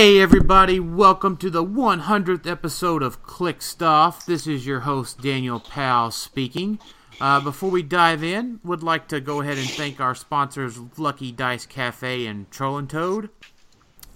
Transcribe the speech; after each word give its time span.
Hey 0.00 0.18
everybody, 0.18 0.80
welcome 0.80 1.36
to 1.36 1.50
the 1.50 1.62
100th 1.62 2.50
episode 2.50 3.02
of 3.02 3.22
Click 3.22 3.60
Stuff. 3.60 4.24
This 4.24 4.46
is 4.46 4.64
your 4.64 4.80
host 4.80 5.20
Daniel 5.20 5.60
Powell 5.60 6.10
speaking. 6.10 6.78
Uh, 7.20 7.38
before 7.38 7.68
we 7.68 7.82
dive 7.82 8.24
in, 8.24 8.60
would 8.64 8.82
like 8.82 9.08
to 9.08 9.20
go 9.20 9.42
ahead 9.42 9.58
and 9.58 9.68
thank 9.68 10.00
our 10.00 10.14
sponsors 10.14 10.78
Lucky 10.96 11.30
Dice 11.30 11.66
Cafe 11.66 12.24
and 12.24 12.50
Troll 12.50 12.78
and 12.78 12.88
Toad. 12.88 13.28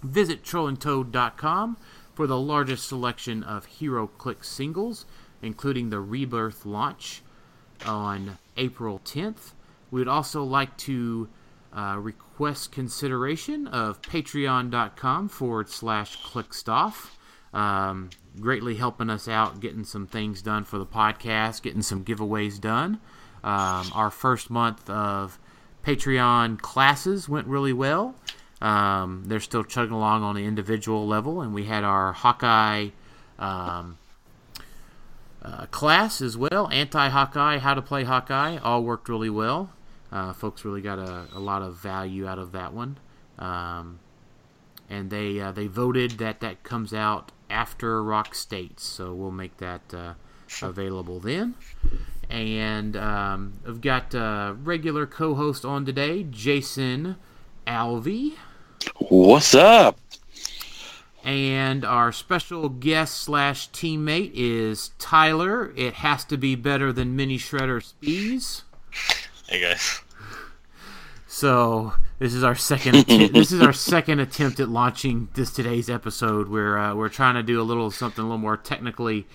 Visit 0.01 0.41
trollandtoad.com 0.43 1.77
for 2.15 2.25
the 2.25 2.39
largest 2.39 2.87
selection 2.87 3.43
of 3.43 3.67
HeroClix 3.79 4.45
singles, 4.45 5.05
including 5.43 5.91
the 5.91 5.99
Rebirth 5.99 6.65
launch 6.65 7.21
on 7.85 8.39
April 8.57 9.01
10th. 9.05 9.51
We 9.91 10.01
would 10.01 10.07
also 10.07 10.43
like 10.43 10.75
to 10.77 11.29
uh, 11.75 11.97
request 11.99 12.71
consideration 12.71 13.67
of 13.67 14.01
patreon.com 14.01 15.29
forward 15.29 15.69
slash 15.69 16.21
clickstuff. 16.23 17.09
Um, 17.53 18.09
greatly 18.39 18.75
helping 18.75 19.09
us 19.09 19.27
out 19.27 19.59
getting 19.59 19.83
some 19.83 20.07
things 20.07 20.41
done 20.41 20.63
for 20.63 20.77
the 20.77 20.85
podcast, 20.85 21.61
getting 21.61 21.81
some 21.81 22.03
giveaways 22.03 22.59
done. 22.59 22.99
Um, 23.43 23.91
our 23.93 24.09
first 24.09 24.49
month 24.49 24.89
of 24.89 25.37
Patreon 25.85 26.59
classes 26.59 27.29
went 27.29 27.47
really 27.47 27.73
well. 27.73 28.15
Um, 28.61 29.23
they're 29.27 29.39
still 29.39 29.63
chugging 29.63 29.93
along 29.93 30.23
on 30.23 30.35
the 30.35 30.45
individual 30.45 31.05
level, 31.05 31.41
and 31.41 31.53
we 31.53 31.65
had 31.65 31.83
our 31.83 32.13
Hawkeye 32.13 32.89
um, 33.37 33.97
uh, 35.41 35.65
class 35.67 36.21
as 36.21 36.35
well 36.35 36.69
anti 36.71 37.09
Hawkeye, 37.09 37.59
how 37.59 37.73
to 37.73 37.81
play 37.81 38.03
Hawkeye, 38.03 38.57
all 38.57 38.83
worked 38.83 39.09
really 39.09 39.29
well. 39.29 39.69
Uh, 40.15 40.31
folks 40.31 40.63
really 40.63 40.79
got 40.79 40.97
a, 40.97 41.25
a 41.33 41.39
lot 41.39 41.61
of 41.61 41.75
value 41.75 42.25
out 42.25 42.39
of 42.39 42.53
that 42.53 42.73
one. 42.73 42.97
Um, 43.37 43.99
and 44.89 45.09
they 45.09 45.41
uh, 45.41 45.51
they 45.51 45.67
voted 45.67 46.11
that 46.11 46.39
that 46.39 46.63
comes 46.63 46.93
out 46.93 47.33
after 47.49 48.01
Rock 48.01 48.33
States, 48.33 48.85
so 48.85 49.13
we'll 49.13 49.31
make 49.31 49.57
that 49.57 49.81
uh, 49.93 50.13
available 50.61 51.19
then. 51.19 51.55
And 52.29 52.95
um, 52.95 53.59
I've 53.67 53.81
got 53.81 54.13
a 54.13 54.55
regular 54.63 55.05
co-host 55.05 55.65
on 55.65 55.85
today, 55.85 56.23
Jason 56.23 57.17
Alvey. 57.67 58.35
What's 59.09 59.53
up? 59.53 59.99
And 61.25 61.83
our 61.83 62.13
special 62.13 62.69
guest 62.69 63.15
slash 63.15 63.69
teammate 63.71 64.31
is 64.33 64.91
Tyler. 64.97 65.73
It 65.75 65.95
has 65.95 66.23
to 66.25 66.37
be 66.37 66.55
better 66.55 66.93
than 66.93 67.17
Mini 67.17 67.37
Shredder 67.37 67.83
Spees. 67.83 68.61
Hey 69.49 69.59
guys. 69.59 70.04
So 71.35 71.91
this 72.17 72.33
is 72.33 72.45
our 72.45 72.55
second. 72.55 73.07
This 73.33 73.51
is 73.51 73.61
our 73.61 73.73
second 73.73 74.21
attempt 74.21 74.61
at 74.61 74.69
launching 74.69 75.27
this 75.33 75.51
today's 75.51 75.89
episode. 75.89 76.47
We're 76.47 76.77
uh, 76.77 76.95
we're 76.95 77.09
trying 77.09 77.35
to 77.35 77.43
do 77.43 77.59
a 77.59 77.63
little 77.63 77.91
something 77.91 78.21
a 78.23 78.25
little 78.25 78.37
more 78.37 78.55
technically 78.55 79.27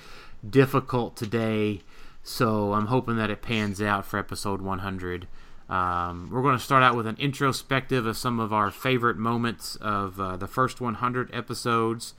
difficult 0.49 1.15
today. 1.15 1.83
So 2.23 2.73
I'm 2.73 2.87
hoping 2.87 3.17
that 3.19 3.29
it 3.29 3.43
pans 3.43 3.83
out 3.83 4.07
for 4.07 4.19
episode 4.19 4.63
100. 4.63 5.29
Um, 5.69 6.31
we're 6.33 6.41
going 6.41 6.57
to 6.57 6.65
start 6.65 6.83
out 6.83 6.97
with 6.97 7.07
an 7.07 7.17
introspective 7.19 8.07
of 8.07 8.17
some 8.17 8.41
of 8.41 8.51
our 8.51 8.71
favorite 8.71 9.19
moments 9.19 9.77
of 9.77 10.19
uh, 10.19 10.39
the 10.39 10.49
first 10.49 10.81
100 10.81 11.29
episodes, 11.35 12.15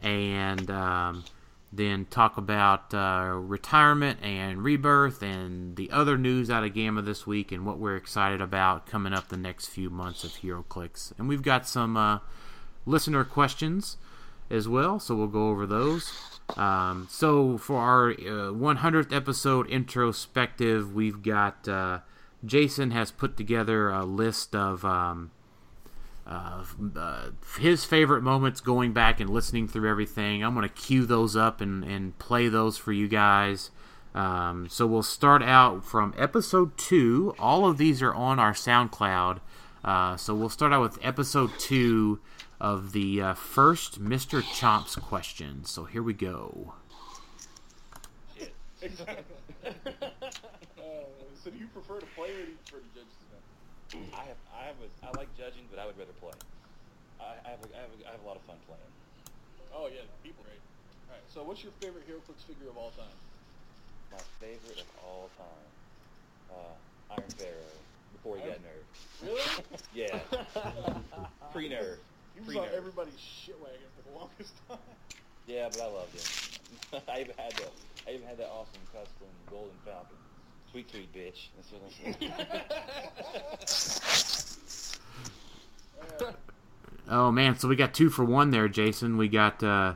and 0.00 0.70
um, 0.70 1.24
then 1.76 2.06
talk 2.06 2.36
about 2.36 2.94
uh, 2.94 3.32
retirement 3.34 4.18
and 4.22 4.62
rebirth 4.62 5.22
and 5.22 5.76
the 5.76 5.90
other 5.90 6.16
news 6.16 6.50
out 6.50 6.64
of 6.64 6.74
GAMA 6.74 7.02
this 7.02 7.26
week 7.26 7.52
and 7.52 7.66
what 7.66 7.78
we're 7.78 7.96
excited 7.96 8.40
about 8.40 8.86
coming 8.86 9.12
up 9.12 9.28
the 9.28 9.36
next 9.36 9.68
few 9.68 9.90
months 9.90 10.24
of 10.24 10.30
HeroClix. 10.32 11.12
And 11.18 11.28
we've 11.28 11.42
got 11.42 11.66
some 11.66 11.96
uh, 11.96 12.18
listener 12.86 13.24
questions 13.24 13.96
as 14.50 14.68
well, 14.68 14.98
so 14.98 15.14
we'll 15.14 15.26
go 15.26 15.48
over 15.48 15.66
those. 15.66 16.12
Um, 16.56 17.08
so 17.10 17.58
for 17.58 17.78
our 17.78 18.10
uh, 18.10 18.52
100th 18.52 19.12
episode 19.12 19.66
introspective, 19.68 20.94
we've 20.94 21.22
got 21.22 21.66
uh, 21.66 22.00
Jason 22.44 22.90
has 22.90 23.10
put 23.10 23.36
together 23.36 23.90
a 23.90 24.04
list 24.04 24.54
of. 24.54 24.84
Um, 24.84 25.30
uh, 26.26 26.64
uh, 26.96 27.30
his 27.58 27.84
favorite 27.84 28.22
moments 28.22 28.60
going 28.60 28.92
back 28.92 29.20
and 29.20 29.28
listening 29.28 29.68
through 29.68 29.90
everything. 29.90 30.42
I'm 30.42 30.54
going 30.54 30.68
to 30.68 30.74
cue 30.74 31.04
those 31.04 31.36
up 31.36 31.60
and, 31.60 31.84
and 31.84 32.18
play 32.18 32.48
those 32.48 32.78
for 32.78 32.92
you 32.92 33.08
guys. 33.08 33.70
Um, 34.14 34.68
so 34.68 34.86
we'll 34.86 35.02
start 35.02 35.42
out 35.42 35.84
from 35.84 36.14
episode 36.16 36.78
two. 36.78 37.34
All 37.38 37.66
of 37.66 37.78
these 37.78 38.00
are 38.00 38.14
on 38.14 38.38
our 38.38 38.52
SoundCloud. 38.52 39.40
Uh, 39.84 40.16
so 40.16 40.34
we'll 40.34 40.48
start 40.48 40.72
out 40.72 40.80
with 40.80 40.98
episode 41.02 41.50
two 41.58 42.20
of 42.60 42.92
the 42.92 43.20
uh, 43.20 43.34
first 43.34 44.02
Mr. 44.02 44.40
Chomps 44.40 44.98
question. 45.00 45.64
So 45.64 45.84
here 45.84 46.02
we 46.02 46.14
go. 46.14 46.74
so 48.80 48.88
do 51.50 51.58
you 51.58 51.66
prefer 51.66 52.00
to 52.00 52.06
play 52.16 52.30
or 52.30 52.44
do 52.44 52.50
you 52.50 52.56
prefer 52.64 52.78
to 52.78 52.84
judge? 52.94 53.04
I 54.14 54.24
have 54.24 54.43
I 54.64 54.72
have 54.72 54.80
a, 54.80 54.88
I 55.04 55.12
like 55.20 55.28
judging, 55.36 55.68
but 55.68 55.76
I 55.76 55.84
would 55.84 55.92
rather 56.00 56.16
play. 56.24 56.32
I, 57.20 57.36
I 57.44 57.48
have 57.52 57.60
a, 57.60 57.68
I 57.76 57.80
have 57.84 57.92
a, 57.92 57.98
I 58.08 58.10
have 58.16 58.22
a 58.24 58.26
lot 58.26 58.40
of 58.40 58.44
fun 58.48 58.56
playing. 58.64 58.92
Oh 59.76 59.92
yeah, 59.92 60.08
people 60.24 60.40
great. 60.40 60.56
All 61.12 61.20
right. 61.20 61.26
So 61.28 61.44
what's 61.44 61.60
your 61.60 61.76
favorite 61.84 62.08
HeroClix 62.08 62.48
figure 62.48 62.72
of 62.72 62.80
all 62.80 62.88
time? 62.96 63.12
My 64.08 64.24
favorite 64.40 64.80
of 64.80 64.88
all 65.04 65.28
time, 65.36 65.68
uh, 66.48 67.12
Iron 67.12 67.28
Pharaoh. 67.36 67.76
Before 68.16 68.40
he 68.40 68.48
got 68.48 68.56
nerfed. 68.64 68.88
Really? 69.20 69.44
Yeah. 69.92 70.16
Pre 71.52 71.68
nerf. 71.68 72.00
He 72.32 72.40
was 72.40 72.56
on 72.56 72.68
everybody's 72.72 73.20
shit 73.20 73.60
wagon 73.60 73.84
for 74.00 74.08
the 74.08 74.16
longest 74.16 74.54
time. 74.68 74.80
Yeah, 75.44 75.68
but 75.68 75.82
I 75.82 75.88
loved 75.92 76.16
him. 76.16 77.04
I 77.04 77.20
even 77.20 77.36
had 77.36 77.52
the 77.60 77.68
I 78.08 78.16
even 78.16 78.24
had 78.24 78.40
that 78.40 78.48
awesome 78.48 78.80
custom 78.96 79.28
Golden 79.50 79.76
Falcon. 79.84 80.16
Sweet 80.74 80.90
sweet 80.90 81.12
bitch. 81.14 81.50
That's 81.54 81.70
what 81.70 81.82
I'm 81.86 82.14
saying. 82.18 82.32
Oh 87.06 87.30
man, 87.30 87.58
so 87.58 87.68
we 87.68 87.76
got 87.76 87.92
two 87.92 88.08
for 88.08 88.24
one 88.24 88.50
there, 88.50 88.66
Jason. 88.66 89.18
We 89.18 89.28
got 89.28 89.62
uh, 89.62 89.92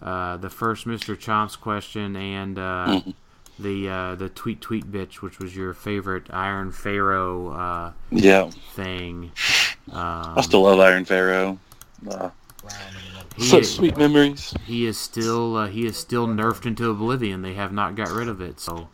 uh, 0.00 0.36
the 0.36 0.48
first 0.48 0.86
Mr. 0.86 1.16
Chomps 1.16 1.58
question 1.60 2.14
and 2.14 2.56
uh, 2.56 3.00
the 3.58 3.88
uh, 3.88 4.14
the 4.14 4.28
tweet 4.28 4.60
tweet 4.60 4.90
bitch, 4.90 5.14
which 5.14 5.40
was 5.40 5.56
your 5.56 5.74
favorite 5.74 6.28
Iron 6.30 6.70
Pharaoh 6.70 7.48
uh, 7.48 7.92
yeah. 8.12 8.50
thing. 8.74 9.32
Um, 9.90 10.38
I 10.38 10.42
still 10.42 10.62
love 10.62 10.78
Iron 10.78 11.04
Pharaoh. 11.04 11.58
Uh, 12.08 12.30
he, 13.36 13.42
such 13.42 13.64
sweet 13.66 13.96
memories. 13.96 14.54
he 14.64 14.86
is 14.86 14.96
still 14.96 15.56
uh, 15.56 15.66
he 15.66 15.84
is 15.84 15.96
still 15.96 16.28
nerfed 16.28 16.66
into 16.66 16.88
oblivion. 16.88 17.42
They 17.42 17.54
have 17.54 17.72
not 17.72 17.96
got 17.96 18.10
rid 18.10 18.28
of 18.28 18.40
it. 18.40 18.60
So 18.60 18.88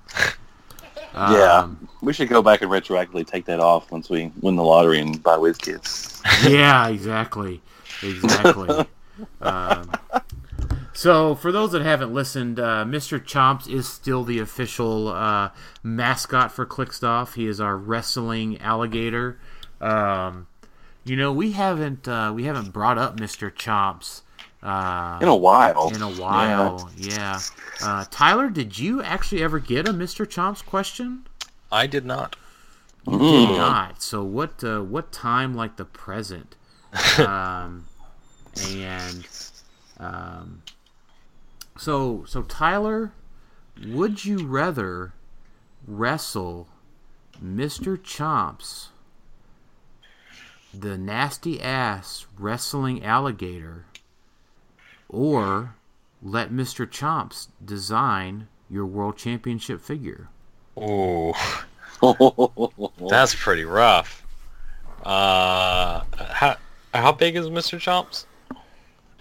Yeah. 1.15 1.61
um, 1.61 1.89
We 2.03 2.13
should 2.13 2.29
go 2.29 2.43
back 2.43 2.63
and 2.63 2.71
retroactively 2.71 3.27
take 3.27 3.45
that 3.47 3.61
off 3.61 3.91
once 3.91 4.09
we 4.09 4.33
win 4.41 4.57
the 4.57 4.65
lottery 4.65 5.01
and 5.01 5.23
buy 5.23 5.37
WizKids. 5.37 6.51
yeah, 6.51 6.89
exactly, 6.89 7.63
exactly. 8.03 8.87
um, 9.41 9.91
so, 10.93 11.35
for 11.35 11.51
those 11.51 11.73
that 11.73 11.83
haven't 11.83 12.13
listened, 12.13 12.61
uh, 12.61 12.85
Mr. 12.85 13.19
Chomps 13.19 13.69
is 13.69 13.89
still 13.89 14.25
the 14.25 14.39
official 14.39 15.09
uh, 15.09 15.51
mascot 15.83 16.53
for 16.53 16.67
Clickstuff. 16.67 17.35
He 17.35 17.47
is 17.47 17.61
our 17.61 17.77
wrestling 17.77 18.61
alligator. 18.61 19.39
Um, 19.81 20.47
you 21.05 21.17
know, 21.17 21.33
we 21.33 21.53
haven't 21.53 22.07
uh, 22.07 22.33
we 22.35 22.45
haven't 22.45 22.73
brought 22.73 22.99
up 22.99 23.19
Mr. 23.19 23.51
Chomps 23.51 24.23
uh, 24.63 25.19
In 25.23 25.29
a 25.29 25.37
while. 25.37 25.91
in 25.95 26.03
a 26.03 26.11
while. 26.11 26.91
Yeah. 26.97 27.41
Uh, 27.83 28.05
Tyler, 28.11 28.51
did 28.51 28.79
you 28.79 29.03
actually 29.03 29.43
ever 29.43 29.59
get 29.59 29.89
a 29.89 29.93
Mr. 29.93 30.27
Chomps 30.27 30.65
question? 30.65 31.27
I 31.73 31.87
did 31.87 32.05
not. 32.05 32.37
You 33.07 33.19
did 33.19 33.57
not. 33.57 34.03
So 34.03 34.23
what? 34.23 34.63
Uh, 34.63 34.81
what 34.83 35.11
time 35.13 35.55
like 35.55 35.77
the 35.77 35.85
present? 35.87 36.57
um, 37.19 37.87
and 38.69 39.27
um, 39.99 40.63
so 41.79 42.25
so 42.27 42.43
Tyler, 42.43 43.13
would 43.87 44.25
you 44.25 44.47
rather 44.47 45.15
wrestle 45.87 46.69
Mr. 47.43 47.97
Chomps, 47.97 48.89
the 50.75 50.99
nasty 50.99 51.61
ass 51.61 52.27
wrestling 52.39 53.03
alligator, 53.03 53.87
or 55.11 55.75
let 56.23 56.51
Mr. 56.51 56.87
Chomps 56.87 57.49
design 57.65 58.49
your 58.71 58.87
world 58.87 59.17
championship 59.17 59.81
figure? 59.81 60.29
Oh, 60.77 61.33
that's 63.11 63.35
pretty 63.35 63.65
rough. 63.65 64.25
Uh, 65.05 66.03
how 66.17 66.57
how 66.95 67.13
big 67.13 67.37
is 67.37 67.47
Mr. 67.47 67.79
Chomps? 67.79 68.25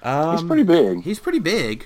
Um, 0.01 0.31
He's 0.37 0.43
pretty 0.47 0.63
big. 0.63 1.03
He's 1.03 1.19
pretty 1.19 1.39
big. 1.39 1.85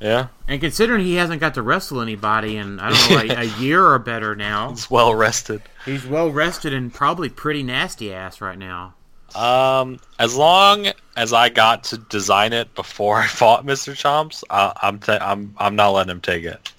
Yeah, 0.00 0.28
And 0.48 0.60
considering 0.60 1.04
he 1.04 1.14
hasn't 1.14 1.40
got 1.40 1.54
to 1.54 1.62
wrestle 1.62 2.00
anybody 2.00 2.56
in 2.56 2.80
I 2.80 2.90
don't 2.90 3.10
know 3.10 3.16
like 3.34 3.38
a 3.38 3.46
year 3.62 3.86
or 3.86 4.00
better 4.00 4.34
now, 4.34 4.70
he's 4.70 4.90
well 4.90 5.14
rested. 5.14 5.62
he's 5.84 6.04
well 6.04 6.28
rested 6.28 6.74
and 6.74 6.92
probably 6.92 7.28
pretty 7.28 7.62
nasty 7.62 8.12
ass 8.12 8.40
right 8.40 8.58
now. 8.58 8.94
Um, 9.34 9.98
as 10.18 10.36
long 10.36 10.88
as 11.16 11.32
I 11.32 11.48
got 11.48 11.84
to 11.84 11.98
design 11.98 12.52
it 12.52 12.74
before 12.74 13.18
I 13.20 13.26
fought 13.26 13.64
Mr. 13.64 13.92
Chomps, 13.92 14.44
I, 14.50 14.72
I'm 14.82 15.00
I'm 15.08 15.54
I'm 15.58 15.76
not 15.76 15.90
letting 15.90 16.10
him 16.10 16.20
take 16.20 16.44
it. 16.44 16.72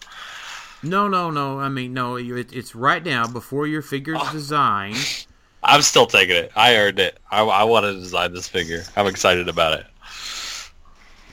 No, 0.83 1.07
no, 1.07 1.31
no. 1.31 1.59
I 1.59 1.69
mean, 1.69 1.93
no. 1.93 2.17
It, 2.17 2.53
it's 2.53 2.75
right 2.75 3.03
now 3.03 3.25
before 3.25 3.67
your 3.67 3.81
figure's 3.81 4.21
designed. 4.31 5.25
I'm 5.63 5.81
still 5.81 6.05
taking 6.05 6.35
it. 6.35 6.51
I 6.57 6.75
earned 6.75 6.99
it. 6.99 7.17
I, 7.31 7.41
I 7.41 7.63
want 7.63 7.85
to 7.85 7.93
design 7.93 8.33
this 8.33 8.49
figure. 8.49 8.83
I'm 8.97 9.07
excited 9.07 9.47
about 9.47 9.79
it. 9.79 9.85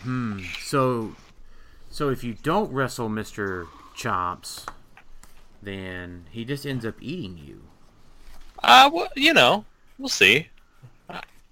Hmm. 0.02 0.42
So, 0.60 1.16
so 1.90 2.10
if 2.10 2.22
you 2.22 2.34
don't 2.42 2.72
wrestle 2.72 3.08
Mister 3.08 3.66
Chomps, 3.96 4.66
then 5.60 6.26
he 6.30 6.44
just 6.44 6.64
ends 6.64 6.86
up 6.86 6.94
eating 7.00 7.38
you. 7.44 7.62
Uh, 8.62 8.88
well, 8.92 9.08
you 9.16 9.34
know, 9.34 9.64
we'll 9.98 10.08
see. 10.08 10.46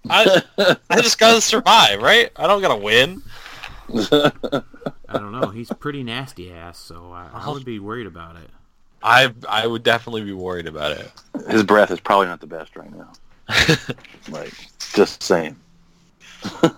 I 0.09 0.43
I, 0.59 0.77
I 0.91 1.01
just 1.01 1.19
gotta 1.19 1.41
survive, 1.41 2.01
right? 2.03 2.31
I 2.37 2.47
don't 2.47 2.63
gotta 2.63 2.77
win. 2.77 3.23
I 3.91 4.63
don't 5.13 5.33
know. 5.33 5.49
He's 5.49 5.71
pretty 5.71 6.03
nasty 6.03 6.53
ass, 6.53 6.79
so 6.79 7.13
I, 7.13 7.31
I 7.33 7.51
would 7.51 7.65
be 7.65 7.79
worried 7.79 8.07
about 8.07 8.37
it. 8.37 8.51
I 9.03 9.33
I 9.49 9.67
would 9.67 9.83
definitely 9.83 10.23
be 10.23 10.33
worried 10.33 10.67
about 10.67 10.93
it. 10.93 11.11
His 11.49 11.63
breath 11.63 11.91
is 11.91 12.01
probably 12.01 12.27
not 12.27 12.41
the 12.41 12.47
best 12.47 12.77
right 12.77 12.93
now. 12.95 13.13
Like, 14.31 14.53
just 14.93 15.23
saying. 15.23 15.57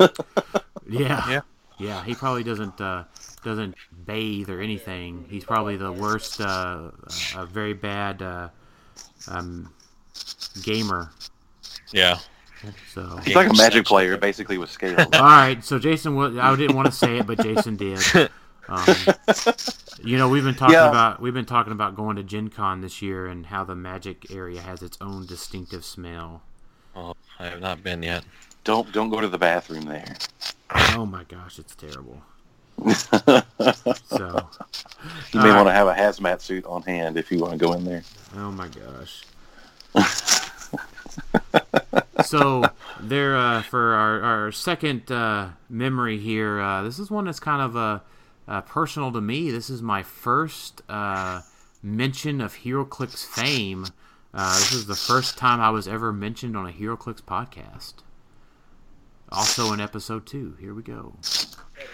Yeah. 0.91 1.31
Yeah. 1.31 1.41
Yeah. 1.79 2.05
He 2.05 2.15
probably 2.15 2.43
doesn't 2.43 2.81
uh, 2.81 3.05
doesn't 3.45 3.77
bathe 4.07 4.51
or 4.51 4.61
anything. 4.61 5.25
He's 5.31 5.45
probably 5.45 5.77
the 5.77 5.93
worst, 5.93 6.41
uh, 6.41 6.91
a 7.37 7.47
very 7.47 7.75
bad 7.75 8.21
uh, 8.23 8.49
um, 9.29 9.73
gamer. 10.63 11.11
Yeah. 11.93 12.19
So. 12.93 13.17
He's 13.25 13.35
like 13.35 13.49
a 13.51 13.55
magic 13.55 13.87
player, 13.87 14.17
basically 14.17 14.59
with 14.59 14.71
scales. 14.71 14.99
All 15.15 15.21
right, 15.23 15.63
so 15.65 15.79
Jason, 15.79 16.19
I 16.39 16.55
didn't 16.57 16.77
want 16.77 16.87
to 16.87 16.93
say 16.93 17.19
it, 17.19 17.27
but 17.27 17.41
Jason 17.43 17.77
did. 17.77 18.01
Um, 18.69 18.85
you 20.05 20.17
know, 20.17 20.29
we've 20.29 20.45
been 20.45 20.55
talking 20.55 20.75
Yeah. 20.75 20.89
about 20.89 21.21
we've 21.21 21.35
been 21.35 21.45
talking 21.47 21.73
about 21.73 21.97
going 21.97 22.15
to 22.15 22.23
Gen 22.23 22.51
Con 22.51 22.83
this 22.83 23.03
year 23.03 23.27
and 23.27 23.47
how 23.47 23.65
the 23.65 23.75
Magic 23.75 24.31
area 24.31 24.61
has 24.61 24.81
its 24.81 24.97
own 25.01 25.27
distinctive 25.27 25.85
smell. 25.85 26.43
Oh, 26.95 27.15
I 27.41 27.47
have 27.47 27.61
not 27.61 27.83
been 27.83 28.01
yet. 28.05 28.23
don't 28.63 28.93
don't 28.93 29.11
go 29.11 29.21
to 29.21 29.27
the 29.27 29.39
bathroom 29.39 29.87
there. 29.87 30.15
Oh 30.95 31.05
my 31.05 31.25
gosh, 31.25 31.59
it's 31.59 31.75
terrible. 31.75 32.23
So, 34.07 34.49
You 35.33 35.41
may 35.41 35.51
All 35.51 35.57
want 35.65 35.69
to 35.69 35.73
have 35.73 35.89
a 35.89 35.95
hazmat 35.95 36.41
suit 36.41 36.65
on 36.65 36.83
hand 36.83 37.17
if 37.17 37.33
you 37.33 37.41
want 37.41 37.53
to 37.53 37.59
go 37.59 37.73
in 37.73 37.85
there. 37.85 38.05
oh 38.37 38.53
my 38.53 38.69
gosh. 38.69 39.25
so 42.25 42.65
there, 43.01 43.37
uh, 43.37 43.63
for 43.63 43.95
our, 43.95 44.21
our 44.21 44.53
second 44.53 45.11
uh, 45.11 45.51
memory 45.69 46.19
here, 46.19 46.61
uh, 46.61 46.83
this 46.83 46.99
is 46.99 47.11
one 47.11 47.25
that's 47.27 47.41
kind 47.41 47.63
of 47.63 47.77
uh, 47.77 48.01
uh, 48.49 48.61
personal 48.63 49.13
to 49.13 49.21
me. 49.21 49.51
This 49.51 49.71
is 49.71 49.83
my 49.83 50.03
first 50.03 50.83
uh, 50.89 51.43
mention 51.83 52.41
of 52.41 52.59
HeroClix 52.59 53.25
fame. 53.25 53.87
This 54.33 54.73
is 54.73 54.87
the 54.87 54.95
first 54.95 55.37
time 55.37 55.61
I 55.61 55.71
was 55.71 55.89
ever 55.89 56.13
mentioned 56.13 56.57
on 56.57 56.67
a 56.67 56.73
HeroClix 56.73 57.23
podcast. 57.23 57.95
Also 59.33 59.73
in 59.73 59.81
episode 59.81 60.27
two. 60.27 60.57
Here 60.61 60.75
we 60.75 60.83
go. 60.83 61.15
A 61.23 61.85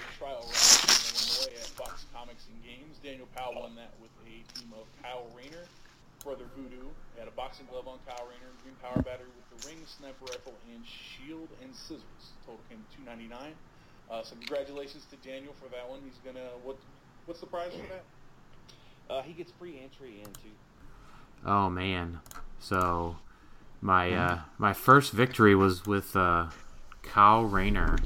Daniel 3.06 3.28
Powell 3.36 3.60
won 3.60 3.76
that 3.76 3.94
with 4.00 4.10
a 4.26 4.58
team 4.58 4.72
of 4.74 4.86
Kyle 5.00 5.26
Rayner, 5.36 5.62
Brother 6.24 6.44
Voodoo, 6.56 6.88
had 7.16 7.25
a 7.25 7.25
boxing 7.36 7.66
glove 7.70 7.86
on 7.86 7.98
Kyle 8.08 8.24
Rayner, 8.26 8.50
green 8.64 8.74
power 8.82 8.96
battery 9.02 9.28
with 9.36 9.48
the 9.52 9.68
ring, 9.68 9.78
sniper 9.86 10.24
rifle, 10.24 10.54
and 10.72 10.82
shield 10.86 11.48
and 11.62 11.74
scissors. 11.74 12.32
Total 12.44 12.60
came 12.68 12.78
to 12.90 12.96
299. 13.04 13.52
Uh, 14.10 14.22
so 14.22 14.34
congratulations 14.36 15.04
to 15.10 15.16
Daniel 15.28 15.52
for 15.60 15.68
that 15.68 15.88
one. 15.88 16.00
He's 16.04 16.18
gonna 16.24 16.48
what? 16.62 16.76
What's 17.26 17.40
the 17.40 17.46
prize 17.46 17.72
for 17.72 17.86
that? 17.92 18.04
Uh, 19.10 19.22
he 19.22 19.32
gets 19.32 19.52
free 19.58 19.80
entry 19.82 20.20
into. 20.20 20.48
Oh 21.44 21.68
man. 21.68 22.20
So 22.60 23.16
my 23.80 24.12
uh, 24.12 24.38
my 24.58 24.72
first 24.72 25.12
victory 25.12 25.54
was 25.54 25.86
with 25.86 26.16
uh, 26.16 26.46
Kyle 27.02 27.42
Rayner. 27.44 27.98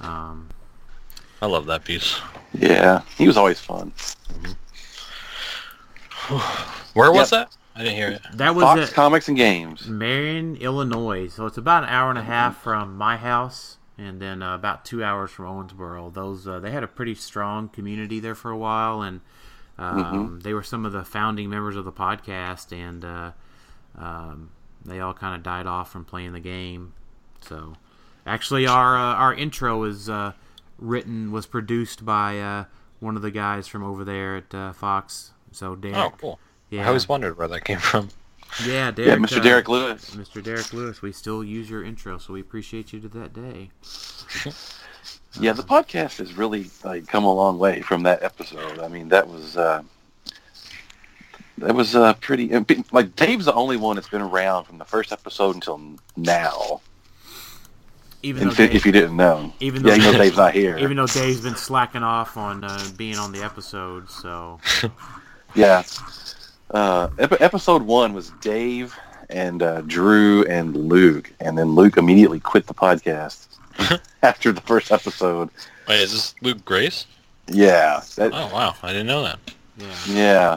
Um, 0.00 0.48
I 1.40 1.46
love 1.46 1.66
that 1.66 1.84
piece. 1.84 2.20
Yeah, 2.52 3.02
he 3.16 3.26
was 3.26 3.36
always 3.36 3.60
fun. 3.60 3.92
Where 6.94 7.10
was 7.12 7.30
Yep. 7.32 7.48
that? 7.48 7.56
I 7.74 7.82
didn't 7.84 7.96
hear 7.96 8.08
it. 8.10 8.22
that 8.34 8.54
was 8.54 8.64
Fox 8.64 8.92
Comics 8.92 9.28
and 9.28 9.36
Games. 9.36 9.86
Marion, 9.88 10.56
Illinois. 10.56 11.28
So 11.28 11.46
it's 11.46 11.56
about 11.58 11.84
an 11.84 11.88
hour 11.88 12.10
and 12.10 12.18
a 12.18 12.22
half 12.22 12.60
from 12.62 12.96
my 12.96 13.16
house, 13.16 13.78
and 13.96 14.20
then 14.20 14.42
uh, 14.42 14.54
about 14.54 14.84
two 14.84 15.02
hours 15.02 15.30
from 15.30 15.46
Owensboro. 15.46 16.12
Those 16.12 16.46
uh, 16.46 16.60
they 16.60 16.70
had 16.70 16.82
a 16.82 16.88
pretty 16.88 17.14
strong 17.14 17.68
community 17.68 18.20
there 18.20 18.34
for 18.34 18.50
a 18.50 18.56
while, 18.56 19.00
and 19.02 19.20
um, 19.78 20.40
they 20.42 20.52
were 20.52 20.62
some 20.62 20.84
of 20.84 20.92
the 20.92 21.04
founding 21.04 21.48
members 21.48 21.76
of 21.76 21.84
the 21.84 21.92
podcast, 21.92 22.72
and 22.72 23.04
uh, 23.04 23.30
um, 23.98 24.50
they 24.84 25.00
all 25.00 25.14
kind 25.14 25.34
of 25.34 25.42
died 25.42 25.66
off 25.66 25.90
from 25.90 26.04
playing 26.04 26.32
the 26.34 26.40
game. 26.40 26.92
So 27.40 27.74
actually, 28.26 28.66
our 28.66 28.96
uh, 28.96 29.14
our 29.14 29.32
intro 29.34 29.84
is 29.84 30.10
uh, 30.10 30.32
written 30.78 31.32
was 31.32 31.46
produced 31.46 32.04
by 32.04 32.38
uh, 32.38 32.64
one 33.00 33.16
of 33.16 33.22
the 33.22 33.30
guys 33.30 33.66
from 33.66 33.82
over 33.82 34.04
there 34.04 34.36
at 34.36 34.54
uh, 34.54 34.72
Fox. 34.72 35.30
So 35.52 35.74
Derek, 35.74 35.96
Oh, 35.96 36.12
cool. 36.18 36.38
Yeah, 36.72 36.84
I 36.84 36.88
always 36.88 37.08
wondered 37.08 37.36
where 37.38 37.48
that 37.48 37.64
came 37.64 37.78
from. 37.78 38.08
yeah, 38.66 38.90
Yeah, 38.96 39.16
Mr. 39.16 39.38
uh, 39.38 39.42
Derek 39.42 39.68
Lewis. 39.68 40.10
Mr. 40.16 40.42
Derek 40.42 40.72
Lewis, 40.72 41.00
we 41.02 41.12
still 41.12 41.44
use 41.44 41.70
your 41.70 41.84
intro, 41.84 42.18
so 42.18 42.32
we 42.32 42.40
appreciate 42.40 42.92
you 42.92 43.00
to 43.00 43.08
that 43.08 43.32
day. 43.32 43.70
Yeah, 45.40 45.52
the 45.52 45.62
podcast 45.62 46.18
has 46.18 46.34
really 46.34 46.70
like 46.84 47.06
come 47.06 47.24
a 47.24 47.32
long 47.32 47.58
way 47.58 47.80
from 47.80 48.02
that 48.02 48.22
episode. 48.22 48.78
I 48.78 48.88
mean, 48.88 49.08
that 49.08 49.28
was 49.28 49.56
uh, 49.56 49.82
that 51.58 51.74
was 51.74 51.94
uh, 51.96 52.12
pretty. 52.14 52.50
Like 52.92 53.16
Dave's 53.16 53.46
the 53.46 53.54
only 53.54 53.76
one 53.78 53.96
that's 53.96 54.08
been 54.08 54.20
around 54.22 54.64
from 54.64 54.78
the 54.78 54.84
first 54.84 55.12
episode 55.12 55.54
until 55.54 55.80
now. 56.16 56.80
Even 58.24 58.48
If, 58.48 58.56
though, 58.58 58.64
if 58.64 58.86
you 58.86 58.92
didn't 58.92 59.16
know, 59.16 59.52
even 59.58 59.82
yeah, 59.82 59.96
though 59.96 60.04
you 60.04 60.12
know 60.12 60.18
Dave's 60.18 60.36
not 60.36 60.52
here. 60.54 60.78
even 60.78 60.96
though 60.96 61.06
Dave's 61.08 61.40
been 61.40 61.56
slacking 61.56 62.02
off 62.04 62.36
on 62.36 62.62
uh, 62.62 62.84
being 62.96 63.16
on 63.16 63.32
the 63.32 63.42
episode, 63.42 64.08
so 64.10 64.60
Yeah. 65.54 65.82
Uh, 66.72 67.08
ep- 67.18 67.40
episode 67.40 67.82
one 67.82 68.14
was 68.14 68.30
Dave 68.40 68.98
and 69.28 69.62
uh, 69.62 69.82
Drew 69.82 70.44
and 70.46 70.74
Luke, 70.76 71.32
and 71.40 71.56
then 71.56 71.74
Luke 71.74 71.96
immediately 71.96 72.40
quit 72.40 72.66
the 72.66 72.74
podcast 72.74 73.46
after 74.22 74.52
the 74.52 74.60
first 74.62 74.90
episode. 74.90 75.50
Wait, 75.88 76.00
is 76.00 76.12
this 76.12 76.34
Luke 76.42 76.64
Grace? 76.64 77.06
Yeah, 77.48 78.00
that, 78.16 78.32
Oh 78.32 78.50
wow, 78.52 78.74
I 78.82 78.88
didn't 78.88 79.06
know 79.08 79.22
that. 79.22 79.38
yeah. 79.76 79.94
yeah. 80.06 80.56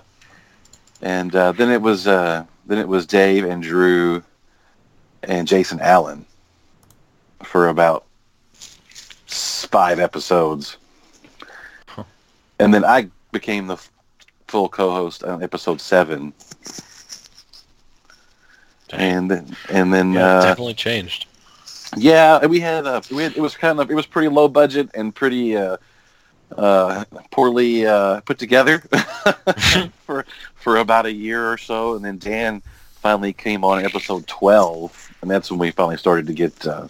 And 1.01 1.35
uh, 1.35 1.51
then 1.51 1.69
it 1.71 1.81
was 1.81 2.07
uh, 2.07 2.45
then 2.65 2.77
it 2.77 2.87
was 2.87 3.05
Dave 3.05 3.43
and 3.45 3.61
Drew 3.61 4.23
and 5.23 5.47
Jason 5.47 5.79
Allen 5.81 6.25
for 7.43 7.67
about 7.69 8.05
five 9.25 9.99
episodes, 9.99 10.77
and 12.59 12.73
then 12.73 12.85
I 12.85 13.09
became 13.31 13.67
the 13.67 13.77
full 14.55 14.69
co-host 14.69 15.23
on 15.23 15.43
episode 15.43 15.81
seven, 15.81 16.33
Dang. 18.87 19.19
and 19.19 19.31
then 19.31 19.55
and 19.69 19.93
then 19.93 20.17
Yeah, 20.17 20.31
it 20.31 20.39
uh, 20.39 20.41
definitely 20.41 20.75
changed. 20.75 21.27
Yeah, 21.97 22.45
we 22.45 22.59
had, 22.59 22.85
uh, 22.85 23.01
we 23.09 23.23
had 23.23 23.35
it 23.35 23.41
was 23.41 23.55
kind 23.55 23.79
of 23.79 23.89
it 23.89 23.95
was 23.95 24.05
pretty 24.05 24.29
low 24.29 24.47
budget 24.47 24.89
and 24.93 25.13
pretty 25.15 25.55
uh, 25.57 25.77
uh, 26.55 27.03
poorly 27.31 27.85
uh, 27.85 28.21
put 28.21 28.37
together 28.39 28.79
for 30.05 30.25
for 30.55 30.77
about 30.77 31.05
a 31.05 31.11
year 31.13 31.51
or 31.51 31.57
so, 31.57 31.95
and 31.95 32.05
then 32.05 32.19
Dan 32.19 32.61
finally 33.01 33.33
came 33.33 33.63
on 33.63 33.83
episode 33.83 34.27
twelve, 34.27 35.11
and 35.21 35.31
that's 35.31 35.49
when 35.51 35.59
we 35.59 35.71
finally 35.71 35.97
started 35.97 36.27
to 36.27 36.33
get 36.33 36.65
uh, 36.67 36.87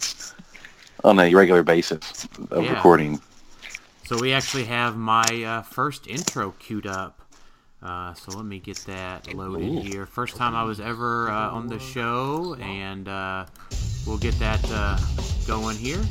on 1.03 1.19
a 1.19 1.33
regular 1.33 1.63
basis 1.63 2.27
of 2.51 2.69
Yeah. 2.69 2.69
recording. 2.69 3.21
So 4.03 4.17
we 4.17 4.31
actually 4.33 4.65
have 4.65 4.97
my 4.97 5.43
uh, 5.43 5.61
first 5.63 6.07
intro 6.07 6.51
queued 6.51 6.87
up. 6.87 7.24
Uh, 7.85 8.15
so 8.15 8.35
let 8.35 8.45
me 8.45 8.57
get 8.57 8.77
that 8.77 9.31
loaded 9.35 9.69
Ooh. 9.69 9.79
here. 9.79 10.07
First 10.07 10.37
time 10.37 10.55
I 10.55 10.63
was 10.63 10.79
ever 10.79 11.29
uh, 11.29 11.51
on 11.51 11.67
the 11.67 11.77
show, 11.77 12.55
and 12.59 13.07
uh, 13.07 13.45
we'll 14.07 14.17
get 14.17 14.33
that 14.39 14.59
uh, 14.71 14.97
going 15.45 15.77
here. 15.77 16.01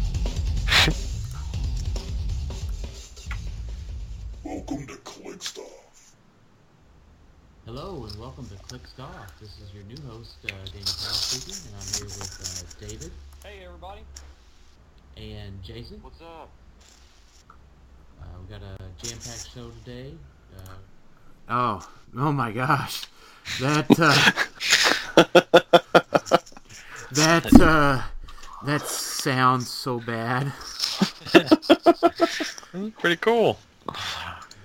Welcome 4.45 4.87
to 4.87 4.97
Click 4.99 5.43
Stuff. 5.43 6.15
Hello 7.67 8.07
and 8.09 8.21
welcome 8.21 8.47
to 8.51 8.55
Click 8.69 8.83
Off. 9.01 9.41
This 9.41 9.51
is 9.59 9.75
your 9.75 9.83
new 9.85 10.01
host, 10.07 10.37
uh, 10.45 10.51
Daniel 10.67 10.85
Powell 10.85 10.87
speaking, 10.87 11.61
and 11.67 11.75
I'm 11.75 11.93
here 11.99 12.05
with 12.05 12.79
uh, 12.81 12.87
David 12.87 13.11
Hey 13.43 13.65
everybody, 13.67 14.03
and 15.17 15.61
Jason. 15.65 15.99
what's 16.03 16.21
up? 16.21 16.51
Uh, 18.21 18.27
we 18.41 18.53
got 18.53 18.63
a 18.63 18.77
jam-packed 19.03 19.51
show 19.53 19.73
today. 19.85 20.15
Oh, 21.49 21.87
oh 22.17 22.33
my 22.33 22.53
gosh, 22.53 23.05
that 23.61 23.87
uh, 23.99 24.33
that 27.13 27.61
uh, 27.61 28.03
that 28.67 28.83
sounds 28.83 29.69
so 29.71 30.01
bad. 30.01 30.53
Pretty 32.99 33.17
cool. 33.17 33.59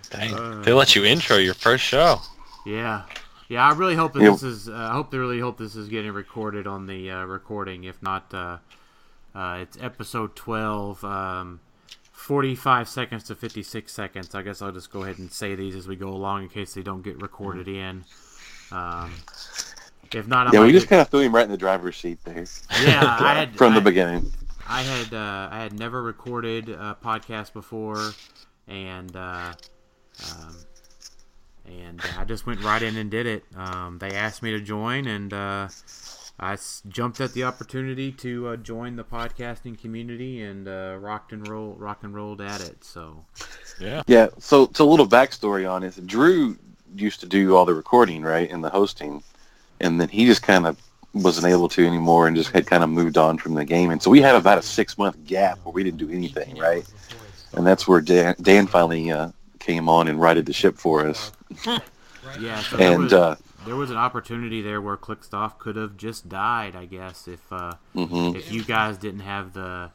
Dang, 0.09 0.33
Uh. 0.33 0.61
they 0.63 0.73
let 0.73 0.95
you 0.95 1.05
intro 1.05 1.37
your 1.37 1.53
first 1.53 1.83
show. 1.83 2.21
Yeah, 2.65 3.03
yeah. 3.47 3.67
I 3.67 3.73
really 3.73 3.95
hope 3.95 4.13
that 4.13 4.21
Yeah. 4.21 4.31
this 4.31 4.43
is. 4.43 4.69
Uh, 4.69 4.73
I 4.73 4.93
hope 4.93 5.11
they 5.11 5.17
really 5.17 5.39
hope 5.39 5.57
this 5.57 5.75
is 5.75 5.87
getting 5.89 6.11
recorded 6.11 6.65
on 6.67 6.87
the 6.87 7.11
uh, 7.11 7.25
recording. 7.25 7.83
If 7.83 8.01
not, 8.01 8.33
uh, 8.33 8.57
uh, 9.35 9.57
it's 9.61 9.77
episode 9.81 10.35
twelve. 10.35 11.03
Um, 11.03 11.59
45 12.29 12.87
seconds 12.87 13.23
to 13.23 13.33
56 13.35 13.91
seconds. 13.91 14.35
I 14.35 14.43
guess 14.43 14.61
I'll 14.61 14.71
just 14.71 14.91
go 14.91 15.01
ahead 15.01 15.17
and 15.17 15.31
say 15.31 15.55
these 15.55 15.75
as 15.75 15.87
we 15.87 15.95
go 15.95 16.09
along 16.09 16.43
in 16.43 16.49
case 16.49 16.75
they 16.75 16.83
don't 16.83 17.01
get 17.01 17.19
recorded 17.23 17.67
in. 17.67 18.05
Um, 18.71 19.11
if 20.13 20.27
not, 20.27 20.45
I 20.45 20.51
Yeah, 20.53 20.63
we 20.63 20.71
just 20.71 20.85
get- 20.85 20.89
kind 20.91 21.01
of 21.01 21.09
threw 21.09 21.21
him 21.21 21.33
right 21.33 21.43
in 21.43 21.49
the 21.49 21.57
driver's 21.57 21.97
seat 21.97 22.19
there. 22.25 22.45
Yeah, 22.83 23.17
I 23.19 23.33
had 23.39 23.55
from 23.57 23.73
the 23.73 23.79
I- 23.79 23.83
beginning. 23.83 24.31
I 24.67 24.83
had 24.83 25.11
uh, 25.11 25.49
I 25.51 25.57
had 25.57 25.73
never 25.73 26.03
recorded 26.03 26.69
a 26.69 26.95
podcast 27.03 27.51
before, 27.53 28.11
and 28.67 29.15
uh, 29.15 29.53
um, 30.31 30.55
and 31.65 31.99
I 32.15 32.25
just 32.25 32.45
went 32.45 32.63
right 32.63 32.83
in 32.83 32.95
and 32.95 33.09
did 33.09 33.25
it. 33.25 33.43
Um, 33.55 33.97
they 33.97 34.11
asked 34.11 34.43
me 34.43 34.51
to 34.51 34.59
join, 34.61 35.07
and 35.07 35.33
uh, 35.33 35.67
I 36.39 36.53
s- 36.53 36.81
jumped 36.87 37.19
at 37.21 37.33
the 37.33 37.43
opportunity 37.43 38.11
to 38.13 38.47
uh, 38.49 38.55
join 38.55 38.95
the 38.95 39.03
podcasting 39.03 39.79
community 39.79 40.41
and 40.41 40.67
uh, 40.67 40.97
rocked 40.99 41.33
and 41.33 41.49
roll 41.49 41.73
rock 41.77 42.03
and 42.03 42.13
rolled 42.15 42.41
at 42.41 42.61
it. 42.61 42.83
So 42.83 43.25
Yeah. 43.79 44.03
Yeah, 44.07 44.27
so 44.39 44.69
so 44.73 44.87
a 44.87 44.89
little 44.89 45.07
backstory 45.07 45.69
on 45.69 45.83
it. 45.83 46.05
Drew 46.07 46.57
used 46.95 47.19
to 47.21 47.25
do 47.25 47.55
all 47.55 47.65
the 47.65 47.73
recording, 47.73 48.21
right, 48.23 48.49
and 48.49 48.63
the 48.63 48.69
hosting, 48.69 49.23
and 49.79 49.99
then 49.99 50.09
he 50.09 50.25
just 50.25 50.41
kind 50.41 50.65
of 50.65 50.77
wasn't 51.13 51.47
able 51.47 51.67
to 51.69 51.85
anymore 51.85 52.27
and 52.27 52.35
just 52.35 52.51
had 52.51 52.67
kind 52.67 52.83
of 52.83 52.89
moved 52.89 53.17
on 53.17 53.37
from 53.37 53.55
the 53.55 53.65
game. 53.65 53.89
And 53.91 54.01
so 54.01 54.11
we 54.11 54.21
had 54.21 54.35
about 54.35 54.57
a 54.57 54.61
six 54.61 54.97
month 54.97 55.17
gap 55.25 55.59
where 55.63 55.73
we 55.73 55.83
didn't 55.83 55.97
do 55.97 56.09
anything, 56.09 56.57
right? 56.57 56.85
And 57.53 57.65
that's 57.65 57.87
where 57.87 57.99
Dan, 58.01 58.35
Dan 58.41 58.67
finally 58.67 59.11
uh, 59.11 59.29
came 59.59 59.89
on 59.89 60.07
and 60.07 60.21
righted 60.21 60.45
the 60.45 60.53
ship 60.53 60.77
for 60.77 61.07
us. 61.07 61.31
yeah, 62.39 62.61
so 62.61 62.77
And 62.77 63.03
was, 63.03 63.13
uh, 63.13 63.35
there 63.69 63.75
was 63.77 63.91
an 63.91 63.97
opportunity 63.97 64.61
there 64.61 64.81
where 64.81 64.97
Clickstuff 64.97 65.57
could 65.59 65.75
have 65.75 65.95
just 65.95 66.27
died. 66.27 66.75
I 66.75 66.85
guess 66.85 67.27
if. 67.27 67.41
Uh, 67.51 67.73
mhm. 67.95 68.35
if 68.35 68.51
you 68.51 68.63
guys 68.63 68.97
didn't 68.97 69.21
have 69.21 69.53
the 69.53 69.91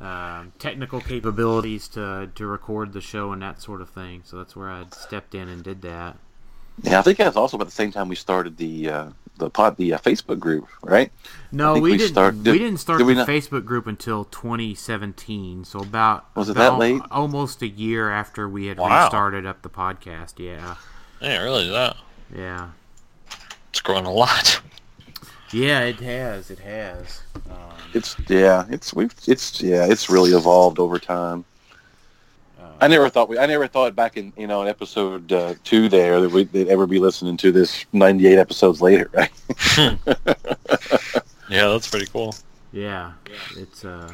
um, 0.00 0.52
technical 0.58 1.00
capabilities 1.00 1.86
to 1.88 2.30
to 2.34 2.46
record 2.46 2.92
the 2.94 3.00
show 3.02 3.32
and 3.32 3.42
that 3.42 3.60
sort 3.60 3.80
of 3.82 3.90
thing. 3.90 4.22
So 4.24 4.38
that's 4.38 4.56
where 4.56 4.70
I 4.70 4.84
stepped 4.92 5.34
in 5.34 5.48
and 5.48 5.62
did 5.62 5.82
that. 5.82 6.16
yeah, 6.82 6.98
I 6.98 7.02
think 7.02 7.18
that's 7.18 7.36
also 7.36 7.56
about 7.58 7.66
the 7.66 7.72
same 7.82 7.92
time 7.92 8.08
we 8.08 8.16
started 8.16 8.56
the 8.56 8.88
uh, 8.90 9.10
the 9.36 9.50
pod 9.50 9.76
the 9.76 9.92
uh, 9.94 9.98
Facebook 9.98 10.38
group, 10.38 10.66
right? 10.82 11.12
No, 11.52 11.74
we, 11.74 11.80
we 11.82 11.96
didn't. 11.98 12.12
start- 12.12 12.34
we 12.36 12.42
did- 12.44 12.58
didn't 12.58 12.78
start 12.78 12.98
did 12.98 13.06
we 13.06 13.12
the 13.14 13.20
not- 13.20 13.28
Facebook 13.28 13.64
group 13.66 13.86
until 13.86 14.24
2017. 14.24 15.64
So 15.64 15.80
about 15.80 16.24
Was 16.34 16.48
it 16.48 16.52
about 16.52 16.72
that 16.72 16.78
late? 16.78 17.02
Almost 17.10 17.60
a 17.62 17.68
year 17.68 18.10
after 18.10 18.48
we 18.48 18.66
had 18.66 18.78
Wow. 18.78 19.04
restarted 19.04 19.44
up 19.44 19.60
the 19.62 19.68
podcast. 19.70 20.38
Yeah, 20.38 20.76
I 21.20 21.36
didn't 21.36 21.68
that. 21.68 21.96
yeah, 22.34 22.70
It's 23.70 23.80
grown 23.80 24.04
a 24.04 24.12
lot. 24.12 24.60
yeah. 25.52 25.80
It 25.82 26.00
has. 26.00 26.50
It 26.50 26.58
has. 26.60 27.22
Um, 27.50 27.56
It's 27.94 28.16
yeah, 28.28 28.66
it's 28.70 28.92
we've 28.94 29.14
it's 29.26 29.60
yeah, 29.62 29.86
it's 29.88 30.10
really 30.10 30.30
evolved 30.32 30.78
over 30.78 30.98
time. 30.98 31.44
uh, 32.60 32.66
I 32.80 32.88
never 32.88 33.08
thought 33.08 33.28
we 33.28 33.38
I 33.38 33.46
never 33.46 33.66
thought 33.66 33.94
back 33.96 34.16
in 34.16 34.32
you 34.36 34.46
know 34.46 34.62
in 34.62 34.68
episode 34.68 35.32
uh, 35.32 35.54
two 35.64 35.88
there 35.88 36.20
that 36.20 36.30
we'd 36.30 36.54
ever 36.68 36.86
be 36.86 36.98
listening 36.98 37.36
to 37.38 37.52
this 37.52 37.84
ninety 37.92 38.26
eight 38.26 38.38
episodes 38.38 38.80
later, 38.80 39.10
right? 39.14 39.30
Yeah, 41.48 41.68
that's 41.68 41.88
pretty 41.88 42.06
cool. 42.06 42.34
Yeah, 42.72 43.12
it's 43.56 43.84
uh, 43.84 44.12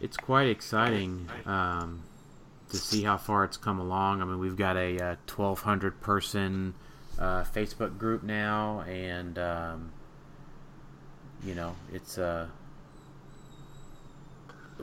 it's 0.00 0.16
quite 0.16 0.48
exciting 0.48 1.28
um, 1.46 2.02
to 2.70 2.76
see 2.76 3.02
how 3.02 3.16
far 3.16 3.42
it's 3.44 3.56
come 3.56 3.80
along. 3.80 4.22
I 4.22 4.24
mean, 4.24 4.38
we've 4.38 4.56
got 4.56 4.76
a 4.76 4.96
uh, 4.98 5.16
1,200 5.26 6.00
person 6.00 6.74
uh, 7.20 7.44
Facebook 7.44 7.98
group 7.98 8.22
now, 8.22 8.80
and 8.88 9.38
um, 9.38 9.92
you 11.44 11.54
know, 11.54 11.76
it's 11.92 12.18
uh, 12.18 12.46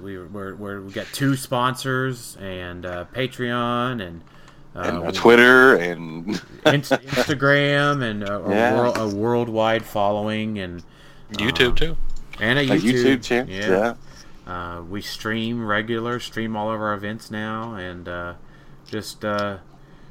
we 0.02 0.18
we're, 0.20 0.56
we're 0.56 0.82
we 0.82 0.92
got 0.92 1.08
two 1.12 1.36
sponsors 1.36 2.38
and 2.40 2.86
uh, 2.86 3.06
Patreon 3.14 3.94
and. 3.94 4.02
and 4.02 4.24
Uh, 4.76 5.02
uh, 5.08 5.12
Twitter 5.12 5.76
and 5.76 6.26
Instagram 6.66 8.04
and 8.04 8.24
a, 8.24 8.38
a, 8.46 8.50
Yeah. 8.50 8.76
world, 8.76 8.98
a 9.00 9.08
worldwide 9.16 9.84
following 9.86 10.60
and 10.60 10.84
YouTube 11.32 11.72
uh, 11.72 11.76
too. 11.76 11.98
and 12.40 12.60
a 12.60 12.62
a 12.62 12.78
YouTube, 12.78 13.18
YouTube 13.18 13.24
channel. 13.24 13.50
Yeah. 13.54 13.70
Yeah. 13.70 13.94
Uh, 14.78 14.82
we 14.84 15.02
stream 15.02 15.66
regular, 15.66 16.20
stream 16.20 16.56
all 16.56 16.72
of 16.72 16.80
our 16.80 16.94
events 16.94 17.32
now, 17.32 17.74
and 17.76 18.08
uh, 18.08 18.34
just 18.86 19.26
uh, 19.26 19.58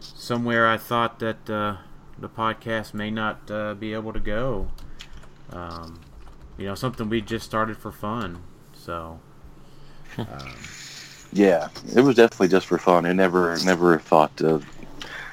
somewhere 0.00 0.66
I 0.68 0.76
thought 0.76 1.20
that 1.20 1.48
uh, 1.48 1.76
the 2.18 2.28
podcast 2.28 2.94
may 2.94 3.10
not 3.10 3.50
uh, 3.50 3.74
be 3.74 3.92
able 3.94 4.12
to 4.12 4.20
go. 4.20 4.68
Um, 5.50 6.00
you 6.56 6.66
know, 6.66 6.74
something 6.74 7.08
we 7.08 7.20
just 7.20 7.44
started 7.46 7.76
for 7.76 7.92
fun. 7.92 8.42
So, 8.74 9.20
um, 10.18 10.56
Yeah, 11.32 11.68
it 11.94 12.00
was 12.00 12.16
definitely 12.16 12.48
just 12.48 12.66
for 12.66 12.78
fun. 12.78 13.04
I 13.04 13.12
never, 13.12 13.58
never 13.64 13.98
thought 13.98 14.40
uh, 14.42 14.60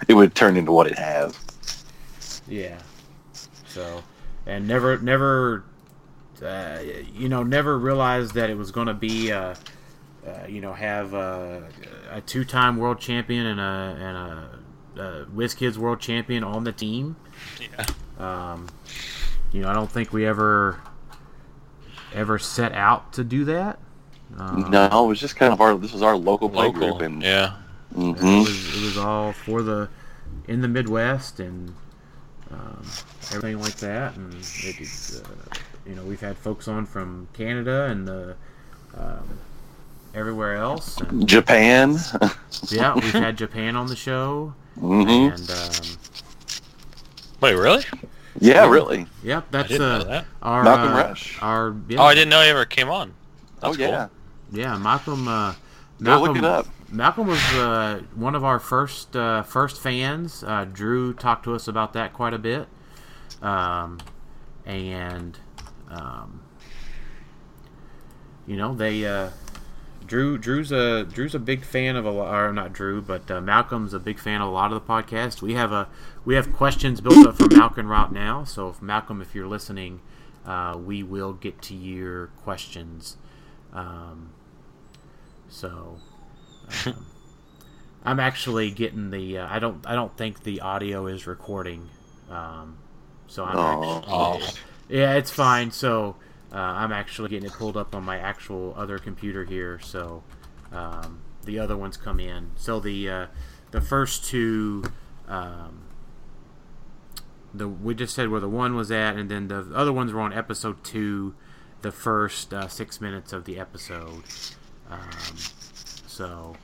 it 0.08 0.13
would 0.16 0.36
turn 0.36 0.58
into 0.58 0.72
what 0.72 0.88
it 0.88 0.98
has. 0.98 1.40
yeah. 2.48 2.80
So, 3.68 4.04
and 4.46 4.68
never, 4.68 4.98
never, 5.00 5.63
uh, 6.44 6.80
you 7.13 7.30
know, 7.30 7.44
never 7.44 7.78
realized 7.78 8.34
that 8.34 8.50
it 8.50 8.58
was 8.58 8.72
going 8.72 8.88
to 8.88 8.94
be. 8.94 9.32
Uh, 9.32 9.56
uh, 10.25 10.48
you 10.48 10.62
know, 10.62 10.72
have 10.72 11.13
a, 11.13 11.63
a 12.10 12.22
two-time 12.22 12.78
world 12.78 12.98
champion 12.98 13.46
and 13.46 13.60
a 13.60 13.63
and 14.00 14.18
a, 14.18 14.52
a 14.98 15.26
WizKids 15.34 15.78
world 15.78 16.00
champion 16.00 16.44
on 16.44 16.64
the 16.64 16.72
team. 16.72 17.16
Yeah. 17.60 17.86
Um, 18.20 18.68
you 19.52 19.62
know, 19.62 19.70
I 19.70 19.74
don't 19.74 19.92
think 19.92 20.14
we 20.14 20.26
ever 20.26 20.80
ever 22.14 22.38
set 22.38 22.74
out 22.74 23.14
to 23.14 23.24
do 23.24 23.44
that. 23.46 23.80
Um, 24.38 24.70
no, 24.70 25.06
it 25.06 25.08
was 25.08 25.20
just 25.20 25.36
kind 25.36 25.54
of 25.54 25.62
our. 25.62 25.76
This 25.78 25.94
was 25.94 26.02
our 26.02 26.16
local 26.16 26.50
play 26.50 26.72
group, 26.72 27.02
and 27.02 27.22
Yeah. 27.22 27.54
it, 27.92 27.98
mhm. 27.98 28.40
was, 28.40 28.76
it 28.78 28.82
was 28.82 28.98
all 28.98 29.32
for 29.32 29.62
the 29.62 29.90
in 30.48 30.62
the 30.62 30.68
Midwest 30.68 31.40
and 31.40 31.74
um, 32.52 32.86
everything 33.32 33.60
like 33.60 33.76
that. 33.78 34.16
And 34.16 34.34
it, 34.34 34.82
is, 34.82 35.22
uh, 35.24 35.56
you 35.86 35.96
know, 35.96 36.04
we've 36.04 36.20
had 36.22 36.38
folks 36.38 36.68
on 36.68 36.86
from 36.86 37.28
Canada 37.34 37.86
and 37.86 38.08
the 38.08 38.36
um, 38.98 39.40
everywhere 40.14 40.56
else. 40.56 40.98
And, 41.02 41.28
Japan. 41.28 41.98
yeah, 42.70 42.96
we've 42.96 43.04
had 43.12 43.38
Japan 43.38 43.76
on 43.76 43.88
the 43.88 43.96
show, 43.96 44.54
hmm 44.80 45.01
and 45.08 45.50
um, 45.51 45.72
Wait, 47.42 47.56
really? 47.56 47.84
Yeah, 48.39 48.68
really. 48.70 49.06
yep, 49.24 49.46
I 49.50 49.51
that's 49.51 49.68
didn't 49.70 49.82
uh, 49.88 49.98
know 50.00 50.03
that. 50.06 50.25
our 50.42 50.63
Malcolm 50.63 50.94
uh, 50.94 50.98
Rush. 50.98 51.39
Our 51.42 51.75
yeah, 51.88 52.00
Oh, 52.00 52.03
I 52.06 52.13
didn't 52.15 52.30
know 52.30 52.42
he 52.42 52.50
ever 52.50 52.65
came 52.65 52.89
on. 52.89 53.13
That's 53.62 53.77
oh 53.77 53.80
yeah. 53.80 54.08
Yeah, 54.51 54.77
Malcolm. 54.77 55.27
Uh, 55.27 55.53
Go 55.53 55.56
Malcolm, 56.00 56.27
look 56.27 56.38
it 56.38 56.46
up. 56.46 56.68
Malcolm 56.92 57.27
was 57.27 57.39
uh, 57.53 58.01
one 58.15 58.36
of 58.36 58.44
our 58.44 58.60
first 58.60 59.15
uh, 59.15 59.44
first 59.44 59.82
fans. 59.82 60.44
Uh, 60.44 60.65
Drew 60.65 61.13
talked 61.13 61.44
to 61.46 61.53
us 61.56 61.68
about 61.68 61.94
that 61.94 62.13
quite 62.13 62.34
a 62.34 62.39
bit, 62.39 62.68
um, 63.42 64.00
and 64.65 65.38
um, 65.89 66.42
you 68.48 68.58
know 68.58 68.74
they 68.74 69.06
uh, 69.06 69.30
Drew 70.13 70.38
Drew's 70.38 70.72
a 70.72 71.05
Drew's 71.05 71.34
a 71.34 71.39
big 71.39 71.65
fan 71.65 71.96
of 71.96 72.05
a 72.05 72.12
lot, 72.12 72.32
or 72.32 72.53
not 72.53 72.72
Drew, 72.72 73.01
but 73.01 73.32
uh, 73.32 73.41
Malcolm's 73.41 73.96
a 73.96 74.00
big 74.00 74.20
fan 74.20 74.41
of 74.41 74.48
a 74.48 74.51
lot 74.51 74.72
of 74.72 74.79
the 74.79 74.88
podcast. 74.88 75.41
We 75.41 75.55
have 75.55 75.72
a 75.72 75.88
we 76.24 76.36
have 76.36 76.53
questions 76.53 77.01
built 77.01 77.25
up 77.25 77.36
for 77.36 77.48
Malcolm 77.48 77.88
right 77.88 78.12
now. 78.12 78.43
So 78.43 78.70
if 78.70 78.79
Malcolm, 78.79 79.24
if 79.24 79.34
you're 79.34 79.48
listening, 79.48 80.01
uh, 80.46 80.77
we 80.77 81.01
will 81.01 81.34
get 81.34 81.63
to 81.63 81.74
your 81.74 82.27
questions. 82.43 83.17
Um, 83.74 84.29
so 85.50 85.98
um, 86.86 87.08
I'm 88.05 88.20
actually 88.20 88.70
getting 88.70 89.10
the. 89.10 89.39
Uh, 89.39 89.48
I 89.50 89.58
don't. 89.58 89.84
I 89.84 89.96
don't 89.96 90.15
think 90.15 90.43
the 90.43 90.62
audio 90.62 91.08
is 91.08 91.25
recording. 91.25 91.89
Um, 92.29 92.77
so 93.25 93.46
I'm 93.46 93.58
actually. 93.58 94.13
Oh, 94.13 94.53
Yeah, 94.89 95.15
it's 95.15 95.32
fine. 95.32 95.72
So 95.72 96.17
uh, 96.53 96.57
I'm 96.57 96.91
actually 96.91 97.29
getting 97.29 97.48
it 97.48 97.53
pulled 97.53 97.75
up 97.77 97.95
on 97.95 98.03
my 98.03 98.17
actual 98.17 98.74
other 98.77 99.00
computer 99.00 99.43
here. 99.43 99.79
So 99.79 100.24
um, 100.72 101.22
the 101.43 101.60
other 101.60 101.75
ones 101.75 101.98
come 101.98 102.19
in. 102.19 102.51
So 102.55 102.79
the 102.79 103.10
uh, 103.10 103.27
the 103.72 103.81
first 103.81 104.25
two, 104.25 104.83
um, 105.27 105.81
the 107.53 107.67
we 107.67 107.95
just 107.95 108.15
said 108.15 108.29
where 108.29 108.39
the 108.39 108.50
one 108.50 108.75
was 108.75 108.91
at, 108.91 109.15
and 109.15 109.29
then 109.29 109.48
the 109.48 109.69
other 109.74 109.91
ones 109.93 110.12
were 110.13 110.22
on 110.22 110.33
episode 110.33 110.83
two, 110.83 111.33
the 111.81 111.91
first 111.91 112.53
uh, 112.53 112.67
six 112.67 113.01
minutes 113.01 113.33
of 113.33 113.45
the 113.45 113.60
episode. 113.60 114.24
Um, 114.89 115.36
so 116.07 116.55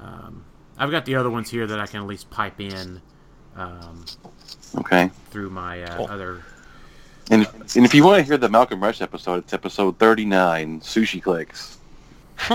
um, 0.00 0.44
I've 0.76 0.90
got 0.90 1.06
the 1.06 1.14
other 1.14 1.30
ones 1.30 1.50
here 1.50 1.66
that 1.66 1.78
I 1.80 1.86
can 1.86 2.00
at 2.00 2.06
least 2.06 2.28
pipe 2.30 2.60
in 2.60 3.00
um, 3.56 4.04
Okay. 4.76 5.10
through 5.30 5.50
my 5.50 5.82
uh, 5.82 5.96
Cool. 5.98 6.06
other 6.10 6.42
And, 7.32 7.46
and 7.74 7.86
if 7.86 7.94
you 7.94 8.04
want 8.04 8.18
to 8.18 8.22
hear 8.24 8.36
the 8.36 8.50
Malcolm 8.50 8.82
Rush 8.82 9.00
episode, 9.00 9.38
it's 9.44 9.54
episode 9.54 9.98
39, 9.98 10.80
Sushi 10.80 11.22
Clicks, 11.22 11.78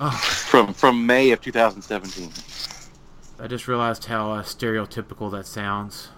Oh, 0.00 0.10
from 0.10 0.72
from 0.72 1.04
May 1.06 1.32
of 1.32 1.42
2017. 1.42 2.30
I 3.38 3.46
just 3.46 3.68
realized 3.68 4.06
how 4.06 4.32
uh, 4.32 4.42
stereotypical 4.42 5.30
that 5.32 5.46
sounds. 5.46 6.08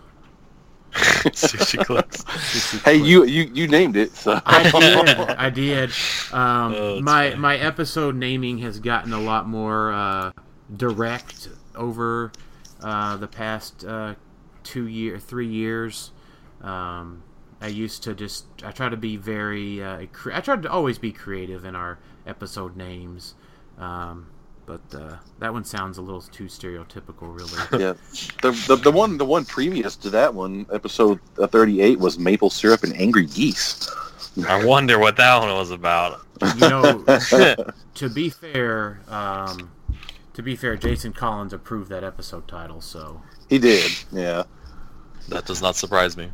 sushi 0.92 1.85
clicks. 1.85 2.23
Hey, 2.85 2.94
you 2.94 3.25
you 3.25 3.50
you 3.52 3.66
named 3.66 3.97
it, 3.97 4.12
so 4.14 4.40
I 4.47 4.71
did. 4.71 5.09
I 5.18 5.50
did. 5.50 5.90
Um, 6.33 6.75
Oh, 6.76 7.00
my 7.00 7.30
funny. 7.30 7.40
my 7.40 7.56
episode 7.56 8.14
naming 8.14 8.59
has 8.59 8.78
gotten 8.78 9.12
a 9.12 9.21
lot 9.21 9.49
more 9.49 9.92
uh, 9.92 10.30
direct 10.76 11.49
over 11.75 12.30
uh, 12.80 13.16
the 13.16 13.26
past 13.26 13.85
uh, 13.85 14.14
two 14.62 14.87
year, 14.87 15.18
three 15.18 15.49
years. 15.49 16.12
Um, 16.62 17.25
I 17.64 17.68
used 17.68 18.02
to 18.02 18.14
just 18.14 18.44
I 18.62 18.73
try 18.73 18.90
to 18.90 18.97
be 18.97 19.16
very 19.16 19.83
uh, 19.83 20.04
cre- 20.12 20.35
I 20.35 20.40
tried 20.40 20.62
to 20.64 20.71
always 20.71 20.99
be 20.99 21.12
creative 21.12 21.64
in 21.64 21.75
our 21.75 21.99
episode 22.26 22.76
names. 22.76 23.35
Um, 23.78 24.26
but 24.66 24.83
uh, 24.94 25.16
that 25.38 25.50
one 25.50 25.64
sounds 25.64 25.97
a 25.97 26.02
little 26.02 26.21
too 26.21 26.44
stereotypical, 26.44 27.23
really. 27.23 27.83
yeah. 27.83 27.94
The, 28.42 28.50
the 28.68 28.76
the 28.76 28.92
one 28.92 29.16
the 29.16 29.25
one 29.25 29.47
previous 29.47 29.97
to 29.97 30.11
that 30.11 30.35
one, 30.35 30.66
episode 30.75 31.21
uh, 31.38 31.47
38, 31.47 31.99
was 31.99 32.18
maple 32.18 32.50
syrup 32.50 32.83
and 32.83 32.94
angry 33.00 33.26
geese. 33.26 33.90
I 34.47 34.62
wonder 34.62 34.99
what 34.99 35.16
that 35.16 35.38
one 35.38 35.49
was 35.54 35.71
about. 35.71 36.21
you 36.56 36.68
know, 36.68 37.02
to 37.94 38.11
be 38.11 38.28
fair, 38.28 39.00
um, 39.09 39.71
to 40.35 40.42
be 40.42 40.54
fair, 40.54 40.76
Jason 40.76 41.14
Collins 41.14 41.54
approved 41.54 41.88
that 41.88 42.04
episode 42.04 42.47
title, 42.47 42.83
so 42.83 43.23
He 43.49 43.59
did, 43.59 43.90
yeah. 44.12 44.42
That 45.28 45.47
does 45.47 45.62
not 45.62 45.76
surprise 45.76 46.14
me. 46.14 46.28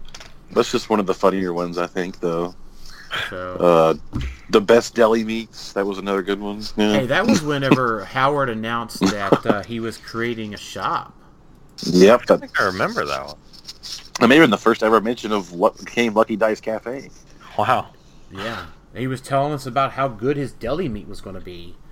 That's 0.53 0.71
just 0.71 0.91
one 0.91 1.01
of 1.01 1.07
the 1.07 1.15
funnier 1.15 1.53
ones, 1.53 1.79
I 1.79 1.87
think, 1.87 2.21
though. 2.21 2.55
so. 3.29 3.57
Uh, 3.57 4.21
the 4.51 4.61
best 4.61 4.95
deli 4.95 5.23
meats. 5.25 5.73
That 5.75 5.87
was 5.87 5.99
another 5.99 6.23
good 6.23 6.41
one. 6.41 6.63
Yeah. 6.77 6.93
Hey, 7.01 7.07
that 7.07 7.27
was 7.27 7.43
whenever 7.43 8.05
Howard 8.05 8.51
announced 8.51 9.01
that 9.01 9.47
uh, 9.47 9.63
he 9.63 9.79
was 9.81 9.97
creating 9.97 10.55
a 10.55 10.57
shop. 10.57 11.15
Yep. 11.85 12.23
I 12.31 12.37
think 12.37 12.61
I 12.61 12.65
remember 12.67 13.07
that 13.07 13.27
one. 13.27 13.37
that 14.19 14.29
may 14.29 14.37
have 14.37 14.43
been 14.43 14.51
the 14.51 14.59
first 14.59 14.83
ever 14.83 15.01
mention 15.01 15.31
of 15.33 15.53
what 15.53 15.79
became 15.79 16.15
Lucky 16.15 16.37
Dice 16.37 16.61
Cafe. 16.61 17.11
Wow. 17.57 17.89
Yeah, 18.33 18.67
he 18.95 19.07
was 19.07 19.21
telling 19.21 19.53
us 19.53 19.67
about 19.67 19.93
how 19.93 20.07
good 20.09 20.37
his 20.37 20.53
deli 20.53 20.89
meat 20.89 21.09
was 21.09 21.21
going 21.21 21.35
to 21.35 21.41
be. 21.41 21.75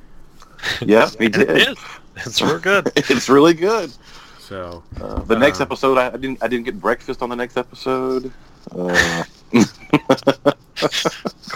Yeah, 0.81 1.09
he 1.19 1.29
did. 1.29 1.69
is. 1.69 1.79
It's 2.17 2.43
real 2.43 2.59
good. 2.59 2.91
it's 2.97 3.29
really 3.29 3.55
good. 3.55 3.93
So 4.41 4.83
Uh, 5.01 5.21
the 5.23 5.37
next 5.39 5.61
Uh, 5.61 5.65
episode, 5.65 5.99
I, 5.99 6.09
I 6.09 6.17
didn't. 6.17 6.43
I 6.43 6.49
didn't 6.49 6.65
get 6.65 6.81
breakfast 6.81 7.23
on 7.23 7.29
the 7.29 7.37
next 7.37 7.57
episode. 7.57 8.33
Uh, 8.71 9.25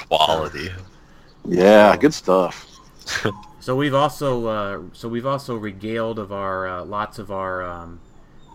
Quality. 0.08 0.70
yeah, 1.46 1.96
good 1.96 2.14
stuff. 2.14 2.68
So 3.62 3.76
we've 3.76 3.94
also 3.94 4.46
uh, 4.48 4.82
so 4.92 5.08
we've 5.08 5.24
also 5.24 5.54
regaled 5.54 6.18
of 6.18 6.32
our 6.32 6.66
uh, 6.66 6.84
lots 6.84 7.20
of 7.20 7.30
our 7.30 7.62
um, 7.62 8.00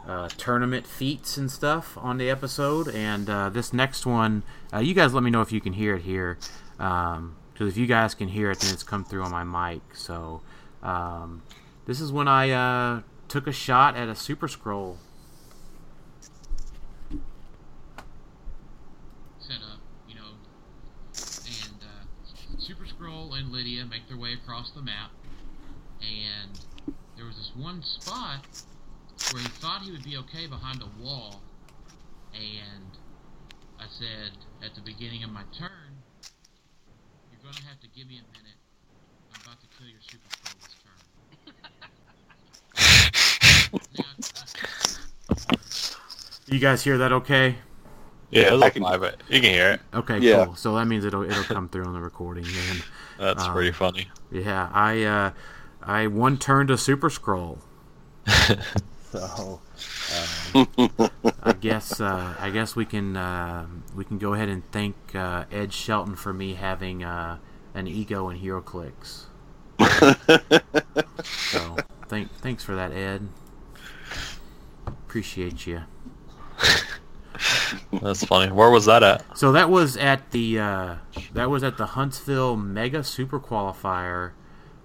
uh, 0.05 0.27
tournament 0.35 0.85
feats 0.85 1.37
and 1.37 1.49
stuff 1.49 1.97
on 1.97 2.17
the 2.17 2.29
episode, 2.29 2.89
and 2.89 3.29
uh, 3.29 3.47
this 3.47 3.71
next 3.71 4.05
one, 4.05 4.43
uh, 4.73 4.79
you 4.79 4.93
guys 4.93 5.13
let 5.13 5.23
me 5.23 5.29
know 5.31 5.39
if 5.39 5.53
you 5.53 5.61
can 5.61 5.71
hear 5.71 5.95
it 5.95 6.01
here, 6.01 6.37
because 6.77 7.69
if 7.69 7.77
you 7.77 7.87
guys 7.87 8.15
can 8.15 8.27
hear 8.27 8.51
it, 8.51 8.59
then 8.59 8.73
it's 8.73 8.83
come 8.83 9.05
through 9.05 9.23
on 9.23 9.31
my 9.31 9.45
mic. 9.45 9.81
So 9.95 10.41
um, 10.83 11.41
this 11.85 12.01
is 12.01 12.11
when 12.11 12.27
I 12.27 12.49
uh, 12.51 13.01
took 13.29 13.47
a 13.47 13.53
shot 13.53 13.95
at 13.95 14.09
a 14.09 14.15
Super-Skrull. 14.15 14.97
Set 19.39 19.57
up, 19.57 19.79
you 20.07 20.15
know, 20.15 20.31
and 21.13 21.81
uh, 21.81 22.57
Super-Skrull 22.57 23.26
and 23.37 23.53
Lyja 23.53 23.87
make 23.89 24.07
their 24.07 24.17
way 24.17 24.33
across 24.33 24.71
the 24.71 24.81
map, 24.81 25.11
and 26.01 26.59
there 27.15 27.25
was 27.25 27.35
this 27.35 27.51
one 27.55 27.83
spot 27.83 28.45
where 29.31 29.41
he 29.41 29.47
thought 29.47 29.81
he 29.83 29.91
would 29.91 30.03
be 30.03 30.17
okay 30.17 30.47
behind 30.47 30.81
a 30.81 30.89
wall, 31.01 31.41
and 32.33 32.97
I 33.79 33.85
said 33.87 34.31
at 34.63 34.75
the 34.75 34.81
beginning 34.81 35.23
of 35.23 35.31
my 35.31 35.43
turn, 35.57 36.01
"You're 37.31 37.41
gonna 37.43 37.63
have 37.67 37.79
to 37.81 37.87
give 37.87 38.07
me 38.07 38.17
a 38.17 38.27
minute. 38.37 38.57
I'm 39.33 39.41
about 39.41 39.61
to 39.61 39.67
kill 39.77 39.87
your 39.87 40.01
Super-Skrull 40.01 40.59
this 40.61 40.75
turn." 40.83 40.99
Now, 43.97 44.05
you 46.47 46.59
guys 46.59 46.83
hear 46.83 46.97
that 46.97 47.11
okay? 47.11 47.57
Yeah, 48.29 48.41
it's 48.43 48.51
I 48.51 48.55
like 48.55 48.73
can- 48.73 48.81
live. 48.83 49.03
You 49.29 49.41
can 49.41 49.49
hear 49.53 49.71
it. 49.71 49.81
Okay, 49.93 50.19
Yeah. 50.19 50.45
cool. 50.45 50.55
So 50.55 50.75
that 50.75 50.85
means 50.85 51.05
it'll 51.05 51.23
it'll 51.23 51.43
come 51.43 51.69
through 51.69 51.85
on 51.85 51.93
the 51.93 52.01
recording 52.01 52.43
then. 52.43 52.83
That's 53.19 53.43
Um, 53.43 53.53
pretty 53.53 53.71
funny. 53.71 54.09
Yeah, 54.31 54.69
I 54.73 55.03
uh, 55.03 55.31
I 55.81 56.07
one 56.07 56.37
turned 56.37 56.69
a 56.69 56.77
Super-Skrull. 56.77 57.59
so 59.11 59.61
um, 60.53 60.67
I 61.43 61.53
guess 61.59 62.01
uh, 62.01 62.35
I 62.39 62.49
guess 62.49 62.75
we 62.75 62.83
can 62.85 63.15
uh, 63.15 63.65
we 63.95 64.03
can 64.03 64.17
go 64.17 64.33
ahead 64.33 64.49
and 64.49 64.69
thank 64.71 64.95
uh, 65.15 65.45
Ed 65.51 65.71
Shelton 65.71 66.15
for 66.17 66.33
me 66.33 66.55
having 66.55 67.03
uh, 67.05 67.37
an 67.73 67.87
ego 67.87 68.29
in 68.29 68.37
clicks. 68.61 69.27
So 69.79 71.77
thank 72.07 72.31
thanks 72.41 72.63
for 72.63 72.75
that, 72.75 72.91
Ed. 72.91 73.29
Appreciate 74.85 75.65
you. 75.65 75.83
That's 78.01 78.23
funny. 78.23 78.51
Where 78.51 78.69
was 78.69 78.85
that 78.85 79.03
at? 79.03 79.37
So 79.37 79.51
that 79.51 79.69
was 79.69 79.97
at 79.97 80.31
the 80.31 80.59
uh, 80.59 80.95
that 81.33 81.49
was 81.49 81.63
at 81.63 81.77
the 81.77 81.87
Huntsville 81.87 82.55
Mega 82.55 83.03
Super 83.03 83.39
Qualifier. 83.39 84.31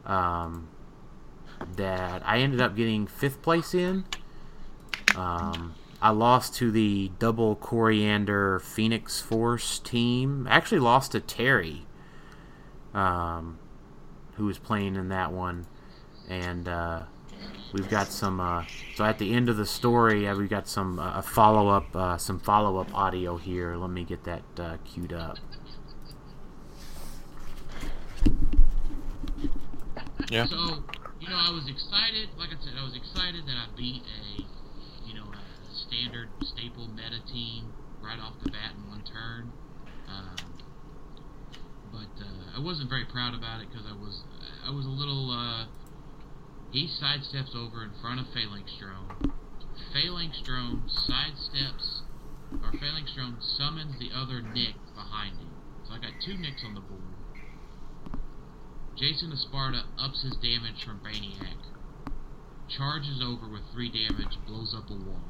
Um, 0.04 0.68
that 1.76 2.22
I 2.26 2.38
ended 2.38 2.60
up 2.60 2.76
getting 2.76 3.06
fifth 3.06 3.42
place 3.42 3.74
in. 3.74 4.04
Um, 5.16 5.74
I 6.00 6.10
lost 6.10 6.54
to 6.56 6.70
the 6.70 7.12
double 7.18 7.56
coriander 7.56 8.58
Phoenix 8.58 9.20
Force 9.20 9.78
team. 9.78 10.46
I 10.48 10.56
actually 10.56 10.80
lost 10.80 11.12
to 11.12 11.20
Terry, 11.20 11.86
um, 12.94 13.58
who 14.34 14.46
was 14.46 14.58
playing 14.58 14.96
in 14.96 15.08
that 15.08 15.32
one, 15.32 15.66
and 16.28 16.68
uh, 16.68 17.02
we've 17.72 17.88
got 17.88 18.08
some. 18.08 18.40
Uh, 18.40 18.64
so 18.94 19.04
at 19.04 19.18
the 19.18 19.32
end 19.32 19.48
of 19.48 19.56
the 19.56 19.66
story, 19.66 20.28
uh, 20.28 20.36
we've 20.36 20.50
got 20.50 20.68
some 20.68 20.98
uh, 20.98 21.18
a 21.18 21.22
follow 21.22 21.68
up, 21.68 21.94
uh, 21.96 22.16
some 22.16 22.38
follow 22.38 22.78
up 22.78 22.94
audio 22.94 23.36
here. 23.36 23.76
Let 23.76 23.90
me 23.90 24.04
get 24.04 24.24
that 24.24 24.42
uh, 24.58 24.76
queued 24.84 25.12
up. 25.12 25.38
Yeah. 30.30 30.46
So, 30.46 30.56
you 31.20 31.28
know, 31.28 31.36
I 31.36 31.50
was 31.50 31.68
excited. 31.68 32.28
Like 32.38 32.50
I 32.50 32.64
said, 32.64 32.74
I 32.78 32.84
was 32.84 32.96
excited 32.96 33.44
that 33.46 33.56
I 33.56 33.66
beat 33.76 34.02
a, 34.02 34.42
you 35.06 35.14
know, 35.14 35.24
a 35.24 35.74
standard 35.74 36.28
staple 36.42 36.88
meta 36.88 37.20
team 37.30 37.72
right 38.00 38.18
off 38.18 38.34
the 38.42 38.50
bat 38.50 38.72
in 38.76 38.88
one 38.88 39.02
turn. 39.02 39.52
Um, 40.08 40.36
but 41.92 42.24
uh, 42.24 42.56
I 42.56 42.60
wasn't 42.60 42.88
very 42.88 43.04
proud 43.04 43.34
about 43.34 43.60
it 43.60 43.68
because 43.70 43.86
I 43.86 43.92
was, 43.92 44.24
I 44.66 44.70
was 44.70 44.86
a 44.86 44.90
little. 44.90 45.32
He 46.72 46.88
sidesteps 46.88 47.54
over 47.54 47.84
in 47.84 47.90
front 48.00 48.18
of 48.18 48.26
Phalanxdrome. 48.28 49.30
Phalanxdrome 49.94 50.88
sidesteps, 50.88 52.00
or 52.50 52.72
Phalanxdrome 52.72 53.36
summons 53.42 53.98
the 53.98 54.10
other 54.14 54.40
Nick 54.40 54.76
behind 54.94 55.36
him. 55.36 55.50
So 55.86 55.92
I 55.92 55.98
got 55.98 56.12
two 56.24 56.38
Nicks 56.38 56.64
on 56.64 56.74
the 56.74 56.80
board. 56.80 57.02
Jason 58.96 59.32
of 59.32 59.38
Sparta 59.38 59.84
ups 59.98 60.22
his 60.22 60.36
damage 60.36 60.84
from 60.84 61.00
Brainiac. 61.00 61.56
Charges 62.68 63.20
over 63.22 63.48
with 63.48 63.62
3 63.72 63.90
damage, 63.90 64.38
blows 64.46 64.74
up 64.74 64.88
a 64.88 64.94
wall. 64.94 65.20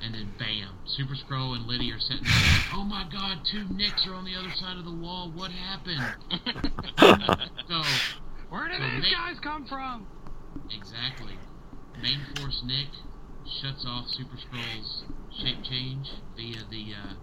and 0.00 0.14
then 0.14 0.32
bam, 0.38 0.78
Super-Skrull 0.86 1.54
and 1.54 1.68
Lyja 1.68 1.96
are 1.96 2.00
sitting 2.00 2.24
there. 2.24 2.32
Like, 2.32 2.74
oh 2.74 2.84
my 2.84 3.06
God, 3.12 3.44
two 3.44 3.66
Nicks 3.74 4.06
are 4.06 4.14
on 4.14 4.24
the 4.24 4.36
other 4.36 4.52
side 4.56 4.78
of 4.78 4.86
the 4.86 4.94
wall. 4.94 5.30
What 5.34 5.50
happened? 5.50 6.00
so 7.68 7.82
Where 8.50 8.68
did 8.68 8.78
So 8.78 8.90
these 8.90 9.02
Nick- 9.02 9.12
guys 9.14 9.38
come 9.40 9.64
from? 9.66 10.06
exactly, 10.70 11.38
Main 12.02 12.20
Force 12.36 12.62
Nick 12.64 12.88
shuts 13.62 13.84
off 13.86 14.06
Super-Skrull's 14.08 15.04
shape 15.38 15.62
change 15.64 16.10
via 16.36 16.64
the. 16.68 16.94
Uh, 16.94 17.14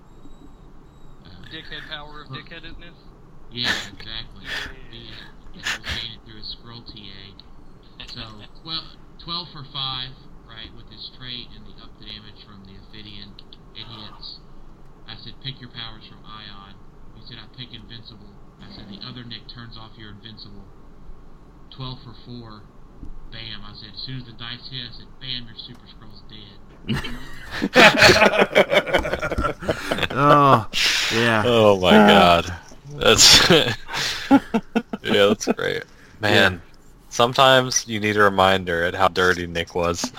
uh, 1.28 1.30
Dickhead 1.52 1.88
power 1.90 2.22
of 2.24 2.28
dickheadedness. 2.30 2.96
Yeah, 3.52 3.72
exactly. 3.88 4.44
Via 4.92 5.32
gain 5.56 6.12
it 6.16 6.22
through 6.26 6.38
his 6.38 6.56
Skrull 6.60 6.84
TA. 6.86 8.06
So 8.08 8.44
12, 8.64 8.84
12 9.24 9.48
for 9.54 9.64
5, 9.64 10.12
right, 10.48 10.72
with 10.76 10.90
his 10.92 11.10
trait 11.18 11.48
and 11.56 11.66
the 11.66 11.72
up 11.82 11.96
to 11.98 12.04
damage 12.06 12.44
from 12.46 12.64
the 12.68 12.76
Ophidian. 12.76 13.32
It 13.76 13.88
hits. 13.88 14.40
I 15.08 15.16
said, 15.16 15.40
pick 15.44 15.62
your 15.62 15.72
powers 15.72 16.04
from 16.08 16.20
Ion. 16.28 16.76
He 17.16 17.22
said, 17.26 17.38
I 17.40 17.48
pick 17.56 17.72
Invincible. 17.74 18.36
I 18.60 18.68
said, 18.76 18.90
the 18.92 19.00
other 19.08 19.24
Nick 19.24 19.48
turns 19.48 19.78
off 19.78 19.92
your 19.98 20.12
Invincible. 20.12 20.68
12 21.72 22.00
for 22.04 22.14
4. 22.26 22.62
Bam. 23.32 23.62
I 23.64 23.74
said, 23.76 23.90
as 23.94 24.02
soon 24.02 24.18
as 24.18 24.26
the 24.26 24.34
dice 24.34 24.68
hit, 24.70 24.82
I 24.90 24.92
said, 24.98 25.08
bam, 25.20 25.48
your 25.48 25.56
Super-Skrull's 25.58 26.24
dead. 26.30 26.58
oh, 30.12 30.68
yeah. 31.14 31.44
Oh 31.46 31.78
my 31.82 31.92
god. 31.92 32.54
That's 32.92 33.50
yeah, 33.50 33.74
that's 35.02 35.48
great. 35.48 35.84
Man, 36.22 36.62
sometimes 37.10 37.86
you 37.88 38.00
need 38.00 38.16
a 38.16 38.22
reminder 38.22 38.84
at 38.84 38.96
how 38.96 39.10
dirty 39.10 39.48
Nick 39.48 39.76
was. 39.76 40.12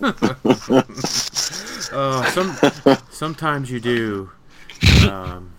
Oh, 1.92 2.22
some 2.32 2.56
sometimes 3.10 3.68
you 3.70 3.80
do. 3.80 4.30
Um, 5.08 5.52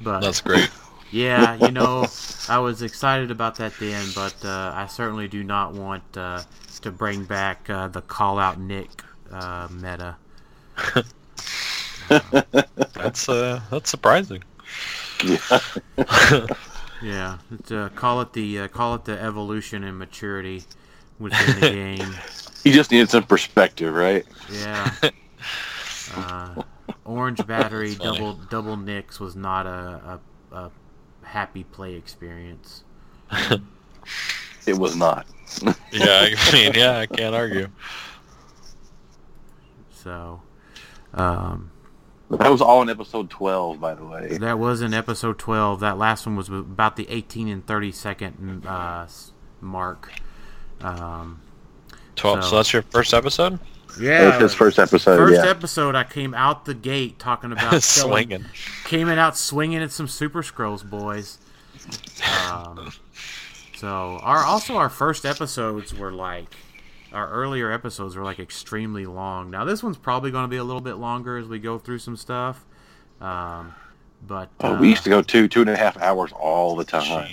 but 0.00 0.20
That's 0.20 0.40
great. 0.40 0.68
Yeah, 1.12 1.54
you 1.54 1.70
know, 1.78 2.06
I 2.48 2.58
was 2.58 2.82
excited 2.82 3.30
about 3.30 3.56
that 3.56 3.74
then, 3.78 4.06
but 4.14 4.34
uh, 4.44 4.72
I 4.74 4.86
certainly 4.86 5.28
do 5.28 5.44
not 5.44 5.74
want 5.74 6.16
uh, 6.16 6.42
to 6.80 6.90
bring 6.90 7.24
back 7.24 7.70
uh, 7.70 7.88
the 7.88 8.02
call 8.02 8.38
out 8.38 8.58
Nick 8.58 9.02
uh, 9.30 9.68
meta. 9.70 10.16
That's 12.94 13.28
uh 13.28 13.60
that's 13.70 13.90
surprising. 13.90 14.42
yeah. 15.24 15.60
Yeah, 17.02 17.38
uh, 17.72 17.88
call 17.88 18.20
it 18.20 18.32
the 18.32 18.60
uh, 18.60 18.68
call 18.68 18.94
it 18.94 19.04
the 19.04 19.20
evolution 19.20 19.82
and 19.82 19.98
maturity 19.98 20.62
within 21.18 21.60
the 21.60 21.70
game. 21.70 22.14
You 22.62 22.72
just 22.72 22.92
needed 22.92 23.10
some 23.10 23.24
perspective, 23.24 23.92
right? 23.92 24.24
Yeah. 24.48 24.94
Uh, 26.14 26.62
Orange 27.04 27.44
Battery 27.44 27.96
double 27.96 28.34
double 28.34 28.76
Nicks 28.76 29.18
was 29.18 29.34
not 29.34 29.66
a, 29.66 30.20
a, 30.52 30.56
a 30.56 30.70
happy 31.32 31.64
play 31.64 31.94
experience. 31.94 32.84
It 34.66 34.78
was 34.78 34.94
not. 34.96 35.26
Yeah, 35.92 36.28
I 36.30 36.52
mean, 36.52 36.72
yeah, 36.74 36.98
I 36.98 37.06
can't 37.06 37.34
argue. 37.34 37.68
So, 39.90 40.40
um, 41.14 41.70
That 42.30 42.50
was 42.50 42.60
all 42.62 42.80
in 42.82 42.88
episode 42.88 43.28
12, 43.28 43.78
by 43.80 43.94
the 43.94 44.04
way. 44.04 44.38
that 44.38 44.58
was 44.58 44.80
in 44.82 44.94
episode 44.94 45.38
12. 45.38 45.80
That 45.80 45.98
last 45.98 46.24
one 46.26 46.36
was 46.36 46.48
about 46.48 46.96
the 46.96 47.06
18 47.10 47.48
and 47.48 47.66
30 47.66 47.92
second 47.92 48.66
uh, 48.66 49.06
mark. 49.60 50.10
Um, 50.80 51.40
Twelve. 52.16 52.42
So- 52.44 52.50
So 52.50 52.56
that's 52.56 52.72
your 52.72 52.82
first 52.82 53.12
episode? 53.14 53.58
That 53.98 54.34
was 54.34 54.42
his 54.42 54.54
first 54.54 54.78
episode, 54.78 55.16
First 55.16 55.44
yeah. 55.44 55.50
episode, 55.50 55.94
I 55.94 56.04
came 56.04 56.34
out 56.34 56.64
the 56.64 56.74
gate 56.74 57.18
talking 57.18 57.52
about 57.52 57.70
killing- 57.70 57.82
Swinging. 57.82 58.44
Came 58.84 59.08
in 59.08 59.18
out 59.18 59.36
swinging 59.36 59.82
at 59.82 59.90
some 59.92 60.08
Super-Skrulls 60.08 60.88
boys. 60.88 61.38
Um, 62.50 62.92
so 63.76 64.18
our 64.22 64.44
also 64.44 64.76
our 64.76 64.88
first 64.88 65.24
episodes 65.26 65.92
were 65.94 66.12
like 66.12 66.54
our 67.12 67.28
earlier 67.30 67.70
episodes 67.72 68.14
were 68.16 68.22
like 68.24 68.38
extremely 68.38 69.04
long. 69.06 69.50
Now 69.50 69.64
this 69.64 69.82
one's 69.82 69.98
probably 69.98 70.30
going 70.30 70.44
to 70.44 70.48
be 70.48 70.56
a 70.58 70.64
little 70.64 70.80
bit 70.80 70.94
longer 70.94 71.36
as 71.36 71.46
we 71.48 71.58
go 71.58 71.78
through 71.78 71.98
some 71.98 72.16
stuff. 72.16 72.64
Um, 73.20 73.74
but 74.26 74.48
Oh, 74.60 74.74
uh, 74.76 74.80
we 74.80 74.88
used 74.90 75.02
to 75.04 75.10
go 75.10 75.20
two, 75.22 75.48
two 75.48 75.60
and 75.62 75.70
a 75.70 75.76
half 75.76 75.96
hours 75.98 76.30
all 76.32 76.76
the 76.76 76.84
time. 76.84 77.28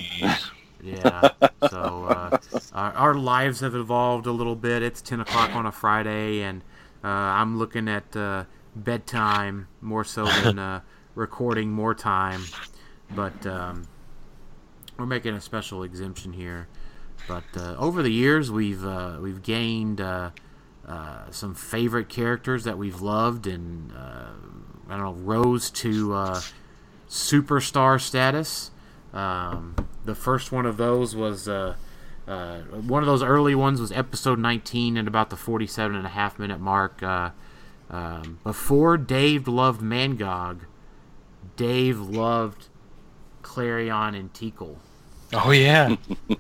Yeah. 0.82 1.30
So 1.70 2.06
uh, 2.10 2.38
our, 2.74 2.94
our 2.94 3.14
lives 3.14 3.60
have 3.60 3.76
evolved 3.76 4.26
a 4.26 4.32
little 4.32 4.56
bit. 4.56 4.82
It's 4.82 5.02
ten 5.02 5.20
o'clock 5.20 5.56
on 5.56 5.66
a 5.66 5.72
Friday, 5.72 6.42
and 6.42 6.62
uh, 7.04 7.08
I'm 7.08 7.58
looking 7.58 7.88
at 7.88 8.16
uh, 8.16 8.46
bedtime 8.76 9.68
more 9.82 10.04
so 10.04 10.26
than 10.26 10.60
uh, 10.60 10.82
recording 11.16 11.72
more 11.72 11.94
time. 11.94 12.44
But 13.14 13.46
um, 13.46 13.88
we're 14.98 15.06
making 15.06 15.34
a 15.34 15.42
special 15.42 15.84
exemption 15.84 16.34
here. 16.34 16.68
But 17.28 17.44
uh, 17.56 17.76
over 17.78 18.02
the 18.02 18.12
years, 18.12 18.52
we've 18.52 18.86
uh, 18.86 19.18
we've 19.22 19.42
gained 19.42 20.02
uh, 20.02 20.32
uh, 20.88 21.30
some 21.32 21.54
favorite 21.54 22.10
characters 22.10 22.64
that 22.64 22.78
we've 22.78 23.02
loved, 23.02 23.48
and 23.48 23.92
uh, 23.92 24.30
I 24.90 24.98
don't 24.98 25.04
know, 25.04 25.14
rose 25.14 25.70
to 25.72 26.14
uh, 26.14 26.42
superstar 27.08 28.02
status. 28.02 28.72
Um, 29.14 29.76
the 30.06 30.16
first 30.16 30.52
one 30.52 30.66
of 30.66 30.78
those 30.78 31.16
was 31.16 31.48
uh, 31.48 31.76
uh, 32.28 32.60
one 32.60 33.02
of 33.02 33.08
those 33.08 33.24
early 33.24 33.56
ones 33.56 33.82
was 33.82 33.92
episode 33.92 34.38
19 34.38 34.98
at 34.98 35.08
about 35.08 35.32
the 35.32 35.36
47 35.36 35.96
and 35.96 36.06
a 36.06 36.10
half 36.10 36.38
minute 36.38 36.60
mark. 36.60 37.02
Uh, 37.02 37.32
um, 37.90 38.38
before 38.44 38.98
Dave 38.98 39.48
loved 39.48 39.82
Mangog, 39.82 40.60
Dave 41.56 42.00
loved 42.00 42.68
Clarion 43.42 44.14
and 44.14 44.32
Teakle. 44.32 44.76
Oh 45.34 45.50
yeah. 45.52 45.96
Teagle's 46.28 46.40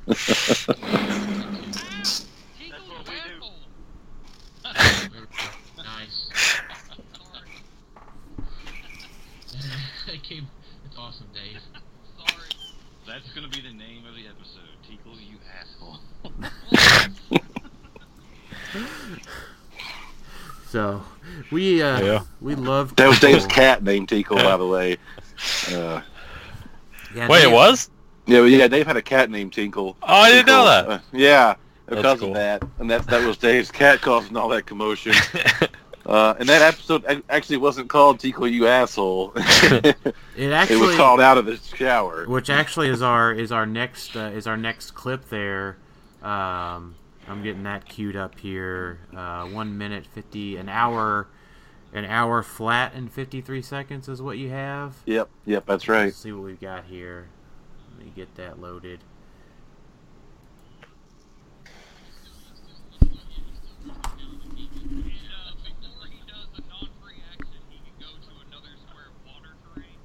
what 2.88 3.08
we 3.08 3.16
do. 3.16 3.20
asshole. 4.66 5.10
nice. 5.78 6.30
it 10.08 10.24
came. 10.24 10.48
It's 10.86 10.98
awesome, 10.98 11.28
Dave. 11.34 11.60
Sorry. 12.18 12.50
That's 13.08 13.29
gonna 13.40 13.52
be 13.52 13.62
the 13.62 13.74
name 13.74 14.04
of 14.06 14.16
the 14.16 14.28
episode. 14.28 14.68
Teakle, 14.86 15.16
you 15.30 15.38
asshole. 15.60 16.00
So 20.68 21.02
we 21.52 21.82
uh, 21.82 22.00
Yeah. 22.00 22.22
we 22.42 22.54
love. 22.54 22.96
That 22.98 23.08
was 23.08 23.20
Dave's 23.20 23.48
cat 23.48 23.82
named 23.84 24.10
Tinkle, 24.10 24.38
by 24.38 24.56
the 24.58 24.68
way. 24.68 24.98
Uh, 25.72 26.02
Yeah, 27.16 27.28
Wait, 27.28 27.44
it 27.44 27.52
was? 27.52 27.90
yeah, 28.28 28.44
yeah, 28.44 28.68
Dave 28.68 28.86
had 28.86 28.96
a 28.98 29.02
cat 29.02 29.32
named 29.32 29.54
Tinkle. 29.54 29.98
Oh, 30.04 30.06
I 30.08 30.30
didn't 30.30 30.46
know 30.46 30.66
that. 30.66 30.88
Uh, 30.90 31.00
yeah, 31.12 31.56
That's 31.88 32.02
because 32.02 32.20
cool. 32.20 32.30
of 32.30 32.36
that, 32.36 32.64
and 32.78 32.92
that 32.92 33.08
that 33.08 33.26
was 33.26 33.38
Dave's 33.38 33.72
cat 33.72 34.02
causing 34.02 34.38
all 34.38 34.50
that 34.50 34.68
commotion. 34.68 35.14
Uh, 36.10 36.34
and 36.40 36.50
that 36.50 36.64
episode 36.64 37.24
actually 37.30 37.58
wasn't 37.58 37.88
called 37.88 38.20
Tinkle, 38.20 38.48
you 38.48 38.66
asshole. 38.66 39.32
It 39.62 39.96
it 40.36 40.52
actually 40.52 40.88
was 40.88 40.96
called 40.96 41.22
out 41.22 41.38
of 41.38 41.46
the 41.46 41.58
shower. 41.58 42.26
which 42.26 42.50
actually 42.50 42.88
is 42.90 43.02
our 43.04 43.32
is 43.32 43.52
our 43.52 43.66
next 43.68 44.16
uh, 44.16 44.32
is 44.34 44.48
our 44.48 44.58
next 44.58 44.92
clip 44.92 45.30
there. 45.30 45.78
Um, 46.24 46.96
I'm 47.28 47.44
getting 47.44 47.62
that 47.64 47.86
queued 47.88 48.16
up 48.16 48.40
here. 48.40 49.02
Uh, 49.16 49.46
one 49.46 49.78
minute 49.78 50.08
fifty, 50.08 50.56
an 50.58 50.68
hour, 50.68 51.28
an 51.94 52.06
hour 52.06 52.42
flat 52.42 52.94
and 52.96 53.12
fifty 53.12 53.42
three 53.42 53.62
seconds 53.62 54.08
is 54.10 54.20
what 54.22 54.38
you 54.40 54.50
have. 54.50 54.96
Yep, 55.06 55.30
yep, 55.46 55.66
that's 55.68 55.88
right. 55.88 56.06
Let's 56.06 56.18
see 56.18 56.32
what 56.32 56.44
we've 56.44 56.60
got 56.60 56.86
here. 56.86 57.28
Let 57.98 58.06
me 58.06 58.12
get 58.16 58.34
that 58.36 58.60
loaded. 58.60 59.02
And 63.86 65.06
uh, 65.06 65.54
before 65.64 66.08
he 66.08 66.20
does 66.28 66.50
a 66.58 66.62
non-free 66.68 67.22
action, 67.32 67.62
he 67.70 67.78
can 67.80 67.96
go 68.00 68.10
to 68.10 68.32
another 68.48 68.74
square 68.88 69.08
of 69.10 69.18
water 69.26 69.54
terrain. 69.74 70.00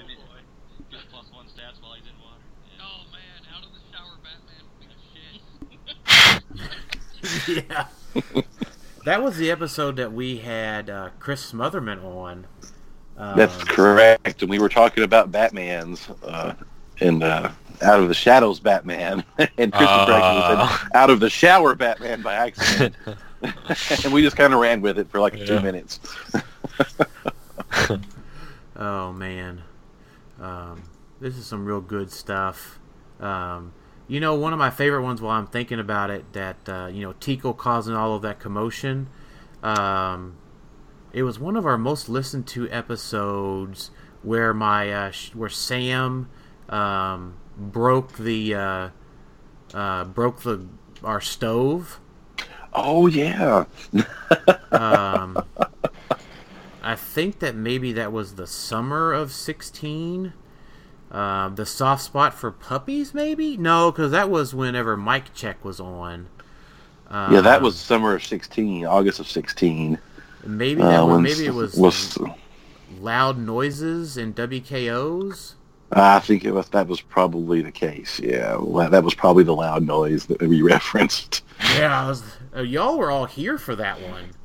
And 0.00 0.10
it 0.10 0.90
gets 0.90 1.04
plus 1.10 1.26
one 1.32 1.46
stats 1.46 1.80
while 1.82 1.94
he's 1.94 2.06
in 2.06 2.16
water. 2.20 2.44
Yeah. 2.70 2.84
Oh 2.84 3.04
man, 3.10 3.42
out 3.54 3.64
of 3.64 3.72
the 3.72 3.80
shower, 3.90 4.16
Batman 4.22 4.62
would 4.68 4.80
be 4.80 4.86
the 4.86 4.98
shit. 5.12 5.40
yeah. 7.48 7.86
that 9.04 9.22
was 9.22 9.36
the 9.36 9.50
episode 9.50 9.96
that 9.96 10.12
we 10.12 10.38
had 10.38 10.90
uh, 10.90 11.10
Chris 11.18 11.52
Smotherman 11.52 12.02
on. 12.04 12.46
Um, 13.16 13.36
That's 13.36 13.62
correct. 13.64 14.42
And 14.42 14.50
we 14.50 14.58
were 14.58 14.68
talking 14.68 15.04
about 15.04 15.32
Batman's 15.32 16.08
uh, 16.24 16.54
and 17.00 17.22
uh, 17.22 17.50
Out 17.82 18.00
of 18.00 18.08
the 18.08 18.14
Shadows 18.14 18.60
Batman. 18.60 19.24
and 19.38 19.72
Christian 19.72 19.78
Ah. 19.80 20.80
said 20.82 20.96
Out 20.96 21.10
of 21.10 21.20
the 21.20 21.30
Shower 21.30 21.74
Batman 21.74 22.22
by 22.22 22.34
accident. 22.34 22.94
and 24.04 24.12
we 24.12 24.22
just 24.22 24.36
kind 24.36 24.52
of 24.52 24.60
ran 24.60 24.80
with 24.80 24.98
it 24.98 25.10
for 25.10 25.20
like 25.20 25.36
two 25.46 25.60
minutes. 25.60 26.00
Oh 28.78 29.12
man, 29.12 29.62
um, 30.40 30.82
this 31.20 31.36
is 31.36 31.46
some 31.46 31.64
real 31.64 31.80
good 31.80 32.10
stuff. 32.10 32.78
Um, 33.20 33.72
You 34.08 34.20
know, 34.20 34.34
one 34.34 34.52
of 34.52 34.58
my 34.58 34.70
favorite 34.70 35.02
ones 35.02 35.20
while 35.20 35.36
I'm 35.36 35.46
thinking 35.48 35.80
about 35.80 36.10
it, 36.10 36.32
that 36.32 36.68
uh, 36.68 36.86
you 36.92 37.02
know, 37.02 37.14
Tico 37.14 37.52
causing 37.52 37.94
all 37.94 38.14
of 38.14 38.22
that 38.22 38.38
commotion. 38.38 39.08
Um, 39.62 40.36
it 41.12 41.22
was 41.22 41.38
one 41.40 41.56
of 41.56 41.66
our 41.66 41.78
most 41.78 42.08
listened 42.08 42.46
to 42.48 42.70
episodes 42.70 43.90
where 44.22 44.54
my 44.54 44.92
uh, 44.92 45.10
sh- 45.10 45.34
where 45.34 45.48
Sam 45.48 46.28
um, 46.68 47.36
broke 47.56 48.16
the 48.18 48.54
uh, 48.54 48.88
uh, 49.74 50.04
broke 50.04 50.42
the 50.42 50.66
our 51.02 51.20
stove. 51.20 52.00
Oh 52.72 53.06
yeah. 53.06 53.64
Um, 54.72 55.38
I 56.82 56.96
think 56.96 57.38
that 57.38 57.54
maybe 57.54 57.92
that 57.94 58.12
was 58.12 58.34
the 58.34 58.46
summer 58.46 59.12
of 59.12 59.32
sixteen. 59.32 60.34
Um, 61.16 61.54
the 61.54 61.64
soft 61.64 62.02
spot 62.02 62.34
for 62.34 62.50
puppies, 62.50 63.14
maybe 63.14 63.56
no, 63.56 63.90
because 63.90 64.10
that 64.10 64.28
was 64.28 64.54
whenever 64.54 64.98
Mike 64.98 65.32
Check 65.32 65.64
was 65.64 65.80
on. 65.80 66.28
Um, 67.08 67.32
yeah, 67.32 67.40
that 67.40 67.62
was 67.62 67.78
summer 67.78 68.14
of 68.14 68.22
sixteen, 68.24 68.84
August 68.84 69.18
of 69.20 69.26
sixteen. 69.26 69.98
maybe 70.44 70.82
that 70.82 71.00
Uh, 71.00 71.06
was, 71.06 71.20
maybe 71.22 71.46
it 71.46 71.54
was, 71.54 71.74
was 71.74 72.18
loud 73.00 73.38
noises 73.38 74.18
and 74.18 74.34
WKOs. 74.36 75.54
I 75.92 76.18
think 76.18 76.44
it 76.44 76.52
was 76.52 76.68
that 76.70 76.86
was 76.86 77.00
probably 77.00 77.62
the 77.62 77.72
case. 77.72 78.20
Yeah, 78.20 78.58
that 78.90 79.02
was 79.04 79.14
probably 79.14 79.44
the 79.44 79.54
loud 79.54 79.84
noise 79.84 80.26
that 80.26 80.42
we 80.42 80.60
referenced. 80.74 81.42
Yeah, 81.60 82.08
was, 82.08 82.22
uh, 82.54 82.60
y'all 82.60 82.98
were 82.98 83.10
all 83.10 83.24
here 83.26 83.56
for 83.56 83.74
that 83.76 84.02
one. 84.02 84.35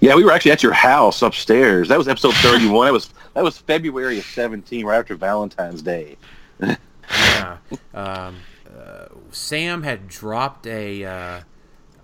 Yeah, 0.00 0.14
we 0.14 0.24
were 0.24 0.32
actually 0.32 0.52
at 0.52 0.62
your 0.62 0.72
house 0.72 1.22
upstairs. 1.22 1.88
That 1.88 1.98
was 1.98 2.08
episode 2.08 2.34
thirty-one. 2.34 2.86
that 2.86 2.92
was 2.92 3.10
that 3.34 3.44
was 3.44 3.58
February 3.58 4.18
of 4.18 4.24
seventeen, 4.24 4.84
right 4.86 4.98
after 4.98 5.14
Valentine's 5.14 5.82
Day. 5.82 6.16
Yeah. 6.60 7.58
Um, 7.92 8.36
uh, 8.66 9.06
Sam 9.30 9.82
had 9.82 10.08
dropped 10.08 10.66
a 10.66 11.04
uh, 11.04 11.40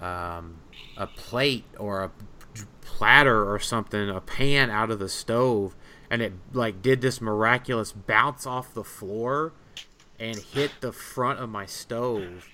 um, 0.05 0.57
a 0.97 1.07
plate 1.07 1.65
or 1.79 2.05
a 2.05 2.11
platter 2.83 3.51
or 3.51 3.59
something, 3.59 4.11
a 4.11 4.21
pan 4.21 4.71
out 4.71 4.91
of 4.91 4.99
the 4.99 5.09
stove, 5.09 5.75
and 6.11 6.21
it 6.21 6.33
like 6.53 6.83
did 6.83 7.01
this 7.01 7.21
miraculous 7.21 7.93
bounce 7.93 8.47
off 8.47 8.75
the 8.75 8.85
floor 8.85 9.53
and 10.19 10.37
hit 10.37 10.71
the 10.81 10.93
front 10.93 11.39
of 11.39 11.49
my 11.49 11.65
stove 11.65 12.47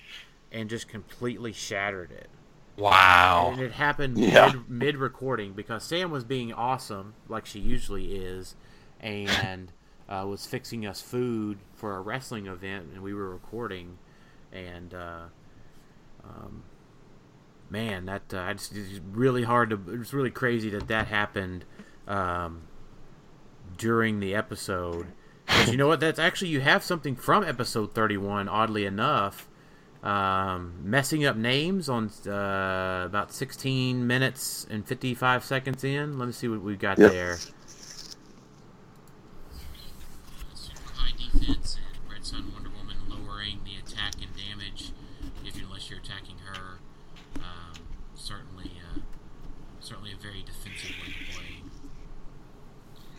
and 0.51 0.69
just 0.69 0.87
completely 0.87 1.51
shattered 1.51 2.11
it. 2.11 2.29
Wow. 2.77 3.49
And 3.53 3.61
it 3.61 3.71
happened 3.73 4.17
Yeah. 4.17 4.51
mid, 4.53 4.69
mid 4.69 4.97
recording 4.97 5.53
because 5.53 5.83
Sam 5.83 6.11
was 6.11 6.23
being 6.23 6.53
awesome, 6.53 7.15
like 7.27 7.45
she 7.45 7.59
usually 7.59 8.15
is, 8.15 8.55
and 8.99 9.71
uh, 10.09 10.25
was 10.27 10.45
fixing 10.45 10.85
us 10.85 11.01
food 11.01 11.57
for 11.75 11.95
a 11.97 12.01
wrestling 12.01 12.45
event, 12.47 12.89
and 12.93 13.01
we 13.01 13.13
were 13.13 13.29
recording. 13.29 13.97
And 14.53 14.93
uh, 14.93 15.23
um, 16.23 16.63
man, 17.69 18.05
that 18.05 18.33
uh, 18.33 18.39
I 18.41 18.53
just, 18.53 18.75
it's 18.75 18.99
really 19.11 19.43
hard 19.43 19.71
to, 19.71 19.79
it's 19.99 20.13
really 20.13 20.31
crazy 20.31 20.69
that 20.69 20.87
that 20.87 21.07
happened 21.07 21.65
um, 22.07 22.61
during 23.77 24.19
the 24.19 24.35
episode. 24.35 25.07
But 25.47 25.71
you 25.71 25.77
know 25.77 25.87
what? 25.87 25.99
That's 25.99 26.19
actually 26.19 26.49
you 26.49 26.61
have 26.61 26.83
something 26.83 27.15
from 27.15 27.43
episode 27.43 27.93
thirty-one. 27.93 28.47
Oddly 28.49 28.85
enough, 28.85 29.47
um, 30.03 30.73
messing 30.83 31.25
up 31.25 31.35
names 31.35 31.89
on 31.89 32.09
uh, 32.27 33.03
about 33.05 33.33
16 33.33 34.05
minutes 34.05 34.65
and 34.69 34.85
55 34.85 35.43
seconds 35.43 35.83
in. 35.83 36.17
Let 36.19 36.25
me 36.27 36.31
see 36.31 36.47
what 36.47 36.61
we've 36.61 36.79
got 36.79 36.97
Yep. 36.99 37.11
there. 37.11 37.37
Super 40.53 40.91
high 40.95 41.11
defense 41.17 41.77
and 41.77 42.11
Red 42.11 42.25
Sun 42.25 42.51
Wonder 42.53 42.69
Woman 42.77 42.97
lowering 43.09 43.59
the 43.65 43.75
attack 43.77 44.13
and 44.21 44.29
damage 44.35 44.91
if 45.45 45.57
you 45.57 45.65
unless 45.65 45.89
you're 45.89 45.99
attacking 45.99 46.37
her. 46.45 46.79
Um, 47.37 47.73
certainly, 48.15 48.71
uh, 48.95 48.99
certainly 49.79 50.11
a 50.13 50.21
very 50.21 50.43
defensive 50.43 50.95
way 51.01 51.13
to 51.13 51.33
play. 51.33 51.63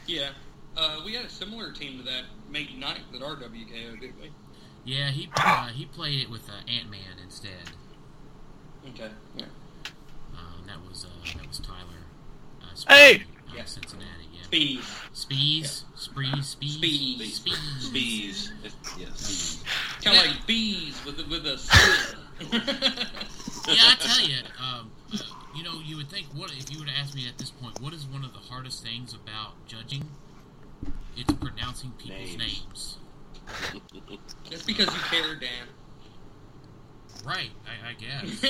Yeah. 0.06 0.30
Uh, 0.76 1.00
we 1.04 1.12
had 1.14 1.24
a 1.24 1.30
similar 1.30 1.72
team 1.72 1.98
to 1.98 2.04
that 2.04 2.22
May 2.50 2.66
9th 2.66 3.14
at 3.14 3.20
RWKO, 3.20 4.00
didn't 4.00 4.20
we? 4.20 4.30
Yeah, 4.88 5.10
he 5.10 5.28
uh, 5.36 5.66
he 5.68 5.84
played 5.84 6.22
it 6.22 6.30
with 6.30 6.48
uh, 6.48 6.54
Ant 6.66 6.90
Man 6.90 7.18
instead. 7.22 7.72
Okay. 8.88 9.10
Yeah. 9.36 9.44
Um, 10.32 10.66
that 10.66 10.78
was 10.88 11.04
uh, 11.04 11.08
that 11.38 11.46
was 11.46 11.58
Tyler. 11.58 12.06
Uh, 12.62 12.74
Spee 12.74 12.94
Hey! 12.94 13.14
out 13.50 13.54
Yeah. 13.56 13.64
Cincinnati. 13.64 14.06
Yeah. 14.32 14.42
Speed. 14.44 14.80
Spees, 15.12 15.84
Sprees, 15.94 16.56
Spees, 16.56 16.78
Spees. 16.80 17.40
Spees. 17.40 17.92
Bees. 17.92 18.52
Yes. 18.98 19.62
Kind 20.02 20.16
of 20.16 20.24
like 20.26 20.46
bees 20.46 20.98
with 21.04 21.20
a, 21.20 21.24
with 21.28 21.44
a. 21.46 21.58
Yeah, 23.68 23.74
I 23.84 23.96
tell 24.00 24.26
you, 24.26 24.36
um, 24.58 24.90
uh, 25.12 25.18
you 25.54 25.62
know, 25.62 25.78
you 25.84 25.98
would 25.98 26.08
think 26.08 26.28
what 26.34 26.50
if 26.52 26.72
you 26.72 26.78
were 26.80 26.86
to 26.86 26.92
ask 26.92 27.14
me 27.14 27.28
at 27.28 27.36
this 27.36 27.50
point, 27.50 27.78
what 27.82 27.92
is 27.92 28.06
one 28.06 28.24
of 28.24 28.32
the 28.32 28.38
hardest 28.38 28.82
things 28.82 29.12
about 29.12 29.52
judging? 29.66 30.08
It's 31.18 31.30
pronouncing 31.34 31.90
people's 31.98 32.38
Names. 32.38 32.38
names. 32.38 32.98
That's 34.50 34.62
because 34.62 34.86
you 34.86 35.00
care, 35.10 35.34
Dan. 35.34 35.68
Right, 37.24 37.50
I, 37.66 37.90
I 37.90 37.92
guess. 37.94 38.44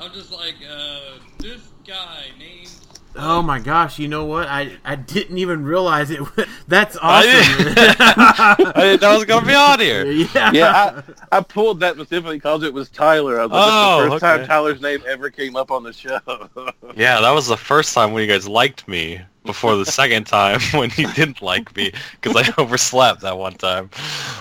I'm 0.00 0.12
just 0.12 0.32
like, 0.32 0.56
uh, 0.68 1.18
this 1.38 1.60
guy 1.86 2.26
named. 2.38 2.70
Oh 3.16 3.42
my 3.42 3.58
gosh! 3.58 3.98
You 3.98 4.06
know 4.08 4.24
what? 4.24 4.46
I 4.48 4.72
I 4.84 4.94
didn't 4.94 5.38
even 5.38 5.64
realize 5.64 6.10
it. 6.10 6.20
was- 6.20 6.46
That's 6.68 6.96
I 7.02 7.26
awesome. 7.26 7.74
I 8.76 8.80
didn't 8.82 9.02
know 9.02 9.10
I 9.10 9.16
was 9.16 9.24
gonna 9.24 9.46
be 9.46 9.54
on 9.54 9.80
here. 9.80 10.04
yeah. 10.06 10.52
Yeah, 10.52 11.02
I, 11.32 11.38
I 11.38 11.40
pulled 11.42 11.80
that 11.80 11.96
specifically 11.96 12.36
because 12.36 12.62
it 12.62 12.72
was 12.72 12.88
Tyler. 12.88 13.40
I 13.40 13.46
was 13.46 13.52
like, 13.52 13.60
Oh, 13.72 14.02
the 14.04 14.10
first 14.10 14.24
okay. 14.24 14.36
time 14.38 14.46
Tyler's 14.46 14.80
name 14.80 15.02
ever 15.06 15.28
came 15.30 15.56
up 15.56 15.70
on 15.70 15.82
the 15.82 15.92
show. 15.92 16.20
Yeah, 16.96 17.20
that 17.20 17.30
was 17.30 17.46
the 17.46 17.56
first 17.56 17.94
time 17.94 18.12
when 18.12 18.22
you 18.22 18.28
guys 18.28 18.48
liked 18.48 18.86
me. 18.88 19.20
Before 19.44 19.74
the 19.76 19.86
second 19.86 20.24
time 20.26 20.60
when 20.72 20.90
you 20.96 21.10
didn't 21.14 21.40
like 21.40 21.74
me 21.74 21.92
because 22.20 22.36
I 22.36 22.52
overslept 22.60 23.22
that 23.22 23.38
one 23.38 23.54
time. 23.54 23.88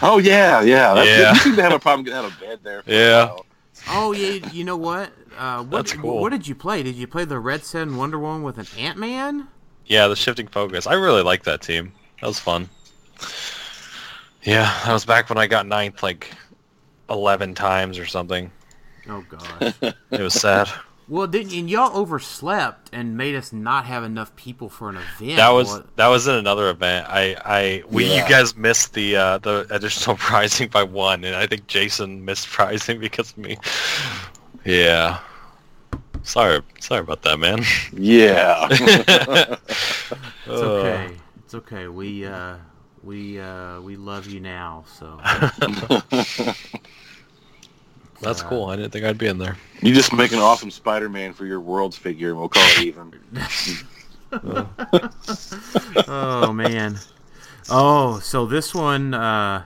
oh 0.02 0.18
yeah, 0.22 0.62
yeah. 0.62 0.94
That's, 0.94 1.10
Yeah. 1.10 1.34
You 1.34 1.40
seem 1.40 1.56
to 1.56 1.62
have 1.64 1.72
a 1.72 1.80
problem 1.80 2.04
getting 2.04 2.20
out 2.20 2.26
of 2.26 2.38
bed 2.40 2.60
there. 2.64 2.84
For 2.84 2.92
Yeah. 2.92 3.36
A 3.90 3.94
while. 3.94 4.08
Oh 4.08 4.12
yeah. 4.12 4.50
You 4.52 4.64
know 4.64 4.78
what? 4.78 5.12
Uh, 5.38 5.64
what 5.64 5.72
That's 5.72 5.94
cool. 5.94 6.20
What 6.20 6.32
did 6.32 6.48
you 6.48 6.56
play? 6.56 6.84
Did 6.84 6.96
you 6.96 7.08
play 7.08 7.26
the 7.26 7.40
Red 7.40 7.64
Sun 7.64 7.96
Wonder 7.98 8.20
Woman 8.20 8.44
with 8.44 8.58
an 8.58 8.68
Ant 8.78 8.98
Man? 8.98 9.48
Yeah, 9.86 10.08
the 10.08 10.16
shifting 10.16 10.48
focus. 10.48 10.86
I 10.88 10.94
really 10.94 11.24
like 11.24 11.44
that 11.44 11.62
team. 11.62 11.92
That 12.22 12.28
was 12.28 12.40
fun. 12.40 12.70
Yeah, 14.44 14.72
that 14.86 14.94
was 14.94 15.06
back 15.06 15.30
when 15.30 15.38
I 15.38 15.48
got 15.48 15.66
ninth 15.66 16.04
like 16.04 16.32
eleven 17.10 17.56
times 17.56 17.98
or 17.98 18.06
something. 18.06 18.52
Oh 19.08 19.26
gosh. 19.30 19.74
It 19.82 20.22
was 20.22 20.34
sad. 20.34 20.70
well, 21.10 21.28
didn't 21.28 21.52
and 21.54 21.70
y'all 21.70 21.96
overslept 21.98 22.90
and 22.94 23.18
made 23.18 23.36
us 23.36 23.52
not 23.52 23.86
have 23.86 24.04
enough 24.04 24.36
people 24.36 24.70
for 24.70 24.90
an 24.90 24.96
event? 24.98 25.38
that 25.38 25.50
was 25.50 25.68
What- 25.70 25.96
that 25.98 26.08
was 26.08 26.28
in 26.28 26.36
another 26.36 26.70
event. 26.70 27.08
I 27.10 27.36
I 27.44 27.84
we 27.90 28.06
Yeah. 28.06 28.24
you 28.24 28.30
guys 28.30 28.56
missed 28.56 28.94
the 28.94 29.16
uh, 29.18 29.38
the 29.40 29.66
additional 29.72 30.16
prizing 30.30 30.70
by 30.70 30.84
one, 30.84 31.24
and 31.24 31.36
I 31.36 31.48
think 31.48 31.68
Jason 31.68 32.24
missed 32.24 32.48
prizing 32.48 33.00
because 33.06 33.32
of 33.32 33.38
me. 33.40 33.58
Yeah. 34.66 35.20
Sorry, 36.24 36.62
sorry 36.80 37.02
about 37.02 37.22
that, 37.24 37.38
man. 37.40 37.64
Yeah. 37.94 38.68
It's 40.46 40.62
Uh, 40.62 40.72
okay. 40.74 41.16
It's 41.46 41.54
okay. 41.56 41.88
We 41.88 42.26
uh 42.26 42.56
we 43.04 43.40
uh 43.40 43.80
we 43.82 43.96
love 43.96 44.26
you 44.28 44.40
now. 44.40 44.84
So 44.98 45.20
That's 48.22 48.42
Uh, 48.44 48.50
cool. 48.50 48.66
I 48.66 48.76
didn't 48.76 48.92
think 48.92 49.06
I'd 49.06 49.18
be 49.18 49.28
in 49.28 49.38
there. 49.38 49.56
you 49.82 49.94
just 49.94 50.14
make 50.14 50.32
an 50.32 50.40
awesome 50.40 50.72
Spider-Man 50.72 51.34
for 51.34 51.46
your 51.46 51.60
world's 51.60 51.98
figure, 51.98 52.30
and 52.30 52.40
we'll 52.40 52.50
call 52.50 52.64
it 52.64 52.82
even. 52.84 53.14
oh 56.08 56.52
man. 56.54 56.98
Oh, 57.70 58.20
so 58.20 58.46
this 58.46 58.74
one, 58.74 59.14
uh, 59.14 59.64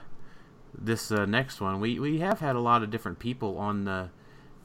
this 0.76 1.10
uh, 1.10 1.24
next 1.26 1.60
one, 1.60 1.80
we 1.80 1.98
we 1.98 2.18
have 2.20 2.40
had 2.40 2.56
a 2.56 2.60
lot 2.60 2.82
of 2.82 2.90
different 2.90 3.18
people 3.18 3.58
on 3.58 3.84
the 3.84 4.10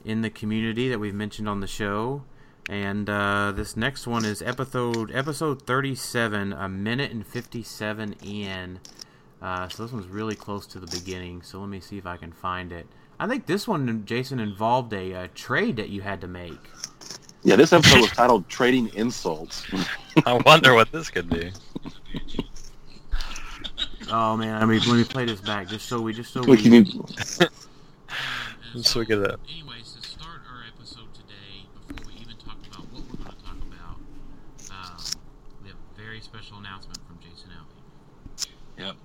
in 0.06 0.22
the 0.22 0.30
community 0.30 0.90
that 0.90 1.00
we've 1.00 1.14
mentioned 1.16 1.48
on 1.50 1.60
the 1.60 1.68
show, 1.68 2.24
and 2.70 3.10
uh, 3.10 3.52
this 3.56 3.76
next 3.78 4.08
one 4.08 4.26
is 4.26 4.42
episode 4.42 5.12
episode 5.14 5.62
thirty 5.66 5.96
seven, 5.96 6.54
a 6.54 6.68
minute 6.70 7.12
and 7.12 7.26
fifty 7.26 7.64
seven 7.64 8.14
in. 8.24 8.80
Uh, 9.42 9.70
so 9.70 9.84
this 9.84 9.92
one's 9.94 10.08
really 10.08 10.36
close 10.36 10.68
to 10.68 10.80
the 10.80 10.88
beginning. 10.88 11.42
So 11.42 11.60
let 11.62 11.70
me 11.70 11.80
see 11.80 11.98
if 11.98 12.06
I 12.06 12.18
can 12.18 12.34
find 12.34 12.72
it. 12.74 12.88
I 13.20 13.28
think 13.28 13.46
this 13.46 13.68
one, 13.68 14.06
Jason, 14.06 14.40
involved 14.40 14.94
a, 14.94 15.14
uh 15.14 15.28
trade 15.36 15.76
that 15.78 15.90
you 15.90 16.02
had 16.02 16.22
to 16.22 16.28
make. 16.28 16.60
Yeah, 17.44 17.56
this 17.56 17.74
episode 17.74 18.02
was 18.02 18.12
titled 18.22 18.48
"Trading 18.50 18.90
Insults." 18.96 19.66
I 20.26 20.34
wonder 20.46 20.74
what 20.74 20.92
this 20.92 21.10
could 21.10 21.30
be. 21.30 21.52
Oh 24.12 24.36
man, 24.38 24.62
I 24.62 24.66
mean, 24.66 24.80
let 24.88 24.96
me 24.98 25.04
play 25.04 25.26
this 25.26 25.40
back 25.42 25.68
just 25.68 25.88
so 25.88 26.02
we 26.02 26.14
just 26.14 26.34
so 26.34 26.42
We 26.42 26.56
we. 26.58 26.84
can 26.84 27.06
Uh, 27.42 27.46
So 28.82 29.00
we 29.00 29.06
get 29.06 29.18
that. 29.18 29.40
Anyways, 29.52 29.94
to 29.94 30.08
start 30.08 30.42
our 30.52 30.64
episode 30.76 31.14
today, 31.14 31.66
before 31.88 32.08
we 32.08 32.20
even 32.22 32.36
talk 32.38 32.58
about 32.72 32.86
what 32.92 33.02
we're 33.10 33.24
going 33.24 33.36
to 33.36 33.44
talk 33.44 33.58
about, 33.68 33.98
um, 34.72 34.98
we 35.64 35.68
have 35.70 35.78
a 35.78 36.02
very 36.02 36.22
special 36.22 36.58
announcement 36.58 36.98
from 37.08 37.18
Jason 37.20 37.50
Ellie. 37.58 38.86
Yep. 38.88 38.96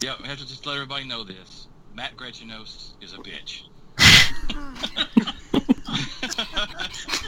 Yep. 0.00 0.16
I 0.24 0.26
have 0.28 0.38
to 0.38 0.46
just 0.46 0.64
let 0.66 0.74
everybody 0.74 1.04
know 1.06 1.24
this. 1.24 1.61
Matt 1.94 2.16
Gretchenos 2.16 2.90
is 3.00 3.14
a 3.14 3.18
bitch. 3.18 3.62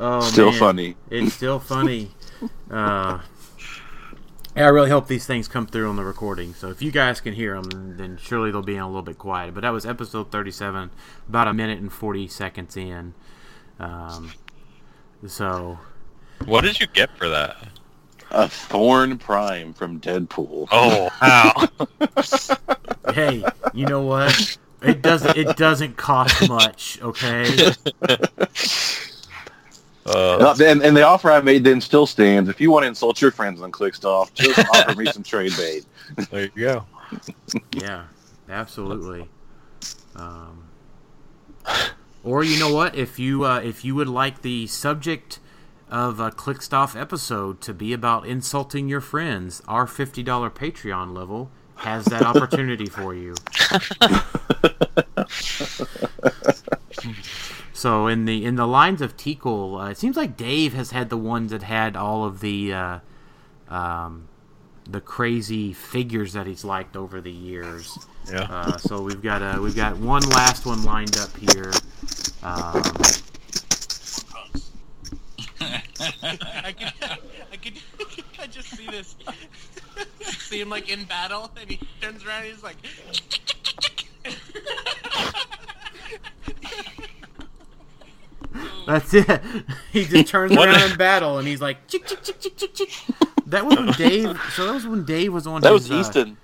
Oh, 0.00 0.20
Still 0.20 0.50
man. 0.50 0.58
funny. 0.60 0.96
It's 1.10 1.34
still 1.34 1.58
funny. 1.58 2.10
Uh, 2.70 3.18
I 4.54 4.60
really 4.66 4.90
hope 4.90 5.08
these 5.08 5.26
things 5.26 5.48
come 5.48 5.66
through 5.66 5.88
on 5.88 5.96
the 5.96 6.04
recording. 6.04 6.54
So 6.54 6.68
if 6.70 6.80
you 6.82 6.92
guys 6.92 7.20
can 7.20 7.34
hear 7.34 7.60
them, 7.60 7.96
then 7.96 8.16
surely 8.20 8.52
they'll 8.52 8.62
be 8.62 8.74
in 8.76 8.80
a 8.80 8.86
little 8.86 9.02
bit 9.02 9.18
quiet. 9.18 9.54
But 9.54 9.62
that 9.62 9.70
was 9.70 9.84
episode 9.84 10.30
37, 10.30 10.90
about 11.28 11.48
a 11.48 11.54
minute 11.54 11.80
and 11.80 11.92
40 11.92 12.28
seconds 12.28 12.76
in. 12.76 13.14
Um, 13.80 14.32
so 15.26 15.78
What 16.44 16.62
did 16.62 16.78
you 16.78 16.86
get 16.86 17.10
for 17.16 17.28
that? 17.28 17.56
A 18.30 18.48
Thorn 18.48 19.18
Prime 19.18 19.72
from 19.72 20.00
Deadpool. 20.00 20.68
Oh, 20.70 21.10
wow. 21.22 23.12
hey, 23.14 23.44
you 23.72 23.86
know 23.86 24.02
what? 24.02 24.58
It 24.82 25.02
doesn't. 25.02 25.36
It 25.36 25.56
doesn't 25.56 25.96
cost 25.96 26.48
much. 26.48 27.00
Okay. 27.02 27.72
Uh, 30.08 30.56
and, 30.64 30.82
and 30.82 30.96
the 30.96 31.02
offer 31.02 31.30
I 31.30 31.40
made 31.42 31.64
then 31.64 31.82
still 31.82 32.06
stands. 32.06 32.48
If 32.48 32.62
you 32.62 32.70
want 32.70 32.84
to 32.84 32.88
insult 32.88 33.20
your 33.20 33.30
friends 33.30 33.60
on 33.60 33.70
Clickstuff, 33.70 34.32
just 34.32 34.58
offer 34.58 34.94
me 34.94 35.04
some 35.06 35.22
trade 35.22 35.52
bait. 35.56 35.84
there 36.30 36.44
you 36.44 36.50
go. 36.56 36.84
Yeah, 37.72 38.04
absolutely. 38.48 39.28
Um, 40.16 40.64
or 42.24 42.42
you 42.42 42.58
know 42.58 42.72
what? 42.72 42.94
If 42.94 43.18
you 43.18 43.44
uh, 43.44 43.60
if 43.60 43.84
you 43.84 43.94
would 43.96 44.08
like 44.08 44.40
the 44.40 44.66
subject 44.66 45.40
of 45.90 46.20
a 46.20 46.30
Clickstuff 46.30 47.00
episode 47.00 47.60
to 47.62 47.74
be 47.74 47.92
about 47.92 48.26
insulting 48.26 48.88
your 48.88 49.00
friends, 49.00 49.62
our 49.68 49.86
fifty 49.86 50.22
dollar 50.22 50.50
Patreon 50.50 51.14
level 51.14 51.50
has 51.76 52.06
that 52.06 52.22
opportunity 52.22 52.86
for 52.86 53.14
you. 53.14 53.34
So 57.78 58.08
in 58.08 58.24
the 58.24 58.44
in 58.44 58.56
the 58.56 58.66
lines 58.66 59.00
of 59.00 59.16
Tikal, 59.16 59.80
uh, 59.80 59.90
it 59.90 59.98
seems 59.98 60.16
like 60.16 60.36
Dave 60.36 60.74
has 60.74 60.90
had 60.90 61.10
the 61.10 61.16
ones 61.16 61.52
that 61.52 61.62
had 61.62 61.96
all 61.96 62.24
of 62.24 62.40
the 62.40 62.72
uh, 62.72 62.98
um, 63.68 64.28
the 64.84 65.00
crazy 65.00 65.72
figures 65.72 66.32
that 66.32 66.48
he's 66.48 66.64
liked 66.64 66.96
over 66.96 67.20
the 67.20 67.30
years. 67.30 67.96
Yeah. 68.28 68.48
Uh, 68.50 68.78
so 68.78 69.00
we've 69.00 69.22
got 69.22 69.42
uh, 69.42 69.60
we've 69.62 69.76
got 69.76 69.96
one 69.96 70.28
last 70.30 70.66
one 70.66 70.82
lined 70.82 71.18
up 71.18 71.36
here. 71.36 71.70
Um, 72.42 72.82
I 76.00 76.72
could, 76.72 76.92
I 77.52 77.56
could, 77.56 77.72
I 78.40 78.46
just 78.46 78.68
see 78.76 78.86
this. 78.86 79.16
see 80.20 80.60
him 80.60 80.70
like 80.70 80.88
in 80.90 81.04
battle, 81.04 81.50
and 81.60 81.68
he 81.70 81.80
turns 82.00 82.24
around, 82.24 82.42
and 82.44 82.52
he's 82.52 82.62
like, 82.62 82.76
that's 88.86 89.12
it. 89.14 89.40
he 89.92 90.04
just 90.04 90.28
turns 90.28 90.56
What? 90.56 90.68
around 90.68 90.92
in 90.92 90.96
battle 90.96 91.38
and 91.38 91.46
he's 91.46 91.60
like, 91.60 91.86
chick, 91.88 92.06
chick, 92.06 92.22
chick, 92.22 92.40
chick, 92.40 92.56
chick, 92.56 92.74
chick. 92.74 92.90
That 93.46 93.64
was 93.66 93.76
when 93.76 93.92
Dave. 93.92 94.40
So 94.54 94.66
that 94.66 94.74
was 94.74 94.86
when 94.86 95.04
Dave 95.04 95.32
was 95.32 95.46
on. 95.46 95.60
That 95.62 95.72
his, 95.72 95.88
was 95.88 95.90
uh, 95.90 96.00
Easton. 96.00 96.36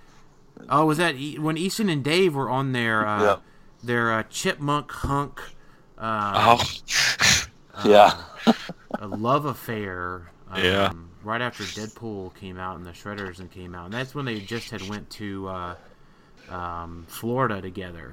Oh, 0.69 0.87
was 0.87 0.99
that 0.99 1.17
e- 1.17 1.39
when 1.39 1.57
Easton 1.57 1.89
and 1.89 2.03
Dave 2.05 2.35
were 2.35 2.49
on 2.51 2.73
their 2.73 3.07
uh, 3.07 3.23
Yeah. 3.23 3.37
their 3.83 4.13
uh, 4.13 4.23
chipmunk 4.25 4.91
hunk 4.91 5.41
uh, 5.99 6.59
Oh, 6.59 7.85
yeah. 7.85 8.15
A 9.01 9.07
love 9.07 9.45
affair? 9.45 10.31
Um, 10.51 10.65
Yeah. 10.65 10.93
Right 11.23 11.41
after 11.41 11.65
Deadpool 11.65 12.35
came 12.35 12.59
out 12.59 12.77
and 12.77 12.85
the 12.85 12.91
Shredders 12.91 13.39
and 13.41 13.51
came 13.51 13.75
out, 13.75 13.87
and 13.87 13.95
that's 13.95 14.15
when 14.15 14.27
they 14.27 14.41
just 14.41 14.71
had 14.71 14.83
went 14.89 15.09
to 15.11 15.49
uh, 15.49 15.75
um, 16.51 17.07
Florida 17.09 17.63
together. 17.63 18.13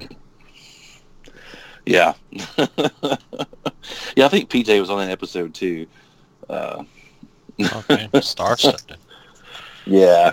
Yeah. 1.85 2.13
yeah, 2.31 4.25
I 4.25 4.27
think 4.29 4.49
PJ 4.49 4.79
was 4.79 4.89
on 4.89 4.99
that 4.99 5.09
episode 5.11 5.53
too. 5.53 5.87
Uh, 6.49 6.83
okay. 7.59 8.07
Star-studded. 8.21 8.97
yeah. 9.85 10.31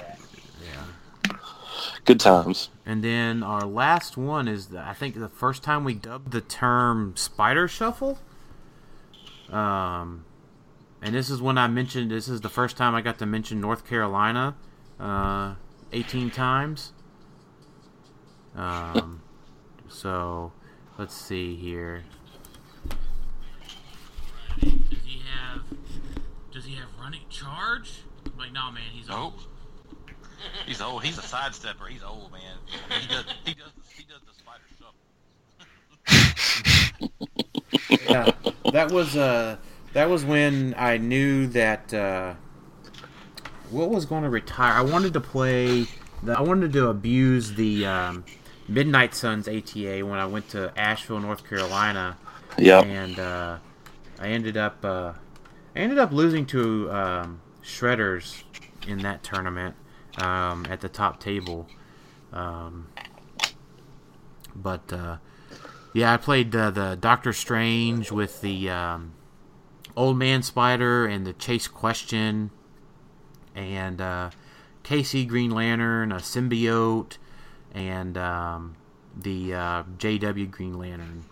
Yeah. 0.63 1.37
Good 2.05 2.21
times. 2.21 2.71
And 2.87 3.03
then 3.03 3.43
our 3.43 3.63
last 3.63 4.17
one 4.17 4.47
is, 4.49 4.69
the, 4.69 4.81
I 4.81 4.95
think, 4.95 5.19
the 5.19 5.29
first 5.29 5.63
time 5.63 5.85
we 5.85 5.95
dubbed 5.95 6.33
the 6.33 6.41
term 6.41 7.15
"spider 7.17 7.67
shuffle." 7.69 8.19
Um, 9.51 10.25
and 11.03 11.15
this 11.15 11.31
is 11.31 11.41
when 11.41 11.59
I 11.59 11.69
mentioned. 11.69 12.11
This 12.11 12.29
is 12.29 12.41
the 12.41 12.49
first 12.49 12.77
time 12.77 12.95
I 12.95 13.01
got 13.01 13.19
to 13.19 13.27
mention 13.27 13.61
North 13.61 13.87
Carolina, 13.87 14.57
uh, 14.99 15.55
eighteen 15.93 16.31
times. 16.31 16.93
Um, 18.57 19.23
so 19.89 20.53
let's 20.99 21.15
see 21.15 21.55
here. 21.57 22.05
Does 24.61 25.01
he 25.05 25.23
have? 25.25 25.63
Does 26.53 26.65
he 26.65 26.75
have 26.75 26.89
running 27.01 27.23
charge? 27.31 28.03
Like, 28.37 28.53
no, 28.53 28.71
man, 28.71 28.83
he's 28.93 29.09
Nope. 29.09 29.35
He's 30.67 30.81
old. 30.81 31.05
He's 31.05 31.19
a 31.19 31.23
sidestepper. 31.23 31.89
He's 31.89 32.03
old, 32.03 32.31
man. 32.33 32.57
He 33.01 33.09
does. 33.09 33.25
He 33.45 33.55
does. 33.55 33.73
He 33.97 34.05
does 34.05 34.21
the 34.27 34.33
spider 34.35 34.65
shuffle. 34.79 34.95
yeah, 38.09 38.31
that 38.73 38.93
was 38.93 39.17
uh, 39.17 39.57
that 39.99 40.09
was 40.09 40.25
when 40.25 40.77
I 40.79 40.97
knew 40.97 41.49
that 41.49 41.93
uh, 41.93 42.35
what 43.69 43.91
was 43.91 44.07
going 44.07 44.23
to 44.23 44.31
retire. 44.31 44.73
I 44.73 44.83
wanted 44.83 45.13
to 45.15 45.21
play. 45.21 45.87
The, 46.23 46.39
I 46.39 46.41
wanted 46.41 46.73
to 46.75 46.87
abuse 46.87 47.55
the 47.55 47.85
um, 47.85 48.25
Midnight 48.69 49.13
Suns 49.13 49.49
ATA 49.49 50.07
when 50.07 50.21
I 50.21 50.27
went 50.27 50.51
to 50.51 50.73
Asheville, 50.79 51.19
North 51.19 51.45
Carolina, 51.49 52.17
Yeah. 52.57 52.83
and 52.83 53.19
uh, 53.19 53.59
I 54.21 54.29
ended 54.29 54.57
up 54.57 54.85
uh, 54.85 55.15
I 55.75 55.79
ended 55.81 55.99
up 55.99 56.13
losing 56.13 56.47
to 56.47 56.93
um, 56.93 57.41
Shredders 57.65 58.45
in 58.87 58.99
that 58.99 59.25
tournament 59.25 59.75
um, 60.19 60.65
at 60.71 60.81
the 60.81 60.89
top 60.89 61.19
table. 61.19 61.67
Um, 62.33 62.87
but 64.55 64.93
uh, 64.93 65.17
yeah, 65.93 66.13
I 66.13 66.19
played 66.19 66.55
uh, 66.55 66.71
the 66.71 66.97
Doctor 67.01 67.33
Strange 67.33 68.13
with 68.13 68.41
the 68.43 68.71
um, 68.71 69.15
Old 69.99 70.17
Man 70.17 70.45
Spider 70.45 71.07
and 71.07 71.27
the 71.27 71.33
Chase 71.33 71.67
Question, 71.67 72.51
and 73.57 74.01
uh, 74.01 74.31
Casey 74.85 75.25
Green 75.25 75.51
Lantern, 75.51 76.13
a 76.13 76.19
symbiote, 76.19 77.19
and 77.75 78.17
um, 78.17 78.77
the 79.17 79.53
uh, 79.53 79.83
JW 79.99 80.49
Green 80.53 80.79
Lantern. 80.79 81.25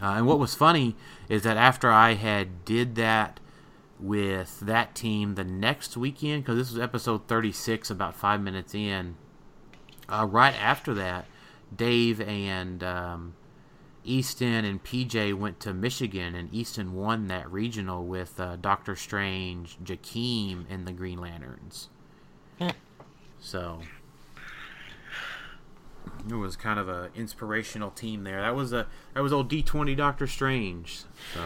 Uh, 0.00 0.14
and 0.14 0.26
what 0.28 0.38
was 0.38 0.54
funny 0.54 0.94
is 1.28 1.42
that 1.42 1.56
after 1.56 1.90
I 1.90 2.14
had 2.14 2.64
did 2.64 2.94
that 2.94 3.40
with 3.98 4.60
that 4.60 4.94
team 4.94 5.34
the 5.34 5.42
next 5.42 5.96
weekend, 5.96 6.44
because 6.44 6.56
this 6.56 6.70
was 6.70 6.80
episode 6.80 7.26
36, 7.26 7.90
about 7.90 8.14
five 8.14 8.40
minutes 8.40 8.76
in, 8.76 9.16
uh, 10.08 10.24
right 10.30 10.54
after 10.54 10.94
that, 10.94 11.26
Dave 11.74 12.20
and 12.20 12.84
um, 12.84 13.34
Easton 14.04 14.64
and 14.64 14.82
PJ 14.82 15.34
went 15.34 15.60
to 15.60 15.74
Michigan, 15.74 16.34
and 16.34 16.52
Easton 16.52 16.94
won 16.94 17.28
that 17.28 17.50
regional 17.50 18.04
with 18.06 18.38
uh, 18.38 18.56
Doctor 18.56 18.94
Strange, 18.94 19.78
Jakeem, 19.82 20.66
and 20.68 20.86
the 20.86 20.92
Green 20.92 21.18
Lanterns. 21.18 21.88
So 23.40 23.80
it 26.28 26.34
was 26.34 26.56
kind 26.56 26.78
of 26.78 26.88
an 26.88 27.10
inspirational 27.14 27.90
team 27.90 28.24
there. 28.24 28.40
That 28.40 28.54
was 28.54 28.72
a 28.72 28.86
that 29.14 29.22
was 29.22 29.32
old 29.32 29.48
D 29.48 29.62
twenty 29.62 29.94
Doctor 29.94 30.26
Strange. 30.26 31.02
So. 31.34 31.40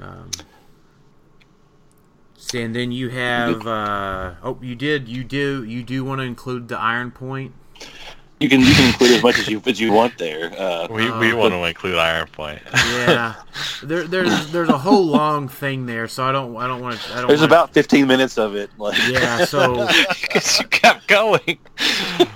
Um, 0.00 0.30
and 2.54 2.74
then 2.74 2.92
you 2.92 3.10
have 3.10 3.66
uh, 3.66 4.34
oh 4.42 4.58
you 4.60 4.74
did 4.74 5.08
you 5.08 5.24
do 5.24 5.64
you 5.64 5.82
do 5.82 6.04
want 6.04 6.20
to 6.20 6.24
include 6.24 6.68
the 6.68 6.78
Iron 6.78 7.10
Point 7.10 7.54
You 8.42 8.48
can 8.48 8.60
you 8.60 8.74
can 8.74 8.86
include 8.88 9.12
as 9.12 9.22
much 9.22 9.38
as 9.38 9.48
you 9.48 9.62
as 9.66 9.80
you 9.80 9.92
want 9.92 10.18
there. 10.18 10.52
Uh, 10.58 10.88
We, 10.90 11.08
Uh, 11.08 11.18
we 11.20 11.32
want 11.32 11.52
to 11.54 11.64
include 11.64 11.96
Iron 11.96 12.26
Point. 12.28 12.60
yeah 12.74 13.34
there 13.82 14.04
there's 14.04 14.50
there's 14.52 14.68
a 14.68 14.78
whole 14.78 15.06
long 15.06 15.48
thing 15.48 15.86
there 15.86 16.08
so 16.08 16.24
I 16.24 16.32
don't 16.32 16.56
I 16.56 16.66
don't 16.66 16.80
want 16.82 17.00
to 17.00 17.12
I 17.12 17.18
don't 17.18 17.28
there's 17.28 17.40
wanna, 17.40 17.52
about 17.52 17.72
15 17.74 18.06
minutes 18.06 18.36
of 18.38 18.54
it. 18.56 18.70
Like, 18.78 18.98
yeah 19.08 19.44
so 19.44 19.86
Because 20.22 20.58
you 20.58 20.66
kept 20.66 21.06
going. 21.08 21.58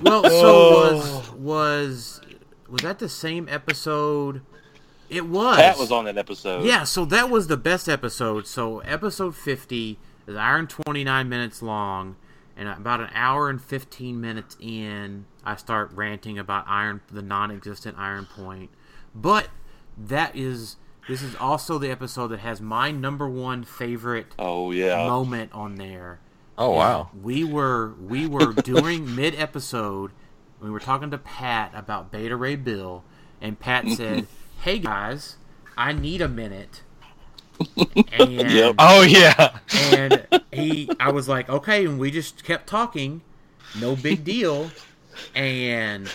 well 0.03 0.23
so 0.25 0.47
Oh. 0.47 0.93
was 0.95 1.31
was 1.33 2.21
was 2.69 2.81
that 2.83 2.99
the 2.99 3.09
same 3.09 3.49
episode 3.51 4.43
it 5.09 5.27
was 5.27 5.57
That 5.59 5.79
was 5.79 5.93
on 5.93 6.05
that 6.07 6.19
episode. 6.19 6.65
Yeah, 6.65 6.83
so 6.85 7.05
that 7.07 7.31
was 7.31 7.47
the 7.47 7.57
best 7.57 7.89
episode. 7.89 8.47
So 8.49 8.81
episode 8.81 9.37
50 9.37 9.99
is 10.27 10.35
Iron 10.35 10.67
29 10.67 11.29
minutes 11.29 11.63
long, 11.63 12.17
and 12.57 12.69
about 12.69 13.01
an 13.01 13.11
hour 13.15 13.49
and 13.51 13.61
15 13.61 14.21
minutes 14.21 14.57
in, 14.61 15.27
I 15.45 15.57
start 15.57 15.91
ranting 15.95 16.39
about 16.39 16.65
Iron, 16.67 17.01
the 17.13 17.23
non-existent 17.23 17.97
Iron 17.99 18.27
Point. 18.27 18.71
But 19.15 19.49
that 19.99 20.35
is 20.37 20.77
this 21.09 21.23
is 21.23 21.35
also 21.37 21.79
the 21.79 21.91
episode 21.91 22.29
that 22.29 22.41
has 22.41 22.61
my 22.61 22.91
number 22.91 23.29
one 23.29 23.63
favorite 23.65 24.27
Oh 24.39 24.71
yeah. 24.73 25.07
moment 25.07 25.53
on 25.53 25.77
there, 25.77 26.19
Oh 26.59 26.71
wow. 26.71 27.11
we 27.23 27.45
were 27.45 27.95
we 28.01 28.27
were 28.27 28.53
during 28.65 29.15
mid 29.15 29.35
episode 29.35 30.11
we 30.61 30.71
were 30.71 30.81
talking 30.81 31.11
to 31.11 31.19
Pat 31.19 31.71
about 31.75 32.11
Beta 32.11 32.35
Ray 32.37 32.57
Bill 32.57 33.05
and 33.41 33.59
Pat 33.61 33.87
said, 33.91 34.27
"Hey 34.63 34.79
guys, 34.79 35.37
I 35.77 35.93
need 35.93 36.21
a 36.23 36.29
minute." 36.29 36.83
And 38.13 38.51
Yep. 38.51 38.75
Oh 38.79 39.03
yeah. 39.03 39.59
and 39.75 40.27
he 40.67 40.91
I 41.01 41.11
was 41.11 41.29
like, 41.29 41.49
"Okay," 41.49 41.85
and 41.85 41.99
we 41.99 42.11
just 42.11 42.45
kept 42.45 42.67
talking. 42.67 43.23
No 43.79 43.97
big 43.97 44.25
deal. 44.25 44.71
And 45.35 46.11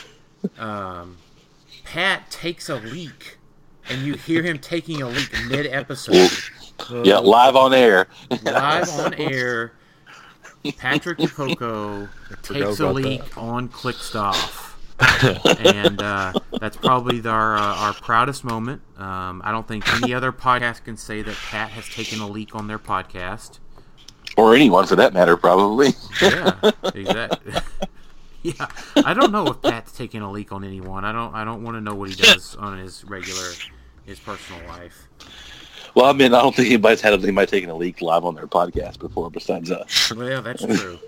um 0.58 1.18
Pat 1.84 2.30
takes 2.32 2.70
a 2.70 2.76
leak 2.76 3.38
and 3.89 4.02
you 4.04 4.14
hear 4.14 4.43
him 4.43 4.60
taking 4.60 5.02
a 5.02 5.08
leak 5.10 5.32
mid 5.47 5.68
episode. 5.68 6.32
Yeah, 7.04 7.20
live 7.20 7.56
on 7.56 7.76
air. 7.76 8.08
live 8.41 8.89
on 8.89 9.14
air. 9.20 9.74
Patrick 10.78 11.20
Poco 11.20 12.10
takes 12.41 12.80
a 12.80 12.86
about 12.86 12.95
leak 12.95 13.38
on 13.38 13.70
Clickstuff. 13.70 14.72
and 15.64 16.02
uh, 16.02 16.34
that's 16.60 16.78
probably 16.78 17.22
our 17.28 17.56
uh, 17.56 17.76
our 17.76 17.93
proudest 17.93 18.43
moment. 18.43 18.82
Um, 18.97 19.41
I 19.45 19.52
don't 19.52 19.68
think 19.68 19.88
any 20.02 20.14
other 20.14 20.32
podcast 20.32 20.84
can 20.84 20.97
say 20.97 21.22
that 21.22 21.36
Pat 21.36 21.70
has 21.70 21.88
taken 21.88 22.20
a 22.20 22.28
leak 22.28 22.56
on 22.56 22.68
their 22.68 22.80
podcast. 22.80 23.60
Or 24.38 24.56
anyone 24.56 24.86
for 24.88 24.96
that 24.96 25.14
matter, 25.14 25.38
probably. 25.38 25.90
Yeah, 26.22 26.56
exactly. 26.94 27.54
yeah, 28.44 28.68
I 29.06 29.14
don't 29.14 29.32
know 29.32 29.48
if 29.48 29.62
Pat's 29.62 29.92
taking 29.92 30.22
a 30.22 30.32
leak 30.32 30.52
on 30.52 30.64
anyone. 30.64 31.06
I 31.06 31.12
don't. 31.12 31.34
I 31.34 31.44
don't 31.44 31.64
want 31.64 31.76
to 31.78 31.82
know 31.82 31.96
what 31.96 32.10
he 32.10 32.16
does 32.16 32.56
on 32.56 32.78
his 32.78 33.04
regular, 33.06 33.50
his 34.06 34.20
personal 34.20 34.66
life. 34.68 35.08
Well, 35.94 36.06
I 36.06 36.14
mean, 36.14 36.34
I 36.34 36.42
don't 36.42 36.56
think 36.56 36.68
anybody's 36.70 37.02
had 37.02 37.14
anybody 37.14 37.48
taking 37.48 37.70
a 37.70 37.76
leak 37.76 38.02
live 38.02 38.24
on 38.24 38.34
their 38.36 38.48
podcast 38.48 39.00
before 39.00 39.30
besides 39.30 39.72
us. 39.72 40.14
Well, 40.16 40.42
that's 40.42 40.64
true. 40.66 41.00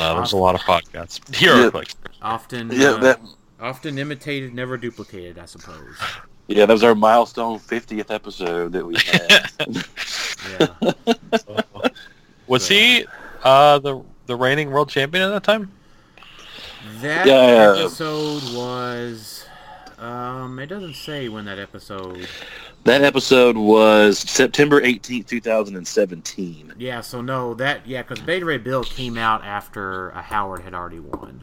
Uh, 0.00 0.14
there's 0.14 0.32
a 0.32 0.36
lot 0.36 0.54
of 0.56 0.60
podcasts. 0.62 1.34
Here 1.34 1.54
Yeah. 1.54 1.66
are 1.66 1.70
quick. 1.70 1.94
Often, 2.20 2.70
Yeah, 2.72 2.88
uh, 2.90 2.96
that 2.98 3.20
often 3.60 3.98
imitated, 3.98 4.52
never 4.52 4.76
duplicated. 4.76 5.38
I 5.38 5.44
suppose. 5.46 5.96
Yeah, 6.48 6.66
that 6.66 6.72
was 6.72 6.84
our 6.84 6.94
milestone 6.94 7.58
50th 7.58 8.10
episode 8.10 8.72
that 8.72 8.86
we 8.86 8.96
had. 9.06 9.84
Yeah. 10.60 10.92
Was 12.46 12.68
he 12.68 13.06
uh, 13.42 13.78
the 13.78 14.02
the 14.26 14.36
reigning 14.36 14.70
world 14.70 14.90
champion 14.90 15.24
at 15.24 15.30
that 15.30 15.42
time? 15.42 15.72
That 17.00 17.26
Yeah. 17.26 17.74
episode 17.78 18.42
was. 18.54 19.46
Um, 19.98 20.58
it 20.58 20.66
doesn't 20.66 20.94
say 20.96 21.30
when 21.30 21.46
that 21.46 21.58
episode. 21.58 22.28
that 22.84 23.00
episode 23.02 23.56
was 23.56 24.18
September 24.18 24.82
18th, 24.82 25.26
2017. 25.28 26.74
Yeah, 26.76 27.00
so 27.00 27.22
no, 27.22 27.54
that 27.54 27.86
yeah, 27.86 28.02
because 28.02 28.20
Beta 28.20 28.44
Ray 28.44 28.58
Bill 28.58 28.84
came 28.84 29.16
out 29.16 29.42
after 29.44 30.14
uh, 30.14 30.20
Howard 30.20 30.60
had 30.60 30.74
already 30.74 31.00
won. 31.00 31.42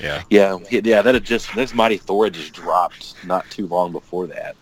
Yeah. 0.00 0.22
Yeah, 0.30 0.58
yeah, 0.70 1.02
that 1.02 1.14
had 1.14 1.24
just 1.24 1.54
this 1.54 1.74
Mighty 1.74 1.96
Thor 1.98 2.24
had 2.24 2.34
just 2.34 2.52
dropped 2.52 3.14
not 3.24 3.48
too 3.50 3.66
long 3.66 3.92
before 3.92 4.26
that, 4.28 4.56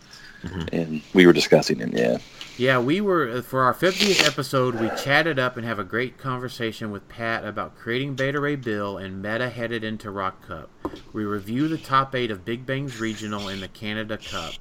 Mhm. 0.44 0.68
and 0.72 1.02
we 1.14 1.26
were 1.26 1.32
discussing 1.32 1.80
it. 1.80 1.90
Yeah, 1.92 2.18
Yeah, 2.56 2.80
we 2.80 3.00
were 3.00 3.28
uh, 3.30 3.42
for 3.42 3.62
our 3.62 3.72
50th 3.72 4.26
episode. 4.26 4.74
We 4.80 4.88
chatted 5.00 5.38
up 5.38 5.56
and 5.56 5.64
have 5.64 5.78
a 5.78 5.84
great 5.84 6.18
conversation 6.18 6.90
with 6.90 7.08
Pat 7.08 7.44
about 7.44 7.76
creating 7.78 8.14
Beta 8.14 8.40
Ray 8.40 8.56
Bill 8.56 8.98
and 8.98 9.22
meta 9.22 9.48
headed 9.48 9.84
into 9.84 10.10
Rock 10.10 10.44
Cup. 10.48 10.68
We 11.12 11.24
review 11.24 11.68
the 11.68 11.78
top 11.78 12.16
eight 12.16 12.32
of 12.32 12.44
Big 12.44 12.66
Bang's 12.66 12.98
regional 12.98 13.46
and 13.48 13.62
the 13.62 13.68
Canada 13.68 14.18
Cup. 14.18 14.54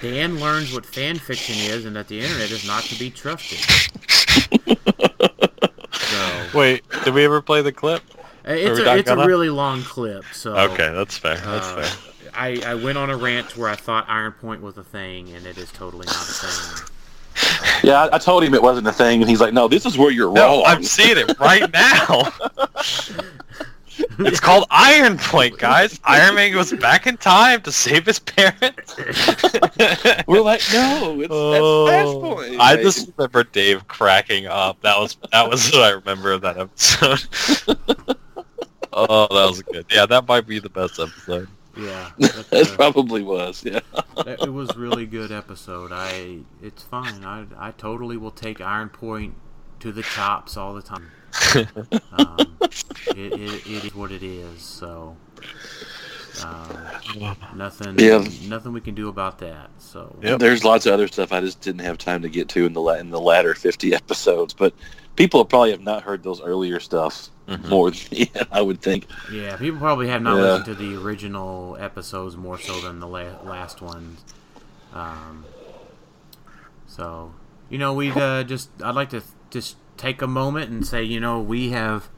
Dan 0.00 0.38
learns 0.38 0.72
what 0.72 0.86
fan 0.86 1.18
fiction 1.18 1.56
is 1.56 1.84
and 1.86 1.96
that 1.96 2.06
the 2.06 2.20
internet 2.20 2.52
is 2.52 2.64
not 2.66 2.84
to 2.84 2.96
be 2.98 3.10
trusted. 3.10 3.58
so 5.92 6.46
Wait, 6.54 6.82
did 7.04 7.14
we 7.14 7.24
ever 7.24 7.40
play 7.42 7.62
the 7.62 7.72
clip? 7.72 8.02
Uh, 8.48 8.52
it's 8.52 8.78
a 8.80 8.96
it's 8.96 9.10
a 9.10 9.14
gonna? 9.14 9.26
really 9.26 9.50
long 9.50 9.82
clip. 9.82 10.24
So 10.32 10.56
Okay, 10.56 10.92
that's 10.92 11.16
fair. 11.18 11.36
That's 11.36 11.66
uh, 11.68 11.82
fair. 11.82 12.12
I, 12.34 12.60
I 12.64 12.74
went 12.74 12.96
on 12.96 13.10
a 13.10 13.16
rant 13.16 13.56
where 13.56 13.68
I 13.68 13.74
thought 13.76 14.04
Iron 14.08 14.32
Point 14.32 14.62
was 14.62 14.78
a 14.78 14.84
thing, 14.84 15.30
and 15.34 15.44
it 15.46 15.58
is 15.58 15.70
totally 15.72 16.06
not 16.06 16.14
a 16.16 16.32
thing. 16.32 16.86
yeah. 17.82 18.04
I, 18.04 18.16
I 18.16 18.18
told 18.18 18.44
him 18.44 18.54
it 18.54 18.62
wasn't 18.62 18.86
a 18.86 18.92
thing, 18.92 19.20
and 19.20 19.28
he's 19.28 19.40
like, 19.40 19.52
"No, 19.52 19.66
this 19.68 19.84
is 19.84 19.98
where 19.98 20.10
you're 20.10 20.32
No, 20.32 20.58
wrong." 20.58 20.62
I'm 20.66 20.82
seeing 20.84 21.16
it 21.18 21.38
right 21.40 21.70
now. 21.72 22.32
it's 24.20 24.38
called 24.40 24.64
Iron 24.70 25.18
Point, 25.18 25.58
guys. 25.58 25.98
Iron 26.04 26.34
Man 26.36 26.52
goes 26.52 26.72
back 26.74 27.06
in 27.06 27.16
time 27.16 27.62
to 27.62 27.72
save 27.72 28.06
his 28.06 28.18
parents. 28.20 28.96
We're 30.28 30.40
like, 30.42 30.62
"No, 30.72 31.20
it's 31.20 31.28
Oh, 31.30 31.86
that's 31.86 32.08
Flashpoint." 32.08 32.58
I 32.60 32.76
just 32.76 33.10
remember 33.16 33.42
Dave 33.44 33.86
cracking 33.88 34.46
up. 34.46 34.80
That 34.82 34.98
was 34.98 35.16
that 35.32 35.48
was 35.50 35.70
what 35.72 35.82
I 35.82 35.90
remember 35.90 36.32
of 36.32 36.42
that 36.42 36.58
episode. 36.58 38.16
Oh, 38.92 39.26
that 39.34 39.48
was 39.48 39.62
good. 39.62 39.86
Yeah, 39.90 40.06
that 40.06 40.26
might 40.28 40.46
be 40.46 40.58
the 40.58 40.68
best 40.70 40.98
episode. 40.98 41.48
Yeah, 41.76 42.10
but, 42.18 42.46
it 42.52 42.68
uh, 42.72 42.76
probably 42.76 43.22
was. 43.22 43.64
Yeah, 43.64 43.80
It 44.18 44.40
it 44.42 44.52
was 44.52 44.76
really 44.76 45.06
good 45.06 45.30
episode. 45.32 45.92
I 45.92 46.38
it's 46.62 46.82
fine. 46.82 47.24
I 47.24 47.46
I 47.56 47.70
totally 47.72 48.16
will 48.16 48.32
take 48.32 48.60
Iron 48.60 48.88
Point 48.88 49.34
to 49.80 49.92
the 49.92 50.02
chops 50.02 50.56
all 50.56 50.74
the 50.74 50.82
time. 50.82 51.10
Um, 52.12 52.58
it, 53.16 53.32
it, 53.32 53.66
it 53.66 53.84
is 53.84 53.94
what 53.94 54.10
it 54.10 54.22
is. 54.22 54.60
So 54.62 55.16
um, 56.44 56.76
nothing 57.54 57.98
Yeah. 57.98 58.24
nothing 58.48 58.72
we 58.72 58.80
can 58.80 58.94
do 58.94 59.08
about 59.08 59.38
that. 59.38 59.70
So 59.78 60.16
Yep. 60.22 60.38
there's 60.40 60.64
lots 60.64 60.86
of 60.86 60.92
other 60.92 61.06
stuff 61.08 61.32
I 61.32 61.40
just 61.40 61.60
didn't 61.60 61.82
have 61.82 61.98
time 61.98 62.22
to 62.22 62.28
get 62.28 62.48
to 62.50 62.66
in 62.66 62.72
the 62.72 62.82
in 62.98 63.10
the 63.10 63.20
latter 63.20 63.54
50 63.54 63.94
episodes, 63.94 64.54
but 64.54 64.74
people 65.16 65.44
probably 65.44 65.70
have 65.72 65.80
not 65.80 66.02
heard 66.02 66.22
those 66.22 66.40
earlier 66.40 66.80
stuff 66.80 67.28
Mhm. 67.48 67.68
more 67.68 67.90
than 67.90 68.00
yeah, 68.12 68.26
I 68.52 68.62
would 68.62 68.80
think. 68.80 69.06
yeah, 69.32 69.56
people 69.56 69.80
probably 69.80 70.08
have 70.08 70.22
not 70.22 70.36
Yeah. 70.36 70.42
listened 70.42 70.64
to 70.66 70.74
the 70.74 70.96
original 71.02 71.76
episodes 71.80 72.36
more 72.36 72.58
so 72.58 72.80
than 72.80 73.00
the 73.00 73.08
la- 73.08 73.42
last 73.44 73.82
ones. 73.82 74.20
Um, 74.94 75.44
so 76.86 77.32
you 77.68 77.78
know, 77.78 77.92
we 77.94 78.10
uh, 78.10 78.42
just 78.44 78.70
I'd 78.82 78.94
like 78.94 79.10
to 79.10 79.22
just 79.50 79.76
take 79.96 80.22
a 80.22 80.26
moment 80.26 80.70
and 80.70 80.86
say, 80.86 81.02
you 81.02 81.20
know, 81.20 81.40
we 81.40 81.70
have 81.70 82.08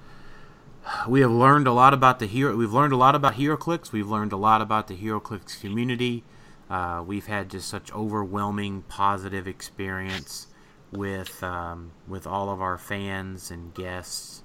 we 1.09 1.21
have 1.21 1.31
learned 1.31 1.67
a 1.67 1.73
lot 1.73 1.95
about 1.95 2.19
the 2.19 2.27
hero. 2.27 2.57
We've 2.57 2.73
learned 2.73 2.93
a 2.93 2.97
lot 2.97 3.15
about 3.15 3.35
HeroClix. 3.35 3.93
We've 3.93 4.09
learned 4.09 4.33
a 4.33 4.37
lot 4.37 4.61
about 4.63 4.89
the 4.89 4.97
HeroClix 4.97 5.61
community. 5.61 6.25
Uh, 6.71 7.03
we've 7.07 7.27
had 7.27 7.51
just 7.51 7.69
such 7.69 7.93
overwhelming 7.93 8.83
positive 8.89 9.47
experience 9.47 10.47
with 10.93 11.43
um, 11.43 11.93
with 12.07 12.27
all 12.27 12.51
of 12.51 12.61
our 12.61 12.79
fans 12.79 13.51
and 13.51 13.75
guests, 13.75 14.43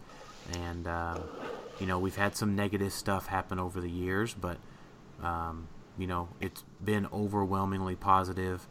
and 0.53 0.87
uh, 0.87 1.19
you 1.79 1.85
know 1.85 1.99
we've 1.99 2.15
had 2.15 2.35
some 2.35 2.55
negative 2.55 2.93
stuff 2.93 3.27
happen 3.27 3.59
over 3.59 3.81
the 3.81 3.89
years, 3.89 4.33
but 4.33 4.57
um, 5.21 5.67
you 5.97 6.07
know 6.07 6.29
it's 6.39 6.63
been 6.83 7.07
overwhelmingly 7.13 7.95
positive. 7.95 8.67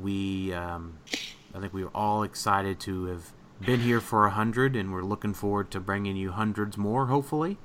We 0.00 0.52
um, 0.52 0.98
I 1.54 1.60
think 1.60 1.74
we 1.74 1.84
were 1.84 1.90
all 1.94 2.22
excited 2.22 2.78
to 2.80 3.06
have 3.06 3.32
been 3.60 3.80
here 3.80 4.00
for 4.00 4.26
a 4.26 4.30
hundred, 4.30 4.76
and 4.76 4.92
we're 4.92 5.02
looking 5.02 5.34
forward 5.34 5.70
to 5.72 5.80
bringing 5.80 6.16
you 6.16 6.30
hundreds 6.30 6.78
more, 6.78 7.06
hopefully, 7.06 7.58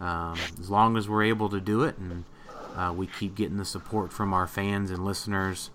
um, 0.00 0.38
as 0.58 0.70
long 0.70 0.96
as 0.96 1.08
we're 1.08 1.24
able 1.24 1.48
to 1.50 1.60
do 1.60 1.82
it, 1.82 1.98
and 1.98 2.24
uh, 2.76 2.92
we 2.96 3.06
keep 3.06 3.34
getting 3.34 3.58
the 3.58 3.64
support 3.64 4.12
from 4.12 4.32
our 4.32 4.46
fans 4.46 4.90
and 4.90 5.04
listeners. 5.04 5.70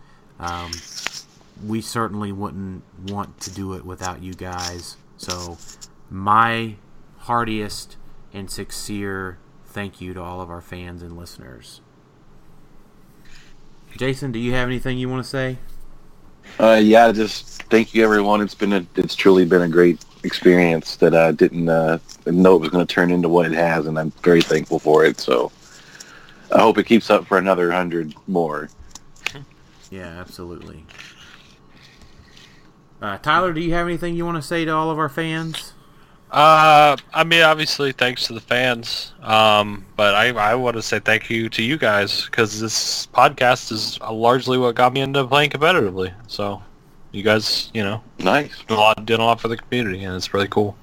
We 1.65 1.81
certainly 1.81 2.31
wouldn't 2.31 2.83
want 3.09 3.39
to 3.41 3.51
do 3.51 3.73
it 3.73 3.85
without 3.85 4.21
you 4.21 4.33
guys. 4.33 4.97
So, 5.17 5.57
my 6.09 6.75
heartiest 7.17 7.97
and 8.33 8.49
sincere 8.49 9.39
thank 9.65 9.99
you 10.01 10.13
to 10.13 10.21
all 10.21 10.41
of 10.41 10.49
our 10.49 10.61
fans 10.61 11.01
and 11.01 11.17
listeners. 11.17 11.81
Jason, 13.97 14.31
do 14.31 14.39
you 14.39 14.53
have 14.53 14.67
anything 14.67 14.97
you 14.97 15.09
want 15.09 15.23
to 15.23 15.29
say? 15.29 15.57
Uh, 16.59 16.79
yeah, 16.81 17.11
just 17.11 17.63
thank 17.63 17.93
you 17.93 18.03
everyone. 18.03 18.41
It's 18.41 18.55
been 18.55 18.73
a, 18.73 18.85
it's 18.95 19.15
truly 19.15 19.45
been 19.45 19.63
a 19.63 19.67
great 19.67 20.03
experience 20.23 20.95
that 20.97 21.15
I 21.15 21.31
didn't 21.31 21.69
uh, 21.69 21.99
know 22.25 22.55
it 22.55 22.59
was 22.59 22.69
going 22.69 22.85
to 22.85 22.93
turn 22.93 23.11
into 23.11 23.29
what 23.29 23.45
it 23.45 23.51
has, 23.53 23.85
and 23.85 23.99
I'm 23.99 24.11
very 24.23 24.41
thankful 24.41 24.79
for 24.79 25.05
it. 25.05 25.19
So 25.19 25.51
I 26.55 26.61
hope 26.61 26.77
it 26.77 26.85
keeps 26.85 27.09
up 27.09 27.25
for 27.27 27.37
another 27.37 27.71
hundred 27.71 28.13
more. 28.27 28.69
Yeah, 29.89 30.19
absolutely. 30.19 30.85
Uh, 33.01 33.17
Tyler, 33.19 33.53
do 33.53 33.61
you 33.61 33.73
have 33.73 33.87
anything 33.87 34.15
you 34.15 34.25
want 34.25 34.37
to 34.37 34.41
say 34.41 34.65
to 34.65 34.71
all 34.71 34.89
of 34.89 34.97
our 34.97 35.09
fans? 35.09 35.73
Uh, 36.31 36.97
I 37.13 37.23
mean, 37.23 37.41
obviously, 37.41 37.91
thanks 37.93 38.27
to 38.27 38.33
the 38.33 38.41
fans. 38.41 39.13
Um, 39.21 39.85
but 39.95 40.13
I, 40.15 40.29
I 40.29 40.55
want 40.55 40.75
to 40.75 40.81
say 40.81 40.99
thank 40.99 41.29
you 41.29 41.47
to 41.49 41.63
you 41.63 41.77
guys 41.77 42.25
because 42.25 42.59
this 42.59 43.07
podcast 43.07 43.71
is 43.71 43.99
largely 44.01 44.57
what 44.57 44.75
got 44.75 44.93
me 44.93 45.01
into 45.01 45.25
playing 45.25 45.51
competitively. 45.51 46.13
So, 46.27 46.61
you 47.11 47.23
guys, 47.23 47.69
you 47.73 47.83
know, 47.83 48.01
Nice. 48.19 48.57
did 48.67 48.71
a 48.71 48.75
lot, 48.75 49.05
did 49.05 49.19
a 49.19 49.23
lot 49.23 49.39
for 49.39 49.47
the 49.47 49.57
community, 49.57 50.03
and 50.03 50.15
it's 50.15 50.33
really 50.33 50.49
cool. 50.49 50.75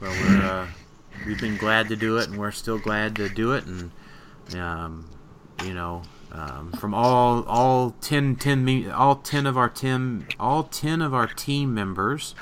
Well, 0.00 0.10
we're, 0.10 0.42
uh, 0.42 0.66
we've 1.26 1.40
been 1.40 1.56
glad 1.56 1.88
to 1.90 1.96
do 1.96 2.16
it, 2.18 2.28
and 2.28 2.38
we're 2.38 2.50
still 2.50 2.78
glad 2.78 3.14
to 3.16 3.28
do 3.28 3.52
it. 3.52 3.64
And 3.66 3.90
um, 4.56 5.06
you 5.64 5.74
know, 5.74 6.02
um, 6.34 6.72
from 6.72 6.92
all 6.92 7.44
all 7.44 7.92
10, 8.00 8.36
10 8.36 8.64
me- 8.64 8.90
all 8.90 9.16
ten 9.16 9.46
of 9.46 9.56
our 9.56 9.68
team 9.68 10.26
all 10.40 10.64
ten 10.64 11.00
of 11.00 11.14
our 11.14 11.28
team 11.28 11.72
members, 11.72 12.34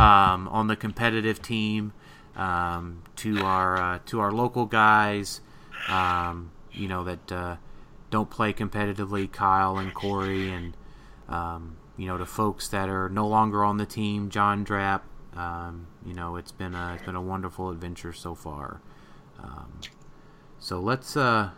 um, 0.00 0.48
on 0.48 0.68
the 0.68 0.76
competitive 0.76 1.42
team, 1.42 1.92
um, 2.34 3.02
to 3.16 3.44
our 3.44 3.76
uh, 3.76 3.98
to 4.06 4.20
our 4.20 4.32
local 4.32 4.64
guys, 4.64 5.42
um, 5.88 6.50
you 6.72 6.88
know 6.88 7.04
that 7.04 7.30
uh, 7.30 7.56
don't 8.10 8.30
play 8.30 8.52
competitively, 8.54 9.30
Kyle 9.30 9.76
and 9.78 9.92
Corey, 9.92 10.50
and 10.50 10.76
um, 11.28 11.76
you 11.98 12.06
know 12.06 12.16
to 12.16 12.26
folks 12.26 12.68
that 12.68 12.88
are 12.88 13.10
no 13.10 13.28
longer 13.28 13.62
on 13.64 13.76
the 13.76 13.86
team, 13.86 14.30
John 14.30 14.64
Drapp. 14.64 15.02
Um, 15.34 15.88
you 16.06 16.14
know 16.14 16.36
it's 16.36 16.52
been 16.52 16.74
a 16.74 16.94
it's 16.94 17.04
been 17.04 17.16
a 17.16 17.22
wonderful 17.22 17.70
adventure 17.70 18.14
so 18.14 18.34
far. 18.34 18.80
So 20.58 20.80
let's 20.80 21.16
uh, 21.16 21.50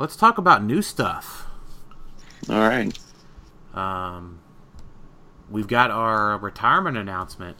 let's 0.00 0.16
talk 0.16 0.38
about 0.38 0.64
new 0.64 0.80
stuff. 0.80 1.46
All 2.48 2.58
right. 2.58 2.98
Um, 3.74 4.40
we've 5.50 5.68
got 5.68 5.90
our 5.90 6.38
retirement 6.38 6.96
announcement. 6.96 7.58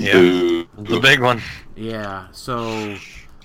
Yeah, 0.00 0.14
Boo. 0.14 0.68
the 0.76 0.98
big 0.98 1.20
one. 1.20 1.40
Yeah. 1.76 2.26
So, 2.32 2.96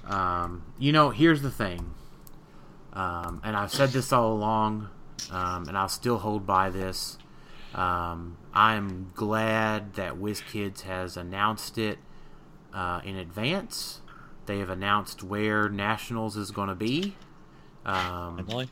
um, 0.08 0.64
you 0.80 0.92
know, 0.92 1.12
here's 1.12 1.44
the 1.44 1.52
thing, 1.52 1.94
um, 2.94 3.40
and 3.44 3.56
I've 3.56 3.72
said 3.72 3.90
this 3.90 4.12
all 4.12 4.34
along, 4.34 4.90
um, 5.30 5.68
and 5.68 5.78
I'll 5.78 5.90
still 5.90 6.18
hold 6.18 6.48
by 6.48 6.72
this. 6.72 7.20
Um, 7.76 8.38
I'm 8.52 9.12
glad 9.14 9.94
that 9.94 10.16
WizKids 10.16 10.82
has 10.82 11.16
announced 11.16 11.78
it 11.78 12.00
uh, 12.74 13.02
in 13.06 13.16
advance. 13.16 13.99
They 14.50 14.58
have 14.58 14.72
announced 14.72 15.22
where 15.22 15.70
Nationals 15.70 16.36
is 16.36 16.50
going 16.50 16.70
to 16.70 16.76
be. 16.76 17.16
Um, 17.86 18.44
Finally. 18.44 18.70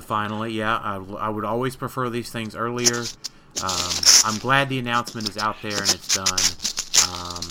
Finally, 0.00 0.52
yeah, 0.52 0.76
I, 0.78 0.96
I 0.96 1.28
would 1.28 1.44
always 1.44 1.76
prefer 1.76 2.10
these 2.10 2.28
things 2.28 2.56
earlier. 2.56 3.04
Um, 3.62 3.92
I'm 4.24 4.38
glad 4.38 4.68
the 4.68 4.80
announcement 4.80 5.28
is 5.28 5.38
out 5.38 5.62
there 5.62 5.80
and 5.80 5.94
it's 5.94 6.12
done. 6.16 6.26
Um, 7.08 7.44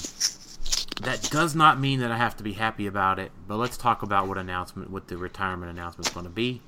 that 1.05 1.29
does 1.31 1.55
not 1.55 1.79
mean 1.79 2.01
that 2.01 2.11
I 2.11 2.17
have 2.17 2.35
to 2.35 2.43
be 2.43 2.51
happy 2.51 2.87
about 2.87 3.19
it, 3.19 3.31
but 3.47 3.55
let's 3.55 3.77
talk 3.77 4.03
about 4.03 4.27
what 4.27 4.37
announcement, 4.37 4.89
what 4.89 5.07
the 5.07 5.15
retirement 5.15 5.71
announcement 5.71 6.09
is 6.09 6.13
going 6.13 6.25
to 6.25 6.29
be. 6.29 6.61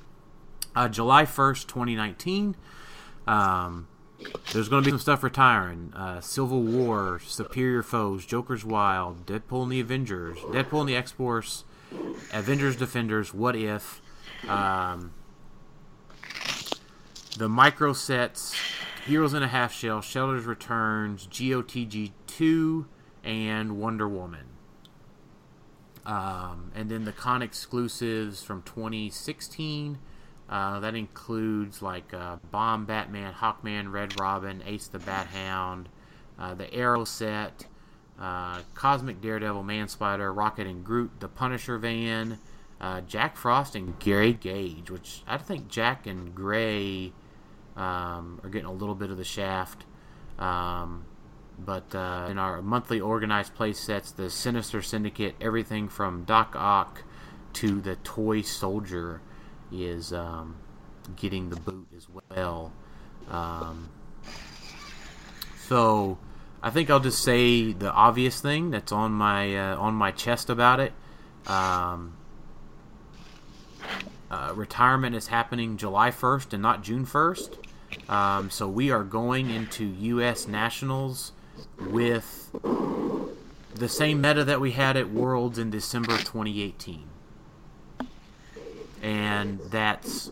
Uh, 0.74 0.88
July 0.88 1.26
1st, 1.26 1.68
2019. 1.68 2.55
Um, 3.28 3.89
there's 4.53 4.70
going 4.70 4.84
to 4.84 4.86
be 4.86 4.91
some 4.91 4.99
stuff 4.99 5.24
retiring. 5.24 5.93
Uh, 5.95 6.22
Civil 6.22 6.61
War, 6.61 7.20
Superior 7.24 7.84
Foes, 7.84 8.26
Joker's 8.26 8.65
Wild, 8.65 9.26
Deadpool 9.26 9.63
and 9.63 9.72
the 9.72 9.80
Avengers, 9.80 10.38
Deadpool 10.38 10.82
and 10.82 10.89
the 10.89 10.95
X 10.95 11.11
Force, 11.11 11.63
Avengers 12.34 12.76
Defenders, 12.76 13.34
What 13.34 13.55
If, 13.55 14.01
um, 14.47 15.13
the 17.38 17.47
micro 17.47 17.93
sets, 17.93 18.55
Heroes 19.05 19.34
in 19.34 19.43
a 19.43 19.47
Half 19.47 19.74
Shell, 19.74 20.01
Shredder's 20.01 20.45
Returns, 20.45 21.28
GOTG 21.28 22.11
2, 22.28 22.86
and 23.24 23.80
Wonder 23.80 24.07
Woman. 24.07 24.45
Um, 26.05 26.72
and 26.74 26.89
then 26.89 27.05
the 27.05 27.11
con 27.11 27.41
exclusives 27.41 28.41
from 28.41 28.63
2016. 28.63 29.99
Uh, 30.50 30.80
that 30.80 30.95
includes 30.95 31.82
like 31.82 32.14
uh, 32.14 32.38
Bomb, 32.52 32.86
Batman, 32.86 33.34
Hawkman, 33.34 33.91
Red 33.91 34.20
Robin, 34.20 34.64
Ace 34.66 34.88
the 34.88 35.00
Bat 35.00 35.28
Hound, 35.28 35.89
uh, 36.39 36.54
the 36.54 36.74
Arrow 36.74 37.04
set, 37.04 37.66
uh, 38.20 38.62
Cosmic 38.74 39.22
Daredevil, 39.22 39.64
Man 39.64 39.89
Spider, 39.89 40.32
Rocket 40.32 40.66
and 40.66 40.86
Groot, 40.86 41.12
the 41.20 41.28
Punisher 41.28 41.78
van, 41.78 42.39
uh, 42.80 43.02
Jack 43.02 43.36
Frost, 43.36 43.76
and 43.76 44.00
Gary 44.00 44.34
Gage, 44.34 44.89
which 44.89 45.22
I 45.28 45.38
think 45.38 45.68
Jack 45.68 46.08
and 46.08 46.34
Gray 46.34 47.12
um, 47.76 48.39
are 48.41 48.50
getting 48.50 48.68
a 48.68 48.74
little 48.74 48.95
bit 48.95 49.12
of 49.12 49.18
the 49.18 49.26
shaft. 49.26 49.84
Um, 50.39 51.06
but 51.60 51.93
in 52.30 52.38
our 52.38 52.62
monthly 52.62 53.02
organized 53.02 53.56
play 53.56 53.74
sets, 53.74 54.12
the 54.12 54.30
Sinister 54.30 54.82
Syndicate, 54.82 55.36
everything 55.41 55.89
from 55.89 56.24
Doc 56.24 56.54
Ock 56.56 57.04
to 57.54 57.82
the 57.82 57.95
Toy 57.98 58.43
Soldier 58.43 59.22
is 59.72 60.13
um, 60.13 60.55
getting 61.15 61.49
the 61.49 61.55
boot 61.57 61.88
as 61.95 62.07
well. 62.09 62.72
Um, 63.30 63.89
so 65.68 66.18
I 66.61 66.70
think 66.70 66.89
I'll 66.89 66.99
just 66.99 67.24
say 67.24 67.74
the 67.74 67.91
obvious 67.91 68.41
thing 68.41 68.72
that's 68.72 68.91
on 68.91 69.11
my 69.11 69.55
uh, 69.55 69.78
on 69.78 69.93
my 69.93 70.11
chest 70.11 70.49
about 70.49 70.80
it. 70.80 70.93
Um, 71.45 72.18
uh, 74.30 74.51
retirement 74.55 75.15
is 75.15 75.28
happening 75.28 75.78
July 75.78 76.11
1st 76.11 76.53
and 76.53 76.61
not 76.61 76.84
June 76.84 77.05
1st. 77.05 77.57
Um, 78.09 78.49
so 78.49 78.68
we 78.68 78.91
are 78.91 79.03
going 79.03 79.49
into 79.49 79.86
U.S. 79.86 80.47
Nationals 80.47 81.32
with 81.80 82.49
the 83.74 83.88
same 83.88 84.20
meta 84.20 84.43
that 84.43 84.59
we 84.59 84.72
had 84.72 84.97
at 84.97 85.09
Worlds 85.09 85.57
in 85.57 85.70
December 85.70 86.18
2018. 86.18 87.07
And 89.02 89.60
that's 89.70 90.30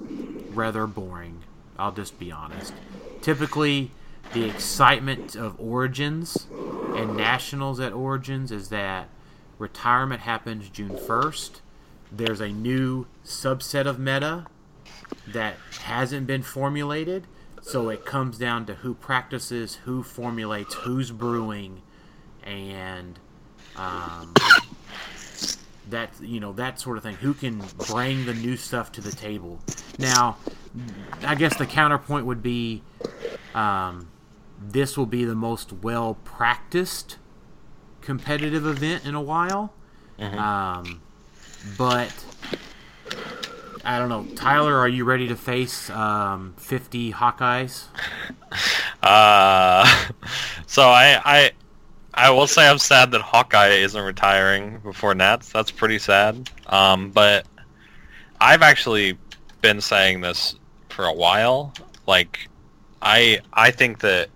rather 0.53 0.87
boring. 0.87 1.43
I'll 1.77 1.91
just 1.91 2.17
be 2.19 2.31
honest. 2.31 2.73
Typically, 3.21 3.91
the 4.33 4.45
excitement 4.45 5.35
of 5.35 5.59
Origins 5.59 6.47
and 6.95 7.15
Nationals 7.15 7.79
at 7.79 7.93
Origins 7.93 8.51
is 8.51 8.69
that 8.69 9.09
retirement 9.57 10.21
happens 10.21 10.69
June 10.69 10.91
1st. 10.91 11.61
There's 12.11 12.41
a 12.41 12.49
new 12.49 13.07
subset 13.25 13.85
of 13.85 13.99
meta 13.99 14.47
that 15.27 15.55
hasn't 15.81 16.27
been 16.27 16.43
formulated. 16.43 17.27
So 17.61 17.89
it 17.89 18.05
comes 18.05 18.37
down 18.37 18.67
to 18.67 18.75
who 18.75 18.93
practices, 18.93 19.79
who 19.85 20.03
formulates, 20.03 20.75
who's 20.75 21.09
brewing, 21.09 21.81
and 22.43 23.19
um, 23.75 24.33
that 25.89 26.11
you 26.21 26.39
know 26.39 26.53
that 26.53 26.79
sort 26.79 26.97
of 26.97 27.03
thing. 27.03 27.15
Who 27.15 27.33
can 27.33 27.63
bring 27.87 28.25
the 28.25 28.33
new 28.33 28.57
stuff 28.57 28.91
to 28.93 29.01
the 29.01 29.11
table? 29.11 29.59
Now, 29.99 30.37
I 31.23 31.35
guess 31.35 31.57
the 31.57 31.65
counterpoint 31.65 32.25
would 32.25 32.41
be 32.41 32.83
um, 33.53 34.09
this 34.61 34.97
will 34.97 35.05
be 35.05 35.25
the 35.25 35.35
most 35.35 35.71
well 35.73 36.15
practiced 36.23 37.17
competitive 38.01 38.65
event 38.65 39.05
in 39.05 39.15
a 39.15 39.21
while. 39.21 39.73
Um, 40.37 41.01
but 41.77 42.13
I 43.83 43.99
don't 43.99 44.09
know, 44.09 44.25
Tyler. 44.35 44.77
Are 44.77 44.87
you 44.87 45.03
ready 45.03 45.27
to 45.27 45.35
face 45.35 45.89
um, 45.89 46.53
50 46.57 47.13
Hawkeyes? 47.13 47.85
Uh, 49.03 50.07
so 50.67 50.89
I, 50.89 51.21
I, 51.23 51.51
I 52.15 52.29
will 52.29 52.47
say 52.47 52.67
I'm 52.67 52.77
sad 52.77 53.11
that 53.11 53.21
Hawkeye 53.21 53.67
isn't 53.67 54.01
retiring 54.01 54.79
before 54.79 55.13
Nats. 55.13 55.51
That's 55.51 55.69
pretty 55.69 55.99
sad. 55.99 56.49
Um, 56.67 57.11
but 57.11 57.45
I've 58.39 58.61
actually 58.61 59.17
been 59.61 59.81
saying 59.81 60.21
this 60.21 60.55
for 60.89 61.05
a 61.05 61.13
while. 61.13 61.73
Like, 62.07 62.47
I, 63.01 63.41
I 63.53 63.71
think 63.71 63.99
that 63.99 64.29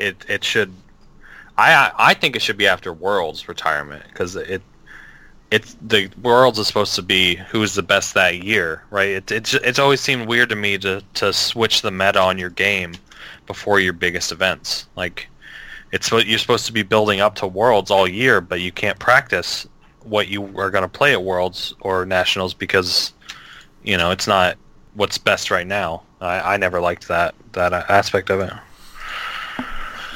it, 0.00 0.24
it 0.28 0.42
should. 0.42 0.72
I, 1.56 1.92
I 1.96 2.14
think 2.14 2.34
it 2.34 2.42
should 2.42 2.56
be 2.56 2.66
after 2.66 2.92
Worlds 2.92 3.46
retirement 3.46 4.02
because 4.08 4.34
it, 4.34 4.62
it's 5.50 5.76
the 5.82 6.10
Worlds 6.22 6.58
is 6.58 6.66
supposed 6.66 6.94
to 6.96 7.02
be 7.02 7.36
who's 7.36 7.74
the 7.74 7.82
best 7.82 8.14
that 8.14 8.42
year, 8.42 8.82
right? 8.90 9.08
It, 9.08 9.30
it's 9.30 9.54
it's 9.54 9.78
always 9.78 10.00
seemed 10.00 10.26
weird 10.26 10.48
to 10.48 10.56
me 10.56 10.78
to 10.78 11.02
to 11.14 11.32
switch 11.32 11.82
the 11.82 11.90
meta 11.90 12.20
on 12.20 12.38
your 12.38 12.50
game 12.50 12.94
before 13.46 13.78
your 13.78 13.92
biggest 13.92 14.32
events. 14.32 14.86
Like 14.96 15.28
it's 15.92 16.12
what 16.12 16.26
you're 16.26 16.38
supposed 16.38 16.66
to 16.66 16.72
be 16.72 16.82
building 16.82 17.20
up 17.20 17.34
to 17.36 17.46
Worlds 17.46 17.90
all 17.90 18.06
year, 18.06 18.40
but 18.40 18.60
you 18.60 18.72
can't 18.72 18.98
practice 18.98 19.66
what 20.02 20.28
you 20.28 20.44
are 20.58 20.70
going 20.70 20.82
to 20.82 20.88
play 20.88 21.12
at 21.12 21.22
Worlds 21.22 21.74
or 21.80 22.06
Nationals 22.06 22.54
because 22.54 23.12
you 23.82 23.96
know 23.96 24.10
it's 24.10 24.26
not 24.26 24.56
what's 24.94 25.18
best 25.18 25.50
right 25.50 25.66
now. 25.66 26.02
I, 26.20 26.54
I 26.54 26.56
never 26.56 26.80
liked 26.80 27.08
that 27.08 27.34
that 27.52 27.72
aspect 27.72 28.30
of 28.30 28.40
it. 28.40 28.52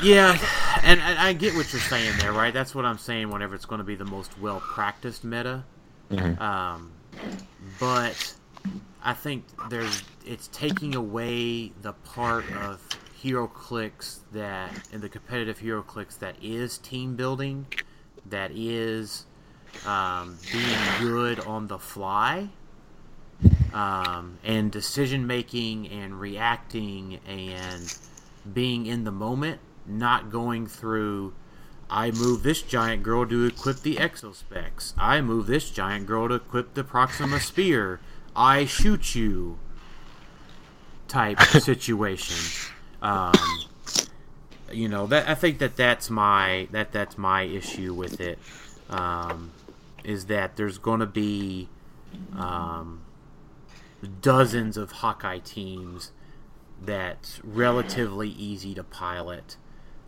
Yeah, 0.03 0.37
and, 0.83 1.01
and 1.01 1.19
I 1.19 1.33
get 1.33 1.55
what 1.55 1.73
you're 1.73 1.81
saying 1.81 2.19
there, 2.19 2.33
right? 2.33 2.53
That's 2.53 2.75
what 2.75 2.85
I'm 2.85 2.99
saying. 2.99 3.31
Whenever 3.31 3.55
it's 3.55 3.65
going 3.65 3.79
to 3.79 3.85
be 3.85 3.95
the 3.95 4.05
most 4.05 4.39
well 4.39 4.61
practiced 4.61 5.25
meta, 5.25 5.65
um, 6.11 6.93
but 7.81 8.35
I 9.03 9.13
think 9.13 9.45
there's 9.71 10.03
it's 10.27 10.49
taking 10.49 10.95
away 10.95 11.73
the 11.83 11.93
part 11.93 12.45
of 12.53 12.81
HeroClix 13.25 14.19
that 14.33 14.71
in 14.93 15.01
the 15.01 15.09
competitive 15.09 15.61
HeroClix 15.61 16.19
that 16.19 16.37
is 16.43 16.77
team 16.79 17.17
building, 17.17 17.67
that 18.27 18.51
is 18.55 19.25
um, 19.87 20.39
being 20.53 20.79
good 21.01 21.41
on 21.41 21.67
the 21.69 21.79
fly, 21.79 22.51
um, 23.73 24.39
and 24.45 24.71
decision 24.71 25.27
making 25.27 25.89
and 25.89 26.21
reacting 26.21 27.19
and 27.27 27.97
being 28.53 28.85
in 28.85 29.05
the 29.05 29.13
moment, 29.13 29.59
not 29.87 30.31
going 30.31 30.67
through. 30.67 31.33
I 31.89 32.11
move 32.11 32.43
this 32.43 32.61
giant 32.61 33.03
girl 33.03 33.27
to 33.27 33.47
equip 33.47 33.81
the 33.81 33.99
exospecs. 33.99 34.93
I 34.99 35.23
move 35.23 35.47
this 35.47 35.71
giant 35.71 36.07
girl 36.07 36.29
to 36.29 36.35
equip 36.35 36.75
the 36.75 36.85
Proxima 36.85 37.41
Spear. 37.41 38.01
I 38.37 38.67
shoot 38.67 39.15
you. 39.15 39.59
Type 41.09 41.41
situation. 41.41 42.74
Um, 43.05 43.33
you 44.73 44.89
know 44.89 45.07
that 45.07 45.29
I 45.29 45.35
think 45.35 45.59
that 45.59 45.77
that's 45.77 46.11
my 46.11 46.69
that 46.73 46.91
that's 46.91 47.19
my 47.19 47.43
issue 47.43 47.93
with 47.95 48.21
it. 48.21 48.39
Um, 48.89 49.53
is 50.03 50.27
that 50.27 50.57
there's 50.57 50.79
going 50.79 51.01
to 51.01 51.07
be 51.07 51.69
um, 52.37 53.03
dozens 54.21 54.77
of 54.77 54.93
Hawkeye 54.93 55.39
teams 55.39 56.11
that's 56.83 57.41
relatively 57.45 58.29
easy 58.29 58.75
to 58.75 58.85
pilot. 58.85 59.57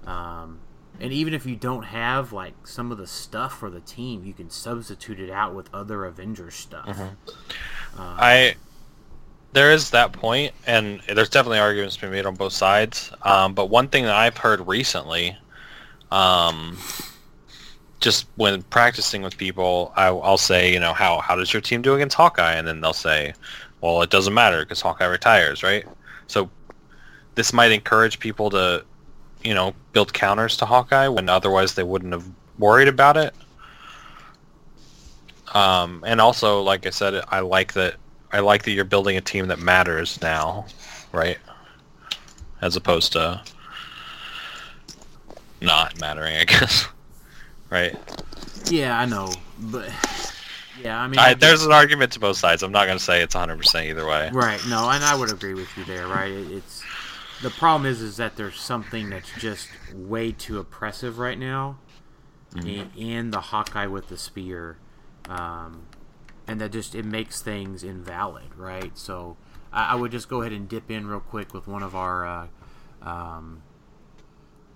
Um, 0.07 0.61
and 1.01 1.13
even 1.13 1.35
if 1.35 1.47
you 1.47 1.57
don't 1.57 1.85
have 1.85 2.33
like 2.33 2.67
some 2.67 2.93
of 2.93 2.99
the 2.99 3.07
stuff 3.07 3.59
for 3.59 3.71
the 3.71 3.81
team, 3.81 4.25
you 4.25 4.33
can 4.33 4.51
substitute 4.51 5.21
it 5.21 5.31
out 5.31 5.55
with 5.55 5.73
other 5.75 6.05
Avengers 6.05 6.55
stuff. 6.55 6.87
Mhm. 6.87 7.11
Um, 7.99 8.17
I 8.19 8.57
there 9.53 9.71
is 9.73 9.91
that 9.91 10.13
point, 10.13 10.53
and 10.67 11.01
there's 11.09 11.31
definitely 11.31 11.59
arguments 11.59 11.97
to 11.97 12.07
be 12.07 12.13
made 12.13 12.27
on 12.27 12.35
both 12.35 12.53
sides. 12.53 13.11
Um, 13.23 13.55
but 13.55 13.67
one 13.71 13.89
thing 13.89 14.05
that 14.05 14.15
I've 14.15 14.37
heard 14.37 14.67
recently, 14.67 15.37
um, 16.11 16.77
just 18.01 18.27
when 18.37 18.63
practicing 18.65 19.23
with 19.23 19.37
people, 19.37 19.93
I, 19.97 20.09
I'll 20.09 20.37
say, 20.37 20.73
you 20.73 20.79
know, 20.81 20.93
how 20.93 21.21
how 21.21 21.37
does 21.37 21.53
your 21.53 21.63
team 21.63 21.83
do 21.83 21.95
against 21.95 22.17
Hawkeye? 22.17 22.55
And 22.55 22.69
then 22.69 22.81
they'll 22.81 22.93
say, 22.93 23.35
well, 23.81 24.03
it 24.03 24.11
doesn't 24.11 24.35
matter 24.35 24.61
because 24.61 24.81
Hawkeye 24.81 25.07
retires, 25.07 25.63
right? 25.63 25.87
So 26.27 26.51
this 27.35 27.53
might 27.53 27.73
encourage 27.73 28.19
people 28.19 28.51
to, 28.51 28.85
you 29.43 29.55
know, 29.55 29.75
build 29.93 30.13
counters 30.13 30.57
to 30.59 30.67
Hawkeye 30.67 31.09
when 31.09 31.29
otherwise 31.29 31.75
they 31.75 31.83
wouldn't 31.83 32.13
have 32.13 32.29
worried 32.59 32.89
about 32.89 33.17
it. 33.17 33.35
Um, 35.55 36.03
and 36.07 36.21
also, 36.21 36.63
like 36.63 36.87
I 36.87 36.91
said, 36.91 37.23
I 37.29 37.41
like 37.41 37.73
that. 37.75 37.95
I 38.37 38.41
like 38.41 38.65
that 38.65 38.73
you're 38.73 38.85
building 38.85 39.17
a 39.17 39.23
team 39.23 39.49
that 39.49 39.61
matters 39.61 40.21
now, 40.21 40.67
right? 41.11 41.39
As 42.61 42.77
opposed 42.77 43.13
to 43.13 43.41
not 45.63 45.99
mattering, 45.99 46.37
I 46.37 46.45
guess. 46.45 46.87
right? 47.71 47.97
yeah, 48.67 48.99
I 48.99 49.07
know, 49.07 49.33
but 49.59 49.89
yeah, 50.83 51.01
I 51.01 51.09
mean, 51.09 51.19
I, 51.19 51.33
there's 51.33 51.65
an 51.65 51.73
argument 51.73 52.13
to 52.13 52.21
both 52.21 52.37
sides. 52.37 52.63
I'm 52.63 52.73
not 52.73 52.85
going 52.85 52.99
to 52.99 53.03
say 53.03 53.23
it's 53.23 53.35
100% 53.35 53.87
either 53.87 54.07
way. 54.07 54.29
Right. 54.31 54.61
No, 54.69 54.91
and 54.91 55.03
I 55.03 55.15
would 55.15 55.33
agree 55.33 55.55
with 55.55 55.75
you 55.79 55.85
there. 55.85 56.07
Right. 56.07 56.31
It, 56.31 56.53
it's 56.53 56.85
the 57.43 57.49
problem 57.49 57.91
is 57.91 58.03
is 58.03 58.19
that 58.19 58.37
there's 58.37 58.61
something 58.61 59.09
that's 59.09 59.31
just 59.39 59.69
way 59.95 60.33
too 60.33 60.59
oppressive 60.59 61.19
right 61.19 61.39
now, 61.39 61.79
in, 62.55 62.91
in 62.99 63.31
the 63.31 63.41
Hawkeye 63.41 63.87
with 63.87 64.09
the 64.09 64.19
spear, 64.19 64.77
um, 65.31 65.87
and 66.47 66.61
that 66.61 66.73
just 66.73 66.95
it 66.95 67.05
makes 67.05 67.43
things 67.43 67.83
invalid. 67.83 68.55
Right. 68.57 68.97
So 68.97 69.37
I, 69.73 69.93
I 69.93 69.95
would 69.95 70.13
just 70.13 70.29
go 70.29 70.41
ahead 70.41 70.53
and 70.53 70.69
dip 70.69 70.91
in 70.91 71.07
real 71.07 71.21
quick 71.21 71.55
with 71.55 71.67
one 71.67 71.83
of 71.83 71.95
our. 71.95 72.27
Uh, 72.27 72.47
um, 73.03 73.63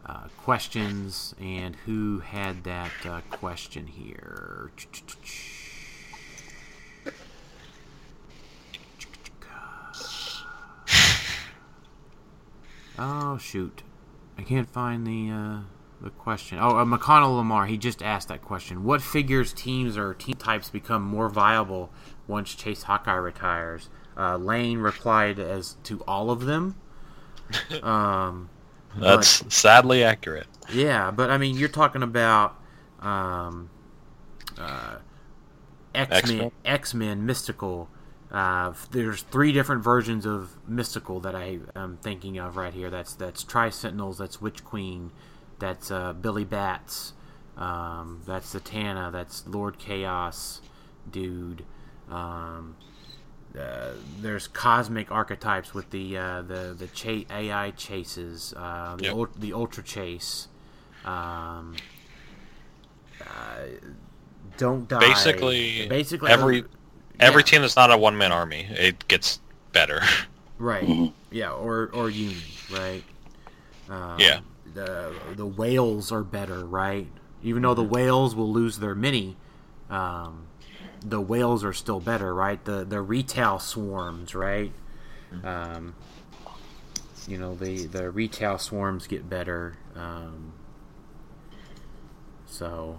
uh, 0.07 0.29
questions 0.39 1.35
and 1.41 1.77
who 1.87 2.21
had 2.21 2.65
that 2.65 2.91
uh, 3.05 3.21
question 3.31 3.87
here. 3.87 4.71
Oh 12.99 13.39
shoot, 13.39 13.83
I 14.37 14.43
can't 14.43 14.69
find 14.69 15.07
the 15.07 15.31
uh, 15.31 15.61
the 16.01 16.11
question. 16.11 16.59
Oh, 16.61 16.77
uh, 16.79 16.85
McConnell 16.85 17.37
Lamar. 17.37 17.67
He 17.67 17.77
just 17.77 18.03
asked 18.03 18.29
that 18.29 18.43
question. 18.43 18.85
What 18.85 19.03
figures, 19.03 19.53
teams, 19.53 19.97
or 19.97 20.15
team 20.15 20.35
types 20.35 20.71
become 20.71 21.03
more 21.03 21.29
viable 21.29 21.91
once 22.27 22.55
Chase 22.55 22.85
Hawkeye 22.85 23.15
retires? 23.15 23.89
Uh, 24.17 24.37
Lane 24.37 24.79
replied 24.79 25.39
as 25.39 25.77
to 25.85 26.03
all 26.07 26.31
of 26.31 26.45
them. 26.47 26.77
Um, 27.83 28.49
That's 28.97 29.55
sadly 29.55 30.03
accurate. 30.05 30.47
yeah, 30.73 31.11
but 31.11 31.31
I 31.31 31.39
mean, 31.39 31.57
you're 31.57 31.69
talking 31.69 32.03
about 32.03 32.57
um, 33.01 33.71
uh, 34.59 34.97
X 35.95 36.11
Men, 36.11 36.21
X-Men? 36.21 36.51
X 36.65 36.95
Men, 36.95 37.27
Mystical. 37.27 37.89
Uh, 38.31 38.73
there's 38.93 39.23
three 39.23 39.53
different 39.53 39.83
versions 39.83 40.25
of 40.27 40.59
Mystical 40.69 41.21
that 41.21 41.35
I 41.35 41.59
am 41.75 41.99
thinking 42.03 42.39
of 42.39 42.57
right 42.57 42.73
here. 42.73 42.91
That's 42.91 43.15
that's 43.15 43.43
Tri 43.43 43.71
Sentinels. 43.71 44.19
That's 44.19 44.41
Witch 44.41 44.65
Queen. 44.65 45.11
That's 45.61 45.91
uh, 45.91 46.13
Billy 46.15 46.45
Bats. 46.45 47.13
Um, 47.57 48.23
that's 48.27 48.55
Satana. 48.55 49.13
That's 49.13 49.47
Lord 49.47 49.79
Chaos, 49.79 50.61
dude. 51.11 51.65
Um, 52.11 52.77
uh, 53.59 53.91
there's 54.21 54.49
cosmic 54.49 55.11
archetypes 55.13 55.75
with 55.75 55.91
the 55.91 56.17
uh, 56.17 56.43
the 56.43 56.75
the 56.77 56.87
cha- 56.89 57.25
AI 57.31 57.71
chases, 57.73 58.55
uh, 58.57 58.97
the 58.97 59.05
Yep. 59.05 59.15
ul- 59.15 59.29
the 59.39 59.53
ultra 59.53 59.83
chase. 59.83 60.49
Um, 61.05 61.77
uh, 63.21 63.67
don't 64.57 64.89
die. 64.89 65.01
Basically, 65.01 65.87
basically 65.89 66.31
every 66.31 66.65
every 67.19 67.43
yeah. 67.43 67.47
team 67.47 67.61
that's 67.63 67.77
not 67.77 67.91
a 67.91 67.97
one 67.99 68.17
man 68.17 68.33
army, 68.33 68.67
it 68.71 69.07
gets 69.09 69.41
better. 69.73 70.01
right, 70.59 71.13
yeah, 71.31 71.51
or 71.53 71.91
or 71.93 72.09
union. 72.11 72.39
right? 72.73 73.03
Um, 73.89 74.19
Yeah. 74.19 74.41
The 74.75 75.13
the 75.37 75.47
whales 75.47 76.13
are 76.13 76.23
better, 76.23 76.65
right? 76.65 77.09
Even 77.43 77.63
though 77.63 77.75
the 77.75 77.83
whales 77.83 78.35
will 78.35 78.53
lose 78.53 78.79
their 78.79 78.95
mini, 78.95 79.37
um, 79.89 80.47
the 81.05 81.21
whales 81.21 81.65
are 81.65 81.73
still 81.73 82.01
better, 82.01 82.35
right? 82.35 82.63
The 82.65 82.85
the 82.85 83.01
retail 83.01 83.59
swarms, 83.59 84.35
right? 84.35 84.73
Um, 85.45 85.95
you 87.29 87.39
know 87.39 87.55
the 87.55 87.87
the 87.87 88.11
retail 88.11 88.59
swarms 88.59 89.07
get 89.07 89.29
better. 89.29 89.77
Um, 89.95 90.53
so, 92.47 92.99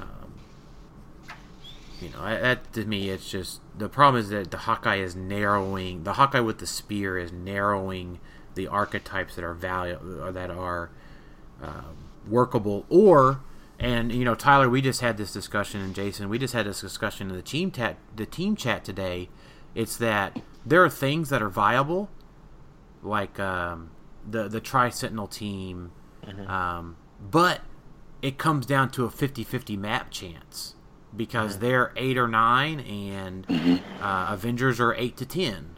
um, 0.00 0.34
you 2.00 2.08
know, 2.10 2.20
I- 2.20 2.36
that 2.36 2.72
to 2.74 2.84
me, 2.84 3.10
it's 3.10 3.28
just 3.30 3.60
the 3.76 3.88
problem 3.88 4.22
is 4.22 4.30
that 4.30 4.50
the 4.50 4.58
Hawkeye 4.58 4.96
is 4.96 5.14
narrowing. 5.14 6.04
The 6.04 6.14
Hawkeye 6.14 6.40
with 6.40 6.58
the 6.58 6.66
spear 6.66 7.18
is 7.18 7.30
narrowing 7.32 8.20
the 8.54 8.66
archetypes 8.68 9.34
that 9.36 9.44
are 9.44 9.54
value 9.54 9.98
or 10.22 10.32
that 10.32 10.50
are 10.50 10.90
um, 11.62 12.10
workable, 12.28 12.84
or 12.88 13.40
and 13.78 14.12
you 14.12 14.24
know, 14.24 14.34
Tyler, 14.34 14.68
we 14.68 14.80
just 14.80 15.00
had 15.00 15.16
this 15.16 15.32
discussion, 15.32 15.80
and 15.80 15.94
Jason, 15.94 16.28
we 16.28 16.38
just 16.38 16.54
had 16.54 16.66
this 16.66 16.80
discussion 16.80 17.30
in 17.30 17.36
the 17.36 17.42
team 17.42 17.70
chat, 17.70 17.96
the 18.14 18.26
team 18.26 18.56
chat 18.56 18.84
today. 18.84 19.28
It's 19.74 19.96
that 19.98 20.40
there 20.64 20.82
are 20.82 20.88
things 20.88 21.28
that 21.28 21.42
are 21.42 21.50
viable, 21.50 22.08
like 23.02 23.38
um, 23.38 23.90
the 24.28 24.48
the 24.48 24.60
Tri 24.60 24.88
Sentinel 24.88 25.26
team, 25.26 25.92
um, 26.48 26.96
but 27.20 27.60
it 28.22 28.38
comes 28.38 28.64
down 28.64 28.90
to 28.90 29.04
a 29.04 29.10
50-50 29.10 29.76
map 29.78 30.10
chance 30.10 30.74
because 31.14 31.58
they're 31.58 31.92
eight 31.96 32.16
or 32.16 32.26
nine, 32.26 32.80
and 32.80 33.46
uh, 34.00 34.28
Avengers 34.30 34.80
are 34.80 34.94
eight 34.94 35.16
to 35.18 35.26
ten. 35.26 35.76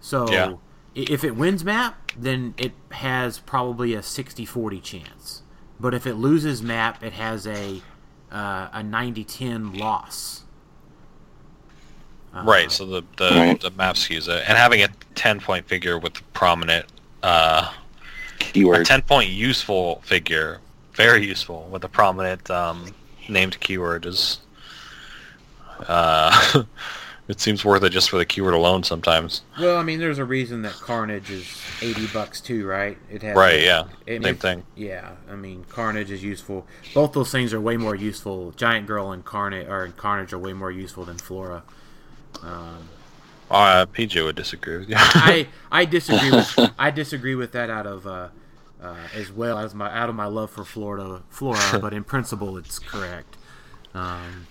So 0.00 0.30
Yeah. 0.30 0.54
I- 0.96 1.06
if 1.08 1.24
it 1.24 1.36
wins 1.36 1.64
map, 1.64 2.12
then 2.16 2.54
it 2.56 2.72
has 2.92 3.38
probably 3.38 3.94
a 3.94 4.00
60-40 4.02 4.80
chance. 4.82 5.42
But 5.78 5.94
if 5.94 6.06
it 6.06 6.14
loses 6.14 6.62
map, 6.62 7.02
it 7.02 7.12
has 7.14 7.46
a 7.46 7.82
uh, 8.32 8.68
a 8.72 8.80
90-10 8.82 9.76
loss. 9.80 10.44
Uh, 12.32 12.42
right. 12.44 12.70
So 12.70 12.86
the 12.86 13.02
the, 13.16 13.30
Right. 13.30 13.60
the 13.60 13.70
map 13.72 13.96
skews 13.96 14.28
it, 14.28 14.44
and 14.46 14.56
having 14.56 14.82
a 14.82 14.88
ten 15.16 15.40
point 15.40 15.66
figure 15.66 15.98
with 15.98 16.14
prominent, 16.32 16.86
uh, 17.24 17.72
a 18.54 18.84
ten 18.84 19.02
point 19.02 19.30
useful 19.30 20.00
figure, 20.04 20.60
very 20.94 21.26
useful 21.26 21.66
with 21.72 21.82
a 21.82 21.88
prominent 21.88 22.48
um, 22.50 22.94
named 23.28 23.58
keyword 23.58 24.06
is. 24.06 24.38
Uh, 25.88 26.62
it 27.30 27.40
seems 27.40 27.64
worth 27.64 27.82
it 27.84 27.90
just 27.90 28.10
for 28.10 28.18
the 28.18 28.24
keyword 28.26 28.54
alone 28.54 28.82
sometimes. 28.82 29.42
Well, 29.58 29.78
I 29.78 29.82
mean, 29.82 29.98
there's 30.00 30.18
a 30.18 30.24
reason 30.24 30.62
that 30.62 30.72
Carnage 30.72 31.30
is 31.30 31.46
eighty 31.80 32.06
bucks 32.08 32.40
too, 32.40 32.66
right? 32.66 32.98
It 33.10 33.22
has 33.22 33.36
Right, 33.36 33.62
yeah. 33.62 33.84
it 34.06 34.14
Same 34.16 34.22
makes- 34.22 34.40
thing. 34.42 34.64
Yeah, 34.74 35.12
I 35.30 35.36
mean, 35.36 35.64
Carnage 35.68 36.10
is 36.10 36.22
useful. 36.22 36.66
Both 36.92 37.12
those 37.12 37.30
things 37.30 37.52
are 37.54 37.60
way 37.60 37.76
more 37.76 37.94
useful. 37.94 38.50
Giant 38.56 38.86
Girl 38.86 39.12
and 39.12 39.24
Carnage 39.24 39.68
or 39.68 39.88
Carnage 39.96 40.32
are 40.32 40.38
way 40.38 40.52
more 40.52 40.70
useful 40.72 41.04
than 41.04 41.18
Flora. 41.18 41.62
Um, 42.42 42.88
Uh, 43.50 43.84
PJ 43.86 44.22
would 44.24 44.36
disagree 44.36 44.78
with 44.78 44.88
you. 44.88 44.94
I 44.98 45.48
I 45.72 45.84
disagree 45.84 46.30
with 46.30 46.58
I 46.78 46.90
disagree 46.90 47.34
with 47.34 47.52
that 47.52 47.68
out 47.70 47.86
of 47.86 48.06
uh, 48.06 48.28
uh, 48.82 48.94
as 49.14 49.30
well 49.32 49.58
as 49.58 49.74
my 49.74 49.90
out 49.90 50.08
of 50.08 50.14
my 50.14 50.26
love 50.26 50.50
for 50.50 50.64
Florida 50.64 51.22
Flora, 51.30 51.78
but 51.80 51.92
in 51.92 52.04
principle, 52.04 52.56
it's 52.58 52.78
correct. 52.78 53.36
Um, 53.94 54.46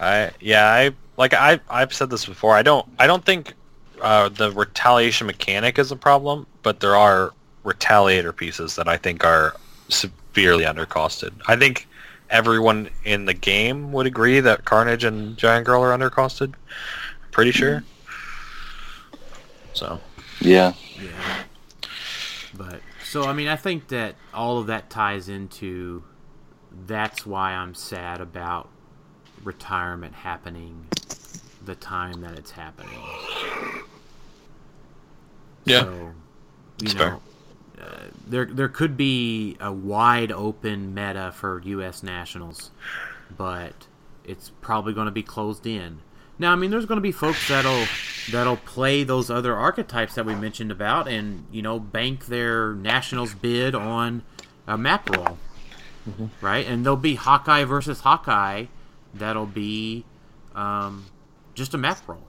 I 0.00 0.32
yeah 0.40 0.66
I 0.68 0.90
like 1.16 1.34
I 1.34 1.60
I've 1.68 1.92
said 1.92 2.10
this 2.10 2.26
before. 2.26 2.54
I 2.54 2.62
don't 2.62 2.86
I 2.98 3.06
don't 3.06 3.24
think 3.24 3.54
uh, 4.00 4.28
the 4.28 4.50
retaliation 4.50 5.26
mechanic 5.26 5.78
is 5.78 5.92
a 5.92 5.96
problem, 5.96 6.46
but 6.62 6.80
there 6.80 6.96
are 6.96 7.32
retaliator 7.64 8.34
pieces 8.34 8.74
that 8.76 8.88
I 8.88 8.96
think 8.96 9.24
are 9.24 9.54
severely 9.88 10.64
undercosted. 10.64 11.32
I 11.46 11.56
think 11.56 11.86
everyone 12.30 12.88
in 13.04 13.26
the 13.26 13.34
game 13.34 13.92
would 13.92 14.06
agree 14.06 14.40
that 14.40 14.64
Carnage 14.64 15.04
and 15.04 15.36
Giant 15.36 15.66
Girl 15.66 15.82
are 15.82 15.96
undercosted. 15.96 16.54
Pretty 17.30 17.52
sure. 17.52 17.84
So 19.74 20.00
Yeah. 20.40 20.72
yeah, 20.96 21.44
but 22.56 22.80
So 23.04 23.24
I 23.24 23.32
mean, 23.32 23.48
I 23.48 23.56
think 23.56 23.88
that 23.88 24.16
all 24.34 24.58
of 24.58 24.66
that 24.66 24.90
ties 24.90 25.28
into 25.28 26.02
that's 26.86 27.26
why 27.26 27.52
I'm 27.52 27.74
sad 27.74 28.20
about 28.20 28.68
retirement 29.44 30.14
happening 30.14 30.86
the 31.64 31.74
time 31.74 32.20
that 32.22 32.38
it's 32.38 32.50
happening. 32.50 32.98
Yeah. 35.64 35.80
So, 35.80 36.12
you 36.80 36.88
That's 36.88 36.94
know, 36.94 37.22
uh, 37.80 37.84
there 38.26 38.46
there 38.46 38.68
could 38.68 38.96
be 38.96 39.56
a 39.60 39.72
wide 39.72 40.32
open 40.32 40.94
meta 40.94 41.32
for 41.34 41.60
U.S. 41.64 42.02
nationals, 42.02 42.70
but 43.36 43.86
it's 44.24 44.50
probably 44.60 44.92
going 44.92 45.06
to 45.06 45.12
be 45.12 45.22
closed 45.22 45.66
in. 45.66 46.00
Now, 46.38 46.52
I 46.52 46.56
mean, 46.56 46.70
there's 46.70 46.86
going 46.86 46.96
to 46.96 47.02
be 47.02 47.12
folks 47.12 47.48
that'll 47.48 47.86
that'll 48.30 48.56
play 48.56 49.04
those 49.04 49.30
other 49.30 49.54
archetypes 49.54 50.14
that 50.14 50.24
we 50.24 50.34
mentioned 50.34 50.70
about, 50.70 51.08
and 51.08 51.46
you 51.52 51.62
know, 51.62 51.78
bank 51.78 52.26
their 52.26 52.74
nationals 52.74 53.34
bid 53.34 53.74
on 53.74 54.22
a 54.66 54.78
map 54.78 55.08
roll, 55.10 55.38
right? 56.40 56.66
And 56.66 56.84
there'll 56.84 56.96
be 56.96 57.14
Hawkeye 57.14 57.64
versus 57.64 58.00
Hawkeye. 58.00 58.66
That'll 59.14 59.46
be 59.46 60.04
um, 60.54 61.06
just 61.54 61.74
a 61.74 61.78
map 61.78 62.06
roll. 62.06 62.26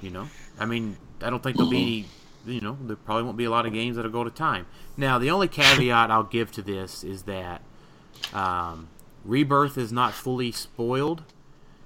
You 0.00 0.10
know, 0.10 0.28
I 0.58 0.66
mean, 0.66 0.96
I 1.22 1.30
don't 1.30 1.42
think 1.42 1.56
there'll 1.56 1.70
be, 1.70 2.06
any 2.46 2.54
you 2.54 2.60
know, 2.60 2.76
there 2.82 2.96
probably 2.96 3.24
won't 3.24 3.36
be 3.36 3.44
a 3.44 3.50
lot 3.50 3.66
of 3.66 3.72
games 3.72 3.96
that'll 3.96 4.10
go 4.10 4.24
to 4.24 4.30
time. 4.30 4.66
Now, 4.96 5.18
the 5.18 5.30
only 5.30 5.48
caveat 5.48 6.10
I'll 6.10 6.22
give 6.22 6.52
to 6.52 6.62
this 6.62 7.02
is 7.02 7.22
that 7.22 7.62
um, 8.32 8.88
Rebirth 9.24 9.78
is 9.78 9.92
not 9.92 10.12
fully 10.12 10.52
spoiled, 10.52 11.22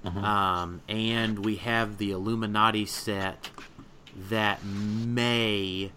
um, 0.03 0.81
and 0.89 1.45
we 1.45 1.55
have 1.57 1.97
the 1.97 2.11
Illuminati 2.11 2.85
set 2.85 3.49
that 4.15 4.63
may 4.65 5.91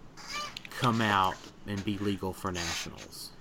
come 0.79 1.01
out 1.01 1.35
and 1.67 1.83
be 1.83 1.97
legal 1.97 2.33
for 2.33 2.51
nationals. 2.51 3.31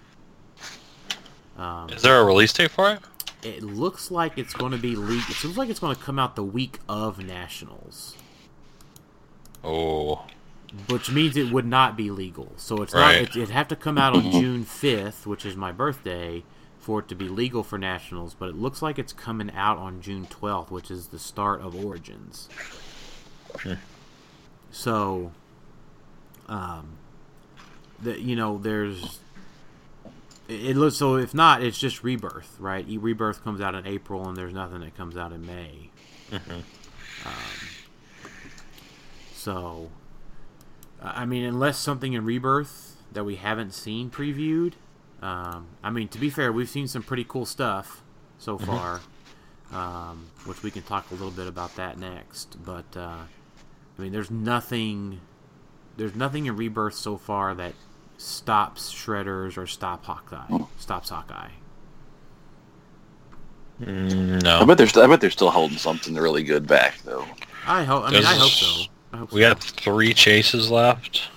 Um, 1.56 1.90
Is 1.90 2.02
there 2.02 2.20
a 2.20 2.24
release 2.24 2.52
date 2.52 2.70
for 2.70 2.92
it? 2.92 3.00
It 3.44 3.62
looks 3.62 4.10
like 4.10 4.38
it's 4.38 4.54
going 4.54 4.72
to 4.72 4.78
be 4.78 4.96
legal. 4.96 5.30
It 5.30 5.36
seems 5.36 5.56
like 5.56 5.68
it's 5.68 5.80
going 5.80 5.94
to 5.94 6.02
come 6.02 6.18
out 6.18 6.36
the 6.36 6.44
week 6.44 6.78
of 6.88 7.24
nationals. 7.24 8.16
Oh, 9.62 10.24
which 10.88 11.08
means 11.10 11.36
it 11.36 11.50
would 11.50 11.66
not 11.66 11.96
be 11.96 12.10
legal. 12.10 12.52
So 12.56 12.82
it's 12.82 12.92
Right. 12.94 13.20
not. 13.20 13.36
It, 13.36 13.36
it'd 13.36 13.50
have 13.50 13.68
to 13.68 13.76
come 13.76 13.96
out 13.98 14.12
on 14.14 14.30
June 14.30 14.64
fifth, 14.64 15.26
which 15.26 15.46
is 15.46 15.56
my 15.56 15.72
birthday, 15.72 16.42
for 16.78 17.00
it 17.00 17.08
to 17.08 17.14
be 17.14 17.28
legal 17.28 17.62
for 17.62 17.78
nationals. 17.78 18.34
But 18.34 18.48
it 18.50 18.56
looks 18.56 18.82
like 18.82 18.98
it's 18.98 19.12
coming 19.12 19.50
out 19.54 19.78
on 19.78 20.00
June 20.00 20.26
twelfth, 20.26 20.70
which 20.70 20.90
is 20.90 21.08
the 21.08 21.18
start 21.18 21.60
of 21.60 21.74
Origins. 21.76 22.48
So, 24.70 25.32
um, 26.48 26.98
the 28.02 28.20
you 28.20 28.36
know 28.36 28.58
there's. 28.58 29.20
It 30.48 30.76
looks 30.76 30.96
so. 30.96 31.16
If 31.16 31.32
not, 31.34 31.62
it's 31.62 31.78
just 31.78 32.02
Rebirth, 32.02 32.56
right? 32.58 32.86
Rebirth 32.86 33.42
comes 33.42 33.60
out 33.60 33.74
in 33.74 33.86
April, 33.86 34.28
and 34.28 34.36
there's 34.36 34.52
nothing 34.52 34.80
that 34.80 34.96
comes 34.96 35.16
out 35.16 35.32
in 35.32 35.46
May. 35.46 35.90
Um, 37.24 37.30
so, 39.34 39.90
I 41.02 41.22
I 41.22 41.24
mean, 41.26 41.44
unless 41.44 41.78
something 41.78 42.12
in 42.12 42.24
Rebirth 42.24 42.94
that 43.14 43.24
we 43.24 43.36
haven't 43.36 43.72
seen 43.72 44.10
previewed. 44.10 44.74
Um, 45.22 45.68
I 45.82 45.90
mean, 45.90 46.08
to 46.08 46.18
be 46.18 46.28
fair, 46.28 46.52
we've 46.52 46.68
seen 46.68 46.86
some 46.86 47.02
pretty 47.02 47.24
cool 47.24 47.46
stuff 47.46 48.02
so 48.38 48.58
far, 48.58 49.00
um, 49.72 50.26
which 50.44 50.62
we 50.62 50.70
can 50.70 50.82
talk 50.82 51.10
a 51.10 51.14
little 51.14 51.30
bit 51.30 51.46
about 51.46 51.76
that 51.76 51.96
next. 51.98 52.62
But 52.62 52.96
uh, 52.96 53.22
I 53.98 54.02
mean, 54.02 54.12
there's 54.12 54.30
nothing, 54.30 55.20
there's 55.96 56.14
nothing 56.14 56.46
in 56.46 56.56
Rebirth 56.56 56.94
so 56.94 57.16
far 57.16 57.54
that 57.54 57.72
stops 58.24 58.92
Shredders 58.92 59.56
or 59.58 59.66
stop 59.66 60.04
Hawkeye, 60.04 60.58
stops 60.78 61.10
Hawkeye. 61.10 61.50
Mm, 63.80 64.44
I 64.46 64.60
no. 64.60 64.66
bet 64.66 64.78
they're 64.78 65.02
I 65.02 65.06
bet 65.06 65.20
they're 65.20 65.30
still 65.30 65.50
holding 65.50 65.78
something 65.78 66.14
really 66.14 66.42
good 66.44 66.66
back 66.66 66.98
though. 67.04 67.26
I 67.66 67.84
hope. 67.84 68.04
I 68.04 68.10
mean, 68.10 68.24
I 68.24 68.34
hope 68.34 68.50
so. 68.50 68.84
I 69.12 69.16
hope 69.18 69.32
We 69.32 69.42
so. 69.42 69.48
got 69.48 69.62
three 69.62 70.14
chases 70.14 70.70
left, 70.70 71.28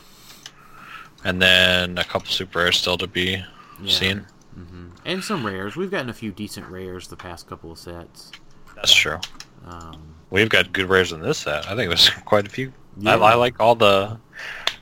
and 1.24 1.42
then 1.42 1.98
a 1.98 2.04
couple 2.04 2.28
super 2.30 2.60
rares 2.60 2.78
still 2.78 2.98
to 3.00 3.08
be 3.08 3.44
Yeah. 3.82 3.92
seen. 3.92 4.26
hmm 4.54 4.88
And 5.06 5.24
some 5.24 5.46
rares. 5.46 5.76
We've 5.76 5.92
gotten 5.92 6.10
a 6.10 6.14
few 6.14 6.32
decent 6.32 6.68
rares 6.70 7.08
the 7.08 7.16
past 7.16 7.48
couple 7.48 7.72
of 7.72 7.80
sets. 7.80 8.32
That's 8.76 8.94
true. 8.94 9.20
Um, 9.66 10.14
We've 10.30 10.50
got 10.50 10.74
good 10.74 10.90
rares 10.90 11.14
in 11.14 11.22
this 11.22 11.40
set. 11.40 11.66
I 11.68 11.76
think 11.76 11.90
there's 11.90 12.10
quite 12.26 12.46
a 12.46 12.50
few. 12.50 12.72
Yeah. 12.98 13.16
I, 13.16 13.32
I 13.32 13.36
like 13.36 13.60
all 13.60 13.76
the 13.76 14.20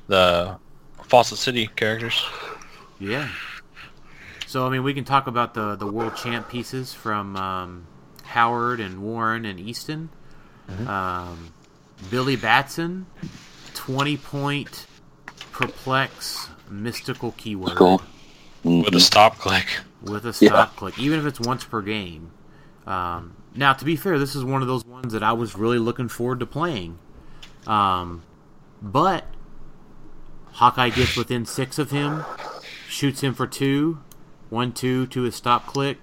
the 0.08 0.58
Fawcett 1.08 1.38
City 1.38 1.68
characters. 1.68 2.24
Yeah. 3.00 3.30
So 4.48 4.66
I 4.66 4.70
mean, 4.70 4.84
we 4.84 4.94
can 4.94 5.04
talk 5.06 5.28
about 5.28 5.54
the 5.54 5.76
the 5.76 5.88
world 5.88 6.16
champ 6.16 6.50
pieces 6.50 6.94
from 6.94 7.36
um, 7.36 7.88
Howard 8.24 8.80
and 8.80 9.02
Warren 9.02 9.46
and 9.46 9.60
Easton. 9.60 10.10
Um, 10.88 11.54
Billy 12.10 12.36
Batson, 12.36 13.06
twenty 13.74 14.18
point 14.18 14.88
perplex 15.52 16.50
mystical 16.70 17.34
keyword 17.38 17.76
Cool. 17.76 18.02
with 18.64 18.96
a 18.96 19.00
stop 19.00 19.38
click. 19.38 19.66
with 20.02 20.26
a 20.26 20.30
Yeah. 20.44 20.50
stop 20.50 20.76
click, 20.76 20.98
even 21.00 21.20
if 21.20 21.26
it's 21.26 21.40
once 21.40 21.64
per 21.64 21.82
game. 21.82 22.32
Um, 22.88 23.36
now, 23.56 23.74
to 23.74 23.86
be 23.86 23.96
fair, 23.96 24.18
this 24.20 24.36
is 24.36 24.44
one 24.44 24.62
of 24.62 24.68
those 24.68 24.84
ones 24.86 25.14
that 25.14 25.24
I 25.24 25.34
was 25.34 25.56
really 25.56 25.80
looking 25.80 26.08
forward 26.08 26.40
to 26.40 26.46
playing. 26.46 26.98
Um, 27.68 28.24
but 28.82 29.26
Hawkeye 30.56 30.90
gets 30.90 31.16
within 31.18 31.46
six 31.46 31.78
of 31.78 31.92
him, 31.92 32.24
shoots 32.88 33.22
him 33.22 33.34
for 33.34 33.46
two, 33.46 34.00
one 34.50 34.72
two 34.72 35.06
to 35.08 35.24
his 35.24 35.36
stop 35.36 35.66
click, 35.68 35.98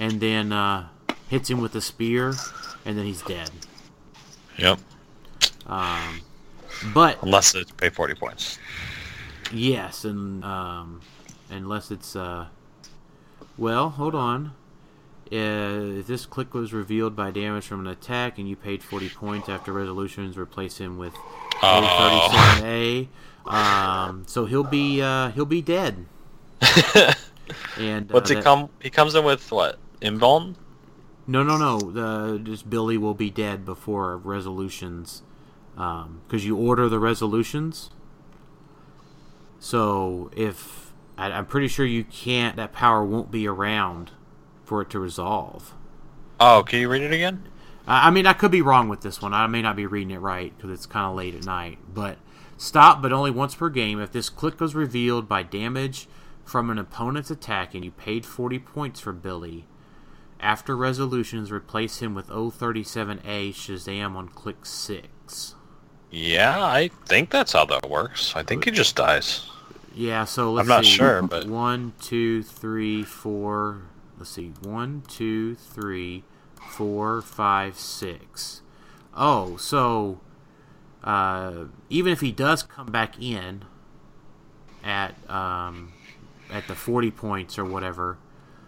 and 0.00 0.20
then 0.20 0.52
uh, 0.52 0.88
hits 1.28 1.48
him 1.48 1.60
with 1.60 1.74
a 1.76 1.80
spear, 1.80 2.34
and 2.84 2.98
then 2.98 3.04
he's 3.06 3.22
dead. 3.22 3.50
Yep. 4.58 4.78
Um, 5.66 6.20
but 6.92 7.22
Unless 7.22 7.54
it's 7.54 7.70
pay 7.72 7.88
40 7.88 8.14
points. 8.14 8.58
Yes, 9.52 10.04
and 10.04 10.42
um, 10.44 11.00
unless 11.50 11.90
it's 11.90 12.16
uh, 12.16 12.46
well, 13.56 13.90
hold 13.90 14.14
on. 14.14 14.54
Uh, 15.30 16.00
if 16.00 16.06
this 16.08 16.26
click 16.26 16.52
was 16.52 16.72
revealed 16.72 17.14
by 17.16 17.30
damage 17.30 17.64
from 17.66 17.80
an 17.80 17.86
attack, 17.86 18.38
and 18.38 18.48
you 18.48 18.56
paid 18.56 18.82
forty 18.82 19.08
points 19.08 19.48
after 19.48 19.72
resolutions, 19.72 20.36
replace 20.36 20.78
him 20.78 20.98
with 20.98 21.14
Oh. 21.62 22.58
37A. 22.60 23.08
Um, 23.46 24.24
so 24.26 24.46
he'll 24.46 24.62
be 24.64 25.02
uh, 25.02 25.30
he'll 25.32 25.44
be 25.44 25.62
dead. 25.62 26.06
And 27.76 28.10
uh, 28.10 28.14
What's 28.14 28.30
he 28.30 28.36
that- 28.36 28.44
come? 28.44 28.70
He 28.80 28.88
comes 28.88 29.14
in 29.14 29.24
with 29.24 29.50
what? 29.52 29.78
Embalm? 30.00 30.56
No, 31.26 31.42
no, 31.42 31.56
no. 31.58 31.78
The 31.78 32.38
just 32.38 32.70
Billy 32.70 32.96
will 32.96 33.14
be 33.14 33.30
dead 33.30 33.64
before 33.64 34.16
resolutions, 34.16 35.22
because 35.74 36.44
you 36.46 36.56
order 36.56 36.88
the 36.88 36.98
resolutions. 36.98 37.90
So 39.58 40.30
if 40.36 40.92
I, 41.16 41.30
I'm 41.30 41.46
pretty 41.46 41.68
sure 41.68 41.84
you 41.86 42.04
can't, 42.04 42.56
that 42.56 42.72
power 42.72 43.04
won't 43.04 43.30
be 43.30 43.46
around 43.46 44.10
for 44.64 44.82
it 44.82 44.90
to 44.90 44.98
resolve. 44.98 45.74
Oh, 46.40 46.64
can 46.66 46.80
you 46.80 46.88
read 46.88 47.02
it 47.02 47.12
again? 47.12 47.48
I 47.86 48.08
I 48.08 48.10
mean, 48.10 48.26
I 48.26 48.32
could 48.32 48.50
be 48.50 48.62
wrong 48.62 48.88
with 48.88 49.02
this 49.02 49.20
one. 49.22 49.34
I 49.34 49.46
may 49.46 49.62
not 49.62 49.76
be 49.76 49.86
reading 49.86 50.10
it 50.12 50.18
right 50.20 50.56
because 50.56 50.70
it's 50.70 50.86
kind 50.86 51.06
of 51.06 51.16
late 51.16 51.34
at 51.34 51.44
night. 51.44 51.78
But 51.92 52.16
stop, 52.62 53.02
but 53.02 53.12
only 53.12 53.30
once 53.30 53.54
per 53.54 53.68
game. 53.68 54.00
If 54.00 54.12
this 54.12 54.28
click 54.30 54.60
was 54.60 54.74
revealed 54.74 55.28
by 55.28 55.42
damage 55.42 56.08
from 56.44 56.70
an 56.70 56.78
opponent's 56.78 57.30
attack 57.30 57.74
and 57.74 57.84
you 57.84 57.90
paid 57.90 58.24
40 58.24 58.58
points 58.60 59.00
for 59.00 59.12
Billy, 59.12 59.66
after 60.40 60.76
resolutions, 60.76 61.52
replace 61.52 61.98
him 62.00 62.14
with 62.14 62.28
037A 62.28 63.50
Shazam 63.50 64.16
on 64.16 64.28
click 64.28 64.64
6. 64.66 65.54
Yeah, 66.10 66.62
I 66.64 66.88
think 67.06 67.30
that's 67.30 67.52
how 67.52 67.64
that 67.66 67.88
works. 67.88 68.34
I 68.36 68.42
think 68.42 68.64
he 68.64 68.70
just 68.70 68.96
dies. 68.96 69.48
Yeah, 69.94 70.24
so 70.24 70.52
let's 70.52 70.64
I'm 70.64 70.68
not 70.68 70.84
see. 70.84 70.90
sure, 70.90 71.22
but- 71.22 71.46
One, 71.46 71.92
two, 72.00 72.42
three, 72.42 73.02
four. 73.02 73.82
Let's 74.18 74.30
see. 74.30 74.52
One, 74.62 75.02
two, 75.08 75.54
three, 75.54 76.24
four, 76.54 77.22
five, 77.22 77.76
six. 77.78 78.62
Oh, 79.14 79.56
so 79.56 80.20
uh, 81.04 81.64
even 81.90 82.12
if 82.12 82.20
he 82.20 82.32
does 82.32 82.62
come 82.62 82.86
back 82.86 83.20
in 83.20 83.64
at 84.84 85.14
um, 85.30 85.92
at 86.50 86.66
the 86.68 86.74
40 86.74 87.10
points 87.10 87.58
or 87.58 87.64
whatever, 87.64 88.18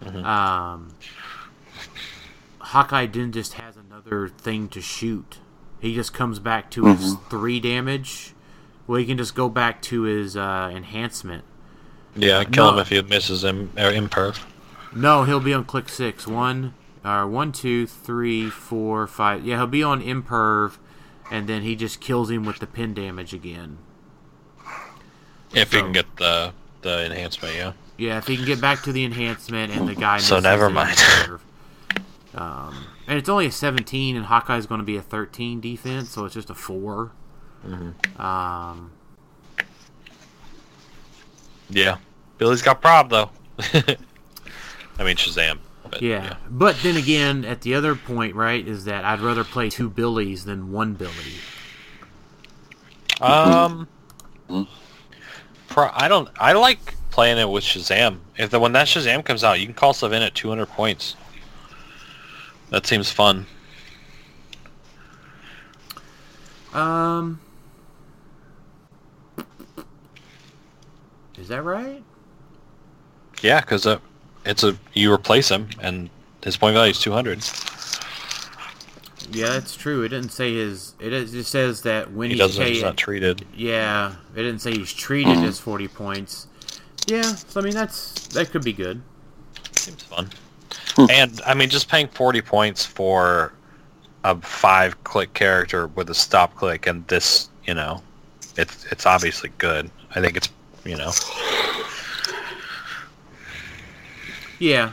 um, 0.03 0.95
Hawkeye 2.59 3.07
then 3.07 3.33
just 3.33 3.55
has 3.55 3.77
another 3.77 4.29
thing 4.29 4.69
to 4.69 4.81
shoot. 4.81 5.39
He 5.81 5.95
just 5.95 6.15
comes 6.15 6.39
back 6.39 6.71
to 6.73 6.87
his 6.87 7.17
three 7.29 7.61
damage. 7.61 8.33
Well, 8.87 8.99
he 8.99 9.07
can 9.07 9.19
just 9.19 9.35
go 9.35 9.49
back 9.49 9.83
to 9.83 10.03
his 10.03 10.37
uh, 10.37 10.71
enhancement. 10.75 11.45
Yeah, 12.17 12.45
kill 12.45 12.71
him 12.71 12.79
if 12.79 12.89
he 12.89 13.03
misses 13.03 13.45
him 13.45 13.71
or 13.77 13.91
imperv. 13.91 14.39
No, 14.95 15.25
he'll 15.25 15.41
be 15.41 15.53
on 15.53 15.65
click 15.65 15.89
six. 15.89 16.27
One, 16.27 16.75
uh, 17.05 17.27
one, 17.27 17.53
two, 17.53 17.87
three, 17.87 18.49
four, 18.49 19.07
five. 19.07 19.45
Yeah, 19.45 19.57
he'll 19.57 19.67
be 19.67 19.83
on 19.83 20.03
imperv, 20.03 20.79
and 21.31 21.49
then 21.49 21.63
he 21.63 21.77
just 21.77 22.01
kills 22.01 22.31
him 22.31 22.45
with 22.45 22.59
the 22.59 22.67
pin 22.67 22.95
damage 22.95 23.33
again. 23.33 23.79
If 25.53 25.73
he 25.73 25.81
can 25.81 25.93
get 25.93 26.17
the 26.17 26.53
the 26.83 27.07
enhancement. 27.07 27.55
Yeah. 27.55 27.73
Yeah, 27.97 28.19
if 28.19 28.27
he 28.27 28.37
can 28.37 28.45
get 28.45 28.61
back 28.61 28.83
to 28.83 28.93
the 28.93 29.05
enhancement 29.05 29.73
and 29.73 29.89
the 29.89 29.95
guy. 29.95 30.19
So 30.19 30.41
never 30.41 30.69
mind. 30.69 30.99
Um, 32.35 32.87
and 33.07 33.17
it's 33.17 33.29
only 33.29 33.47
a 33.47 33.53
17, 33.53 34.17
and 34.17 34.27
Hawkeye's 34.27 34.67
going 34.67 34.81
to 34.81 34.85
be 34.85 34.97
a 34.97 35.03
13 35.03 35.61
defense, 35.61 36.11
so 36.11 36.25
it's 36.25 36.35
just 36.35 36.51
a 36.51 36.55
4. 36.55 37.13
Mm-hmm. 37.65 38.21
Um, 38.21 38.91
Yeah. 41.71 41.99
Billy's 42.39 42.63
got 42.63 42.81
prob 42.81 43.11
though. 43.11 43.31
I 43.59 45.05
mean 45.05 45.17
Shazam. 45.17 45.59
But, 45.91 46.03
yeah. 46.03 46.37
But 46.49 46.77
then 46.83 46.97
again, 46.97 47.45
at 47.45 47.61
the 47.61 47.75
other 47.75 47.95
point, 47.95 48.35
right, 48.35 48.67
is 48.67 48.85
that 48.85 49.05
I'd 49.05 49.21
rather 49.21 49.45
play 49.45 49.71
two 49.71 49.89
Billies 49.89 50.45
than 50.45 50.73
one 50.73 50.95
Billy. 50.95 51.13
Um. 53.21 53.89
Pro, 55.69 55.89
I 55.93 56.09
don't. 56.09 56.29
I 56.39 56.53
like 56.53 56.95
playing 57.11 57.39
it 57.39 57.49
with 57.49 57.65
Shazam. 57.65 58.19
If 58.37 58.51
the 58.51 58.59
when 58.59 58.73
that 58.73 58.87
Shazam 58.87 59.25
comes 59.25 59.45
out, 59.45 59.61
you 59.61 59.67
can 59.67 59.75
call 59.75 59.93
stuff 59.93 60.13
in 60.13 60.23
at 60.23 60.35
200 60.35 60.67
points. 60.67 61.17
That 62.71 62.87
seems 62.87 63.11
fun. 63.11 63.47
Um, 66.73 67.41
is 71.39 71.47
that 71.47 71.63
right? 71.63 72.03
Yeah, 73.43 73.61
because 73.61 73.87
uh, 73.87 73.99
it's 74.45 74.63
a 74.65 74.77
you 74.93 75.13
replace 75.13 75.49
him 75.51 75.69
and 75.81 76.09
his 76.43 76.57
point 76.57 76.75
value 76.75 76.91
is 76.91 77.01
200. 77.01 77.43
Yeah, 79.33 79.49
that's 79.49 79.75
true. 79.77 80.03
It 80.03 80.11
didn't 80.11 80.31
say 80.31 80.55
his. 80.55 80.95
It 81.01 81.13
is- 81.13 81.33
it 81.35 81.39
just 81.39 81.51
says 81.51 81.81
that 81.83 82.13
when 82.13 82.29
He 82.31 82.37
he's 82.37 82.39
doesn't. 82.47 82.67
He's 82.67 82.83
not 82.83 82.97
treated. 82.97 83.45
Yeah, 83.55 84.13
it 84.35 84.43
didn't 84.43 84.61
say 84.61 84.73
he's 84.73 84.93
treated 84.93 85.39
as 85.39 85.59
40 85.59 85.89
points. 85.89 86.47
Yeah, 87.07 87.23
so 87.23 87.61
I 87.61 87.65
mean 87.65 87.75
that's 87.75 88.13
that 88.29 88.51
could 88.51 88.63
be 88.65 88.73
good. 88.73 89.01
Seems 89.77 90.03
fun. 90.03 90.31
and 91.11 91.41
I 91.47 91.55
mean, 91.55 91.69
just 91.71 91.89
paying 91.89 92.09
40 92.09 92.41
points 92.43 92.85
for 92.87 93.53
a 94.23 94.37
five-click 94.41 95.35
character 95.35 95.89
with 95.89 96.09
a 96.11 96.15
stop 96.15 96.55
click 96.55 96.87
and 96.87 97.07
this, 97.09 97.49
you 97.67 97.75
know, 97.75 98.03
it's 98.57 98.85
it's 98.91 99.05
obviously 99.07 99.51
good. 99.59 99.91
I 100.15 100.21
think 100.21 100.37
it's, 100.37 100.49
you 100.85 100.97
know, 100.97 101.11
Yeah. 104.65 104.93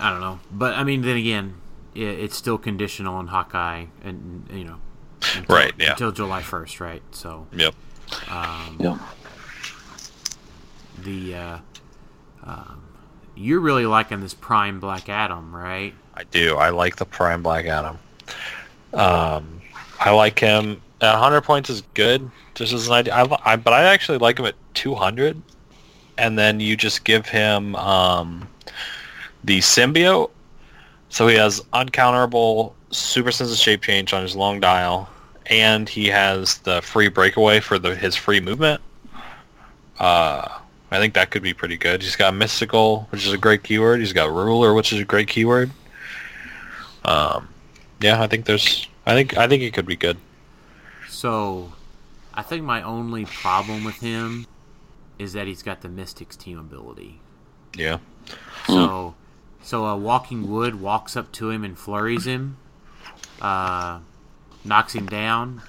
I 0.00 0.10
don't 0.10 0.20
know, 0.20 0.40
but 0.50 0.74
I 0.74 0.84
mean, 0.84 1.02
then 1.02 1.18
again, 1.18 1.56
i 1.94 1.98
it's 1.98 2.34
still 2.34 2.56
conditional 2.56 3.16
on 3.16 3.26
Hawkeye, 3.26 3.86
and 4.02 4.48
you 4.50 4.64
know, 4.64 4.76
until, 5.36 5.54
Right, 5.54 5.74
yeah. 5.78 5.90
until 5.90 6.10
July 6.12 6.40
1st, 6.40 6.80
right? 6.80 7.02
So, 7.10 7.46
yep. 7.52 7.74
um, 8.30 8.76
Yep. 8.80 8.98
the 11.02 11.34
uh, 11.34 11.58
um, 12.44 12.82
you're 13.36 13.60
really 13.60 13.84
liking 13.84 14.20
this 14.20 14.32
Prime 14.32 14.80
Black 14.80 15.10
Adam, 15.10 15.54
right? 15.54 15.92
I 16.14 16.24
do. 16.24 16.56
I 16.56 16.70
like 16.70 16.96
the 16.96 17.04
Prime 17.04 17.42
Black 17.42 17.66
Adam. 17.66 17.98
Um, 18.94 19.60
I 20.00 20.10
like 20.12 20.38
him. 20.38 20.80
At 21.02 21.12
100 21.12 21.42
points 21.42 21.68
is 21.68 21.82
good. 21.92 22.30
Just 22.54 22.72
as 22.72 22.86
an 22.88 22.94
idea, 22.94 23.14
I, 23.14 23.52
I, 23.52 23.56
but 23.56 23.74
I 23.74 23.84
actually 23.84 24.18
like 24.18 24.38
him 24.38 24.46
at 24.46 24.54
200. 24.72 25.42
And 26.18 26.38
then 26.38 26.60
you 26.60 26.76
just 26.76 27.04
give 27.04 27.26
him 27.26 27.76
um, 27.76 28.48
the 29.44 29.60
symbiote, 29.60 30.30
so 31.08 31.28
he 31.28 31.36
has 31.36 31.60
uncounterable 31.72 32.72
super 32.90 33.30
sensitive 33.30 33.60
shape 33.60 33.82
change 33.82 34.12
on 34.12 34.22
his 34.22 34.34
long 34.34 34.60
dial, 34.60 35.08
and 35.46 35.88
he 35.88 36.06
has 36.08 36.58
the 36.58 36.82
free 36.82 37.08
breakaway 37.08 37.60
for 37.60 37.78
the 37.78 37.94
his 37.94 38.16
free 38.16 38.40
movement. 38.40 38.80
Uh, 39.98 40.48
I 40.90 40.98
think 40.98 41.14
that 41.14 41.30
could 41.30 41.42
be 41.42 41.52
pretty 41.52 41.76
good. 41.76 42.02
He's 42.02 42.16
got 42.16 42.34
mystical, 42.34 43.06
which 43.10 43.26
is 43.26 43.32
a 43.32 43.38
great 43.38 43.62
keyword. 43.62 44.00
He's 44.00 44.12
got 44.12 44.30
ruler, 44.32 44.74
which 44.74 44.92
is 44.92 45.00
a 45.00 45.04
great 45.04 45.28
keyword. 45.28 45.70
Um, 47.04 47.48
yeah, 48.00 48.22
I 48.22 48.26
think 48.26 48.44
there's. 48.46 48.86
I 49.06 49.14
think 49.14 49.36
I 49.36 49.48
think 49.48 49.62
it 49.62 49.72
could 49.72 49.86
be 49.86 49.96
good. 49.96 50.16
So, 51.08 51.72
I 52.34 52.42
think 52.42 52.64
my 52.64 52.82
only 52.82 53.24
problem 53.24 53.84
with 53.84 53.96
him 53.96 54.46
is 55.18 55.32
that 55.32 55.46
he's 55.46 55.62
got 55.62 55.80
the 55.80 55.88
Mystics 55.88 56.36
team 56.36 56.58
ability. 56.58 57.20
Yeah. 57.76 57.98
So, 58.66 59.14
so 59.62 59.84
a 59.86 59.96
Walking 59.96 60.50
Wood 60.50 60.80
walks 60.80 61.16
up 61.16 61.32
to 61.32 61.50
him 61.50 61.64
and 61.64 61.76
flurries 61.78 62.26
him, 62.26 62.56
uh, 63.40 64.00
knocks 64.64 64.94
him 64.94 65.06
down, 65.06 65.62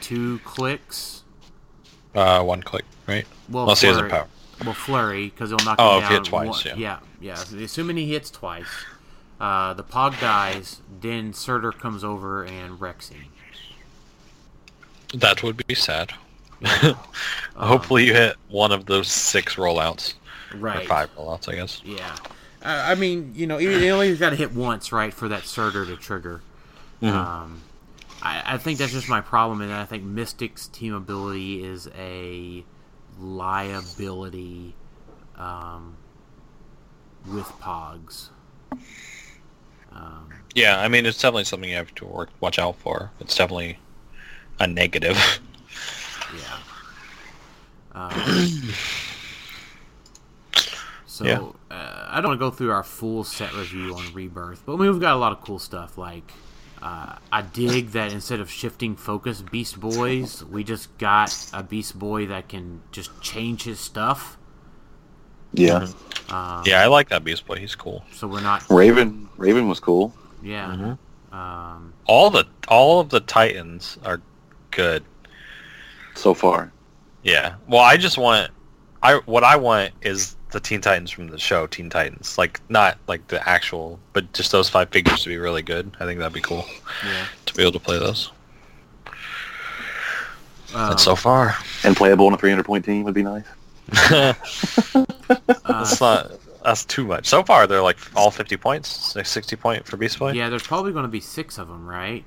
two 0.00 0.38
clicks. 0.44 1.22
Uh, 2.14 2.42
one 2.42 2.62
click, 2.62 2.84
right? 3.06 3.26
Well, 3.48 3.64
Unless 3.64 3.80
he 3.80 3.86
has 3.88 3.96
a 3.96 4.00
flurry- 4.00 4.10
power. 4.10 4.28
Well, 4.64 4.74
flurry 4.74 5.24
because 5.30 5.50
he'll 5.50 5.58
knock 5.64 5.76
Oh, 5.80 5.96
him 5.96 6.00
down. 6.02 6.10
he 6.10 6.14
hit 6.16 6.24
twice, 6.24 6.64
one- 6.64 6.78
yeah. 6.78 6.98
yeah, 7.20 7.34
yeah. 7.52 7.62
Assuming 7.64 7.96
he 7.96 8.06
hits 8.12 8.30
twice, 8.30 8.68
uh, 9.40 9.74
the 9.74 9.82
Pog 9.82 10.18
dies. 10.20 10.80
Then 11.00 11.32
Surtur 11.34 11.72
comes 11.72 12.04
over 12.04 12.44
and 12.44 12.80
wrecks 12.80 13.08
him. 13.08 13.24
That 15.12 15.42
would 15.42 15.66
be 15.66 15.74
sad. 15.74 16.14
Hopefully, 17.56 18.06
you 18.06 18.12
hit 18.14 18.36
one 18.48 18.72
of 18.72 18.86
those 18.86 19.08
six 19.08 19.56
rollouts. 19.56 20.14
Right. 20.54 20.84
Or 20.84 20.88
five 20.88 21.14
rollouts, 21.16 21.48
I 21.48 21.56
guess. 21.56 21.82
Yeah. 21.84 22.14
Uh, 22.62 22.84
I 22.86 22.94
mean, 22.94 23.32
you 23.34 23.46
know, 23.46 23.58
you 23.58 23.90
only 23.90 24.16
got 24.16 24.30
to 24.30 24.36
hit 24.36 24.52
once, 24.52 24.92
right, 24.92 25.12
for 25.12 25.28
that 25.28 25.44
Surtur 25.44 25.84
to 25.86 25.96
trigger. 25.96 26.40
Mhm. 27.02 27.12
Um, 27.12 27.60
I, 28.22 28.54
I 28.54 28.58
think 28.58 28.78
that's 28.78 28.92
just 28.92 29.08
my 29.08 29.20
problem, 29.20 29.60
and 29.60 29.72
I 29.72 29.84
think 29.84 30.02
Mystic's 30.04 30.68
team 30.68 30.94
ability 30.94 31.62
is 31.62 31.88
a 31.98 32.64
liability 33.20 34.74
um, 35.36 35.96
with 37.26 37.46
Pogs. 37.60 38.28
Um, 39.92 40.28
Yeah, 40.54 40.80
I 40.80 40.88
mean, 40.88 41.04
it's 41.06 41.18
definitely 41.18 41.44
something 41.44 41.68
you 41.68 41.76
have 41.76 41.94
to 41.96 42.06
work, 42.06 42.30
watch 42.40 42.58
out 42.58 42.76
for. 42.76 43.10
It's 43.20 43.36
definitely 43.36 43.78
a 44.58 44.66
negative. 44.66 45.18
yeah. 46.36 46.58
Um, 47.94 48.10
so 51.06 51.24
Yeah. 51.24 51.40
uh, 51.70 52.06
I 52.10 52.20
don't 52.20 52.30
want 52.30 52.40
to 52.40 52.46
go 52.46 52.50
through 52.50 52.72
our 52.72 52.82
full 52.82 53.24
set 53.24 53.52
review 53.54 53.94
on 53.94 54.12
Rebirth, 54.12 54.62
but 54.66 54.74
I 54.74 54.76
mean, 54.76 54.90
we've 54.90 55.00
got 55.00 55.14
a 55.14 55.18
lot 55.18 55.32
of 55.32 55.40
cool 55.42 55.58
stuff. 55.58 55.96
Like 55.98 56.32
uh, 56.82 57.16
I 57.32 57.42
dig 57.42 57.90
that 57.92 58.12
instead 58.12 58.40
of 58.40 58.50
shifting 58.50 58.96
focus 58.96 59.40
Beast 59.42 59.78
Boys, 59.80 60.44
we 60.44 60.64
just 60.64 60.96
got 60.98 61.34
a 61.52 61.62
Beast 61.62 61.98
Boy 61.98 62.26
that 62.26 62.48
can 62.48 62.82
just 62.92 63.20
change 63.20 63.62
his 63.64 63.78
stuff. 63.80 64.36
Yeah. 65.52 65.86
Um, 66.30 66.62
yeah, 66.66 66.82
I 66.82 66.86
like 66.86 67.10
that 67.10 67.22
Beast 67.22 67.46
Boy. 67.46 67.56
He's 67.56 67.74
cool. 67.76 68.04
So 68.12 68.26
we're 68.26 68.40
not. 68.40 68.68
Raven. 68.70 69.28
Raven 69.36 69.68
was 69.68 69.78
cool. 69.78 70.12
Yeah. 70.42 70.66
Mm-hmm. 70.66 71.36
Um, 71.36 71.94
All 72.06 72.30
the 72.30 72.44
all 72.68 73.00
of 73.00 73.08
the 73.10 73.20
Titans 73.20 73.98
are 74.04 74.20
good. 74.70 75.04
So 76.14 76.34
far. 76.34 76.72
Yeah. 77.22 77.54
Well, 77.68 77.80
I 77.80 77.96
just 77.96 78.18
want 78.18 78.50
I 79.02 79.20
what 79.26 79.44
I 79.44 79.56
want 79.56 79.92
is 80.00 80.36
the 80.50 80.60
Teen 80.60 80.80
Titans 80.80 81.10
from 81.10 81.28
the 81.28 81.38
show 81.38 81.66
Teen 81.66 81.90
Titans. 81.90 82.38
Like 82.38 82.60
not 82.70 82.96
like 83.06 83.28
the 83.28 83.46
actual, 83.46 84.00
but 84.14 84.32
just 84.32 84.50
those 84.50 84.68
five 84.68 84.88
figures 84.88 85.22
to 85.24 85.28
be 85.28 85.36
really 85.36 85.62
good. 85.62 85.94
I 86.00 86.06
think 86.06 86.18
that'd 86.18 86.32
be 86.32 86.40
cool 86.40 86.64
yeah. 87.04 87.26
to 87.44 87.54
be 87.54 87.62
able 87.62 87.72
to 87.72 87.80
play 87.80 87.98
those. 87.98 88.32
Um, 90.74 90.92
and 90.92 91.00
so 91.00 91.14
far, 91.14 91.54
And 91.84 91.94
playable 91.94 92.26
on 92.26 92.32
a 92.32 92.38
300 92.38 92.64
point 92.64 92.84
team 92.84 93.04
would 93.04 93.14
be 93.14 93.22
nice. 93.22 93.44
uh, 94.10 94.32
that's 95.66 96.00
not 96.00 96.32
that's 96.64 96.86
too 96.86 97.04
much. 97.04 97.26
So 97.26 97.42
far, 97.42 97.66
they're 97.66 97.82
like 97.82 97.98
all 98.16 98.30
50 98.30 98.56
points, 98.56 99.14
like 99.14 99.26
60 99.26 99.56
point 99.56 99.86
for 99.86 99.98
Beast 99.98 100.18
Boy. 100.18 100.32
yeah, 100.32 100.48
there's 100.48 100.66
probably 100.66 100.92
going 100.92 101.04
to 101.04 101.10
be 101.10 101.20
six 101.20 101.58
of 101.58 101.68
them, 101.68 101.86
right? 101.86 102.24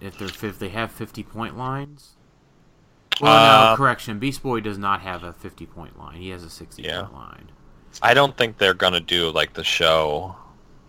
If 0.00 0.16
they're 0.16 0.28
if 0.28 0.60
they 0.60 0.68
have 0.68 0.92
50 0.92 1.24
point 1.24 1.58
lines. 1.58 2.14
Well, 3.20 3.32
no, 3.32 3.72
Uh, 3.72 3.76
correction. 3.76 4.18
Beast 4.18 4.42
Boy 4.42 4.60
does 4.60 4.78
not 4.78 5.00
have 5.02 5.22
a 5.24 5.32
50 5.32 5.66
point 5.66 5.98
line. 5.98 6.16
He 6.16 6.30
has 6.30 6.42
a 6.44 6.50
60 6.50 6.82
Yeah. 6.82 7.02
point 7.02 7.14
line. 7.14 7.48
I 8.02 8.14
don't 8.14 8.36
think 8.36 8.58
they're 8.58 8.74
gonna 8.74 9.00
do 9.00 9.30
like 9.30 9.54
the 9.54 9.64
show, 9.64 10.36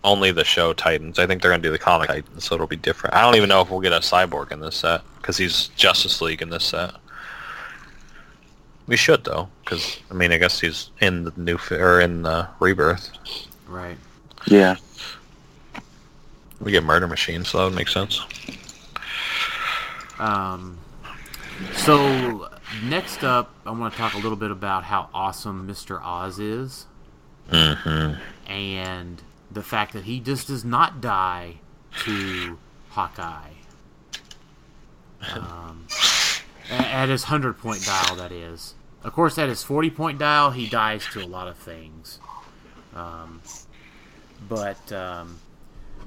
only 0.04 0.30
the 0.30 0.44
show 0.44 0.72
Titans. 0.72 1.18
I 1.18 1.26
think 1.26 1.42
they're 1.42 1.50
gonna 1.50 1.62
do 1.62 1.72
the 1.72 1.78
comic 1.78 2.08
Titans, 2.08 2.44
so 2.44 2.54
it'll 2.54 2.66
be 2.66 2.76
different. 2.76 3.16
I 3.16 3.22
don't 3.22 3.34
even 3.36 3.48
know 3.48 3.60
if 3.62 3.70
we'll 3.70 3.80
get 3.80 3.92
a 3.92 3.98
Cyborg 4.00 4.52
in 4.52 4.60
this 4.60 4.76
set 4.76 5.02
because 5.16 5.36
he's 5.36 5.68
Justice 5.76 6.20
League 6.20 6.40
in 6.42 6.50
this 6.50 6.64
set. 6.64 6.94
We 8.86 8.96
should 8.96 9.24
though, 9.24 9.48
because 9.64 9.98
I 10.10 10.14
mean, 10.14 10.32
I 10.32 10.36
guess 10.38 10.60
he's 10.60 10.90
in 11.00 11.24
the 11.24 11.32
new 11.36 11.58
fi- 11.58 11.76
or 11.76 12.00
in 12.00 12.22
the 12.22 12.46
Rebirth. 12.60 13.10
Right. 13.66 13.96
Yeah. 14.46 14.76
We 16.60 16.72
get 16.72 16.84
Murder 16.84 17.06
Machine, 17.06 17.44
so 17.44 17.58
that 17.58 17.64
would 17.64 17.74
make 17.74 17.88
sense. 17.88 18.20
Um, 20.18 20.76
so 21.76 22.48
next 22.84 23.24
up, 23.24 23.52
I 23.66 23.70
want 23.70 23.92
to 23.92 23.98
talk 23.98 24.14
a 24.14 24.18
little 24.18 24.36
bit 24.36 24.50
about 24.50 24.84
how 24.84 25.08
awesome 25.14 25.66
Mr. 25.68 26.02
Oz 26.02 26.38
is, 26.38 26.86
Mm-hmm. 27.50 28.20
and 28.50 29.22
the 29.50 29.62
fact 29.62 29.92
that 29.94 30.04
he 30.04 30.20
just 30.20 30.46
does 30.46 30.64
not 30.64 31.00
die 31.00 31.56
to 32.04 32.58
Hawkeye. 32.90 33.50
Um, 35.34 35.86
at 36.70 37.08
his 37.08 37.24
hundred 37.24 37.58
point 37.58 37.84
dial, 37.84 38.14
that 38.16 38.30
is. 38.32 38.74
of 39.02 39.12
course, 39.12 39.36
at 39.38 39.48
his 39.48 39.62
40 39.62 39.90
point 39.90 40.18
dial, 40.18 40.50
he 40.52 40.68
dies 40.68 41.04
to 41.12 41.22
a 41.22 41.26
lot 41.26 41.48
of 41.48 41.56
things. 41.56 42.20
Um, 42.94 43.42
but, 44.48 44.90
um, 44.92 45.40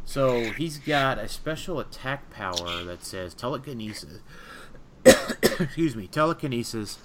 so 0.06 0.52
he's 0.52 0.80
got 0.80 1.18
a 1.18 1.28
special 1.28 1.80
attack 1.80 2.30
power 2.32 2.84
that 2.86 3.04
says 3.04 3.34
telekinesis. 3.34 4.20
excuse 5.60 5.96
me, 5.96 6.08
telekinesis. 6.08 6.98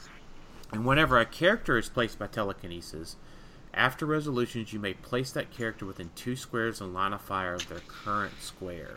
And 0.72 0.84
whenever 0.84 1.18
a 1.18 1.26
character 1.26 1.78
is 1.78 1.88
placed 1.88 2.18
by 2.18 2.26
telekinesis, 2.26 3.16
after 3.72 4.06
resolutions, 4.06 4.72
you 4.72 4.78
may 4.78 4.94
place 4.94 5.32
that 5.32 5.50
character 5.50 5.86
within 5.86 6.10
two 6.14 6.36
squares 6.36 6.80
in 6.80 6.92
line 6.92 7.12
of 7.12 7.20
fire 7.20 7.54
of 7.54 7.68
their 7.68 7.80
current 7.80 8.34
square. 8.40 8.96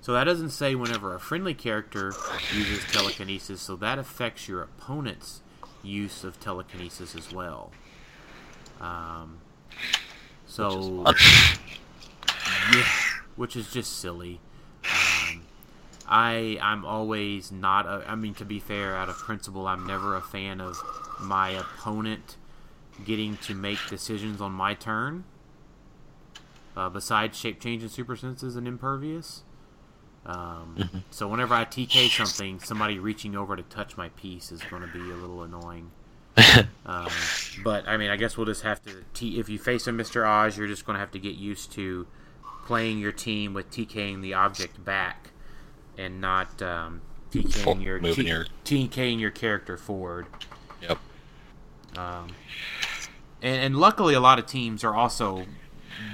So 0.00 0.12
that 0.12 0.24
doesn't 0.24 0.50
say 0.50 0.74
whenever 0.74 1.14
a 1.14 1.20
friendly 1.20 1.54
character 1.54 2.12
uses 2.52 2.84
telekinesis, 2.90 3.60
so 3.60 3.76
that 3.76 3.98
affects 3.98 4.48
your 4.48 4.62
opponent's 4.62 5.42
use 5.82 6.24
of 6.24 6.40
telekinesis 6.40 7.14
as 7.14 7.32
well. 7.32 7.70
Um, 8.80 9.38
so, 10.46 11.04
yeah, 12.74 12.84
which 13.36 13.56
is 13.56 13.72
just 13.72 13.98
silly. 14.00 14.40
Um, 14.84 15.42
I 16.08 16.58
I'm 16.60 16.84
always 16.84 17.52
not. 17.52 17.86
A, 17.86 18.04
I 18.06 18.14
mean, 18.14 18.34
to 18.34 18.44
be 18.44 18.58
fair, 18.58 18.96
out 18.96 19.08
of 19.08 19.16
principle, 19.16 19.66
I'm 19.66 19.86
never 19.86 20.16
a 20.16 20.20
fan 20.20 20.60
of 20.60 20.80
my 21.20 21.50
opponent 21.50 22.36
getting 23.04 23.36
to 23.38 23.54
make 23.54 23.78
decisions 23.88 24.40
on 24.40 24.52
my 24.52 24.74
turn. 24.74 25.24
Uh, 26.76 26.88
besides 26.88 27.38
shape 27.38 27.60
change 27.60 27.82
and 27.82 27.90
super 27.90 28.16
senses 28.16 28.56
and 28.56 28.66
impervious. 28.66 29.42
Um, 30.24 31.04
so 31.10 31.28
whenever 31.28 31.54
I 31.54 31.64
TK 31.64 32.08
something, 32.10 32.60
somebody 32.60 32.98
reaching 32.98 33.36
over 33.36 33.56
to 33.56 33.62
touch 33.62 33.96
my 33.96 34.08
piece 34.10 34.52
is 34.52 34.62
going 34.62 34.82
to 34.82 34.88
be 34.88 35.10
a 35.10 35.14
little 35.14 35.42
annoying. 35.42 35.90
um, 36.86 37.08
but 37.62 37.86
I 37.86 37.98
mean, 37.98 38.10
I 38.10 38.16
guess 38.16 38.36
we'll 38.38 38.46
just 38.46 38.62
have 38.62 38.82
to. 38.84 39.04
T- 39.12 39.38
if 39.38 39.50
you 39.50 39.58
face 39.58 39.86
a 39.86 39.90
Mr. 39.90 40.26
Oz, 40.26 40.56
you're 40.56 40.66
just 40.66 40.86
going 40.86 40.94
to 40.94 41.00
have 41.00 41.10
to 41.10 41.18
get 41.18 41.34
used 41.34 41.72
to 41.72 42.06
playing 42.64 42.98
your 42.98 43.12
team 43.12 43.52
with 43.52 43.70
TKing 43.70 44.22
the 44.22 44.32
object 44.32 44.82
back 44.82 45.31
and 45.98 46.20
not 46.20 46.60
um, 46.62 47.00
TKing 47.30 47.82
your, 47.82 48.00
Moving 48.00 48.26
your- 48.26 48.46
TKing 48.64 49.20
your 49.20 49.30
character 49.30 49.76
forward. 49.76 50.26
Yep. 50.80 50.98
Um, 51.96 52.28
and, 53.42 53.60
and 53.62 53.76
luckily, 53.76 54.14
a 54.14 54.20
lot 54.20 54.38
of 54.38 54.46
teams 54.46 54.84
are 54.84 54.94
also 54.94 55.44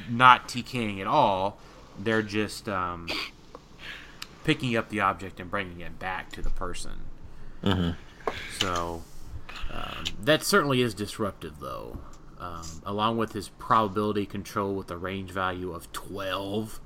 not 0.09 0.49
TKing 0.49 1.01
at 1.01 1.07
all. 1.07 1.59
They're 1.99 2.23
just 2.23 2.69
um, 2.69 3.09
picking 4.45 4.77
up 4.77 4.89
the 4.89 5.01
object 5.01 5.41
and 5.41 5.51
bringing 5.51 5.81
it 5.81 5.99
back 5.99 6.31
to 6.33 6.43
the 6.43 6.51
person. 6.51 6.93
hmm 7.63 7.91
So 8.59 9.03
um, 9.73 10.05
that 10.23 10.43
certainly 10.43 10.81
is 10.83 10.95
disruptive, 10.95 11.61
though. 11.61 11.99
Um, 12.41 12.63
along 12.87 13.17
with 13.17 13.33
his 13.33 13.49
probability 13.49 14.25
control 14.25 14.75
with 14.77 14.91
a 14.93 14.97
range 14.97 15.33
value 15.33 15.73
of 15.73 15.91
12. 15.93 16.81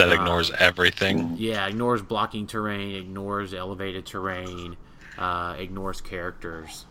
That 0.00 0.08
Uh, 0.10 0.14
ignores 0.14 0.50
everything. 0.52 1.36
Yeah, 1.38 1.66
ignores 1.66 2.00
blocking 2.02 2.46
terrain, 2.46 2.94
ignores 2.94 3.52
elevated 3.52 4.06
terrain, 4.06 4.76
uh, 5.18 5.54
ignores 5.58 6.00
characters. 6.00 6.86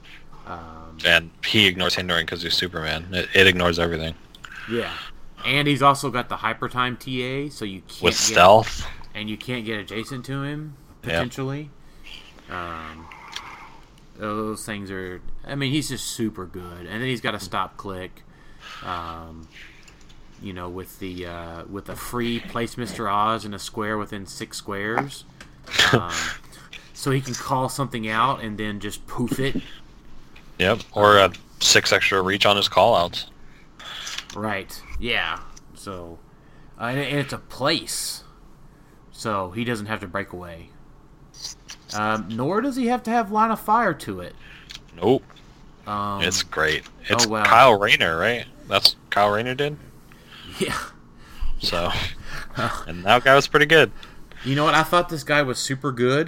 Um, 0.46 0.98
And 1.06 1.32
he 1.46 1.66
ignores 1.66 1.96
hindering 1.96 2.26
because 2.26 2.42
he's 2.44 2.54
Superman. 2.54 3.08
It, 3.12 3.30
it 3.34 3.48
ignores 3.48 3.80
everything. 3.80 4.14
yeah. 4.70 4.94
And 5.46 5.68
he's 5.68 5.82
also 5.82 6.12
got 6.12 6.28
the 6.30 6.38
hyper 6.38 6.68
time 6.70 6.98
TA, 6.98 7.50
so 7.50 7.64
you 7.66 7.82
can't 7.88 8.02
With 8.02 8.14
get- 8.14 8.20
stealth. 8.20 8.86
and 9.16 9.30
you 9.30 9.38
can't 9.38 9.66
get 9.66 9.80
adjacent 9.80 10.26
to 10.26 10.44
him 10.44 10.76
Yep. 11.04 11.04
potentially. 11.04 11.70
Um, 12.52 13.08
those 14.18 14.66
things 14.66 14.92
are. 14.92 15.22
I 15.48 15.56
mean, 15.56 15.72
he's 15.72 15.90
just 15.90 16.06
super 16.08 16.46
good, 16.46 16.86
and 16.86 17.02
then 17.02 17.08
he's 17.10 17.22
got 17.22 17.34
a 17.36 17.40
stop 17.40 17.78
click. 17.78 18.24
Um, 18.84 19.48
you 20.42 20.54
know, 20.54 20.70
with 20.70 21.00
the 21.00 21.26
uh, 21.26 21.66
with 21.66 21.90
a 21.90 21.96
free 21.96 22.40
place 22.40 22.76
Mr. 22.76 23.12
Oz 23.12 23.46
in 23.46 23.54
a 23.54 23.60
square 23.60 23.98
within 23.98 24.26
six 24.26 24.58
squares, 24.58 25.26
um, 25.94 26.12
so 26.94 27.12
he 27.12 27.22
can 27.22 27.34
call 27.34 27.70
something 27.70 28.08
out 28.08 28.42
and 28.42 28.58
then 28.58 28.80
just 28.80 29.06
poof 29.08 29.40
it. 29.40 29.62
Yep. 30.58 30.82
Or 30.94 31.20
uh, 31.20 31.34
six 31.60 31.94
extra 31.94 32.22
reach 32.22 32.46
on 32.46 32.58
his 32.58 32.68
callouts. 32.68 33.26
Right. 34.36 34.82
Yeah. 35.00 35.40
So, 35.76 36.20
uh, 36.80 36.86
and 36.86 37.00
and 37.00 37.20
it's 37.20 37.34
a 37.34 37.38
place, 37.38 38.24
so 39.12 39.52
he 39.52 39.64
doesn't 39.64 39.88
have 39.88 40.02
to 40.02 40.08
break 40.08 40.34
away. 40.34 40.70
Um, 41.94 42.28
nor 42.30 42.62
does 42.62 42.76
he 42.76 42.88
have 42.88 43.04
to 43.04 43.12
have 43.12 43.32
line 43.32 43.52
of 43.52 43.60
fire 43.60 43.94
to 43.94 44.22
it. 44.22 44.36
Nope. 44.96 45.24
Um, 45.88 46.22
It's 46.22 46.44
great. 46.44 46.84
It's 47.10 47.26
oh, 47.26 47.30
wow. 47.30 47.46
Kyle 47.46 47.80
Rayner, 47.80 48.18
right? 48.18 48.46
That's 48.68 48.96
Kyle 49.10 49.32
Rayner 49.32 49.56
did. 49.56 49.78
yeah. 50.68 50.78
So, 51.60 51.92
and 52.88 53.04
that 53.04 53.24
guy 53.24 53.36
was 53.36 53.48
pretty 53.48 53.66
good. 53.66 53.92
You 54.46 54.56
know 54.56 54.64
what? 54.64 54.74
I 54.74 54.84
thought 54.84 55.10
this 55.10 55.24
guy 55.24 55.42
was 55.42 55.60
super 55.60 55.92
good 55.92 56.28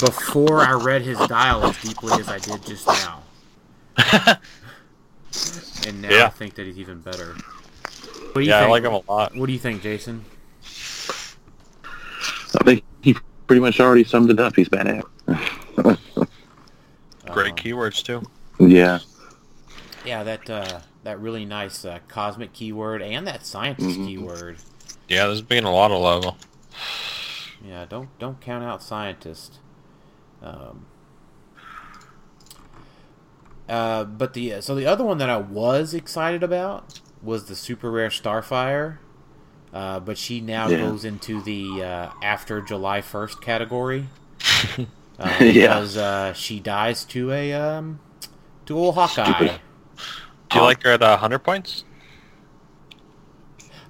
before 0.00 0.60
I 0.60 0.72
read 0.72 1.02
his 1.02 1.18
dial 1.28 1.64
as 1.64 1.80
deeply 1.80 2.12
as 2.20 2.28
I 2.28 2.38
did 2.38 2.64
just 2.66 2.86
now. 2.86 3.22
and 5.86 6.02
now 6.02 6.26
I 6.26 6.28
think 6.30 6.54
that 6.56 6.66
he's 6.66 6.78
even 6.78 7.00
better. 7.00 7.34
What 8.32 8.34
do 8.34 8.40
you 8.40 8.48
Yeah, 8.48 8.62
I 8.62 8.66
like 8.66 8.82
him 8.82 8.92
a 8.92 9.02
lot. 9.08 9.36
What 9.36 9.46
do 9.46 9.52
you 9.52 9.58
think, 9.60 9.82
Jason? 9.82 10.24
I 12.58 12.64
think 12.64 12.82
he 13.02 13.16
pretty 13.46 13.60
much 13.60 13.78
already 13.78 14.02
summed 14.02 14.30
it 14.30 14.40
up. 14.40 14.56
He's 14.56 14.68
badass. 14.68 15.04
Great 17.30 17.50
Um, 17.52 17.56
keywords 17.56 18.02
too. 18.02 18.22
yeah. 18.58 18.98
Yeah, 20.04 20.22
that 20.24 20.50
uh, 20.50 20.80
that 21.06 21.20
really 21.20 21.44
nice 21.44 21.84
uh, 21.84 22.00
cosmic 22.08 22.52
keyword 22.52 23.00
and 23.00 23.26
that 23.28 23.46
scientist 23.46 23.96
Mhm. 23.96 24.06
keyword. 24.08 24.56
Yeah, 25.08 25.26
there's 25.26 25.40
been 25.40 25.62
a 25.62 25.70
lot 25.72 25.92
of 25.92 26.00
level. 26.02 26.36
Yeah, 27.64 27.84
don't 27.88 28.08
don't 28.18 28.40
count 28.40 28.64
out 28.64 28.82
scientist. 28.82 29.60
Um, 30.42 30.86
uh, 33.68 34.02
but 34.04 34.34
the 34.34 34.60
so 34.60 34.74
the 34.74 34.86
other 34.86 35.04
one 35.04 35.18
that 35.18 35.30
I 35.30 35.36
was 35.36 35.94
excited 35.94 36.42
about 36.42 37.00
was 37.22 37.44
the 37.44 37.54
super 37.54 37.88
rare 37.90 38.08
Starfire, 38.08 38.98
uh, 39.72 40.00
but 40.00 40.18
she 40.18 40.40
now 40.40 40.68
Yeah. 40.68 40.78
goes 40.78 41.04
into 41.04 41.40
the 41.40 41.84
uh, 41.84 42.10
after 42.20 42.60
July 42.60 43.00
first 43.00 43.40
category. 43.40 44.08
Uh, 45.18 45.34
Yeah. 45.40 45.68
because 45.68 45.96
uh, 45.96 46.34
she 46.34 46.60
dies 46.60 47.02
to 47.06 47.32
a 47.32 47.50
um, 47.54 48.00
to 48.66 48.76
old 48.76 48.96
Hawkeye. 48.96 49.24
Stupid. 49.24 49.60
Do 50.50 50.58
you 50.58 50.64
like 50.64 50.82
her 50.84 50.90
at 50.90 51.02
uh, 51.02 51.10
100 51.10 51.40
points? 51.40 51.84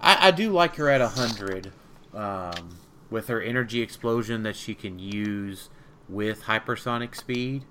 I, 0.01 0.29
I 0.29 0.31
do 0.31 0.51
like 0.51 0.77
her 0.77 0.89
at 0.89 1.01
100 1.01 1.73
um, 2.15 2.79
with 3.11 3.29
her 3.29 3.41
energy 3.41 3.81
explosion 3.83 4.43
that 4.45 4.57
she 4.57 4.75
can 4.75 4.99
use 4.99 5.69
with 6.09 6.45
hypersonic 6.45 7.15
speed 7.15 7.65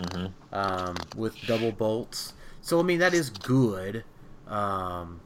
Mm-hmm. 0.00 0.54
um, 0.54 0.94
with 1.16 1.36
double 1.46 1.72
bolts. 1.72 2.34
So, 2.60 2.80
I 2.80 2.82
mean, 2.82 2.98
that 2.98 3.14
is 3.14 3.30
good. 3.30 4.04
Um, 4.46 5.20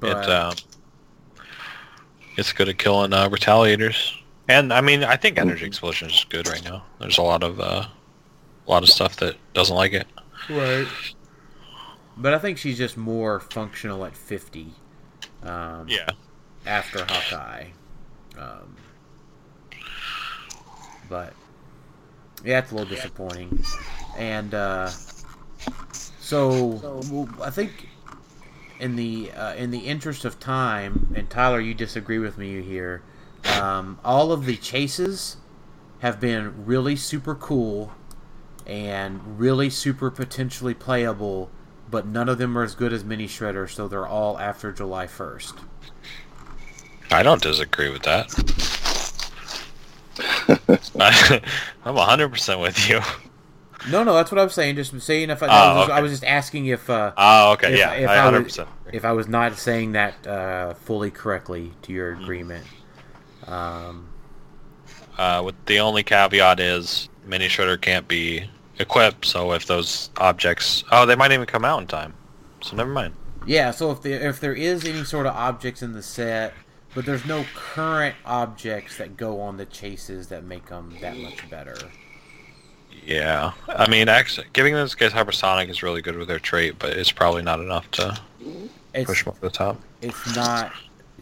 but 0.00 0.24
It, 0.24 0.30
um, 0.30 0.54
it's 2.36 2.52
good 2.52 2.68
at 2.68 2.78
killing 2.78 3.12
uh, 3.12 3.28
retaliators. 3.28 4.12
And 4.48 4.72
I 4.72 4.80
mean, 4.80 5.04
I 5.04 5.16
think 5.16 5.38
energy 5.38 5.64
explosion 5.66 6.10
is 6.10 6.24
good 6.28 6.48
right 6.48 6.64
now. 6.64 6.84
There's 7.00 7.18
a 7.18 7.22
lot 7.22 7.42
of 7.42 7.60
uh, 7.60 7.86
a 8.66 8.70
lot 8.70 8.82
of 8.82 8.88
stuff 8.88 9.16
that 9.16 9.36
doesn't 9.54 9.74
like 9.74 9.92
it. 9.92 10.06
Right. 10.48 10.86
But 12.16 12.34
I 12.34 12.38
think 12.38 12.58
she's 12.58 12.78
just 12.78 12.96
more 12.96 13.40
functional 13.40 14.04
at 14.04 14.16
50 14.16 14.68
um, 15.42 15.86
Yeah. 15.88 16.08
after 16.66 17.04
Hawkeye. 17.08 17.66
Um, 18.38 18.76
but 21.08 21.32
yeah, 22.44 22.58
it's 22.60 22.72
a 22.72 22.74
little 22.74 22.94
disappointing. 22.94 23.62
And 24.16 24.54
uh, 24.54 24.90
so 26.20 27.00
I 27.42 27.50
think 27.50 27.88
in 28.80 28.96
the 28.96 29.30
uh, 29.32 29.54
in 29.54 29.70
the 29.70 29.80
interest 29.80 30.24
of 30.24 30.40
time, 30.40 31.12
and 31.16 31.28
Tyler, 31.30 31.60
you 31.60 31.74
disagree 31.74 32.18
with 32.18 32.38
me 32.38 32.62
here. 32.62 33.02
Um, 33.60 33.98
all 34.04 34.32
of 34.32 34.46
the 34.46 34.56
chases 34.56 35.36
have 36.00 36.18
been 36.20 36.64
really 36.64 36.96
super 36.96 37.34
cool 37.34 37.92
and 38.66 39.38
really 39.38 39.68
super 39.70 40.10
potentially 40.10 40.74
playable, 40.74 41.50
but 41.92 42.06
none 42.08 42.28
of 42.28 42.38
them 42.38 42.58
are 42.58 42.64
as 42.64 42.74
good 42.74 42.92
as 42.92 43.04
Mini 43.04 43.28
Shredder, 43.28 43.70
so 43.70 43.88
they're 43.88 44.08
all 44.08 44.38
after 44.40 44.72
July 44.72 45.06
1st. 45.06 45.64
I 47.12 47.22
don't 47.22 47.42
disagree 47.42 47.90
with 47.90 48.02
that. 48.02 48.32
I, 50.98 51.40
I'm 51.84 51.94
100% 51.96 52.60
with 52.60 52.88
you. 52.88 53.00
No, 53.84 54.04
no, 54.04 54.14
that's 54.14 54.30
what 54.30 54.38
I 54.38 54.44
was 54.44 54.54
saying. 54.54 54.76
Just 54.76 54.98
saying 55.00 55.30
if 55.30 55.42
I, 55.42 55.48
Oh, 55.48 55.50
I, 55.50 55.72
was, 55.72 55.88
I 55.88 56.00
was 56.00 56.12
just 56.12 56.24
asking 56.24 56.66
if 56.66 56.88
uh, 56.88 57.14
Oh, 57.16 57.52
okay, 57.52 57.74
if, 57.74 57.78
yeah, 57.78 57.92
if 57.92 58.06
I 58.06 58.16
I 58.16 58.28
100% 58.30 58.42
was, 58.42 58.60
if 58.92 59.04
I 59.04 59.12
was 59.12 59.28
not 59.28 59.58
saying 59.58 59.92
that 59.92 60.26
uh, 60.26 60.74
fully 60.74 61.10
correctly 61.10 61.78
to 61.82 61.92
your 61.92 62.12
Mm-hmm. 62.12 62.22
agreement. 62.22 62.68
Um, 63.46 64.14
Uh, 65.18 65.42
with 65.44 65.54
the 65.66 65.80
only 65.80 66.02
caveat 66.02 66.58
is 66.60 67.08
Mini 67.24 67.46
Shredder 67.48 67.80
can't 67.80 68.08
be 68.08 68.48
equip. 68.78 69.24
So 69.24 69.52
if 69.52 69.66
those 69.66 70.10
objects, 70.16 70.84
oh, 70.92 71.06
they 71.06 71.16
might 71.16 71.32
even 71.32 71.46
come 71.46 71.64
out 71.64 71.80
in 71.80 71.86
time. 71.86 72.14
So 72.62 72.76
never 72.76 72.90
mind. 72.90 73.14
Yeah, 73.46 73.72
so 73.72 73.90
if 73.90 74.02
there 74.02 74.28
if 74.28 74.38
there 74.40 74.54
is 74.54 74.84
any 74.84 75.04
sort 75.04 75.26
of 75.26 75.34
objects 75.34 75.82
in 75.82 75.92
the 75.92 76.02
set, 76.02 76.54
but 76.94 77.04
there's 77.04 77.26
no 77.26 77.44
current 77.54 78.14
objects 78.24 78.98
that 78.98 79.16
go 79.16 79.40
on 79.40 79.56
the 79.56 79.66
chases 79.66 80.28
that 80.28 80.44
make 80.44 80.66
them 80.66 80.94
that 81.00 81.16
much 81.16 81.48
better. 81.50 81.76
Yeah, 83.04 83.52
I 83.68 83.90
mean, 83.90 84.08
actually, 84.08 84.46
giving 84.52 84.74
those 84.74 84.94
guys 84.94 85.12
hypersonic 85.12 85.68
is 85.68 85.82
really 85.82 86.02
good 86.02 86.16
with 86.16 86.28
their 86.28 86.38
trait, 86.38 86.78
but 86.78 86.90
it's 86.90 87.10
probably 87.10 87.42
not 87.42 87.58
enough 87.58 87.90
to 87.92 88.20
It's 88.94 89.06
push 89.06 89.24
them 89.24 89.32
over 89.32 89.40
the 89.40 89.50
top. 89.50 89.80
it's 90.02 90.36
not 90.36 90.72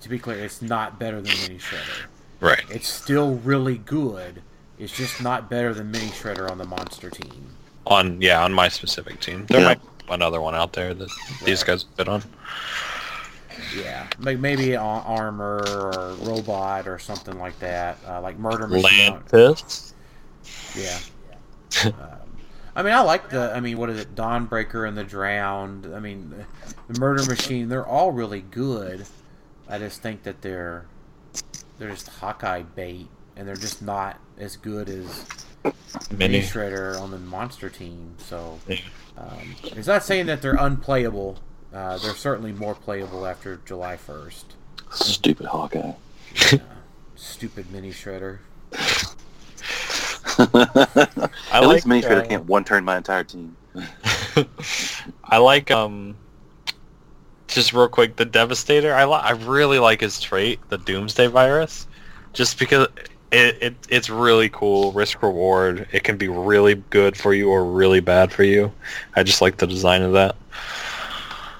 to 0.00 0.08
be 0.08 0.18
clear, 0.18 0.44
it's 0.44 0.60
not 0.60 0.98
better 0.98 1.22
than 1.22 1.32
Mini 1.42 1.58
Shredder. 1.58 2.06
Right. 2.40 2.64
It's 2.70 2.88
still 2.88 3.36
really 3.36 3.78
good. 3.78 4.42
It's 4.80 4.96
just 4.96 5.22
not 5.22 5.50
better 5.50 5.74
than 5.74 5.90
Mini 5.90 6.06
Shredder 6.06 6.50
on 6.50 6.58
the 6.58 6.64
monster 6.64 7.10
team. 7.10 7.54
On 7.86 8.20
yeah, 8.20 8.42
on 8.42 8.52
my 8.52 8.68
specific 8.68 9.20
team, 9.20 9.46
there 9.46 9.60
Yeah. 9.60 9.66
might 9.66 9.80
be 9.82 10.14
another 10.14 10.40
one 10.40 10.54
out 10.54 10.72
there 10.72 10.94
that 10.94 11.08
these 11.44 11.62
guys 11.62 11.84
bid 11.84 12.08
on. 12.08 12.22
Yeah, 13.76 14.06
like 14.20 14.38
maybe 14.38 14.72
a- 14.72 14.80
armor 14.80 15.62
or 15.66 16.14
robot 16.22 16.88
or 16.88 16.98
something 16.98 17.38
like 17.38 17.58
that, 17.60 17.98
uh, 18.06 18.20
like 18.20 18.38
murder 18.38 18.66
machine. 18.66 19.12
Lantis. 19.30 19.92
Yeah. 20.74 20.98
um, 21.84 21.94
I 22.74 22.82
mean, 22.82 22.94
I 22.94 23.00
like 23.00 23.28
the. 23.30 23.52
I 23.54 23.60
mean, 23.60 23.76
what 23.78 23.90
is 23.90 24.00
it? 24.00 24.14
Dawnbreaker 24.14 24.88
and 24.88 24.96
the 24.96 25.04
Drowned. 25.04 25.92
I 25.94 26.00
mean, 26.00 26.30
the, 26.30 26.92
the 26.92 27.00
Murder 27.00 27.24
Machine. 27.24 27.68
They're 27.68 27.86
all 27.86 28.12
really 28.12 28.40
good. 28.40 29.04
I 29.68 29.78
just 29.78 30.00
think 30.02 30.22
that 30.22 30.40
they're 30.40 30.86
they're 31.78 31.90
just 31.90 32.08
Hawkeye 32.08 32.62
bait, 32.62 33.08
and 33.40 33.48
they're 33.48 33.56
just 33.56 33.80
not 33.80 34.20
as 34.38 34.56
good 34.56 34.90
as 34.90 35.24
Mini 36.10 36.34
Mini. 36.34 36.40
Shredder 36.42 37.00
on 37.00 37.10
the 37.10 37.18
monster 37.18 37.70
team. 37.70 38.14
So 38.18 38.60
um, 39.16 39.56
it's 39.62 39.86
not 39.86 40.04
saying 40.04 40.26
that 40.26 40.42
they're 40.42 40.56
unplayable. 40.56 41.38
Uh, 41.72 41.96
they're 41.96 42.14
certainly 42.14 42.52
more 42.52 42.74
playable 42.74 43.26
after 43.26 43.58
July 43.64 43.96
first. 43.96 44.56
Stupid 44.90 45.46
Hawkeye. 45.46 45.92
Stupid 47.16 47.72
Mini 47.72 47.92
Shredder. 47.92 48.40
At 51.50 51.66
least 51.66 51.86
like, 51.86 51.86
Mini 51.86 52.02
Shredder 52.02 52.24
uh, 52.24 52.28
can't 52.28 52.44
one 52.44 52.64
turn 52.64 52.84
my 52.84 52.98
entire 52.98 53.24
team. 53.24 53.56
I 55.24 55.38
like 55.38 55.70
um. 55.70 56.14
Just 57.48 57.72
real 57.72 57.88
quick, 57.88 58.16
the 58.16 58.26
Devastator. 58.26 58.94
I 58.94 59.06
li- 59.06 59.14
I 59.14 59.30
really 59.32 59.78
like 59.78 60.02
his 60.02 60.20
trait, 60.20 60.60
the 60.68 60.78
Doomsday 60.78 61.26
Virus, 61.26 61.88
just 62.32 62.58
because 62.58 62.86
it, 63.32 63.62
it 63.62 63.74
it's 63.88 64.10
really 64.10 64.48
cool. 64.48 64.92
Risk 64.92 65.22
reward. 65.22 65.86
It 65.92 66.04
can 66.04 66.16
be 66.16 66.28
really 66.28 66.74
good 66.90 67.16
for 67.16 67.32
you 67.34 67.50
or 67.50 67.64
really 67.64 68.00
bad 68.00 68.32
for 68.32 68.42
you. 68.42 68.72
I 69.14 69.22
just 69.22 69.40
like 69.40 69.58
the 69.58 69.66
design 69.66 70.02
of 70.02 70.12
that. 70.12 70.36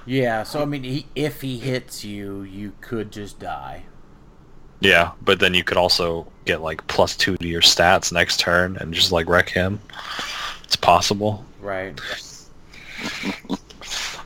Yeah, 0.05 0.43
so 0.43 0.61
I 0.61 0.65
mean, 0.65 0.83
he, 0.83 1.05
if 1.15 1.41
he 1.41 1.57
hits 1.57 2.03
you, 2.03 2.41
you 2.41 2.73
could 2.81 3.11
just 3.11 3.39
die. 3.39 3.83
Yeah, 4.79 5.11
but 5.21 5.39
then 5.39 5.53
you 5.53 5.63
could 5.63 5.77
also 5.77 6.27
get 6.45 6.61
like 6.61 6.85
plus 6.87 7.15
two 7.15 7.37
to 7.37 7.47
your 7.47 7.61
stats 7.61 8.11
next 8.11 8.39
turn 8.39 8.77
and 8.77 8.93
just 8.93 9.11
like 9.11 9.27
wreck 9.27 9.47
him. 9.47 9.79
It's 10.63 10.75
possible. 10.75 11.45
Right. 11.61 11.99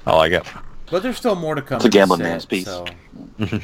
I 0.06 0.16
like 0.16 0.32
it. 0.32 0.44
But 0.90 1.04
there's 1.04 1.18
still 1.18 1.36
more 1.36 1.56
to 1.56 1.62
come. 1.62 1.78
It's 1.78 1.86
a 1.86 1.90
gambling 1.90 2.20
set, 2.20 2.30
man's 2.30 2.46
piece. 2.46 2.66
So, 2.66 2.86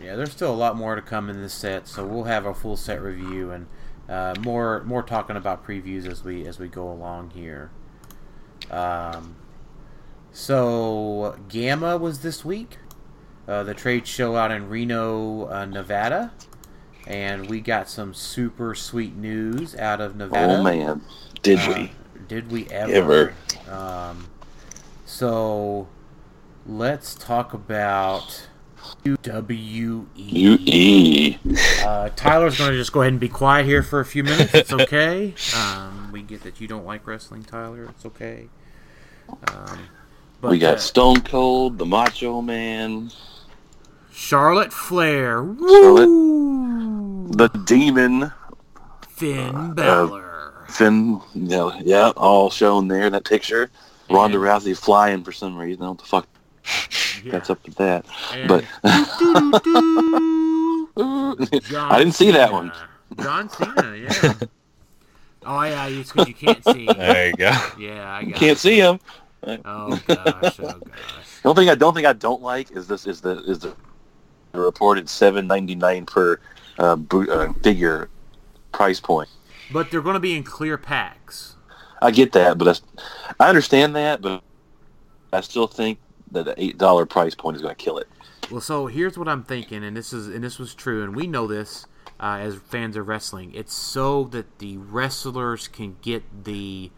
yeah, 0.00 0.16
there's 0.16 0.32
still 0.32 0.52
a 0.52 0.56
lot 0.56 0.76
more 0.76 0.94
to 0.94 1.02
come 1.02 1.28
in 1.30 1.40
this 1.40 1.54
set. 1.54 1.88
So 1.88 2.06
we'll 2.06 2.24
have 2.24 2.46
a 2.46 2.54
full 2.54 2.76
set 2.76 3.02
review 3.02 3.50
and 3.50 3.66
uh, 4.08 4.34
more 4.40 4.82
more 4.84 5.02
talking 5.02 5.36
about 5.36 5.66
previews 5.66 6.06
as 6.06 6.24
we 6.24 6.46
as 6.46 6.58
we 6.58 6.68
go 6.68 6.90
along 6.90 7.30
here. 7.30 7.70
Um, 8.70 9.36
so 10.32 11.36
GAMA 11.48 11.96
was 11.96 12.20
this 12.20 12.44
week, 12.44 12.78
uh, 13.46 13.62
the 13.64 13.74
trade 13.74 14.06
show 14.06 14.36
out 14.36 14.50
in 14.50 14.68
Reno, 14.68 15.48
uh, 15.50 15.64
Nevada, 15.64 16.32
and 17.06 17.48
we 17.48 17.60
got 17.60 17.88
some 17.88 18.14
super 18.14 18.74
sweet 18.74 19.16
news 19.16 19.74
out 19.76 20.00
of 20.00 20.16
Nevada. 20.16 20.58
Oh 20.58 20.62
man, 20.62 21.02
did 21.42 21.58
Uh, 21.60 21.74
we? 21.74 21.92
Did 22.28 22.50
we 22.50 22.66
ever? 22.68 22.92
Ever. 22.92 23.34
Um, 23.70 24.28
so 25.06 25.88
let's 26.66 27.14
talk 27.14 27.54
about 27.54 28.47
WWE. 29.04 30.06
UE. 30.16 31.38
Uh, 31.84 32.08
Tyler's 32.10 32.58
going 32.58 32.70
to 32.70 32.76
just 32.76 32.92
go 32.92 33.02
ahead 33.02 33.12
and 33.12 33.20
be 33.20 33.28
quiet 33.28 33.66
here 33.66 33.82
for 33.82 34.00
a 34.00 34.04
few 34.04 34.24
minutes. 34.24 34.54
It's 34.54 34.72
okay. 34.72 35.34
Um, 35.56 36.10
we 36.12 36.22
get 36.22 36.42
that 36.42 36.60
you 36.60 36.68
don't 36.68 36.84
like 36.84 37.06
wrestling, 37.06 37.42
Tyler. 37.42 37.84
It's 37.84 38.04
okay. 38.06 38.48
Um, 39.28 39.88
but, 40.40 40.50
we 40.50 40.58
got 40.58 40.74
uh, 40.74 40.78
Stone 40.78 41.20
Cold, 41.22 41.78
the 41.78 41.86
Macho 41.86 42.40
Man, 42.42 43.10
Charlotte 44.12 44.72
Flair. 44.72 45.36
Charlotte. 45.42 46.06
Woo! 46.08 46.48
the 47.28 47.48
Demon, 47.48 48.32
Finn 49.08 49.74
Balor. 49.74 50.66
Finn. 50.68 51.20
You 51.34 51.42
know, 51.42 51.72
yeah, 51.84 52.10
all 52.16 52.50
shown 52.50 52.88
there 52.88 53.06
in 53.06 53.12
that 53.12 53.24
picture. 53.24 53.70
Ronda 54.10 54.38
Rousey 54.38 54.76
flying 54.76 55.22
for 55.22 55.32
some 55.32 55.56
reason. 55.56 55.82
I 55.82 55.86
don't 55.86 55.86
know 55.86 55.90
what 55.90 55.98
the 55.98 56.04
fuck 56.04 56.26
Yeah. 57.24 57.32
that's 57.32 57.50
up 57.50 57.62
to 57.64 57.70
that. 57.72 58.04
And- 58.32 58.48
But 58.48 58.64
I 60.96 61.98
didn't 61.98 62.14
see 62.14 62.30
that 62.32 62.52
one. 62.52 62.72
John 63.20 63.48
Cena, 63.48 63.96
yeah. 63.96 64.34
oh 65.46 65.62
yeah, 65.62 65.86
it's 65.88 66.12
because 66.12 66.28
you 66.28 66.34
can't 66.34 66.64
see. 66.64 66.86
There 66.86 67.28
you 67.28 67.34
go. 67.34 67.52
Yeah, 67.78 68.12
I 68.12 68.24
got. 68.24 68.34
can't 68.38 68.52
it. 68.52 68.58
see 68.58 68.78
him. 68.78 69.00
Oh 69.64 70.00
gosh, 70.06 70.60
oh 70.60 70.78
gosh. 70.78 70.80
The 71.42 71.48
only 71.48 71.62
thing 71.62 71.70
I 71.70 71.74
don't 71.74 71.94
think 71.94 72.06
I 72.06 72.12
don't 72.12 72.42
like 72.42 72.70
is 72.72 72.86
this 72.86 73.06
is 73.06 73.20
the 73.20 73.38
is 73.44 73.60
the 73.60 73.74
reported 74.52 75.08
seven 75.08 75.46
ninety 75.46 75.74
nine 75.74 76.04
per 76.06 76.38
uh, 76.78 76.96
boot, 76.96 77.28
uh, 77.30 77.52
figure 77.62 78.08
price 78.72 79.00
point. 79.00 79.28
But 79.72 79.90
they're 79.90 80.02
going 80.02 80.14
to 80.14 80.20
be 80.20 80.36
in 80.36 80.42
clear 80.44 80.76
packs. 80.78 81.54
I 82.00 82.10
get 82.10 82.32
that, 82.32 82.58
but 82.58 82.64
that's, 82.66 82.82
I 83.40 83.48
understand 83.48 83.96
that, 83.96 84.20
but 84.22 84.42
I 85.32 85.40
still 85.40 85.66
think 85.66 85.98
that 86.32 86.44
the 86.44 86.54
eight 86.62 86.78
dollar 86.78 87.06
price 87.06 87.34
point 87.34 87.56
is 87.56 87.62
going 87.62 87.74
to 87.74 87.82
kill 87.82 87.98
it. 87.98 88.08
Well, 88.50 88.60
so 88.60 88.86
here's 88.86 89.18
what 89.18 89.28
I'm 89.28 89.44
thinking, 89.44 89.84
and 89.84 89.96
this 89.96 90.12
is 90.12 90.28
and 90.28 90.42
this 90.42 90.58
was 90.58 90.74
true, 90.74 91.02
and 91.04 91.14
we 91.14 91.26
know 91.26 91.46
this 91.46 91.86
uh, 92.20 92.38
as 92.40 92.56
fans 92.56 92.96
of 92.96 93.08
wrestling. 93.08 93.52
It's 93.54 93.74
so 93.74 94.24
that 94.24 94.58
the 94.58 94.78
wrestlers 94.78 95.68
can 95.68 95.96
get 96.02 96.44
the 96.44 96.90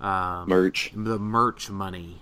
um, 0.00 0.48
Merch. 0.48 0.92
the 0.94 1.18
merch 1.18 1.70
money. 1.70 2.20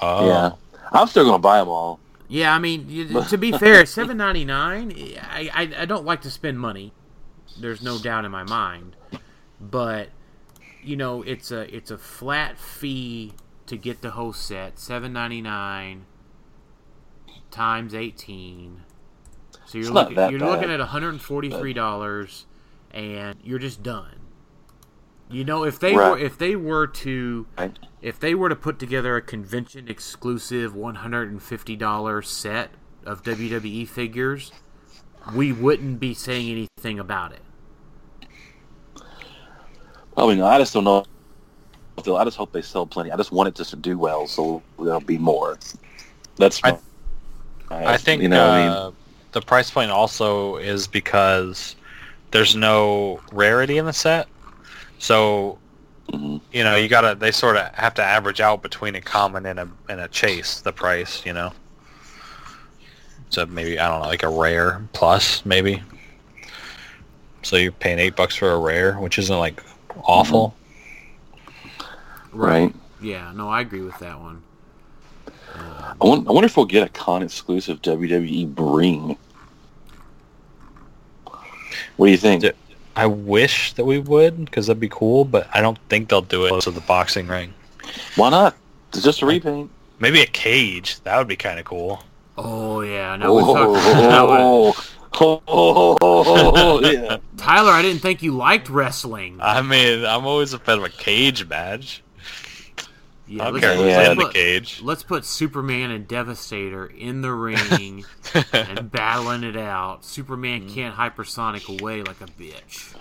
Oh. 0.00 0.26
Yeah, 0.26 0.52
I'm 0.92 1.06
still 1.08 1.24
going 1.24 1.36
to 1.36 1.42
buy 1.42 1.58
them 1.58 1.68
all. 1.68 2.00
Yeah, 2.28 2.54
I 2.54 2.58
mean, 2.58 2.86
to 3.28 3.38
be 3.38 3.52
fair, 3.58 3.84
seven 3.86 4.16
ninety 4.16 4.44
nine. 4.44 4.92
I, 5.22 5.50
I 5.52 5.82
I 5.82 5.84
don't 5.86 6.04
like 6.04 6.22
to 6.22 6.30
spend 6.30 6.60
money. 6.60 6.92
There's 7.58 7.82
no 7.82 7.98
doubt 7.98 8.24
in 8.24 8.30
my 8.30 8.44
mind, 8.44 8.96
but 9.60 10.10
you 10.82 10.96
know, 10.96 11.22
it's 11.22 11.50
a 11.50 11.74
it's 11.74 11.90
a 11.90 11.98
flat 11.98 12.58
fee 12.58 13.32
to 13.68 13.76
get 13.76 14.02
the 14.02 14.10
host 14.10 14.44
set, 14.44 14.78
seven 14.78 15.12
ninety 15.12 15.40
nine 15.40 16.06
times 17.50 17.94
eighteen. 17.94 18.82
So 19.66 19.78
you're 19.78 19.86
It's 19.86 19.90
looking 19.90 20.16
you're 20.16 20.38
bad, 20.38 20.40
looking 20.40 20.70
at 20.70 20.78
one 20.80 20.88
hundred 20.88 21.10
and 21.10 21.22
forty 21.22 21.50
three 21.50 21.72
dollars, 21.72 22.46
and 22.90 23.36
you're 23.42 23.58
just 23.58 23.82
done. 23.82 24.14
You 25.30 25.44
know, 25.44 25.64
if 25.64 25.78
they 25.78 25.94
Right. 25.94 26.10
were 26.12 26.18
if 26.18 26.38
they 26.38 26.56
were 26.56 26.86
to 26.86 27.46
Right? 27.58 27.78
if 28.00 28.18
they 28.18 28.34
were 28.34 28.48
to 28.48 28.56
put 28.56 28.78
together 28.78 29.16
a 29.16 29.22
convention 29.22 29.88
exclusive 29.88 30.74
$150 30.74 32.26
set 32.26 32.70
of 33.04 33.22
WWE 33.24 33.84
figures, 33.88 34.52
we 35.34 35.52
wouldn't 35.52 36.00
be 36.00 36.14
saying 36.14 36.48
anything 36.50 36.98
about 36.98 37.32
it. 37.32 37.42
Probably 40.14 40.36
not. 40.36 40.52
I 40.52 40.58
just 40.58 40.72
don't 40.74 40.84
know. 40.84 41.04
I 42.06 42.24
just 42.24 42.36
hope 42.36 42.52
they 42.52 42.62
sell 42.62 42.86
plenty. 42.86 43.10
I 43.10 43.16
just 43.16 43.32
want 43.32 43.48
it 43.48 43.54
just 43.54 43.70
to 43.70 43.76
do 43.76 43.98
well, 43.98 44.26
so 44.26 44.62
there'll 44.78 45.00
be 45.00 45.18
more. 45.18 45.58
That's. 46.36 46.60
I- 46.64 46.72
my- 46.72 46.78
I 47.70 47.96
think 47.98 48.22
you 48.22 48.28
know. 48.28 48.46
what 48.46 48.54
I 48.54 48.62
mean, 48.62 48.76
uh, 48.76 48.90
the 49.32 49.42
price 49.42 49.70
point 49.70 49.90
also 49.90 50.56
is 50.56 50.86
because 50.86 51.76
there's 52.30 52.56
no 52.56 53.20
rarity 53.30 53.76
in 53.76 53.84
the 53.84 53.92
set. 53.92 54.26
So 54.98 55.58
Mhm. 56.10 56.40
you 56.50 56.64
know 56.64 56.76
you 56.76 56.88
gotta 56.88 57.14
they 57.14 57.30
sort 57.30 57.56
of 57.56 57.66
have 57.74 57.92
to 57.94 58.02
average 58.02 58.40
out 58.40 58.62
between 58.62 58.94
a 58.94 59.02
common 59.02 59.44
and 59.44 59.60
a 59.60 59.68
and 59.90 60.00
a 60.00 60.08
chase 60.08 60.60
the 60.60 60.72
price. 60.72 61.22
You 61.26 61.34
know. 61.34 61.52
So 63.28 63.44
maybe 63.44 63.78
I 63.78 63.86
don't 63.88 64.00
know 64.00 64.08
like 64.08 64.22
a 64.22 64.28
rare 64.30 64.80
plus 64.94 65.44
maybe. 65.44 65.82
So 67.42 67.56
you're 67.56 67.72
paying 67.72 67.98
eight 67.98 68.16
bucks 68.16 68.34
for 68.34 68.50
a 68.50 68.58
rare, 68.58 68.94
which 68.94 69.18
isn't 69.18 69.38
like 69.38 69.62
awful. 70.04 70.54
Right. 72.32 72.74
Yeah, 73.00 73.32
no, 73.34 73.48
I 73.48 73.60
agree 73.60 73.82
with 73.82 73.98
that 73.98 74.18
one. 74.20 74.42
I 75.54 75.94
wonder, 76.00 76.28
I 76.28 76.32
wonder 76.32 76.46
if 76.46 76.56
we'll 76.56 76.66
get 76.66 76.86
a 76.86 76.90
con 76.90 77.22
exclusive 77.22 77.80
WWE 77.82 78.54
bring. 78.54 79.16
What 81.96 82.06
do 82.06 82.10
you 82.10 82.18
think? 82.18 82.44
I 82.94 83.06
wish 83.06 83.72
that 83.74 83.84
we 83.84 83.98
would 83.98 84.44
because 84.44 84.66
that'd 84.66 84.80
be 84.80 84.88
cool, 84.88 85.24
but 85.24 85.48
I 85.52 85.60
don't 85.60 85.78
think 85.88 86.08
they'll 86.08 86.20
do 86.20 86.46
it 86.46 86.48
close 86.48 86.64
to 86.64 86.70
the 86.70 86.80
boxing 86.80 87.28
ring. 87.28 87.54
Why 88.16 88.30
not? 88.30 88.56
It's 88.92 89.02
just 89.02 89.22
a 89.22 89.26
repaint. 89.26 89.70
Maybe 89.98 90.20
a 90.20 90.26
cage. 90.26 91.00
That 91.02 91.16
would 91.18 91.28
be 91.28 91.36
kind 91.36 91.58
of 91.58 91.64
cool. 91.64 92.02
Oh 92.36 92.82
yeah, 92.82 93.16
now 93.16 93.34
we're 93.34 93.40
talking. 93.40 93.74
Oh, 93.76 94.74
oh, 95.20 95.42
oh, 95.48 95.96
oh, 96.00 96.80
yeah. 96.80 97.16
Tyler, 97.36 97.72
I 97.72 97.82
didn't 97.82 98.00
think 98.00 98.22
you 98.22 98.32
liked 98.32 98.68
wrestling. 98.68 99.38
I 99.40 99.62
mean, 99.62 100.04
I'm 100.04 100.26
always 100.26 100.52
a 100.52 100.58
fan 100.58 100.78
of 100.78 100.84
a 100.84 100.88
cage 100.88 101.48
match. 101.48 102.02
Yeah, 103.26 103.42
I 103.42 103.44
don't 103.50 103.54
let's, 103.54 103.66
care 103.66 103.74
who's 103.76 103.84
let's 103.84 104.08
in 104.10 104.16
the 104.18 104.24
put, 104.24 104.34
cage. 104.34 104.80
let's 104.82 105.02
put 105.02 105.24
Superman 105.24 105.90
and 105.90 106.08
Devastator 106.08 106.86
in 106.86 107.20
the 107.20 107.32
ring 107.32 108.04
and 108.54 108.90
battling 108.90 109.44
it 109.44 109.56
out. 109.56 110.02
Superman 110.04 110.62
Mm. 110.62 110.74
can't 110.74 110.94
hypersonic 110.96 111.68
away 111.80 112.02
like 112.02 112.20
a 112.22 112.26
bitch. 112.26 112.94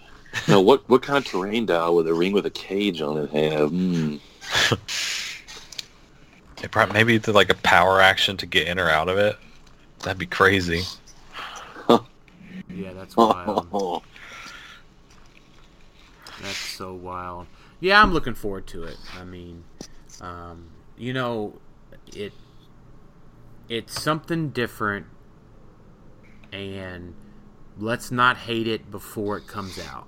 No, 0.48 0.60
what 0.60 0.88
what 0.90 1.02
kind 1.02 1.18
of 1.18 1.26
terrain 1.26 1.66
dial 1.66 1.96
would 1.96 2.08
a 2.08 2.14
ring 2.14 2.34
with 2.34 2.46
a 2.46 2.50
cage 2.52 3.02
on 3.02 3.18
it 3.18 3.30
have? 3.32 3.72
Mm. 3.72 4.20
They 6.62 6.68
prob- 6.68 6.92
Maybe 6.92 7.18
the, 7.20 7.32
like 7.34 7.50
a 7.52 7.56
power 7.56 8.02
action 8.02 8.36
to 8.38 8.46
get 8.46 8.68
in 8.68 8.80
or 8.80 8.90
out 8.90 9.10
of 9.10 9.18
it. 9.18 9.38
That'd 10.00 10.18
be 10.18 10.26
crazy. 10.26 10.82
Yeah, 12.70 12.94
that's 12.94 13.16
wild. 13.16 14.04
That's 16.42 16.56
so 16.58 16.94
wild. 16.94 17.48
Yeah, 17.80 18.02
I'm 18.02 18.12
looking 18.12 18.34
forward 18.34 18.66
to 18.68 18.84
it. 18.84 18.98
I 19.20 19.24
mean, 19.24 19.64
um, 20.22 20.70
you 20.98 21.14
know, 21.14 21.60
it 22.14 22.34
it's 23.70 24.02
something 24.02 24.50
different, 24.50 25.06
and 26.52 27.14
let's 27.78 28.12
not 28.12 28.38
hate 28.38 28.68
it 28.68 28.90
before 28.90 29.38
it 29.38 29.48
comes 29.48 29.78
out. 29.80 30.08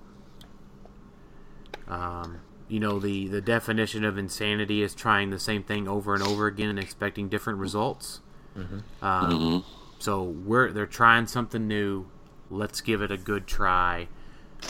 Um, 1.88 2.40
you 2.68 2.80
know, 2.80 3.00
the 3.00 3.28
the 3.28 3.42
definition 3.42 4.04
of 4.04 4.18
insanity 4.18 4.82
is 4.82 4.94
trying 4.94 5.30
the 5.30 5.40
same 5.40 5.64
thing 5.64 5.88
over 5.88 6.14
and 6.14 6.24
over 6.24 6.48
again 6.48 6.70
and 6.70 6.80
expecting 6.80 7.30
different 7.30 7.60
results. 7.60 8.22
Um, 8.56 8.82
Mhm. 9.02 9.64
so 10.00 10.24
we're 10.24 10.72
they're 10.72 10.86
trying 10.86 11.28
something 11.28 11.68
new. 11.68 12.06
Let's 12.50 12.82
give 12.82 13.02
it 13.02 13.12
a 13.12 13.18
good 13.18 13.48
try. 13.48 14.08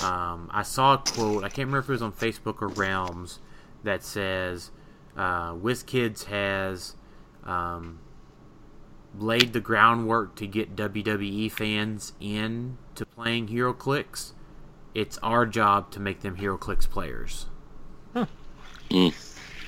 Um, 0.04 0.50
I 0.52 0.64
saw 0.64 0.94
a 0.94 0.98
quote. 0.98 1.44
I 1.44 1.50
can't 1.50 1.68
remember 1.68 1.80
if 1.80 1.90
it 1.90 1.92
was 1.92 2.02
on 2.02 2.14
Facebook 2.14 2.62
or 2.62 2.68
Realms 2.68 3.40
that 3.84 4.04
says, 4.04 4.72
uh, 5.18 5.54
"WizKids 5.54 6.26
has 6.26 6.96
um, 7.44 8.00
laid 9.18 9.54
the 9.54 9.60
groundwork 9.60 10.36
to 10.36 10.48
get 10.48 10.76
WWE 10.76 11.52
fans 11.52 12.14
in 12.20 12.78
to 12.96 13.06
playing 13.06 13.48
HeroClix. 13.50 14.34
It's 14.94 15.18
our 15.20 15.46
job 15.46 15.92
to 15.92 16.00
make 16.00 16.22
them 16.22 16.38
HeroClix 16.38 16.90
players." 16.90 17.48
Mm. 18.90 19.14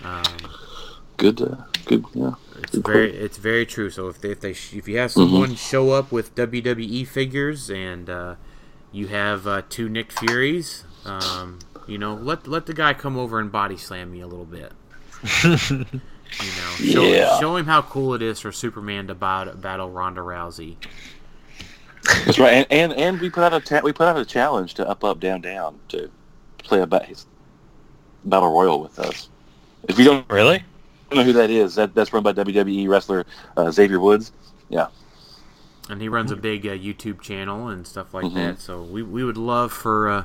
Um, 0.04 0.52
Good, 1.18 1.40
uh, 1.40 1.58
good, 1.86 2.06
yeah. 2.16 2.34
it's 2.58 2.72
Good 2.72 2.84
very 2.84 3.12
quote. 3.12 3.22
it's 3.22 3.38
very 3.38 3.66
true. 3.68 3.92
So 3.92 4.08
if 4.08 4.20
they, 4.20 4.32
if 4.32 4.40
they 4.40 4.52
if 4.52 4.88
you 4.88 4.98
have 4.98 5.12
someone 5.12 5.54
show 5.54 5.92
up 5.92 6.12
with 6.12 6.34
WWE 6.34 7.08
figures 7.08 7.70
and 7.70 8.10
uh, 8.10 8.36
you 8.92 9.08
have 9.08 9.48
uh, 9.48 9.62
two 9.70 9.90
Nick 9.90 10.12
Furies, 10.12 10.84
um, 11.06 11.60
you 11.88 11.98
know, 11.98 12.14
let 12.14 12.48
let 12.48 12.66
the 12.66 12.74
guy 12.74 12.94
come 12.94 13.18
over 13.18 13.40
and 13.40 13.52
body 13.52 13.78
slam 13.78 14.12
me 14.12 14.22
a 14.22 14.28
little 14.28 14.46
bit. 14.46 14.72
You 16.40 16.48
know, 16.48 16.92
show, 16.94 17.04
Yeah. 17.04 17.40
show 17.42 17.58
him 17.58 17.66
how 17.66 17.82
cool 17.82 18.14
it 18.14 18.22
is 18.22 18.40
for 18.40 18.54
Superman 18.54 19.08
to 19.08 19.14
bat- 19.14 19.60
battle 19.60 19.90
Ronda 19.90 20.22
Rousey. 20.22 20.78
That's 22.26 22.40
right. 22.40 22.54
And, 22.54 22.68
and 22.72 22.94
and 22.94 23.20
we 23.20 23.30
put 23.30 23.44
out 23.44 23.54
a 23.54 23.60
ta- 23.60 23.82
we 23.84 23.92
put 23.92 24.08
out 24.08 24.18
a 24.18 24.24
challenge 24.24 24.74
to 24.76 24.88
up 24.88 25.04
up 25.04 25.20
down 25.20 25.42
down 25.42 25.78
to 25.90 26.10
play 26.60 26.80
a 26.82 26.88
ba- 26.88 27.06
battle 28.24 28.52
royal 28.54 28.80
with 28.82 28.98
us. 28.98 29.28
If 29.90 30.00
you 30.00 30.06
don't 30.06 30.26
Really? 30.30 30.64
know 31.12 31.24
who 31.24 31.34
that 31.34 31.50
is, 31.50 31.76
that 31.76 31.94
that's 31.94 32.14
run 32.14 32.24
by 32.24 32.32
WWE 32.32 32.88
wrestler 32.88 33.26
uh, 33.58 33.70
Xavier 33.70 34.00
Woods. 34.00 34.32
Yeah. 34.70 34.88
And 35.92 36.02
he 36.02 36.08
runs 36.10 36.32
a 36.32 36.36
big 36.36 36.66
uh, 36.66 36.72
YouTube 36.72 37.22
channel 37.22 37.68
and 37.68 37.86
stuff 37.86 38.14
like 38.14 38.26
Mhm. 38.26 38.34
that. 38.36 38.60
So 38.60 38.82
we, 38.82 39.04
we 39.04 39.24
would 39.24 39.38
love 39.38 39.72
for 39.72 40.10
uh, 40.10 40.24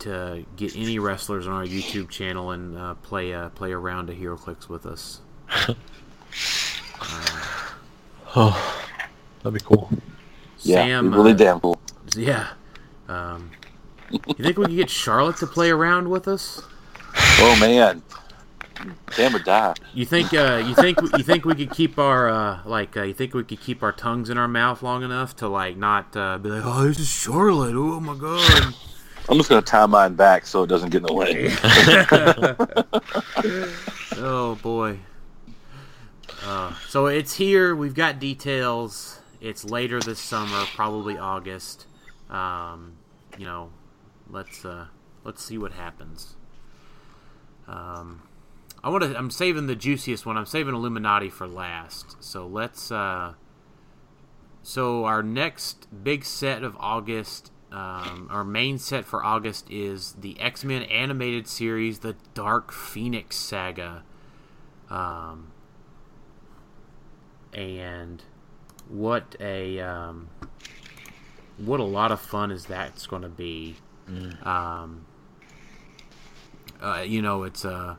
to 0.00 0.44
get 0.56 0.76
any 0.76 0.98
wrestlers 0.98 1.46
on 1.46 1.52
our 1.54 1.64
YouTube 1.64 2.08
channel 2.10 2.50
and 2.50 2.76
uh, 2.78 2.94
play 2.94 3.32
uh, 3.34 3.48
play 3.50 3.72
around 3.72 4.06
to 4.08 4.14
HeroClix 4.14 4.68
with 4.68 4.86
us. 4.86 5.20
Oh, 8.34 8.86
that'd 9.42 9.52
be 9.58 9.64
cool. 9.64 9.90
Yeah. 10.60 10.76
Sam, 10.84 11.12
really 11.14 11.32
uh, 11.32 11.36
damn 11.36 11.60
cool. 11.60 11.78
yeah. 12.16 12.48
Um, 13.08 13.50
you 14.10 14.18
think 14.38 14.56
we 14.56 14.66
could 14.66 14.76
get 14.76 14.88
Charlotte 14.90 15.36
to 15.38 15.46
play 15.46 15.70
around 15.70 16.08
with 16.08 16.26
us? 16.28 16.62
Oh 17.38 17.56
man. 17.60 18.02
Sam 19.12 19.32
would 19.32 19.44
die. 19.44 19.74
You 19.94 20.04
think 20.04 20.32
uh, 20.32 20.62
you 20.66 20.74
think 20.74 21.00
you 21.00 21.22
think 21.22 21.44
we 21.44 21.54
could 21.54 21.70
keep 21.70 21.98
our 21.98 22.28
uh, 22.28 22.60
like 22.64 22.96
uh, 22.96 23.02
you 23.02 23.14
think 23.14 23.34
we 23.34 23.44
could 23.44 23.60
keep 23.60 23.82
our 23.82 23.92
tongues 23.92 24.30
in 24.30 24.38
our 24.38 24.48
mouth 24.48 24.82
long 24.82 25.02
enough 25.02 25.36
to 25.36 25.48
like 25.48 25.76
not 25.76 26.16
uh, 26.16 26.38
be 26.38 26.50
like 26.50 26.62
oh 26.64 26.84
this 26.84 26.98
is 26.98 27.08
Charlotte 27.08 27.74
oh 27.76 28.00
my 28.00 28.16
god 28.16 28.74
I'm 29.28 29.36
just 29.36 29.48
gonna 29.48 29.62
tie 29.62 29.86
mine 29.86 30.14
back 30.14 30.46
so 30.46 30.64
it 30.64 30.66
doesn't 30.66 30.90
get 30.90 30.98
in 30.98 31.06
the 31.06 31.12
way. 31.12 31.48
oh 34.22 34.56
boy. 34.56 34.98
Uh, 36.44 36.74
so 36.88 37.06
it's 37.06 37.34
here. 37.34 37.76
We've 37.76 37.94
got 37.94 38.18
details. 38.18 39.20
It's 39.40 39.64
later 39.64 40.00
this 40.00 40.18
summer, 40.18 40.64
probably 40.74 41.16
August. 41.18 41.86
Um, 42.30 42.94
you 43.38 43.44
know, 43.46 43.70
let's 44.28 44.64
uh, 44.64 44.86
let's 45.24 45.44
see 45.44 45.56
what 45.56 45.72
happens. 45.72 46.34
Um, 47.68 48.22
I 48.84 48.88
want 48.88 49.04
to. 49.04 49.16
I'm 49.16 49.30
saving 49.30 49.66
the 49.66 49.76
juiciest 49.76 50.26
one. 50.26 50.36
I'm 50.36 50.46
saving 50.46 50.74
Illuminati 50.74 51.30
for 51.30 51.46
last. 51.46 52.16
So 52.20 52.46
let's. 52.46 52.90
Uh, 52.90 53.34
so 54.62 55.04
our 55.04 55.22
next 55.22 55.88
big 56.04 56.24
set 56.24 56.62
of 56.62 56.76
August, 56.78 57.50
um, 57.70 58.28
our 58.30 58.44
main 58.44 58.78
set 58.78 59.04
for 59.04 59.24
August 59.24 59.70
is 59.70 60.12
the 60.18 60.40
X 60.40 60.64
Men 60.64 60.82
animated 60.82 61.46
series, 61.46 62.00
the 62.00 62.16
Dark 62.34 62.72
Phoenix 62.72 63.36
saga. 63.36 64.04
Um, 64.90 65.52
and 67.52 68.22
what 68.88 69.36
a 69.40 69.80
um, 69.80 70.28
what 71.56 71.80
a 71.80 71.84
lot 71.84 72.10
of 72.10 72.20
fun 72.20 72.50
is 72.50 72.66
that's 72.66 73.06
going 73.06 73.22
to 73.22 73.28
be. 73.28 73.76
Um, 74.42 75.06
uh, 76.80 77.04
you 77.06 77.22
know, 77.22 77.44
it's 77.44 77.64
uh, 77.64 77.96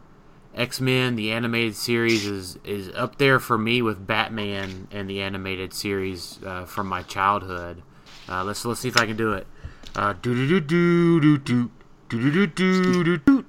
X 0.56 0.80
Men. 0.80 1.16
The 1.16 1.32
animated 1.32 1.76
series 1.76 2.26
is 2.26 2.58
is 2.64 2.90
up 2.96 3.18
there 3.18 3.40
for 3.40 3.58
me 3.58 3.82
with 3.82 4.06
Batman 4.06 4.88
and 4.92 5.10
the 5.10 5.22
animated 5.22 5.74
series 5.74 6.40
uh, 6.46 6.66
from 6.66 6.88
my 6.88 7.04
childhood. 7.04 7.82
Uh, 8.28 8.44
let's 8.44 8.64
let's 8.66 8.80
see 8.80 8.88
if 8.88 8.98
I 8.98 9.06
can 9.06 9.18
do 9.18 9.34
it. 9.34 9.48
Uh, 9.96 10.14
do 10.22 10.34
do 10.34 10.60
do 10.60 11.20
do 11.20 11.38
do 11.38 11.70
do 12.10 12.30
do 12.30 12.48
do 12.48 12.48
do 12.48 12.78
do 12.78 13.18
do 13.18 13.46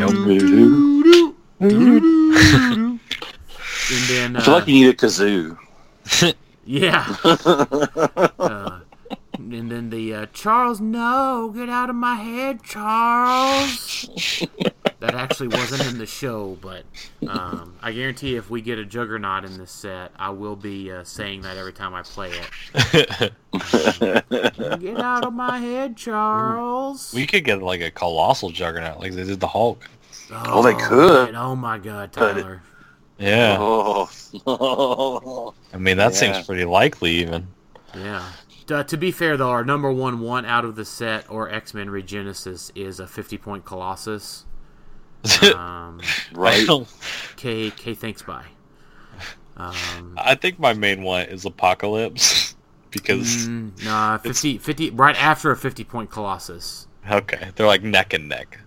do. 0.00 1.34
And 3.90 4.04
then 4.08 4.36
I 4.36 4.40
feel 4.40 4.54
like 4.54 4.68
you 4.68 4.74
need 4.74 4.88
a 4.88 4.94
kazoo. 4.94 5.56
yeah. 6.64 7.16
Uh, 8.38 8.80
and 9.38 9.70
then 9.70 9.90
the 9.90 10.14
uh, 10.14 10.26
Charles, 10.32 10.80
no, 10.80 11.52
get 11.54 11.68
out 11.68 11.88
of 11.90 11.96
my 11.96 12.16
head, 12.16 12.62
Charles. 12.62 14.08
that 15.00 15.14
actually 15.14 15.48
wasn't 15.48 15.86
in 15.86 15.98
the 15.98 16.06
show, 16.06 16.58
but 16.60 16.82
um, 17.28 17.76
I 17.82 17.92
guarantee 17.92 18.36
if 18.36 18.50
we 18.50 18.60
get 18.60 18.78
a 18.78 18.84
Juggernaut 18.84 19.44
in 19.44 19.56
this 19.58 19.70
set, 19.70 20.10
I 20.18 20.30
will 20.30 20.56
be 20.56 20.90
uh, 20.90 21.04
saying 21.04 21.42
that 21.42 21.56
every 21.56 21.72
time 21.72 21.94
I 21.94 22.02
play 22.02 22.30
it. 22.32 23.32
Get 24.80 25.00
out 25.00 25.24
of 25.24 25.32
my 25.32 25.58
head, 25.58 25.96
Charles. 25.96 27.12
we 27.14 27.26
could 27.26 27.44
get 27.44 27.62
like 27.62 27.80
a 27.80 27.90
colossal 27.90 28.50
juggernaut 28.50 29.00
like 29.00 29.12
they 29.12 29.24
did 29.24 29.40
the 29.40 29.48
Hulk. 29.48 29.82
Oh, 30.30 30.62
they 30.62 30.74
could. 30.74 31.26
man, 31.32 31.36
Oh 31.36 31.56
my 31.56 31.78
God, 31.78 32.12
Tyler. 32.12 32.62
Yeah. 33.18 33.56
Oh. 34.46 35.54
I 35.72 35.78
mean, 35.78 35.96
that 35.96 36.12
Yeah. 36.12 36.18
seems 36.34 36.46
pretty 36.46 36.64
likely 36.66 37.12
even. 37.12 37.46
Yeah. 37.94 38.22
Uh, 38.70 38.82
to 38.84 38.96
be 38.96 39.10
fair, 39.10 39.36
though, 39.36 39.50
our 39.50 39.64
number 39.64 39.90
one 39.90 40.20
one 40.20 40.44
out 40.44 40.64
of 40.64 40.76
the 40.76 40.84
set 40.84 41.30
or 41.30 41.50
X 41.50 41.72
Men 41.74 41.88
Regenesis 41.88 42.70
is 42.74 43.00
a 43.00 43.06
fifty 43.06 43.38
point 43.38 43.64
Colossus. 43.64 44.44
Um, 45.42 46.00
I, 46.00 46.06
right. 46.32 46.68
K 47.36 47.70
K 47.70 47.94
thanks 47.94 48.22
bye. 48.22 48.46
Um, 49.56 50.14
I 50.16 50.36
think 50.36 50.60
my 50.60 50.72
main 50.72 51.02
one 51.02 51.26
is 51.26 51.44
Apocalypse 51.44 52.54
because 52.90 53.48
mm, 53.48 53.84
nah, 53.84 54.18
50, 54.18 54.58
50 54.58 54.90
right 54.90 55.20
after 55.20 55.50
a 55.50 55.56
fifty 55.56 55.82
point 55.82 56.10
Colossus. 56.10 56.86
okay, 57.10 57.50
they're 57.56 57.66
like 57.66 57.82
neck 57.82 58.12
and 58.12 58.28
neck. 58.28 58.58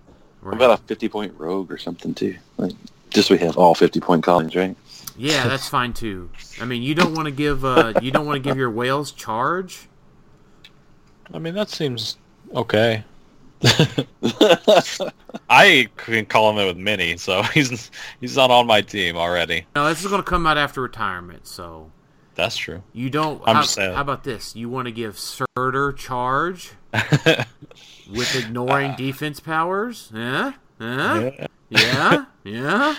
What 0.42 0.56
about 0.56 0.80
a 0.80 0.84
50 0.84 1.08
point 1.08 1.34
rogue 1.38 1.72
or 1.72 1.78
something 1.78 2.14
too? 2.14 2.36
Like, 2.58 2.74
just 3.12 3.30
we 3.30 3.38
have 3.38 3.58
all 3.58 3.76
50 3.76 4.00
point 4.00 4.24
colonies, 4.24 4.56
right? 4.56 4.76
Yeah, 5.18 5.48
that's 5.48 5.70
fine 5.70 5.94
too. 5.94 6.30
I 6.60 6.66
mean, 6.66 6.82
you 6.82 6.96
don't 6.96 7.14
want 7.14 7.28
to 7.28 7.32
give 7.32 7.64
uh, 7.64 7.94
you 8.02 8.12
don't 8.12 8.26
want 8.26 8.44
to 8.44 8.50
give 8.50 8.58
your 8.58 8.72
whales 8.72 9.12
charge. 9.12 9.88
I 11.34 11.40
mean, 11.40 11.54
that 11.54 11.70
seems 11.70 12.18
okay. 12.54 13.04
I 15.50 15.88
can 15.98 16.26
call 16.26 16.50
him 16.52 16.58
in 16.58 16.68
with 16.68 16.78
Mini, 16.78 17.18
so 17.18 17.44
he's 17.54 17.92
he's 18.20 18.36
not 18.36 18.52
on 18.52 18.68
my 18.68 18.82
team 18.82 19.18
already. 19.18 19.66
No, 19.76 19.88
this 19.90 20.04
is 20.04 20.10
going 20.10 20.22
to 20.24 20.28
come 20.30 20.48
out 20.48 20.58
after 20.58 20.82
retirement, 20.82 21.48
so 21.48 21.92
That's 22.36 22.58
true. 22.58 22.82
you 22.94 23.10
don't. 23.10 23.42
I'm 23.46 23.56
how, 23.58 23.62
just 23.62 23.74
saying. 23.76 23.94
how 23.94 24.02
about 24.02 24.24
this? 24.24 24.56
You 24.56 24.70
want 24.70 24.88
to 24.88 24.92
give 24.92 25.18
Surtur 25.18 25.94
charge 25.94 26.72
with 26.94 28.36
ignoring 28.36 28.96
defense 28.96 29.40
powers? 29.40 30.12
Yeah, 30.14 30.54
yeah, 30.80 31.32
Yeah. 31.32 31.48
yeah, 31.70 32.26
yeah. 32.44 32.96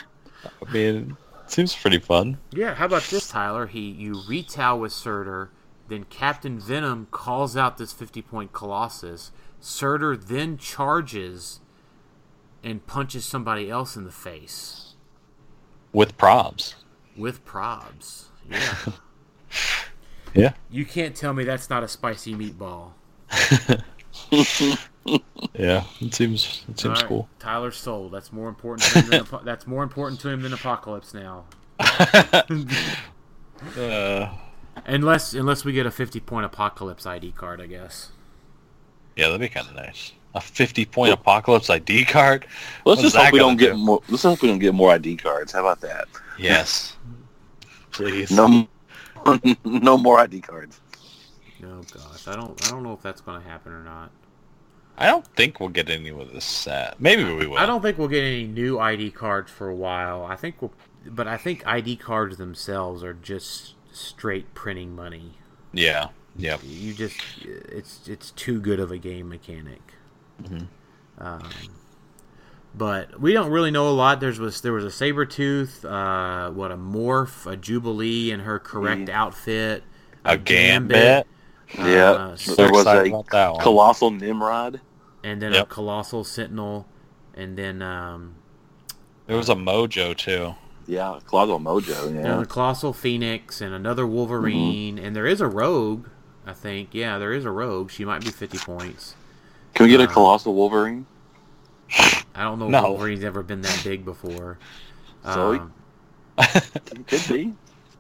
I 0.67 0.73
mean, 0.73 1.17
it 1.45 1.51
seems 1.51 1.75
pretty 1.75 1.99
fun. 1.99 2.39
Yeah, 2.53 2.75
how 2.75 2.87
about 2.87 3.03
this, 3.05 3.29
Tyler? 3.29 3.67
He 3.67 3.91
you 3.91 4.23
retail 4.29 4.79
with 4.79 4.93
Surtur, 4.93 5.51
then 5.89 6.05
Captain 6.05 6.59
Venom 6.59 7.07
calls 7.11 7.57
out 7.57 7.77
this 7.79 7.93
fifty 7.93 8.23
point 8.23 8.53
Colossus. 8.53 9.31
Surtur 9.61 10.17
then 10.17 10.57
charges 10.59 11.61
and 12.65 12.87
punches 12.87 13.25
somebody 13.25 13.71
else 13.71 13.97
in 13.97 14.05
the 14.05 14.11
face 14.13 14.95
With 15.93 16.17
probs. 16.17 16.75
with 17.17 17.45
probs. 17.45 18.27
Yeah. 18.51 18.75
Yeah. 20.35 20.55
You 20.71 20.87
can't 20.87 21.15
tell 21.15 21.35
me 21.35 21.45
that's 21.45 21.69
not 21.69 21.83
a 21.83 21.89
spicy 21.89 22.35
meatball. 22.35 22.93
Yeah. 25.55 25.85
It 26.01 26.15
seems 26.15 26.65
it 26.71 26.79
seems 26.81 27.01
right, 27.01 27.09
cool. 27.09 27.29
Tyler's 27.39 27.77
soul. 27.77 28.09
That's 28.09 28.33
more 28.33 28.49
important 28.49 28.89
to 28.89 29.01
him 29.01 29.11
than 29.11 29.27
that's 29.45 29.67
more 29.67 29.83
important 29.83 30.21
to 30.21 30.29
him 30.31 30.41
than 30.43 30.53
Apocalypse 30.55 31.13
now. 31.13 31.45
Uh, 33.77 34.29
Unless 34.87 35.35
unless 35.35 35.65
we 35.65 35.73
get 35.73 35.87
a 35.87 35.91
fifty 35.91 36.21
point 36.21 36.47
Apocalypse 36.47 37.07
ID 37.07 37.33
card, 37.33 37.61
I 37.61 37.67
guess. 37.67 38.11
yeah, 39.17 39.27
that'd 39.27 39.41
be 39.41 39.49
kind 39.49 39.69
of 39.69 39.75
nice. 39.75 40.13
A 40.35 40.41
50 40.41 40.87
point 40.87 41.13
apocalypse 41.13 41.69
ID 41.69 42.07
card. 42.07 42.47
Let's 42.87 43.03
What's 43.03 43.03
just 43.03 43.17
hope 43.17 43.33
we 43.35 43.39
gonna 43.39 43.51
don't 43.51 43.59
get 43.59 43.77
more. 43.77 44.01
Let's 44.09 44.23
hope 44.23 44.41
we 44.41 44.49
don't 44.49 44.59
get 44.59 44.73
more 44.73 44.91
ID 44.91 45.17
cards. 45.19 45.53
How 45.53 45.61
about 45.61 45.83
that? 45.83 46.09
Yes. 46.39 46.97
Please. 47.91 48.31
No, 48.31 48.67
no 49.65 49.99
more 49.99 50.19
ID 50.21 50.41
cards. 50.41 50.81
Oh 51.63 51.83
gosh, 51.93 52.27
I 52.27 52.35
don't 52.35 52.59
I 52.67 52.71
don't 52.71 52.83
know 52.83 52.95
if 52.95 53.03
that's 53.03 53.21
going 53.21 53.43
to 53.43 53.47
happen 53.47 53.73
or 53.73 53.85
not. 53.85 54.11
I 54.97 55.07
don't 55.07 55.27
think 55.37 55.61
we'll 55.61 55.69
get 55.69 55.91
any 55.91 56.13
with 56.13 56.33
this 56.33 56.45
set. 56.47 56.99
Maybe 56.99 57.25
we 57.25 57.47
will. 57.47 57.59
I 57.59 57.67
don't 57.67 57.83
think 57.83 57.99
we'll 57.99 58.09
get 58.09 58.25
any 58.25 58.47
new 58.47 58.79
ID 58.79 59.11
cards 59.11 59.51
for 59.51 59.69
a 59.69 59.75
while. 59.75 60.25
I 60.25 60.37
think 60.37 60.63
we'll, 60.63 60.73
but 61.05 61.29
I 61.29 61.37
think 61.37 61.67
ID 61.67 61.97
cards 61.97 62.39
themselves 62.39 63.05
are 63.05 63.15
just 63.15 63.75
straight 63.93 64.53
printing 64.55 64.95
money. 64.97 65.39
Yeah. 65.73 66.09
Yep. 66.37 66.61
You 66.65 66.95
just 66.95 67.17
it's 67.45 68.09
it's 68.09 68.31
too 68.33 68.61
good 68.61 68.81
of 68.81 68.91
a 68.91 68.99
game 68.99 69.29
mechanic. 69.29 69.81
Mhm. 70.43 70.67
Um, 71.19 71.51
but 72.75 73.21
we 73.21 73.33
don't 73.35 73.51
really 73.51 73.71
know 73.71 73.89
a 73.89 73.91
lot. 73.93 74.21
There's 74.21 74.39
was 74.41 74.61
there 74.63 74.73
was 74.73 74.85
a 74.85 74.89
Sabretooth, 74.89 75.85
uh, 75.85 76.51
what 76.53 76.71
a 76.73 76.77
morph, 76.77 77.51
a 77.51 77.57
jubilee 77.57 78.31
in 78.31 78.41
her 78.41 78.59
correct 78.59 79.09
outfit, 79.11 79.85
A 80.25 80.39
gambit. 80.39 81.27
Yeah, 81.79 82.11
Uh, 82.11 82.37
there 82.57 82.71
was 82.73 82.87
a 82.87 83.05
about 83.07 83.27
that 83.31 83.53
one. 83.53 83.61
colossal 83.63 84.11
Nimrod. 84.11 84.81
and 85.25 85.41
then 85.41 85.55
a 85.55 85.65
colossal 85.67 86.25
sentinel, 86.25 86.87
and 87.35 87.57
then 87.59 87.81
um, 87.83 88.35
There 89.27 89.37
was 89.37 89.49
a 89.51 89.55
mojo 89.55 90.17
too. 90.17 90.55
Yeah, 90.87 91.19
colossal 91.27 91.61
Mojo. 91.61 92.07
and 92.09 92.17
Yeah, 92.17 92.43
a 92.43 92.47
colossal 92.47 92.93
phoenix, 92.93 93.61
and 93.61 93.75
another 93.75 94.07
wolverine, 94.07 94.99
and 94.99 95.15
there 95.15 95.27
is 95.27 95.41
a 95.41 95.47
rogue. 95.47 96.07
I 96.47 96.53
think 96.53 96.91
yeah, 96.93 97.19
there 97.19 97.33
is 97.33 97.45
a 97.45 97.51
rogue. 97.51 97.91
She 97.91 98.05
might 98.05 98.23
be 98.25 98.31
fifty 98.31 98.59
points. 98.59 99.15
can 99.75 99.85
we 99.87 99.91
get 99.91 100.01
a 100.01 100.05
uh, 100.05 100.13
colossal 100.13 100.55
Wolverine? 100.55 101.07
I 102.35 102.43
don't 102.45 102.59
know 102.59 102.65
if 102.67 102.71
No. 102.73 102.83
Wolverine's 102.91 103.23
ever 103.25 103.43
been 103.43 103.61
that 103.63 103.81
big 103.85 104.05
before. 104.05 104.59
So 105.25 105.53
he- 105.53 105.59
Um, 105.59 105.73
Could 107.07 107.23
be. 107.29 107.53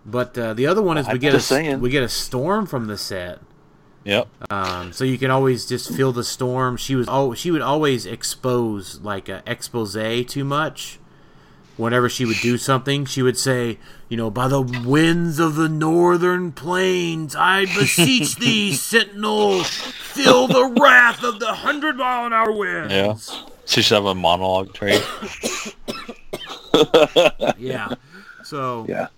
but 0.06 0.36
uh, 0.38 0.54
the 0.54 0.66
other 0.66 0.82
one 0.82 0.96
is 0.98 1.06
we 1.06 1.12
I'm 1.12 1.18
get 1.18 1.34
a 1.34 1.40
saying. 1.40 1.80
we 1.80 1.90
get 1.90 2.02
a 2.02 2.08
storm 2.08 2.66
from 2.66 2.86
the 2.86 2.96
set. 2.98 3.40
Yep. 4.04 4.26
Um, 4.50 4.92
so 4.92 5.04
you 5.04 5.16
can 5.18 5.30
always 5.30 5.66
just 5.66 5.94
feel 5.94 6.10
the 6.12 6.24
storm. 6.24 6.76
She 6.76 6.96
was 6.96 7.06
oh 7.08 7.34
she 7.34 7.50
would 7.52 7.62
always 7.62 8.06
expose 8.06 9.00
like 9.02 9.28
a 9.28 9.42
expose 9.46 9.94
too 10.26 10.44
much. 10.44 10.98
Whenever 11.76 12.08
she 12.08 12.24
would 12.26 12.36
do 12.42 12.58
something, 12.58 13.04
she 13.06 13.22
would 13.22 13.38
say, 13.38 13.78
you 14.08 14.16
know, 14.16 14.30
by 14.30 14.46
the 14.46 14.60
winds 14.60 15.38
of 15.38 15.54
the 15.54 15.68
northern 15.70 16.52
plains, 16.52 17.34
I 17.34 17.64
beseech 17.64 18.36
thee, 18.36 18.72
Sentinel, 18.74 19.64
feel 19.64 20.46
the 20.48 20.66
wrath 20.80 21.24
of 21.24 21.40
the 21.40 21.52
hundred 21.54 21.96
mile 21.96 22.26
an 22.26 22.32
hour 22.34 22.52
winds. 22.52 22.92
Yeah. 22.92 23.14
She 23.64 23.80
should 23.80 23.94
have 23.94 24.04
a 24.04 24.14
monologue 24.14 24.74
trait. 24.74 25.02
Yeah. 27.58 27.94
So 28.44 28.86
Yeah. 28.88 29.08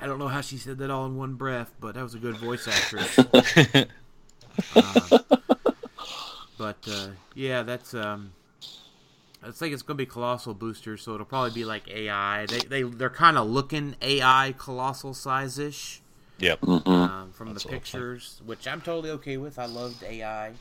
I 0.00 0.06
don't 0.06 0.18
know 0.18 0.28
how 0.28 0.40
she 0.42 0.58
said 0.58 0.78
that 0.78 0.90
all 0.90 1.06
in 1.06 1.16
one 1.16 1.34
breath, 1.34 1.72
but 1.80 1.94
that 1.94 2.02
was 2.02 2.14
a 2.14 2.18
good 2.18 2.36
voice 2.36 2.68
actress. 2.68 3.18
Uh, 4.76 5.18
but 6.58 6.76
uh, 6.88 7.08
yeah, 7.34 7.62
that's 7.62 7.94
um, 7.94 8.32
I 9.44 9.48
like 9.48 9.72
it's 9.72 9.82
gonna 9.82 9.96
be 9.98 10.06
colossal 10.06 10.54
boosters, 10.54 11.02
so 11.02 11.14
it'll 11.14 11.26
probably 11.26 11.50
be 11.50 11.64
like 11.64 11.86
AI. 11.88 12.46
They 12.46 12.60
they 12.60 12.82
they're 12.82 13.10
kind 13.10 13.36
of 13.36 13.46
looking 13.48 13.94
AI 14.00 14.54
colossal 14.58 15.12
size 15.14 15.58
ish 15.58 16.00
Yep. 16.38 16.60
Mhm. 16.62 16.86
um, 16.88 17.30
from 17.32 17.48
That's 17.52 17.62
the 17.64 17.68
awesome. 17.68 17.78
pictures, 17.78 18.40
which 18.44 18.66
I'm 18.66 18.80
totally 18.80 19.10
okay 19.10 19.36
with. 19.36 19.58
I 19.58 19.66
loved 19.66 20.02
AI. 20.02 20.52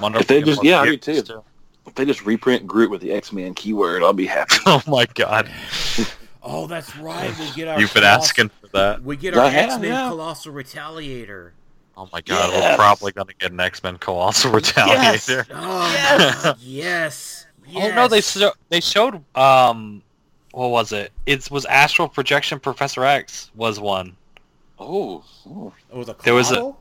Wonder 0.00 0.18
If 0.20 0.26
they 0.26 0.42
just- 0.42 0.62
yeah, 0.62 0.80
I 0.80 0.84
do 0.84 0.98
characters, 0.98 1.28
too. 1.28 1.42
If 1.86 1.94
they 1.94 2.04
just 2.04 2.24
reprint 2.24 2.66
Groot 2.66 2.90
with 2.90 3.00
the 3.00 3.12
X 3.12 3.32
Men 3.32 3.54
keyword, 3.54 4.02
I'll 4.02 4.12
be 4.12 4.26
happy. 4.26 4.54
Oh 4.66 4.82
my 4.86 5.06
god. 5.14 5.50
Oh, 6.46 6.66
that's 6.66 6.94
right. 6.98 7.32
We 7.38 7.50
get 7.52 7.68
our 7.68 7.80
You've 7.80 7.94
been 7.94 8.02
colossal- 8.02 8.22
asking 8.22 8.48
for 8.60 8.66
that. 8.74 9.02
We 9.02 9.16
get 9.16 9.34
our 9.34 9.46
X 9.46 9.78
Men 9.78 9.90
yeah. 9.90 10.08
colossal 10.10 10.52
retaliator. 10.52 11.52
Oh 11.96 12.06
my 12.12 12.20
god, 12.20 12.50
Yes. 12.52 12.72
we're 12.72 12.76
probably 12.76 13.12
gonna 13.12 13.32
get 13.38 13.50
an 13.52 13.60
X 13.60 13.82
Men 13.82 13.96
Colossal 13.96 14.50
Retaliator. 14.52 15.46
Oh 15.54 15.90
yes, 15.92 16.58
yes. 16.60 17.43
Oh 17.76 17.90
no, 17.94 18.08
they 18.08 18.16
yes. 18.16 18.36
sho- 18.38 18.52
they 18.68 18.80
showed 18.80 19.22
um, 19.36 20.02
what 20.52 20.68
was 20.70 20.92
it? 20.92 21.12
It 21.26 21.50
was 21.50 21.64
Astral 21.66 22.08
Projection 22.08 22.60
Professor 22.60 23.04
X 23.04 23.50
was 23.54 23.80
one. 23.80 24.16
Oh, 24.78 25.22
oh. 25.48 25.72
It 25.90 25.96
was 25.96 26.08
a 26.08 26.16
There 26.24 26.34
was 26.34 26.50
a- 26.52 26.74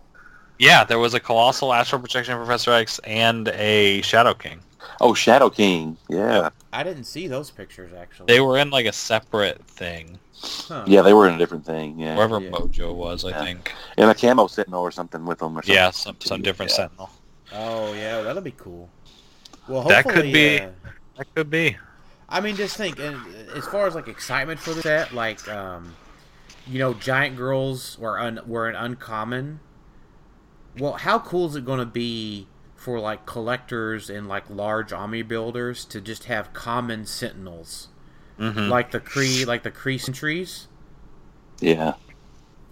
Yeah, 0.59 0.83
there 0.83 0.99
was 0.99 1.13
a 1.13 1.19
Colossal 1.19 1.73
Astral 1.73 1.99
Projection 2.01 2.35
Professor 2.37 2.71
X 2.71 2.99
and 3.05 3.47
a 3.49 4.01
Shadow 4.01 4.33
King. 4.33 4.59
oh, 5.01 5.13
Shadow 5.13 5.49
King. 5.49 5.97
Yeah, 6.09 6.49
I 6.71 6.83
didn't 6.83 7.05
see 7.05 7.27
those 7.27 7.49
pictures 7.51 7.91
actually. 7.93 8.25
They 8.27 8.39
were 8.39 8.57
in 8.57 8.69
like 8.69 8.85
a 8.85 8.93
separate 8.93 9.63
thing, 9.65 10.19
Huh. 10.41 10.83
yeah, 10.87 11.01
they 11.01 11.13
were 11.13 11.27
in 11.27 11.35
a 11.35 11.37
different 11.37 11.65
thing. 11.65 11.99
Yeah, 11.99 12.15
wherever 12.15 12.39
Yeah. 12.39 12.51
Mojo 12.51 12.93
was, 12.93 13.23
I 13.25 13.29
Yeah. 13.29 13.43
think. 13.45 13.73
and 13.97 14.09
a 14.11 14.13
camo 14.15 14.47
Sentinel 14.47 14.81
or 14.81 14.91
something 14.91 15.25
with 15.25 15.39
them 15.39 15.57
or 15.57 15.61
something. 15.61 15.73
Yeah, 15.75 15.91
some 15.91 16.17
some 16.19 16.41
different 16.41 16.71
Yeah. 16.71 16.75
Sentinel. 16.77 17.09
Oh 17.53 17.93
yeah, 17.93 18.21
that'll 18.21 18.41
be 18.41 18.51
cool. 18.57 18.89
Well, 19.67 19.83
That 19.83 20.03
hopefully, 20.05 20.23
could 20.31 20.33
be- 20.33 20.59
uh, 20.59 20.69
That 21.17 21.35
could 21.35 21.49
be. 21.49 21.77
I 22.29 22.41
mean, 22.41 22.55
just 22.55 22.75
think, 22.77 22.99
and 22.99 23.17
as 23.55 23.65
far 23.67 23.85
as 23.87 23.95
like 23.95 24.07
excitement 24.07 24.59
for 24.59 24.73
the 24.73 24.81
set, 24.81 25.13
like, 25.13 25.47
um, 25.47 25.95
you 26.67 26.79
know, 26.79 26.93
giant 26.93 27.37
girls 27.37 27.97
were 27.99 28.19
un- 28.19 28.39
were 28.47 28.67
an 28.67 28.75
uncommon. 28.75 29.59
Well, 30.77 30.93
how 30.93 31.19
cool 31.19 31.47
is 31.49 31.55
it 31.55 31.65
going 31.65 31.79
to 31.79 31.85
be 31.85 32.47
for 32.75 32.99
like 32.99 33.25
collectors 33.25 34.09
and 34.09 34.27
like 34.27 34.49
large 34.49 34.91
army 34.91 35.21
builders 35.21 35.85
to 35.85 36.01
just 36.01 36.25
have 36.25 36.51
common 36.53 37.05
sentinels, 37.05 37.89
Mhm. 38.39 38.69
like 38.69 38.91
the 38.91 38.99
Kree, 38.99 39.45
like 39.45 39.61
the 39.63 39.71
Kree 39.71 39.99
sentries? 40.01 40.67
Yeah, 41.59 41.93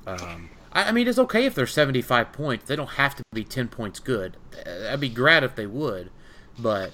Um, 0.07 0.49
I, 0.73 0.85
I 0.85 0.91
mean, 0.91 1.07
it's 1.07 1.19
okay 1.19 1.45
if 1.45 1.53
they're 1.53 1.67
75 1.67 2.33
points. 2.33 2.65
They 2.67 2.75
don't 2.75 2.91
have 2.91 3.15
to 3.15 3.23
be 3.33 3.43
10 3.43 3.67
points 3.67 3.99
good. 3.99 4.35
That'd 4.65 4.99
be 4.99 5.09
glad 5.09 5.43
if 5.43 5.55
they 5.55 5.67
would. 5.67 6.09
But, 6.61 6.91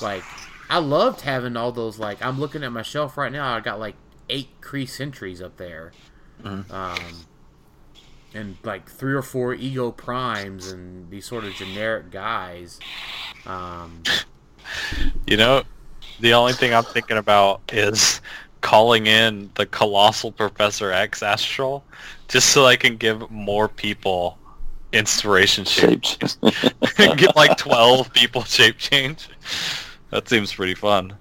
like, 0.00 0.22
I 0.68 0.78
loved 0.78 1.22
having 1.22 1.56
all 1.56 1.72
those, 1.72 1.98
like, 1.98 2.24
I'm 2.24 2.38
looking 2.40 2.62
at 2.62 2.72
my 2.72 2.82
shelf 2.82 3.16
right 3.16 3.32
now. 3.32 3.54
I 3.54 3.60
got, 3.60 3.78
like, 3.78 3.94
eight 4.28 4.60
Kree 4.60 4.88
sentries 4.88 5.40
up 5.40 5.56
there. 5.56 5.92
Mhm. 6.42 6.70
Um, 6.70 7.26
and, 8.34 8.56
like, 8.62 8.88
three 8.90 9.14
or 9.14 9.22
four 9.22 9.54
Ego 9.54 9.90
Primes 9.90 10.70
and 10.70 11.10
these 11.10 11.24
sort 11.26 11.44
of 11.44 11.54
generic 11.54 12.10
guys. 12.10 12.78
Um, 13.46 14.02
You 15.26 15.36
know, 15.36 15.62
the 16.20 16.34
only 16.34 16.52
thing 16.52 16.74
I'm 16.74 16.84
thinking 16.84 17.16
about 17.16 17.60
is 17.72 18.20
calling 18.60 19.06
in 19.06 19.50
the 19.54 19.66
colossal 19.66 20.32
Professor 20.32 20.90
X 20.90 21.22
Astral 21.22 21.84
just 22.28 22.50
so 22.50 22.66
I 22.66 22.76
can 22.76 22.96
give 22.96 23.30
more 23.30 23.68
people 23.68 24.38
inspiration 24.96 25.64
shape. 25.76 26.04
shapes. 26.04 26.38
Get 26.96 27.36
like 27.36 27.56
12 27.56 28.12
people 28.12 28.42
shape 28.44 28.78
change. 28.78 29.28
That 30.10 30.28
seems 30.28 30.52
pretty 30.54 30.74
fun. 30.74 31.14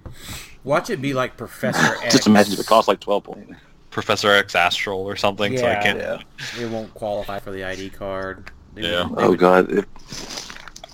watch 0.63 0.89
it 0.89 1.01
be 1.01 1.13
like 1.13 1.37
Professor 1.37 1.95
X. 2.03 2.11
Just 2.13 2.27
imagine 2.27 2.53
if 2.53 2.59
it 2.59 2.65
costs 2.67 2.87
like 2.87 2.99
twelve 2.99 3.23
points. 3.23 3.53
Professor 3.91 4.31
X 4.31 4.55
Astral 4.55 4.99
or 5.01 5.15
something 5.15 5.57
so 5.57 5.65
I 5.65 5.71
Yeah. 5.71 5.81
can 5.83 5.97
Yeah. 5.97 6.21
It 6.61 6.69
won't 6.69 6.93
qualify 6.93 7.39
for 7.39 7.51
the 7.51 7.63
ID 7.63 7.89
card. 7.91 8.51
They 8.73 8.81
Yeah. 8.91 9.05
would- 9.07 9.19
Oh 9.23 9.29
would- 9.31 9.39
God, 9.39 9.71
if, 9.71 9.85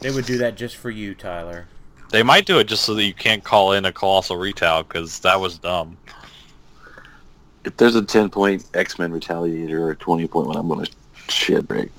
They 0.01 0.11
would 0.11 0.25
do 0.25 0.37
that 0.39 0.55
just 0.55 0.75
for 0.77 0.89
you, 0.89 1.13
Tyler. 1.15 1.67
They 2.11 2.23
might 2.23 2.45
do 2.45 2.59
it 2.59 2.65
just 2.65 2.83
so 2.83 2.93
that 2.95 3.03
you 3.03 3.13
can't 3.13 3.43
call 3.43 3.71
in 3.73 3.85
a 3.85 3.91
colossal 3.91 4.35
retail 4.37 4.83
because 4.83 5.19
that 5.19 5.39
was 5.39 5.57
dumb. 5.57 5.97
If 7.63 7.77
there's 7.77 7.95
a 7.95 8.01
10 8.03 8.29
point 8.29 8.65
X 8.73 8.97
Men 8.99 9.11
Retaliator 9.11 9.73
or 9.79 9.91
a 9.91 9.95
20 9.95 10.27
point 10.27 10.47
one, 10.47 10.57
I'm 10.57 10.67
going 10.67 10.85
to 10.85 10.91
shit 11.31 11.67
break. 11.67 11.89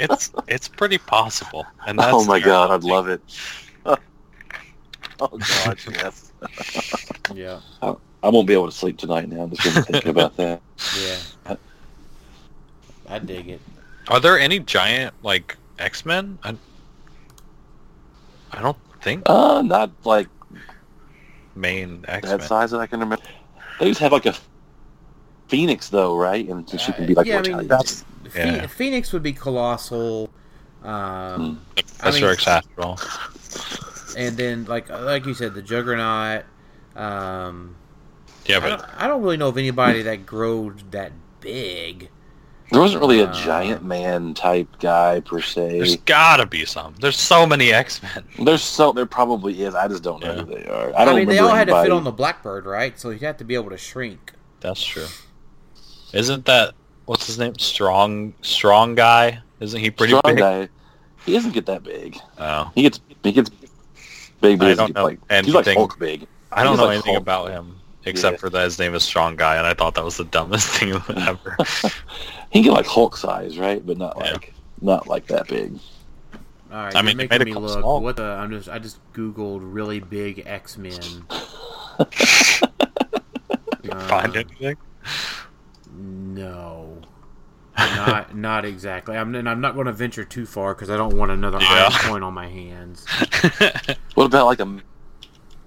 It's 0.00 0.32
it's 0.48 0.68
pretty 0.68 0.98
possible. 0.98 1.66
And 1.86 1.98
that's 1.98 2.12
oh 2.12 2.24
my 2.24 2.38
the 2.38 2.44
god, 2.46 2.70
I'd 2.70 2.72
irony. 2.84 2.90
love 2.90 3.08
it. 3.08 3.20
oh 5.20 5.38
god, 5.38 5.78
yes. 5.92 6.32
Yeah. 7.34 7.60
I, 7.82 7.94
I 8.22 8.28
won't 8.28 8.46
be 8.46 8.52
able 8.54 8.66
to 8.66 8.72
sleep 8.72 8.96
tonight 8.98 9.28
now. 9.28 9.42
I'm 9.42 9.50
just 9.50 9.86
going 9.88 10.02
to 10.02 10.10
about 10.10 10.36
that. 10.36 10.60
Yeah. 11.00 11.56
I 13.06 13.18
dig 13.18 13.48
it. 13.50 13.60
Are 14.08 14.18
there 14.20 14.38
any 14.38 14.58
giant 14.60 15.14
like 15.22 15.56
X 15.78 16.04
Men? 16.06 16.38
I, 16.42 16.56
I 18.52 18.62
don't 18.62 18.78
think 19.02 19.24
Uh, 19.26 19.60
not 19.62 19.90
like 20.04 20.28
main 21.54 22.04
X 22.08 22.28
that 22.28 22.38
Men. 22.40 22.48
size 22.48 22.70
that 22.70 22.80
I 22.80 22.86
can 22.86 23.00
remember. 23.00 23.24
They 23.78 23.88
just 23.88 24.00
have 24.00 24.12
like 24.12 24.26
a 24.26 24.34
Phoenix 25.54 25.88
though, 25.88 26.16
right? 26.16 26.48
And 26.48 26.68
so 26.68 26.76
she 26.76 26.92
can 26.92 27.06
be 27.06 27.14
like 27.14 27.26
yeah, 27.26 27.38
I 27.38 27.42
mean, 27.42 27.68
tiny. 27.68 27.84
Phe- 28.28 28.38
Yeah. 28.38 28.66
Phoenix 28.66 29.12
would 29.12 29.22
be 29.22 29.32
colossal. 29.32 30.30
Um, 30.82 31.60
That's 31.76 32.16
I 32.16 32.18
your 32.18 32.28
mean- 32.30 32.32
X 32.34 32.46
Astral. 32.48 32.98
and 34.16 34.36
then 34.36 34.64
like 34.66 34.88
like 34.90 35.26
you 35.26 35.34
said, 35.34 35.54
the 35.54 35.62
Juggernaut. 35.62 36.44
Um, 36.96 37.76
Yeah, 38.46 38.56
I 38.56 38.60
but 38.60 38.68
don't, 38.70 39.02
I 39.02 39.06
don't 39.08 39.22
really 39.22 39.36
know 39.36 39.48
of 39.48 39.58
anybody 39.58 40.02
that 40.02 40.26
growed 40.26 40.90
that 40.92 41.12
big. 41.40 42.10
There 42.70 42.80
wasn't 42.80 43.02
really 43.02 43.20
a 43.20 43.28
Uh, 43.28 43.32
giant 43.44 43.84
man 43.84 44.34
type 44.34 44.68
guy 44.80 45.20
per 45.20 45.40
se. 45.40 45.78
there's 45.78 45.96
gotta 45.96 46.46
be 46.46 46.64
some. 46.64 46.94
There's 47.00 47.18
so 47.18 47.46
many 47.46 47.72
X 47.72 48.02
Men. 48.02 48.24
There's 48.44 48.62
so 48.62 48.90
there 48.92 49.06
probably 49.06 49.62
is. 49.62 49.74
I 49.74 49.86
just 49.86 50.02
don't 50.02 50.20
know 50.22 50.32
Yeah. 50.34 50.42
who 50.42 50.54
they 50.54 50.64
are. 50.66 50.92
I 50.96 51.02
I, 51.02 51.04
don't 51.04 51.16
mean, 51.16 51.28
they 51.28 51.38
all 51.38 51.54
had 51.54 51.68
to 51.68 51.82
fit 51.82 51.92
on 51.92 52.04
the 52.04 52.10
Blackbird, 52.12 52.64
right? 52.66 52.98
So 52.98 53.10
you'd 53.10 53.22
have 53.22 53.36
to 53.38 53.44
be 53.44 53.54
able 53.54 53.70
to 53.70 53.78
shrink. 53.78 54.32
That's 54.60 54.82
true. 54.84 55.06
Isn't 56.14 56.44
that 56.46 56.74
what's 57.06 57.26
his 57.26 57.38
name? 57.38 57.58
Strong 57.58 58.34
Strong 58.42 58.94
guy? 58.94 59.40
Isn't 59.60 59.80
he 59.80 59.90
pretty 59.90 60.12
Strong 60.16 60.34
big? 60.34 60.38
guy. 60.38 60.68
He 61.26 61.32
doesn't 61.32 61.52
get 61.52 61.66
that 61.66 61.82
big. 61.82 62.18
Oh. 62.38 62.70
He 62.74 62.82
gets 62.82 63.00
he 63.22 63.32
gets 63.32 63.50
big, 64.40 64.58
but 64.58 64.68
I 64.68 64.74
don't 64.74 64.94
know 64.94 65.04
like 65.04 65.18
he's 65.44 65.54
like 65.54 65.66
Hulk 65.66 65.98
big. 65.98 66.26
I 66.52 66.62
don't 66.62 66.72
He's 66.72 66.78
know 66.80 66.86
like 66.86 66.94
anything 66.94 67.14
Hulk. 67.14 67.22
about 67.22 67.50
him 67.50 67.76
except 68.04 68.34
Yeah. 68.34 68.40
for 68.40 68.50
that 68.50 68.64
his 68.64 68.78
name 68.78 68.94
is 68.94 69.02
Strong 69.02 69.36
Guy, 69.36 69.56
and 69.56 69.66
I 69.66 69.72
thought 69.74 69.94
that 69.94 70.04
was 70.04 70.16
the 70.18 70.24
dumbest 70.24 70.68
thing 70.78 70.92
ever. 71.16 71.56
He 72.50 72.60
can 72.62 72.70
get 72.70 72.72
like 72.76 72.86
Hulk 72.86 73.16
size, 73.16 73.58
right? 73.58 73.84
But 73.84 73.98
not 73.98 74.16
Yeah. 74.20 74.32
like 74.32 74.54
not 74.80 75.08
like 75.08 75.26
that 75.26 75.48
big. 75.48 75.76
All 76.72 76.84
right, 76.84 76.94
I 76.94 77.02
mean, 77.02 77.16
they 77.16 77.26
making 77.26 77.44
me 77.46 77.54
look. 77.54 77.80
small- 77.80 78.00
What 78.00 78.14
the? 78.16 78.22
I'm 78.24 78.50
just. 78.52 78.68
I 78.68 78.78
just 78.78 78.98
googled 79.12 79.58
really 79.62 79.98
big 79.98 80.44
X 80.46 80.76
Men. 80.78 80.92
You 83.82 83.90
find 84.08 84.36
uh, 84.36 84.40
anything? 84.40 84.76
No, 85.96 87.00
not 87.78 88.34
not 88.36 88.64
exactly. 88.64 89.16
I'm 89.16 89.34
and 89.34 89.48
I'm 89.48 89.60
not 89.60 89.74
going 89.74 89.86
to 89.86 89.92
venture 89.92 90.24
too 90.24 90.46
far 90.46 90.74
because 90.74 90.90
I 90.90 90.96
don't 90.96 91.16
want 91.16 91.30
another 91.30 91.58
Yeah. 91.60 91.88
iron 91.90 92.10
point 92.10 92.24
on 92.24 92.34
my 92.34 92.48
hands. 92.48 93.04
What 94.14 94.26
about 94.26 94.46
like 94.46 94.60
a 94.60 94.78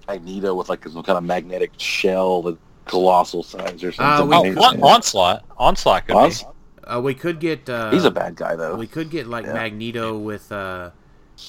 Magneto 0.08 0.54
with 0.54 0.68
like 0.70 0.82
some 0.88 1.02
kind 1.02 1.18
of 1.18 1.24
magnetic 1.24 1.72
shell, 1.76 2.40
the 2.42 2.56
colossal 2.86 3.42
size 3.42 3.84
or 3.84 3.88
Uh, 3.98 4.18
something? 4.18 4.28
we 4.54 4.56
oh, 4.58 4.62
on- 4.64 4.82
Onslaught. 4.82 5.44
Onslaught 5.58 6.06
could 6.06 6.16
Ons- 6.16 6.44
Uh, 6.84 6.98
we 7.02 7.12
could 7.14 7.40
get. 7.40 7.68
Uh, 7.68 7.90
He's 7.90 8.06
a 8.06 8.10
bad 8.10 8.34
guy 8.36 8.56
though. 8.56 8.74
We 8.76 8.86
could 8.86 9.10
get 9.10 9.26
like 9.26 9.44
Yeah. 9.44 9.52
Magneto 9.52 10.16
with 10.16 10.50
uh, 10.50 10.90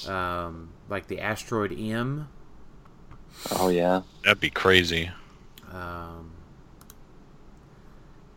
um, 0.06 0.68
like 0.90 1.06
the 1.06 1.20
asteroid 1.20 1.72
M. 1.78 2.28
Oh 3.52 3.68
yeah. 3.68 4.02
That'd 4.24 4.40
be 4.40 4.50
crazy. 4.50 5.10
Um, 5.72 6.32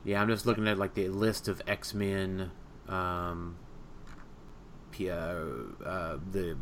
yeah, 0.04 0.22
I'm 0.22 0.28
just 0.28 0.46
looking 0.46 0.68
at 0.68 0.78
like 0.78 0.94
the 0.94 1.10
list 1.10 1.48
of 1.48 1.62
X 1.68 1.94
Men. 1.94 2.52
Um, 2.88 3.58
uh, 5.02 5.06
uh, 5.84 6.18
the 6.32 6.56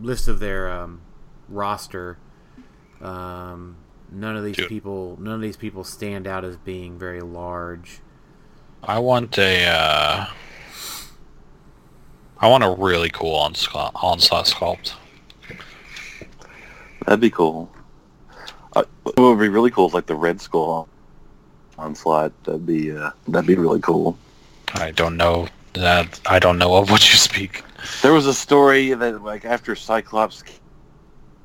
list 0.00 0.28
of 0.28 0.40
their 0.40 0.70
um, 0.70 1.00
roster. 1.48 2.18
Um, 3.00 3.76
none 4.10 4.36
of 4.36 4.44
these 4.44 4.56
Dude. 4.56 4.68
people, 4.68 5.16
none 5.20 5.34
of 5.34 5.40
these 5.40 5.56
people 5.56 5.84
stand 5.84 6.26
out 6.26 6.44
as 6.44 6.56
being 6.56 6.98
very 6.98 7.20
large. 7.20 8.00
I 8.82 8.98
want 8.98 9.38
a. 9.38 9.66
Uh, 9.66 10.26
I 12.38 12.48
want 12.48 12.64
a 12.64 12.70
really 12.70 13.10
cool 13.10 13.36
onslaught, 13.36 13.92
onslaught 13.94 14.46
sculpt. 14.46 14.94
That'd 17.06 17.20
be 17.20 17.30
cool. 17.30 17.72
Uh, 18.74 18.84
what 19.04 19.16
would 19.16 19.38
be 19.38 19.48
really 19.48 19.70
cool 19.70 19.86
is 19.86 19.94
like 19.94 20.06
the 20.06 20.16
Red 20.16 20.40
Skull 20.40 20.88
onslaught. 21.86 22.32
That'd 22.44 22.66
be 22.66 22.96
uh, 22.96 23.10
that'd 23.28 23.46
be 23.46 23.56
really 23.56 23.80
cool. 23.80 24.16
I 24.74 24.90
don't 24.92 25.16
know 25.16 25.48
that. 25.74 26.20
I 26.26 26.38
don't 26.38 26.58
know 26.58 26.76
of 26.76 26.90
what 26.90 27.10
you 27.10 27.16
speak. 27.18 27.62
There 28.02 28.12
was 28.12 28.26
a 28.26 28.34
story 28.34 28.94
that 28.94 29.22
like 29.22 29.44
after 29.44 29.74
Cyclops 29.74 30.42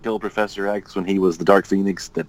killed 0.04 0.22
Professor 0.22 0.68
X 0.68 0.96
when 0.96 1.06
he 1.06 1.20
was 1.20 1.38
the 1.38 1.46
Dark 1.46 1.66
Phoenix, 1.66 2.10
that 2.10 2.28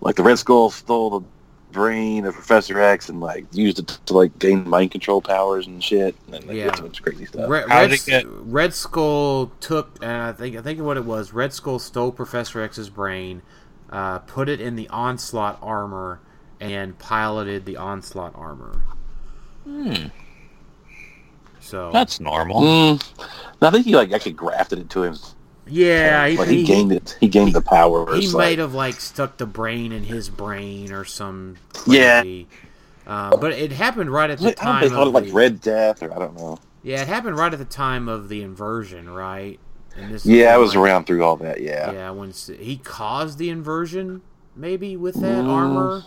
like 0.00 0.16
the 0.16 0.22
Red 0.22 0.38
Skull 0.38 0.70
stole 0.70 1.20
the 1.20 1.26
brain 1.72 2.24
of 2.24 2.34
Professor 2.34 2.80
X 2.80 3.08
and 3.08 3.20
like 3.20 3.44
used 3.52 3.78
it 3.78 3.86
to 4.06 4.14
like 4.14 4.36
gain 4.38 4.68
mind 4.68 4.90
control 4.92 5.20
powers 5.20 5.66
and 5.66 5.82
shit. 5.82 6.14
And 6.32 6.44
like, 6.46 6.56
Yeah. 6.56 6.68
it's 6.68 6.78
a 6.78 6.82
bunch 6.82 6.98
of 6.98 7.04
crazy 7.04 7.26
stuff. 7.26 7.48
Red, 7.50 7.68
Red, 7.68 7.90
get- 8.06 8.26
Red 8.28 8.72
Skull 8.74 9.52
took, 9.60 9.98
and 10.02 10.10
I 10.22 10.32
think 10.32 10.56
I 10.56 10.62
think 10.62 10.80
what 10.80 10.96
it 10.96 11.04
was. 11.04 11.32
Red 11.32 11.52
Skull 11.52 11.78
stole 11.78 12.12
Professor 12.12 12.60
X's 12.62 12.88
brain, 12.90 13.42
uh, 13.90 14.20
put 14.20 14.48
it 14.48 14.60
in 14.60 14.76
the 14.76 14.88
Onslaught 14.88 15.58
armor, 15.60 16.20
and 16.60 16.98
piloted 16.98 17.64
the 17.64 17.76
Onslaught 17.76 18.32
armor. 18.36 18.82
Hmm, 19.64 20.06
So 21.60 21.90
that's 21.92 22.20
normal. 22.20 22.60
Mm, 22.62 23.02
I 23.62 23.70
think 23.70 23.84
he 23.86 23.94
like 23.96 24.12
actually 24.12 24.32
grafted 24.32 24.78
it 24.78 24.90
to 24.90 25.02
him. 25.04 25.16
yeah, 25.66 26.26
he, 26.26 26.36
like 26.36 26.48
he, 26.48 26.56
he, 26.58 26.64
gained 26.64 26.92
it. 26.92 27.16
He 27.20 27.28
gained 27.28 27.52
the 27.54 27.60
power. 27.62 28.14
he 28.14 28.24
It's 28.24 28.32
might 28.32 28.38
like- 28.50 28.58
have 28.58 28.74
like 28.74 29.00
stuck 29.00 29.36
the 29.36 29.46
brain 29.46 29.92
in 29.92 30.04
his 30.04 30.28
brain 30.28 30.92
or 30.92 31.04
some 31.04 31.56
Yeah. 31.86 32.20
crazy. 32.22 32.48
Um, 33.06 33.34
but 33.40 33.52
it 33.52 33.72
happened 33.72 34.10
right 34.10 34.30
at 34.30 34.38
the 34.38 34.44
I 34.44 34.50
don't 34.50 34.56
time 34.56 34.82
they 34.82 34.88
called 34.94 35.08
of 35.08 35.14
it 35.14 35.16
like 35.16 35.24
the, 35.26 35.32
Red 35.32 35.60
Death 35.60 36.02
or 36.02 36.14
I 36.14 36.18
don't 36.18 36.36
know. 36.36 36.58
yeah, 36.82 37.02
it 37.02 37.08
happened 37.08 37.36
right 37.36 37.52
at 37.52 37.58
the 37.58 37.64
time 37.64 38.08
of 38.08 38.28
the 38.28 38.42
inversion, 38.42 39.08
right? 39.10 39.58
And 39.96 40.12
this 40.14 40.24
Yeah, 40.24 40.50
I 40.50 40.52
when, 40.52 40.60
was 40.60 40.76
like, 40.76 40.84
around 40.84 41.04
through 41.06 41.24
all 41.24 41.36
that. 41.38 41.60
Yeah. 41.60 41.90
Yeah, 41.92 42.10
when 42.10 42.32
he 42.32 42.76
caused 42.76 43.38
the 43.38 43.50
inversion, 43.50 44.22
maybe 44.54 44.96
with 44.96 45.16
that 45.16 45.44
Mm. 45.44 45.48
armor. 45.50 46.04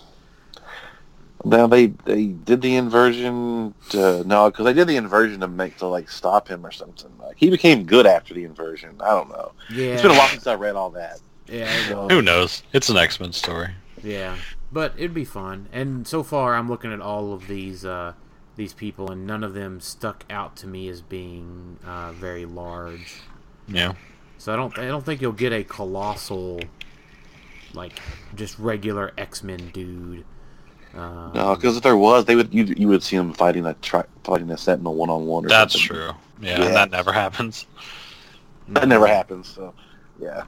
Now 1.45 1.67
they 1.67 1.87
they 1.87 2.27
did 2.27 2.61
the 2.61 2.75
inversion. 2.75 3.73
To, 3.89 4.23
no, 4.25 4.49
because 4.49 4.65
they 4.65 4.73
did 4.73 4.87
the 4.87 4.95
inversion 4.95 5.41
to 5.41 5.47
make 5.47 5.77
to 5.77 5.87
like 5.87 6.09
stop 6.09 6.47
him 6.47 6.65
or 6.65 6.71
something. 6.71 7.11
Like 7.19 7.35
he 7.37 7.49
became 7.49 7.83
good 7.85 8.05
after 8.05 8.33
the 8.33 8.43
inversion. 8.45 8.95
I 9.01 9.09
don't 9.09 9.29
know. 9.29 9.51
Yeah, 9.71 9.87
It's 9.93 10.01
been 10.01 10.11
a 10.11 10.15
while 10.17 10.29
since 10.29 10.47
I 10.47 10.55
read 10.55 10.75
all 10.75 10.89
that. 10.91 11.19
Yeah, 11.47 11.69
it. 11.89 12.11
Who 12.11 12.21
knows? 12.21 12.63
It's 12.71 12.87
an 12.89 12.95
X 12.97 13.19
Men 13.19 13.33
story. 13.33 13.71
yeah, 14.01 14.37
but 14.71 14.93
it'd 14.97 15.13
be 15.13 15.25
fun. 15.25 15.67
And 15.73 16.07
so 16.07 16.23
far, 16.23 16.55
I'm 16.55 16.69
looking 16.69 16.93
at 16.93 17.01
all 17.01 17.33
of 17.33 17.47
these 17.47 17.83
uh, 17.83 18.13
these 18.55 18.73
people, 18.73 19.11
and 19.11 19.27
none 19.27 19.43
of 19.43 19.53
them 19.53 19.81
stuck 19.81 20.23
out 20.29 20.55
to 20.57 20.67
me 20.67 20.87
as 20.87 21.01
being 21.01 21.77
uh, 21.85 22.13
very 22.13 22.45
large. 22.45 23.15
Yeah. 23.67 23.93
So 24.37 24.53
I 24.53 24.55
don't 24.55 24.77
I 24.79 24.85
don't 24.87 25.05
think 25.05 25.21
you'll 25.21 25.33
get 25.33 25.51
a 25.51 25.63
colossal, 25.65 26.61
like 27.73 27.99
just 28.35 28.57
regular 28.59 29.11
X 29.17 29.43
Men 29.43 29.69
dude. 29.73 30.23
Um, 30.95 31.31
No, 31.33 31.55
because 31.55 31.77
if 31.77 31.83
there 31.83 31.97
was, 31.97 32.25
they 32.25 32.35
would 32.35 32.53
you 32.53 32.65
you 32.77 32.87
would 32.87 33.01
see 33.03 33.17
them 33.17 33.33
fighting 33.33 33.65
a 33.65 33.73
tri- 33.75 34.05
fighting 34.23 34.49
a 34.51 34.57
Sentinel 34.57 34.95
one 34.95 35.09
on 35.09 35.25
one. 35.25 35.45
That's 35.47 35.73
something. 35.73 35.87
true. 35.97 36.11
Yeah, 36.41 36.61
Yeah. 36.61 36.69
that 36.69 36.91
never 36.91 37.11
happens. 37.11 37.65
That 38.69 38.87
never 38.87 39.07
happens. 39.07 39.49
So 39.49 39.73
yeah. 40.21 40.43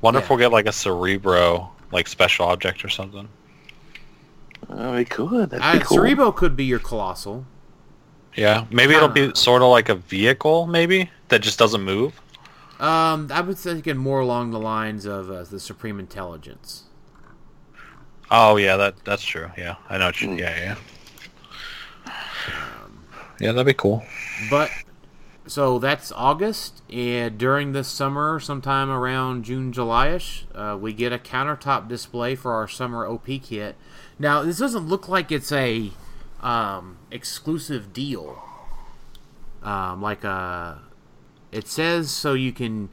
Wonder 0.00 0.20
if 0.20 0.30
we'll 0.30 0.38
get 0.38 0.52
like 0.52 0.66
a 0.66 0.72
Cerebro, 0.72 1.70
like 1.92 2.08
special 2.08 2.46
object 2.46 2.82
or 2.82 2.88
something. 2.88 3.28
Oh, 4.70 4.96
he 4.96 5.04
could. 5.04 5.50
That'd 5.50 5.62
I, 5.64 5.78
be 5.78 5.84
cool. 5.84 5.98
Cerebro 5.98 6.32
could 6.32 6.56
be 6.56 6.64
your 6.64 6.78
colossal. 6.78 7.44
Yeah, 8.36 8.64
maybe 8.70 8.94
it'll 8.94 9.08
be 9.08 9.32
sort 9.34 9.60
of 9.62 9.68
like 9.68 9.90
a 9.90 9.94
vehicle, 9.96 10.66
maybe 10.66 11.10
that 11.28 11.40
just 11.42 11.58
doesn't 11.58 11.82
move. 11.82 12.20
Um, 12.80 13.28
I 13.30 13.42
was 13.42 13.60
thinking 13.62 13.96
more 13.98 14.20
along 14.20 14.50
the 14.50 14.58
lines 14.58 15.04
of 15.04 15.30
uh, 15.30 15.42
the 15.44 15.60
Supreme 15.60 16.00
Intelligence. 16.00 16.83
Oh 18.36 18.56
yeah, 18.56 18.76
that 18.76 19.04
that's 19.04 19.22
true. 19.22 19.48
Yeah, 19.56 19.76
I 19.88 19.96
know. 19.98 20.06
What 20.06 20.20
you, 20.20 20.30
Hmm. 20.30 20.38
Yeah, 20.38 20.76
yeah. 22.06 22.12
Yeah, 23.38 23.52
that'd 23.52 23.64
be 23.64 23.74
cool. 23.74 24.04
But 24.50 24.70
so 25.46 25.78
that's 25.78 26.10
August, 26.10 26.82
and 26.90 27.38
during 27.38 27.72
this 27.72 27.86
summer, 27.86 28.40
sometime 28.40 28.90
around 28.90 29.44
June, 29.44 29.72
July-ish, 29.72 30.46
uh, 30.52 30.76
we 30.80 30.92
get 30.92 31.12
a 31.12 31.18
countertop 31.18 31.86
display 31.86 32.34
for 32.34 32.52
our 32.54 32.66
summer 32.66 33.06
OP 33.06 33.26
kit. 33.42 33.76
Now, 34.18 34.42
this 34.42 34.58
doesn't 34.58 34.88
look 34.88 35.08
like 35.08 35.30
it's 35.30 35.52
a 35.52 35.92
um, 36.40 36.98
exclusive 37.12 37.92
deal. 37.92 38.42
Um, 39.62 40.02
like 40.02 40.24
uh, 40.24 40.76
it 41.52 41.68
says, 41.68 42.10
so 42.10 42.34
you 42.34 42.52
can 42.52 42.88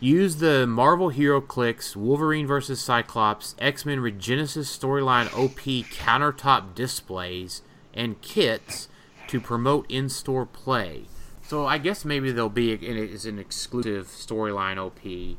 Use 0.00 0.36
the 0.36 0.64
Marvel 0.64 1.10
HeroClix 1.10 1.96
Wolverine 1.96 2.46
vs. 2.46 2.80
Cyclops 2.80 3.56
X 3.58 3.84
Men 3.84 3.98
Regenesis 3.98 4.66
storyline 4.78 5.26
OP 5.36 5.58
countertop 5.90 6.74
displays 6.76 7.62
and 7.92 8.20
kits 8.22 8.88
to 9.26 9.40
promote 9.40 9.90
in 9.90 10.08
store 10.08 10.46
play. 10.46 11.02
So 11.42 11.66
I 11.66 11.78
guess 11.78 12.04
maybe 12.04 12.30
there'll 12.30 12.48
be 12.48 12.72
and 12.72 12.82
it 12.82 13.10
is 13.10 13.26
an 13.26 13.40
exclusive 13.40 14.06
storyline 14.06 14.76
OP, 14.76 15.36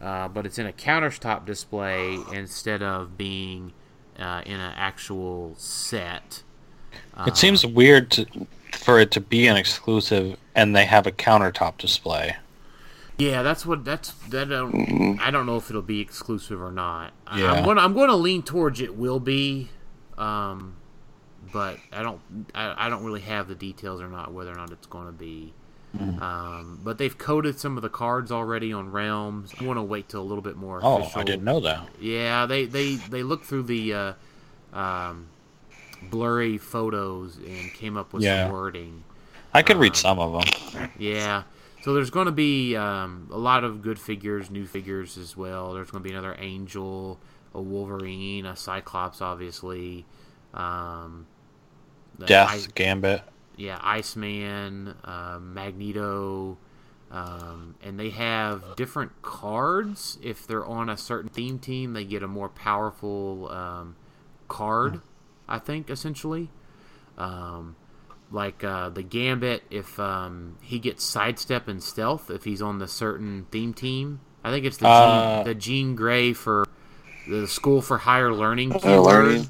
uh, 0.00 0.26
but 0.28 0.44
it's 0.44 0.58
in 0.58 0.66
a 0.66 0.72
countertop 0.72 1.46
display 1.46 2.18
instead 2.32 2.82
of 2.82 3.16
being 3.16 3.72
uh, 4.18 4.42
in 4.44 4.58
an 4.58 4.74
actual 4.76 5.54
set. 5.56 6.42
It 7.26 7.36
seems 7.36 7.64
weird 7.64 8.10
to, 8.12 8.26
for 8.72 8.98
it 8.98 9.12
to 9.12 9.20
be 9.20 9.46
an 9.46 9.56
exclusive 9.56 10.36
and 10.54 10.74
they 10.74 10.84
have 10.84 11.06
a 11.06 11.12
countertop 11.12 11.78
display. 11.78 12.36
Yeah, 13.18 13.42
that's 13.42 13.64
what 13.64 13.84
that's 13.84 14.12
that. 14.30 14.48
Don't, 14.48 15.18
I 15.20 15.30
don't 15.30 15.46
know 15.46 15.56
if 15.56 15.70
it'll 15.70 15.82
be 15.82 16.00
exclusive 16.00 16.60
or 16.60 16.72
not. 16.72 17.12
I- 17.26 17.40
Yeah. 17.40 17.52
I'm 17.52 17.64
going. 17.64 17.76
to 17.76 17.82
I'm 17.82 17.94
going 17.94 18.08
to 18.08 18.16
lean 18.16 18.42
towards 18.42 18.80
it 18.80 18.96
will 18.96 19.20
be, 19.20 19.70
um, 20.18 20.74
but 21.52 21.78
I 21.92 22.02
don't. 22.02 22.20
I, 22.54 22.86
I 22.86 22.88
don't 22.88 23.04
really 23.04 23.20
have 23.20 23.46
the 23.48 23.54
details 23.54 24.00
or 24.00 24.08
not 24.08 24.32
whether 24.32 24.50
or 24.50 24.56
not 24.56 24.70
it's 24.72 24.86
going 24.88 25.06
to 25.06 25.12
be. 25.12 25.52
Mm-hmm. 25.96 26.20
Um, 26.20 26.80
but 26.82 26.98
they've 26.98 27.16
coded 27.16 27.60
some 27.60 27.76
of 27.76 27.82
the 27.84 27.88
cards 27.88 28.32
already 28.32 28.72
on 28.72 28.90
Realms. 28.90 29.52
I 29.60 29.64
want 29.64 29.76
to 29.78 29.82
wait 29.84 30.08
till 30.08 30.20
a 30.22 30.26
little 30.26 30.42
bit 30.42 30.56
more. 30.56 30.80
Oh, 30.82 30.98
official. 31.02 31.20
I 31.20 31.24
didn't 31.24 31.44
know 31.44 31.60
that. 31.60 31.88
Yeah, 32.00 32.46
they 32.46 32.64
they 32.64 32.96
they 32.96 33.22
looked 33.22 33.44
through 33.44 33.62
the 33.64 33.94
uh, 33.94 34.12
um, 34.72 35.28
blurry 36.10 36.58
photos 36.58 37.36
and 37.36 37.72
came 37.74 37.96
up 37.96 38.12
with 38.12 38.24
Yeah. 38.24 38.46
some 38.46 38.52
wording. 38.52 39.04
I 39.52 39.62
could 39.62 39.76
read 39.76 39.92
Um, 39.92 39.94
some 39.94 40.18
of 40.18 40.32
them. 40.72 40.90
Yeah. 40.98 41.44
So 41.84 41.92
there's 41.92 42.08
going 42.08 42.24
to 42.24 42.32
be 42.32 42.74
um, 42.76 43.28
a 43.30 43.36
lot 43.36 43.62
of 43.62 43.82
good 43.82 43.98
figures, 43.98 44.50
new 44.50 44.64
figures 44.64 45.18
as 45.18 45.36
well. 45.36 45.74
There's 45.74 45.90
going 45.90 46.02
to 46.02 46.08
be 46.08 46.14
another 46.14 46.34
Angel, 46.38 47.20
a 47.52 47.60
Wolverine, 47.60 48.46
a 48.46 48.56
Cyclops, 48.56 49.20
obviously. 49.20 50.06
Um, 50.54 51.26
Death, 52.24 52.74
Gambit. 52.74 53.20
yeah, 53.58 53.78
Iceman, 53.82 54.94
uh, 55.04 55.38
Magneto, 55.38 56.56
um, 57.10 57.74
and 57.82 58.00
they 58.00 58.08
have 58.08 58.76
different 58.76 59.20
cards. 59.20 60.16
If 60.22 60.46
they're 60.46 60.64
on 60.64 60.88
a 60.88 60.96
certain 60.96 61.28
theme 61.28 61.58
team, 61.58 61.92
they 61.92 62.06
get 62.06 62.22
a 62.22 62.28
more 62.28 62.48
powerful 62.48 63.50
um, 63.50 63.96
card. 64.48 65.02
I 65.46 65.58
think 65.58 65.90
essentially, 65.90 66.48
um, 67.18 67.76
like 68.34 68.64
uh, 68.64 68.90
the 68.90 69.02
Gambit, 69.02 69.62
if 69.70 69.98
um, 69.98 70.58
he 70.60 70.78
gets 70.78 71.04
sidestep 71.04 71.68
and 71.68 71.82
stealth, 71.82 72.30
if 72.30 72.44
he's 72.44 72.60
on 72.60 72.78
the 72.78 72.88
certain 72.88 73.46
theme 73.50 73.72
team, 73.72 74.20
I 74.42 74.50
think 74.50 74.66
it's 74.66 74.76
the 74.76 74.88
Uh, 74.88 75.36
Jean, 75.36 75.44
the 75.44 75.54
Jean 75.54 75.96
Grey 75.96 76.32
for 76.32 76.66
the 77.28 77.46
School 77.48 77.80
for 77.80 77.96
Higher 77.98 78.32
Learning. 78.32 78.72
Higher. 78.72 79.00
Learning. 79.00 79.48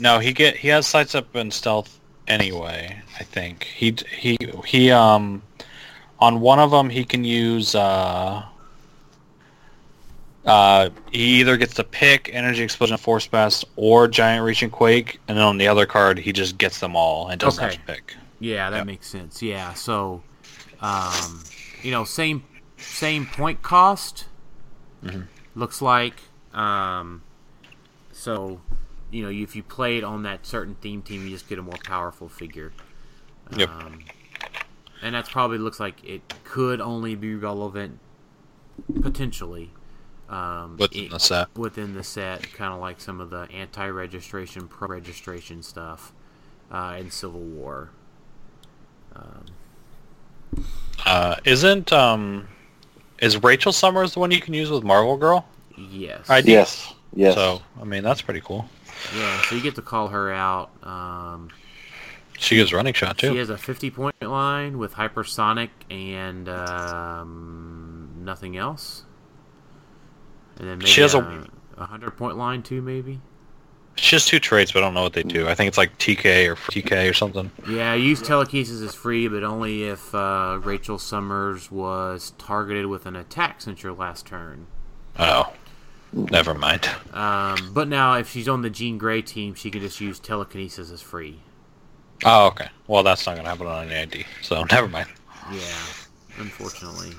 No, 0.00 0.18
he 0.18 0.32
get 0.32 0.56
he 0.56 0.68
has 0.68 0.86
sidestep 0.86 1.34
and 1.34 1.52
stealth 1.52 2.00
anyway. 2.26 3.02
I 3.20 3.22
think 3.22 3.64
he 3.64 3.94
he 4.18 4.36
he 4.64 4.90
um 4.90 5.42
on 6.18 6.40
one 6.40 6.58
of 6.58 6.70
them 6.70 6.90
he 6.90 7.04
can 7.04 7.24
use 7.24 7.74
uh 7.74 8.42
uh 10.46 10.90
he 11.10 11.40
either 11.40 11.56
gets 11.56 11.74
to 11.74 11.82
pick 11.84 12.30
energy 12.32 12.62
explosion 12.62 12.96
force 12.96 13.26
blast 13.26 13.64
or 13.76 14.06
giant 14.06 14.44
reaching 14.44 14.70
quake 14.70 15.18
and 15.26 15.36
then 15.36 15.44
on 15.44 15.58
the 15.58 15.66
other 15.66 15.86
card 15.86 16.18
he 16.18 16.32
just 16.32 16.56
gets 16.58 16.78
them 16.80 16.94
all 16.94 17.28
and 17.28 17.40
doesn't 17.40 17.62
Okay. 17.64 17.74
have 17.76 17.86
to 17.86 17.92
pick. 17.92 18.14
Yeah, 18.38 18.70
that 18.70 18.78
Yep. 18.78 18.86
makes 18.86 19.06
sense. 19.08 19.42
Yeah, 19.42 19.74
so 19.74 20.22
um, 20.80 21.42
you 21.82 21.90
know, 21.90 22.04
same 22.04 22.44
same 22.76 23.26
point 23.26 23.62
cost. 23.62 24.26
Mm-hmm. 25.04 25.22
Looks 25.54 25.80
like. 25.82 26.20
Um, 26.52 27.22
so 28.12 28.60
you 29.10 29.22
know, 29.22 29.30
if 29.30 29.56
you 29.56 29.62
play 29.62 29.96
it 29.98 30.04
on 30.04 30.22
that 30.24 30.44
certain 30.46 30.74
theme 30.76 31.00
team, 31.02 31.24
you 31.24 31.30
just 31.30 31.48
get 31.48 31.58
a 31.58 31.62
more 31.62 31.78
powerful 31.84 32.28
figure. 32.28 32.72
Yep. 33.56 33.68
Um, 33.70 34.00
and 35.02 35.14
that's 35.14 35.28
probably 35.30 35.58
looks 35.58 35.80
like 35.80 36.04
it 36.04 36.20
could 36.44 36.80
only 36.80 37.14
be 37.14 37.34
relevant 37.34 37.98
potentially 39.00 39.70
um, 40.28 40.76
Within 40.78 41.04
it- 41.04 41.10
the 41.10 41.18
set. 41.20 41.54
within 41.56 41.94
the 41.94 42.02
set, 42.04 42.52
kind 42.52 42.72
of 42.74 42.80
like 42.80 43.00
some 43.00 43.20
of 43.20 43.30
the 43.30 43.48
anti-registration, 43.52 44.66
pro-registration 44.68 45.62
stuff 45.62 46.12
uh, 46.70 46.96
in 46.98 47.10
Civil 47.10 47.40
War. 47.40 47.90
Uh 51.04 51.36
isn't 51.44 51.92
um 51.92 52.48
is 53.20 53.42
Rachel 53.42 53.72
Summers 53.72 54.14
the 54.14 54.20
one 54.20 54.30
you 54.30 54.40
can 54.40 54.54
use 54.54 54.70
with 54.70 54.82
Marvel 54.84 55.16
Girl? 55.16 55.46
Yes. 55.76 56.28
I- 56.28 56.38
Yes. 56.38 56.92
Yes. 57.14 57.34
So 57.34 57.62
I 57.80 57.84
mean 57.84 58.02
that's 58.02 58.22
pretty 58.22 58.40
cool. 58.40 58.68
Yeah, 59.16 59.40
so 59.42 59.54
you 59.54 59.62
get 59.62 59.74
to 59.76 59.82
call 59.82 60.08
her 60.08 60.32
out. 60.32 60.70
Um, 60.82 61.50
She 62.38 62.56
gets 62.56 62.72
running 62.72 62.94
shot 62.94 63.18
too. 63.18 63.30
she 63.32 63.36
has 63.38 63.50
a 63.50 63.56
50 63.58 63.90
point 63.90 64.20
line 64.22 64.78
with 64.78 64.94
hypersonic 64.94 65.68
and 65.90 66.48
um, 66.48 68.10
nothing 68.20 68.56
else. 68.56 69.04
And 70.58 70.68
then 70.68 70.78
maybe 70.78 70.90
She 70.90 71.00
has 71.02 71.14
a- 71.14 71.18
a 71.76 71.80
100 71.80 72.16
point 72.16 72.36
line 72.36 72.62
too, 72.62 72.80
maybe. 72.82 73.20
She 73.98 74.14
has 74.14 74.26
two 74.26 74.38
traits, 74.38 74.72
but 74.72 74.82
I 74.82 74.86
don't 74.86 74.92
know 74.94 75.02
what 75.02 75.14
they 75.14 75.22
do. 75.22 75.48
I 75.48 75.54
think 75.54 75.68
it's 75.68 75.78
like 75.78 75.96
TK 75.98 76.46
or 76.48 76.56
TK 76.56 77.08
or 77.08 77.14
something. 77.14 77.50
Yeah, 77.66 77.94
use 77.94 78.20
telekinesis 78.20 78.80
is 78.80 78.94
free, 78.94 79.26
but 79.26 79.42
only 79.42 79.84
if 79.84 80.14
uh, 80.14 80.58
Rachel 80.62 80.98
Summers 80.98 81.70
was 81.70 82.34
targeted 82.36 82.86
with 82.86 83.06
an 83.06 83.16
attack 83.16 83.62
since 83.62 83.82
your 83.82 83.94
last 83.94 84.26
turn. 84.26 84.66
Oh, 85.18 85.50
never 86.12 86.52
mind. 86.52 86.90
Um, 87.14 87.70
but 87.72 87.88
now, 87.88 88.14
if 88.14 88.28
she's 88.30 88.48
on 88.48 88.60
the 88.60 88.68
Jean 88.68 88.98
Grey 88.98 89.22
team, 89.22 89.54
she 89.54 89.70
can 89.70 89.80
just 89.80 89.98
use 89.98 90.18
telekinesis 90.18 90.90
as 90.90 91.00
free. 91.00 91.40
Oh, 92.24 92.48
okay. 92.48 92.68
Well, 92.86 93.02
that's 93.02 93.24
not 93.26 93.36
gonna 93.36 93.48
happen 93.48 93.66
on 93.66 93.88
any 93.90 93.94
ID, 94.02 94.26
so 94.42 94.62
never 94.70 94.88
mind. 94.88 95.08
Yeah, 95.50 95.58
unfortunately. 96.36 97.12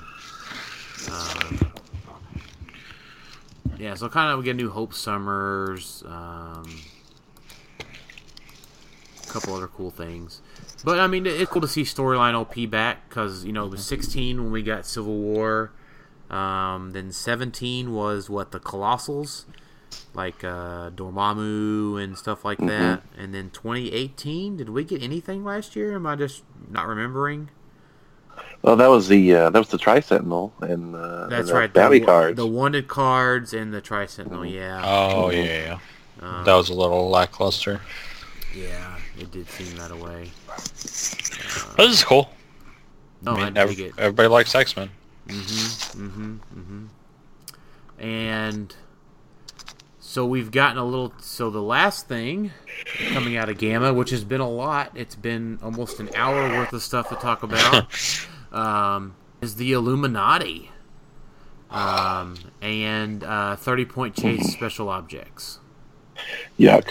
Um, 1.10 1.72
yeah, 3.78 3.94
so 3.94 4.08
kind 4.08 4.32
of 4.32 4.38
we 4.38 4.44
get 4.44 4.56
new 4.56 4.70
Hope 4.70 4.92
Summers, 4.94 6.02
um, 6.06 6.80
a 7.80 9.26
couple 9.26 9.54
other 9.54 9.68
cool 9.68 9.90
things. 9.90 10.42
But 10.84 11.00
I 11.00 11.06
mean, 11.06 11.26
it's 11.26 11.50
cool 11.50 11.62
to 11.62 11.68
see 11.68 11.82
storyline 11.82 12.34
OP 12.34 12.70
back 12.70 13.08
because 13.08 13.44
you 13.44 13.52
know 13.52 13.66
it 13.66 13.70
was 13.70 13.86
16 13.86 14.42
when 14.42 14.52
we 14.52 14.62
got 14.62 14.86
Civil 14.86 15.16
War. 15.16 15.72
Um, 16.30 16.90
then 16.90 17.10
17 17.10 17.92
was 17.92 18.28
what 18.28 18.52
the 18.52 18.60
Colossals, 18.60 19.46
like 20.12 20.44
uh, 20.44 20.90
Dormammu 20.90 22.02
and 22.02 22.18
stuff 22.18 22.44
like 22.44 22.58
that. 22.58 23.02
And 23.16 23.34
then 23.34 23.50
2018, 23.50 24.58
did 24.58 24.68
we 24.68 24.84
get 24.84 25.02
anything 25.02 25.44
last 25.44 25.74
year? 25.74 25.94
Am 25.94 26.06
I 26.06 26.16
just 26.16 26.42
not 26.70 26.86
remembering? 26.86 27.50
Well, 28.62 28.76
that 28.76 28.88
was 28.88 29.08
the 29.08 29.34
uh, 29.34 29.50
that 29.50 29.58
was 29.58 29.68
the 29.68 29.78
Tri 29.78 30.00
Sentinel 30.00 30.52
and, 30.60 30.94
uh, 30.94 31.22
and 31.24 31.32
That's 31.32 31.48
the 31.48 31.54
right. 31.54 31.72
Bounty 31.72 32.00
the, 32.00 32.06
cards. 32.06 32.36
The 32.36 32.46
wanted 32.46 32.88
cards 32.88 33.52
and 33.52 33.72
the 33.72 33.80
Tri 33.80 34.06
Sentinel. 34.06 34.44
Yeah. 34.44 34.82
Oh 34.84 35.30
yeah, 35.30 35.42
yeah. 35.42 35.78
Um, 36.20 36.44
That 36.44 36.54
was 36.54 36.68
a 36.68 36.74
little 36.74 37.08
lackluster. 37.08 37.80
Yeah, 38.54 38.96
it 39.18 39.30
did 39.30 39.48
seem 39.50 39.76
that 39.76 39.96
way. 39.96 40.30
But 40.46 40.56
this 40.56 41.90
is 41.92 42.04
cool. 42.04 42.30
No, 43.22 43.32
I 43.32 43.34
I, 43.34 43.44
mean, 43.44 43.54
dig 43.54 43.80
ev- 43.80 43.80
it. 43.80 43.92
everybody 43.98 44.28
likes 44.28 44.54
X 44.54 44.76
Men. 44.76 44.90
Mm-hmm. 45.28 46.06
Mm-hmm. 46.06 46.60
Mm-hmm. 46.60 48.04
And 48.04 48.74
so 50.08 50.24
we've 50.24 50.50
gotten 50.50 50.78
a 50.78 50.84
little. 50.86 51.12
So 51.20 51.50
the 51.50 51.60
last 51.60 52.08
thing 52.08 52.50
coming 53.12 53.36
out 53.36 53.50
of 53.50 53.58
GAMA, 53.58 53.92
which 53.92 54.08
has 54.08 54.24
been 54.24 54.40
a 54.40 54.48
lot. 54.48 54.90
It's 54.94 55.14
been 55.14 55.58
almost 55.62 56.00
an 56.00 56.08
hour 56.16 56.48
worth 56.48 56.72
of 56.72 56.82
stuff 56.82 57.10
to 57.10 57.14
talk 57.16 57.42
about. 57.42 57.86
um, 58.52 59.14
is 59.42 59.56
the 59.56 59.72
Illuminati. 59.72 60.70
Um, 61.70 62.36
and 62.62 63.22
uh, 63.22 63.56
30 63.56 63.84
point 63.84 64.14
chase 64.16 64.50
special 64.50 64.88
objects. 64.88 65.58
Yuck. 66.58 66.88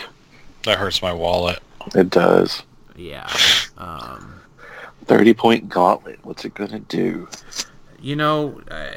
That 0.66 0.78
hurts 0.78 1.02
my 1.02 1.12
wallet. 1.12 1.58
It 1.96 2.12
does. 2.12 2.62
Yeah. 2.96 3.28
Um, 3.80 4.42
Thirty 5.06 5.34
point 5.34 5.70
gauntlet. 5.70 6.20
What's 6.22 6.46
it 6.46 6.54
gonna 6.54 6.82
do? 6.82 7.28
you 8.00 8.16
know, 8.16 8.62
uh, 8.70 8.92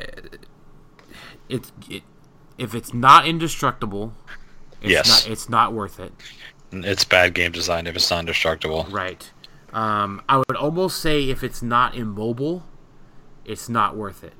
it's 1.49 1.73
it, 1.89 2.03
if 2.61 2.75
it's 2.75 2.93
not 2.95 3.27
indestructible, 3.27 4.13
it's 4.81 4.91
Yes. 4.93 5.09
not, 5.27 5.33
it's 5.33 5.49
not 5.49 5.73
worth 5.73 5.99
it. 5.99 6.13
It's 6.73 7.05
bad 7.05 7.35
game 7.35 7.51
design 7.53 7.87
if 7.87 7.97
it's 7.97 8.11
not 8.11 8.21
indestructible. 8.21 8.87
Right. 8.91 9.29
Um, 9.73 10.23
I 10.29 10.37
would 10.39 10.57
almost 10.57 11.01
say 11.01 11.29
if 11.29 11.43
it's 11.43 11.63
not 11.63 11.95
immobile, 11.97 12.65
it's 13.45 13.69
not 13.69 13.97
worth 13.97 14.23
it. 14.23 14.35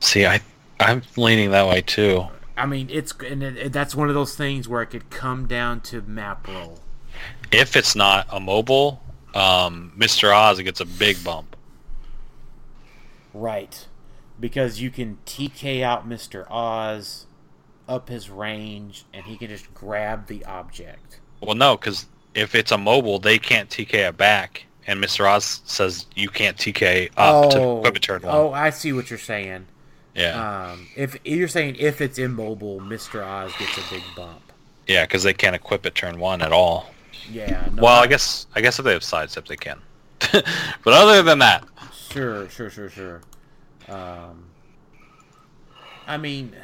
See, 0.00 0.26
I 0.26 0.40
I'm 0.80 1.02
leaning 1.16 1.50
that 1.50 1.66
way 1.68 1.80
too. 1.82 2.26
I 2.56 2.66
mean, 2.66 2.88
it's 2.90 3.12
and 3.24 3.42
it, 3.42 3.56
it- 3.56 3.72
that's 3.72 3.94
one 3.94 4.08
of 4.08 4.14
those 4.14 4.34
things 4.34 4.68
where 4.68 4.82
it 4.82 4.86
could 4.86 5.10
come 5.10 5.46
down 5.46 5.80
to 5.82 6.00
map 6.02 6.46
roll. 6.48 6.80
If 7.52 7.76
it's 7.76 7.94
not 7.96 8.26
a 8.30 8.38
mobile, 8.40 9.02
um, 9.34 9.92
Mr. 9.98 10.32
Oz 10.34 10.60
gets 10.60 10.80
a 10.80 10.84
big 10.86 11.22
bump. 11.24 11.54
Right. 13.34 13.86
because 14.40 14.80
you 14.80 14.90
can 14.90 15.18
TK 15.26 15.82
out 15.82 16.08
Mr. 16.08 16.48
Oz 16.50 17.26
up 17.88 18.08
his 18.08 18.28
range, 18.30 19.04
and 19.14 19.24
he 19.24 19.36
can 19.36 19.48
just 19.48 19.72
grab 19.74 20.26
the 20.26 20.44
object. 20.44 21.20
Well, 21.40 21.54
no, 21.56 21.76
because 21.76 22.06
if 22.34 22.54
it's 22.54 22.70
a 22.72 22.78
mobile, 22.78 23.18
they 23.18 23.38
can't 23.38 23.68
TK 23.70 23.94
it 24.08 24.16
back, 24.16 24.64
and 24.86 25.02
Mr. 25.02 25.28
Oz 25.28 25.60
says 25.64 26.06
you 26.14 26.28
can't 26.28 26.56
TK 26.56 27.10
up 27.16 27.50
to 27.50 27.58
oh, 27.58 27.78
equip 27.78 27.96
a 27.96 28.00
turn 28.00 28.22
one. 28.22 28.34
oh, 28.34 28.52
I 28.52 28.70
see 28.70 28.92
what 28.92 29.10
you're 29.10 29.18
saying. 29.18 29.66
yeah, 30.14 30.70
Um, 30.72 30.88
if 30.96 31.16
you're 31.24 31.48
saying 31.48 31.76
if 31.78 32.00
it's 32.00 32.18
immobile, 32.18 32.80
Mr. 32.80 33.24
Oz 33.24 33.52
gets 33.58 33.78
a 33.78 33.94
big 33.94 34.02
bump. 34.16 34.52
yeah, 34.86 35.04
because 35.04 35.22
they 35.22 35.32
can't 35.34 35.54
equip 35.56 35.86
it 35.86 35.94
turn 35.94 36.18
one 36.18 36.42
at 36.42 36.52
all. 36.52 36.90
Yeah. 37.30 37.68
No, 37.74 37.82
well, 37.82 38.02
I 38.02 38.06
guess 38.06 38.46
I 38.54 38.60
guess 38.60 38.78
if 38.78 38.84
they 38.84 38.92
have 38.92 39.02
sidestep, 39.04 39.46
they 39.46 39.56
can. 39.56 39.80
but 40.32 40.44
other 40.94 41.22
than 41.22 41.38
that, 41.40 41.64
Sure, 42.10 42.48
sure, 42.48 42.70
sure, 42.70 42.88
sure. 42.88 43.20
Um, 43.88 44.44
I 46.06 46.16
mean, 46.16 46.54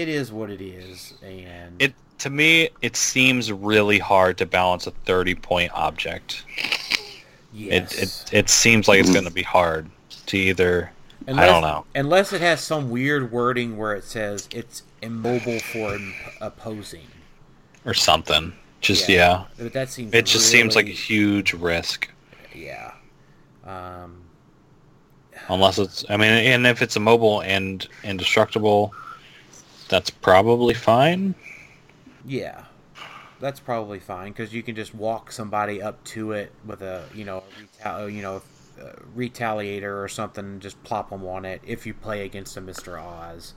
it 0.00 0.08
is 0.08 0.30
what 0.32 0.50
it 0.50 0.60
is, 0.60 1.14
and 1.22 1.80
it 1.80 1.94
to 2.18 2.30
me 2.30 2.68
it 2.82 2.96
seems 2.96 3.50
really 3.52 3.98
hard 3.98 4.38
to 4.38 4.46
balance 4.46 4.86
a 4.86 4.90
thirty 4.90 5.34
point 5.34 5.72
object. 5.74 6.44
yes. 7.52 7.94
It, 7.94 8.02
it 8.02 8.38
it 8.38 8.50
seems 8.50 8.88
like 8.88 9.00
it's 9.00 9.12
going 9.12 9.24
to 9.24 9.30
be 9.30 9.42
hard 9.42 9.88
to 10.26 10.36
either. 10.36 10.92
Unless, 11.28 11.42
I 11.48 11.52
don't 11.52 11.62
know. 11.62 11.84
Unless 11.94 12.32
it 12.32 12.40
has 12.40 12.60
some 12.60 12.88
weird 12.90 13.32
wording 13.32 13.76
where 13.76 13.94
it 13.94 14.04
says 14.04 14.48
it's 14.52 14.82
immobile 15.02 15.58
for 15.58 15.98
opposing. 16.40 17.06
or 17.84 17.94
something. 17.94 18.52
Just 18.80 19.08
yeah, 19.08 19.44
But 19.58 19.72
that 19.72 19.88
seems. 19.88 20.14
it 20.14 20.26
just 20.26 20.48
seems 20.48 20.76
like 20.76 20.86
a 20.86 20.90
huge 20.90 21.52
risk. 21.54 22.08
Yeah. 22.54 22.92
Um, 23.64 24.22
Unless 25.48 25.78
it's, 25.78 26.04
I 26.08 26.16
mean, 26.16 26.30
and 26.30 26.66
if 26.66 26.82
it's 26.82 26.94
immobile 26.96 27.40
and 27.42 27.86
indestructible, 28.04 28.94
that's 29.88 30.10
probably 30.10 30.74
fine. 30.74 31.34
yeah. 32.24 32.64
That's 33.38 33.60
probably 33.60 33.98
fine 33.98 34.32
because 34.32 34.54
you 34.54 34.62
can 34.62 34.74
just 34.74 34.94
walk 34.94 35.30
somebody 35.30 35.82
up 35.82 36.02
to 36.04 36.32
it 36.32 36.52
with 36.64 36.80
a 36.80 37.04
you 37.14 37.26
know 37.26 37.44
a 37.84 37.84
retal- 37.84 38.12
you 38.12 38.22
know 38.22 38.40
retaliator 39.14 40.02
or 40.02 40.08
something, 40.08 40.42
and 40.44 40.62
just 40.62 40.82
plop 40.84 41.10
them 41.10 41.22
on 41.26 41.44
it 41.44 41.60
if 41.62 41.86
you 41.86 41.92
play 41.92 42.24
against 42.24 42.56
a 42.56 42.62
Mister 42.62 42.98
Oz, 42.98 43.52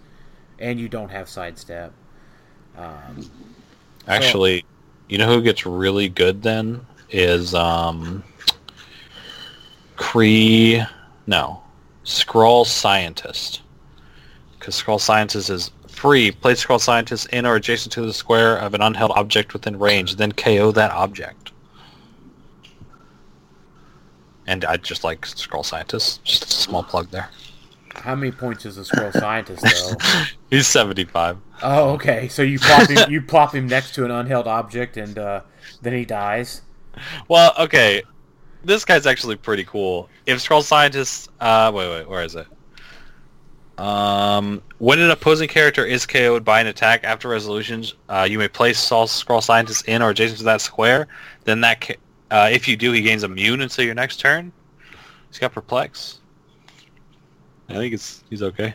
and 0.60 0.82
you 0.82 0.90
don't 0.90 1.08
have 1.08 1.30
sidestep. 1.30 1.94
Um, 2.78 3.32
Actually, 4.08 4.66
you 5.08 5.18
know 5.18 5.28
who 5.28 5.42
gets 5.42 5.66
really 5.66 6.10
good 6.10 6.42
then 6.44 6.86
is 7.10 7.56
um, 7.56 8.22
Kree. 9.96 10.86
No, 11.26 11.64
Skrull 12.04 12.66
Scientist. 12.66 13.62
Because 14.58 14.76
Skrull 14.82 15.00
Scientist 15.00 15.50
is 15.50 15.72
free. 16.00 16.32
Play 16.32 16.54
Skrull 16.54 16.80
scientists 16.80 17.26
in 17.28 17.46
or 17.46 17.56
adjacent 17.56 17.92
to 17.94 18.02
the 18.02 18.14
square 18.14 18.58
of 18.58 18.74
an 18.74 18.82
unheld 18.82 19.12
object 19.12 19.54
within 19.54 19.78
range, 19.78 20.16
then 20.16 20.32
KO 20.32 20.72
that 20.72 20.92
object. 20.92 21.52
And 24.48 24.66
I 24.66 24.78
just 24.78 25.04
like 25.04 25.22
Skrull 25.22 25.66
scientists. 25.66 26.20
Just 26.24 26.46
a 26.46 26.48
small 26.48 26.84
plug 26.84 27.10
there. 27.12 27.30
how 27.96 28.16
many 28.16 28.32
points 28.32 28.66
is 28.66 28.78
a 28.78 28.82
Skrull 28.82 29.12
scientist 29.14 29.62
though? 29.62 30.24
He's 30.50 30.68
75. 30.68 31.38
Oh, 31.62 31.90
okay. 31.92 32.30
So 32.30 32.42
you 32.42 32.60
plop 32.60 32.90
him, 32.90 33.12
you 33.12 33.22
plop 33.22 33.54
him 33.54 33.68
next 33.68 33.94
to 33.96 34.06
an 34.06 34.12
unheld 34.12 34.46
object, 34.48 34.98
and 34.98 35.18
uh, 35.20 35.42
then 35.82 35.94
he 35.94 36.06
dies. 36.06 36.62
Well, 37.28 37.54
okay. 37.60 38.02
This 38.64 38.84
guy's 38.84 39.06
actually 39.06 39.36
pretty 39.36 39.66
cool. 39.66 40.10
If 40.26 40.40
Skrull 40.40 40.64
scientists, 40.64 41.30
uh, 41.40 41.72
wait, 41.74 41.90
wait, 41.90 42.10
where 42.10 42.24
is 42.24 42.36
it? 42.36 42.48
Um, 43.80 44.62
when 44.80 45.00
an 45.00 45.10
opposing 45.10 45.48
character 45.48 45.86
is 45.86 46.06
KO'd 46.06 46.44
by 46.44 46.60
an 46.60 46.68
attack 46.68 47.04
after 47.06 47.30
resolutions, 47.30 47.94
uh, 48.10 48.28
you 48.30 48.38
may 48.38 48.50
place 48.50 48.78
Saul 48.78 49.08
Skrull 49.08 49.42
Scientist 49.42 49.88
in 49.88 50.02
or 50.02 50.10
adjacent 50.10 50.40
to 50.40 50.44
that 50.46 50.60
square. 50.62 51.08
Then 51.46 51.62
that, 51.62 51.80
ca- 51.82 51.96
uh, 52.30 52.50
if 52.52 52.68
you 52.68 52.76
do, 52.76 52.92
he 52.92 53.02
gains 53.02 53.24
immune 53.24 53.62
until 53.62 53.86
your 53.86 53.96
next 53.96 54.18
turn. 54.20 54.52
He's 55.30 55.40
got 55.40 55.54
perplex. 55.54 56.20
I 57.70 57.74
think 57.76 57.94
it's 57.94 58.24
he's 58.30 58.44
okay. 58.44 58.74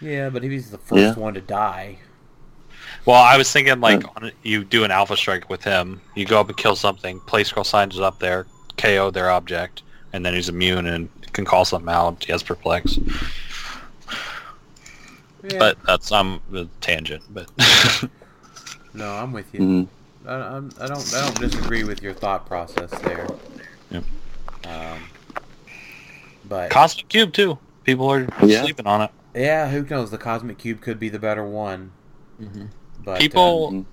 Yeah, 0.00 0.28
but 0.30 0.42
if 0.42 0.50
he's 0.50 0.70
the 0.70 0.78
first 0.78 1.00
Yeah. 1.00 1.14
one 1.14 1.34
to 1.34 1.40
die, 1.40 1.98
Well, 3.04 3.22
I 3.22 3.36
was 3.36 3.50
thinking 3.52 3.80
like 3.80 4.02
on, 4.16 4.32
you 4.42 4.64
do 4.64 4.82
an 4.82 4.90
alpha 4.90 5.16
strike 5.16 5.48
with 5.48 5.62
him. 5.62 6.00
You 6.16 6.24
go 6.26 6.40
up 6.40 6.48
and 6.48 6.56
kill 6.56 6.74
something, 6.74 7.20
place 7.20 7.48
scroll 7.48 7.62
signs 7.64 7.98
up 8.00 8.18
there, 8.18 8.46
KO 8.76 9.10
their 9.12 9.30
object, 9.30 9.82
and 10.12 10.24
then 10.26 10.34
he's 10.34 10.48
immune 10.48 10.86
and 10.86 11.08
can 11.32 11.44
call 11.44 11.64
something 11.64 11.88
out. 11.92 12.24
He 12.24 12.32
has 12.32 12.42
perplex. 12.42 12.98
Yeah. 15.42 15.58
But 15.58 15.78
that's 15.86 16.10
um 16.12 16.40
a 16.54 16.66
tangent. 16.80 17.22
But 17.30 17.48
no, 18.94 19.12
I'm 19.12 19.32
with 19.32 19.52
you. 19.54 19.60
Mhm. 19.60 19.88
I, 20.26 20.34
I'm, 20.34 20.70
I 20.80 20.86
don't 20.88 21.14
I 21.14 21.24
don't 21.24 21.38
disagree 21.40 21.84
with 21.84 22.02
your 22.02 22.12
thought 22.14 22.46
process 22.46 22.90
there. 23.02 23.26
Yep. 23.90 24.04
Um, 24.66 25.00
but 26.48 26.70
Cosmic 26.70 27.08
Cube 27.08 27.32
too. 27.32 27.58
People 27.84 28.08
are 28.10 28.26
Yeah. 28.42 28.62
sleeping 28.62 28.86
on 28.86 29.02
it. 29.02 29.10
yeah, 29.34 29.68
who 29.68 29.82
knows? 29.84 30.10
The 30.10 30.18
cosmic 30.18 30.58
cube 30.58 30.80
could 30.80 30.98
be 30.98 31.08
the 31.08 31.18
better 31.20 31.44
one. 31.44 31.92
But 33.04 33.20
People 33.20 33.68
um, 33.68 33.86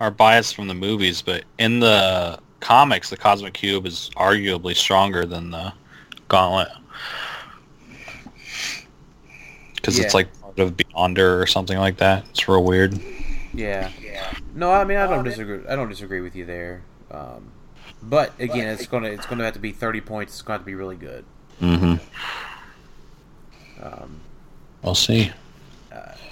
are 0.00 0.10
biased 0.10 0.54
from 0.54 0.68
the 0.68 0.74
movies, 0.74 1.22
but 1.22 1.44
in 1.58 1.80
the 1.80 2.38
comics, 2.60 3.08
the 3.08 3.16
Cosmic 3.16 3.54
Cube 3.54 3.86
is 3.86 4.10
arguably 4.16 4.76
stronger 4.76 5.24
than 5.24 5.50
the 5.50 5.72
Gauntlet. 6.28 6.68
Because 9.74 9.98
it's 9.98 10.12
like 10.14 10.28
part 10.40 10.45
of 10.58 10.76
Beyonder 10.76 11.40
or 11.42 11.46
something 11.46 11.78
like 11.78 11.98
that. 11.98 12.24
It's 12.30 12.48
real 12.48 12.64
weird. 12.64 12.98
yeah, 13.54 13.90
yeah. 14.02 14.32
No, 14.54 14.70
I 14.72 14.84
mean 14.84 14.98
I 14.98 15.06
don't 15.06 15.24
disagree. 15.24 15.60
I 15.68 15.76
don't 15.76 15.88
disagree 15.88 16.20
with 16.20 16.34
you 16.36 16.44
there. 16.44 16.82
Um, 17.10 17.52
but 18.02 18.32
again, 18.38 18.68
it's 18.68 18.86
gonna 18.86 19.08
it's 19.08 19.26
gonna 19.26 19.44
have 19.44 19.54
to 19.54 19.60
be 19.60 19.72
30 19.72 20.00
points. 20.00 20.34
It's 20.34 20.42
gonna 20.42 20.58
have 20.58 20.62
to 20.62 20.66
be 20.66 20.74
really 20.74 20.96
good. 20.96 21.24
Mm-hmm. 21.60 21.94
Um, 23.82 24.20
We'll 24.82 24.94
see. 24.94 25.32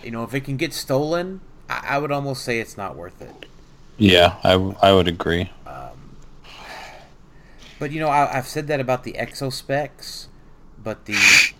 you 0.02 0.10
know, 0.10 0.22
if 0.22 0.34
it 0.34 0.40
can 0.42 0.56
get 0.56 0.72
stolen, 0.72 1.40
I, 1.68 1.84
I 1.90 1.98
would 1.98 2.12
almost 2.12 2.44
say 2.44 2.60
it's 2.60 2.76
not 2.76 2.96
worth 2.96 3.20
it. 3.20 3.46
Yeah, 3.96 4.36
I, 4.44 4.52
I 4.82 4.92
would 4.92 5.08
agree. 5.08 5.50
Um, 5.66 6.16
But 7.78 7.90
you 7.90 8.00
know, 8.00 8.08
I, 8.08 8.36
I've 8.38 8.46
said 8.46 8.66
that 8.68 8.80
about 8.80 9.04
the 9.04 9.12
exo 9.14 9.52
specs, 9.52 10.28
but 10.84 11.06
the 11.06 11.16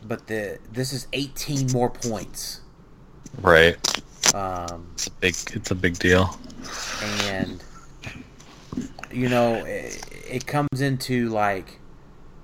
but 0.07 0.27
the 0.29 0.59
this 0.71 0.93
is 0.93 1.09
18 1.13 1.73
more 1.73 1.91
points, 1.91 2.61
Right. 3.41 3.77
um, 4.35 4.89
It's 4.95 5.07
a 5.09 5.11
big 5.11 5.35
it's 5.55 5.71
a 5.71 5.75
big 5.75 5.99
deal. 5.99 6.39
and 7.25 7.63
you 9.11 9.29
know, 9.29 9.55
it, 9.65 10.05
it 10.29 10.47
comes 10.47 10.81
into 10.81 11.29
like 11.31 11.79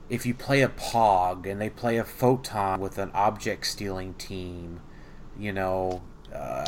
if 0.09 0.27
you 0.27 0.35
play 0.35 0.63
a 0.63 0.69
Pog 0.69 1.47
and 1.47 1.61
they 1.61 1.71
play 1.71 1.97
a 1.99 2.05
Photon 2.05 2.81
with 2.81 2.99
an 2.99 3.11
object 3.15 3.67
stealing 3.67 4.15
team, 4.15 4.81
you 5.39 5.53
know, 5.53 6.03
uh, 6.35 6.65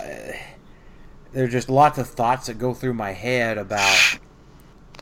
there 1.33 1.45
are 1.45 1.49
just 1.49 1.69
lots 1.69 1.99
of 1.99 2.07
thoughts 2.09 2.47
that 2.47 2.59
go 2.59 2.75
through 2.75 2.95
my 2.95 3.13
head 3.13 3.59
about 3.59 4.19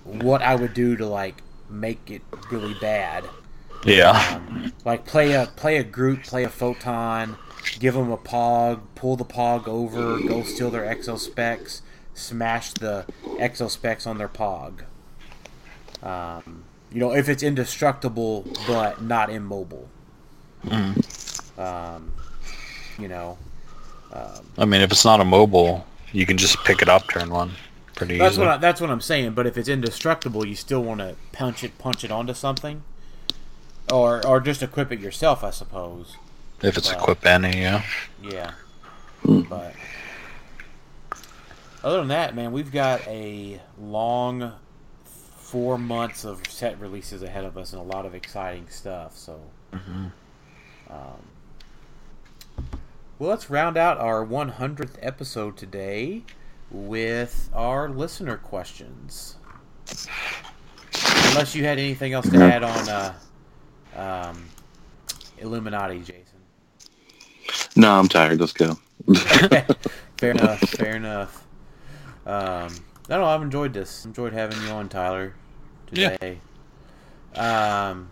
what 0.04 0.40
I 0.42 0.54
would 0.54 0.72
do 0.74 0.96
to 0.96 1.06
like 1.06 1.42
make 1.68 2.10
it 2.10 2.22
really 2.50 2.74
bad. 2.80 3.24
Yeah. 3.84 4.36
Um, 4.36 4.72
like 4.84 5.06
play 5.06 5.32
a 5.32 5.46
play 5.56 5.76
a 5.76 5.84
Groot, 5.84 6.24
play 6.24 6.44
a 6.44 6.48
Photon, 6.48 7.36
give 7.78 7.94
them 7.94 8.10
a 8.10 8.18
Pog, 8.18 8.80
pull 8.94 9.16
the 9.16 9.24
Pog 9.24 9.66
over, 9.66 10.20
go 10.20 10.42
steal 10.42 10.70
their 10.70 10.82
exo 10.84 11.18
specs, 11.18 11.82
smash 12.14 12.72
the 12.74 13.06
exo 13.38 13.70
specs 13.70 14.06
on 14.06 14.18
their 14.18 14.28
Pog. 14.28 14.82
Um, 16.02 16.64
you 16.92 17.00
know, 17.00 17.12
if 17.14 17.28
it's 17.28 17.42
indestructible 17.42 18.46
but 18.66 19.02
not 19.02 19.30
immobile. 19.30 19.88
Um, 21.58 22.12
you 22.98 23.08
know, 23.08 23.38
um, 24.12 24.46
I 24.58 24.64
mean, 24.64 24.80
if 24.80 24.90
it's 24.90 25.04
not 25.04 25.20
a 25.20 25.24
mobile, 25.24 25.86
you 26.12 26.26
can 26.26 26.36
just 26.36 26.58
pick 26.64 26.82
it 26.82 26.88
up 26.88 27.08
turn 27.08 27.30
one 27.30 27.52
pretty 27.94 28.18
that's 28.18 28.34
easily. 28.34 28.46
what 28.46 28.54
I, 28.54 28.58
that's 28.58 28.80
what 28.80 28.90
I'm 28.90 29.00
saying. 29.00 29.32
But 29.32 29.46
if 29.46 29.56
it's 29.56 29.68
indestructible, 29.68 30.46
you 30.46 30.54
still 30.54 30.82
want 30.82 31.00
to 31.00 31.16
punch 31.32 31.62
it, 31.64 31.78
punch 31.78 32.04
it 32.04 32.10
onto 32.10 32.34
something, 32.34 32.82
or 33.92 34.24
or 34.26 34.40
just 34.40 34.62
equip 34.62 34.92
it 34.92 35.00
yourself, 35.00 35.42
I 35.44 35.50
suppose. 35.50 36.16
if 36.62 36.76
it's 36.76 36.92
Wow. 36.92 36.98
equip 37.00 37.26
any, 37.26 37.60
yeah. 37.62 37.82
Yeah. 38.22 38.52
But 39.24 39.74
other 41.82 41.98
than 41.98 42.08
that, 42.08 42.34
man, 42.34 42.52
we've 42.52 42.72
got 42.72 43.06
a 43.06 43.60
long 43.78 44.52
four 45.04 45.78
months 45.78 46.24
of 46.24 46.46
set 46.48 46.78
releases 46.80 47.22
ahead 47.22 47.44
of 47.44 47.56
us 47.58 47.72
and 47.72 47.80
a 47.80 47.84
lot 47.84 48.06
of 48.06 48.14
exciting 48.14 48.68
stuff. 48.68 49.16
So, 49.16 49.40
um, 49.72 50.12
well, 53.18 53.30
let's 53.30 53.50
round 53.50 53.76
out 53.76 53.98
our 53.98 54.24
100th 54.24 54.96
episode 55.02 55.56
today 55.56 56.22
with 56.70 57.50
our 57.52 57.88
listener 57.88 58.36
questions. 58.36 59.36
Unless 61.28 61.54
you 61.54 61.64
had 61.64 61.78
anything 61.78 62.12
else 62.12 62.28
to 62.30 62.38
add 62.38 62.62
on 62.62 62.88
uh, 62.88 63.14
um, 63.96 64.44
Illuminati, 65.38 66.00
Jason? 66.00 66.24
No, 67.76 67.92
I'm 67.98 68.08
tired. 68.08 68.40
Let's 68.40 68.52
go. 68.52 68.78
fair 70.18 70.30
enough. 70.32 70.60
Fair 70.60 70.96
enough. 70.96 71.46
Um, 72.26 72.34
I 73.08 73.14
don't 73.14 73.20
know. 73.20 73.24
I've 73.24 73.42
enjoyed 73.42 73.72
this. 73.72 74.04
Enjoyed 74.04 74.32
having 74.32 74.60
you 74.62 74.68
on, 74.70 74.88
Tyler, 74.88 75.34
Yeah. 75.90 76.10
today. 76.10 76.38
Um, 77.34 78.10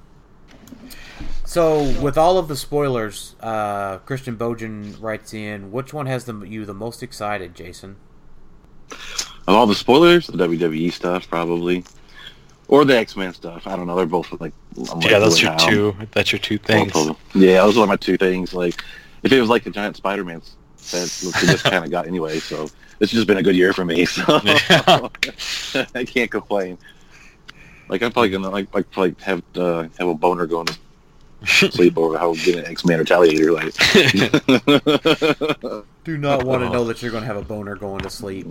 so 1.45 1.83
with 2.01 2.17
all 2.19 2.39
of 2.39 2.49
the 2.49 2.57
spoilers, 2.57 3.35
uh, 3.41 3.99
Christian 3.99 4.37
Bojan 4.37 5.01
writes 5.01 5.35
in, 5.35 5.73
which 5.73 5.93
one 5.93 6.07
has 6.07 6.25
the, 6.25 6.35
you 6.43 6.65
the 6.65 6.75
most 6.75 7.03
excited, 7.03 7.55
Jason? 7.55 7.97
Of 8.91 9.55
all 9.55 9.67
the 9.67 9.75
spoilers, 9.75 10.27
the 10.27 10.37
WWE 10.39 10.93
stuff 10.93 11.29
probably, 11.29 11.85
or 12.69 12.85
the 12.85 12.97
X 12.97 13.17
Men 13.17 13.33
stuff. 13.35 13.67
I 13.67 13.75
don't 13.77 13.87
know. 13.87 13.97
They're 13.97 14.07
both 14.07 14.31
like. 14.41 14.53
I'm 14.77 15.01
yeah, 15.03 15.19
like, 15.19 15.23
that's 15.23 15.43
your 15.43 15.51
how- 15.53 15.69
two. 15.69 15.97
That's 16.13 16.31
your 16.33 16.39
two 16.39 16.59
things. 16.59 16.93
both 16.93 17.11
of 17.11 17.17
them. 17.33 17.43
Yeah, 17.43 17.63
those 17.63 17.77
are 17.79 17.87
my 17.87 17.97
two 17.97 18.17
things. 18.17 18.55
Like, 18.55 18.83
if 19.23 19.33
it 19.33 19.41
was 19.41 19.51
like 19.51 19.65
the 19.65 19.71
giant 19.71 19.97
Spider 19.97 20.25
Man 20.25 20.41
fence, 20.77 21.25
which 21.25 21.35
we 21.43 21.49
just 21.49 21.65
kind 21.65 21.85
of 21.85 21.91
got 21.91 22.07
anyway. 22.07 22.39
So 22.39 22.69
it's 23.01 23.11
just 23.13 23.27
been 23.27 23.39
a 23.39 23.43
good 23.43 23.57
year 23.57 23.73
for 23.73 23.85
me. 23.85 24.07
So 24.07 24.41
Yeah. 24.45 25.09
I 25.95 26.05
can't 26.05 26.31
complain. 26.31 26.79
Like 27.89 28.03
I'm 28.03 28.13
probably 28.13 28.29
gonna 28.31 28.51
like 28.51 28.73
like 28.75 28.91
probably 28.91 29.17
have 29.23 29.43
uh, 29.57 29.89
have 29.99 30.09
a 30.09 30.15
boner 30.15 30.47
going 30.47 30.67
to 30.67 30.77
sleep 31.71 31.97
over 31.97 32.19
how 32.19 32.35
getting 32.35 32.59
an 32.61 32.67
X 32.67 32.85
Men 32.85 33.03
retaliator. 33.03 33.55
Like, 33.55 33.73
Do 36.05 36.19
not 36.19 36.45
want 36.45 36.63
to 36.63 36.69
know 36.71 36.85
that 36.85 37.01
you're 37.03 37.11
going 37.11 37.23
to 37.23 37.27
have 37.27 37.37
a 37.37 37.43
boner 37.43 37.77
going 37.77 38.01
to 38.01 38.11
sleep. 38.11 38.47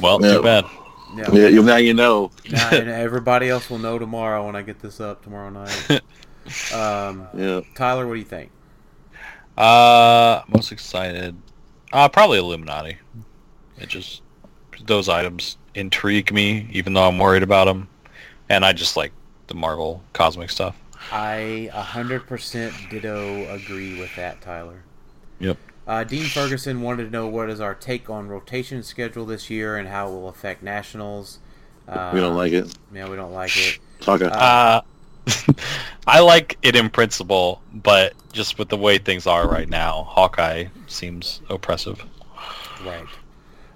Well, 0.00 0.18
Yeah. 0.24 0.32
too 0.34 0.42
bad. 0.42 0.64
Yeah. 1.14 1.30
yeah, 1.32 1.48
you 1.48 1.62
now 1.62 1.76
you 1.76 1.94
know. 1.94 2.30
Now, 2.50 2.70
and 2.72 2.88
everybody 2.88 3.48
else 3.48 3.68
will 3.68 3.78
know 3.78 3.98
tomorrow 3.98 4.46
when 4.46 4.56
I 4.56 4.62
get 4.62 4.80
this 4.80 5.00
up 5.00 5.22
tomorrow 5.22 5.50
night. 5.50 6.00
Um, 6.74 7.28
Yeah. 7.34 7.60
Tyler, 7.76 8.04
what 8.04 8.14
do 8.14 8.18
you 8.18 8.24
think? 8.24 8.50
Uh, 9.56 10.42
most 10.48 10.72
excited. 10.72 11.36
Uh, 11.92 12.08
probably 12.08 12.38
Illuminati. 12.38 12.98
It 13.78 13.88
just 13.88 14.22
those 14.86 15.08
items 15.08 15.58
intrigue 15.74 16.32
me, 16.32 16.68
even 16.72 16.94
though 16.94 17.06
I'm 17.06 17.18
worried 17.18 17.44
about 17.44 17.66
them, 17.66 17.88
and 18.48 18.64
I 18.64 18.72
just 18.72 18.96
like 18.96 19.12
the 19.46 19.54
Marvel 19.54 20.02
cosmic 20.12 20.50
stuff. 20.50 20.76
I 21.10 21.70
100% 21.72 22.90
ditto 22.90 23.54
agree 23.54 23.98
with 24.00 24.14
that, 24.16 24.40
Tyler. 24.40 24.82
Yep. 25.40 25.58
Uh, 25.86 26.04
Dean 26.04 26.24
Ferguson 26.24 26.80
wanted 26.80 27.04
to 27.04 27.10
know 27.10 27.26
what 27.26 27.50
is 27.50 27.60
our 27.60 27.74
take 27.74 28.08
on 28.08 28.28
rotation 28.28 28.82
schedule 28.82 29.26
this 29.26 29.50
year 29.50 29.76
and 29.76 29.88
how 29.88 30.08
it 30.08 30.10
will 30.10 30.28
affect 30.28 30.62
nationals. 30.62 31.40
Uh, 31.88 32.12
We 32.14 32.20
don't 32.20 32.36
like 32.36 32.52
it. 32.52 32.72
Yeah, 32.94 33.08
we 33.08 33.16
don't 33.16 33.32
like 33.32 33.56
it. 33.56 33.78
Talk 34.00 34.22
Uh, 34.22 34.82
I 36.06 36.20
like 36.20 36.58
it 36.62 36.76
in 36.76 36.90
principle, 36.90 37.60
but 37.72 38.14
just 38.32 38.58
with 38.58 38.68
the 38.68 38.76
way 38.76 38.98
things 38.98 39.26
are 39.26 39.48
right 39.48 39.68
now, 39.68 40.04
Hawkeye 40.08 40.66
seems 40.86 41.40
oppressive. 41.48 42.04
Right. 42.84 43.06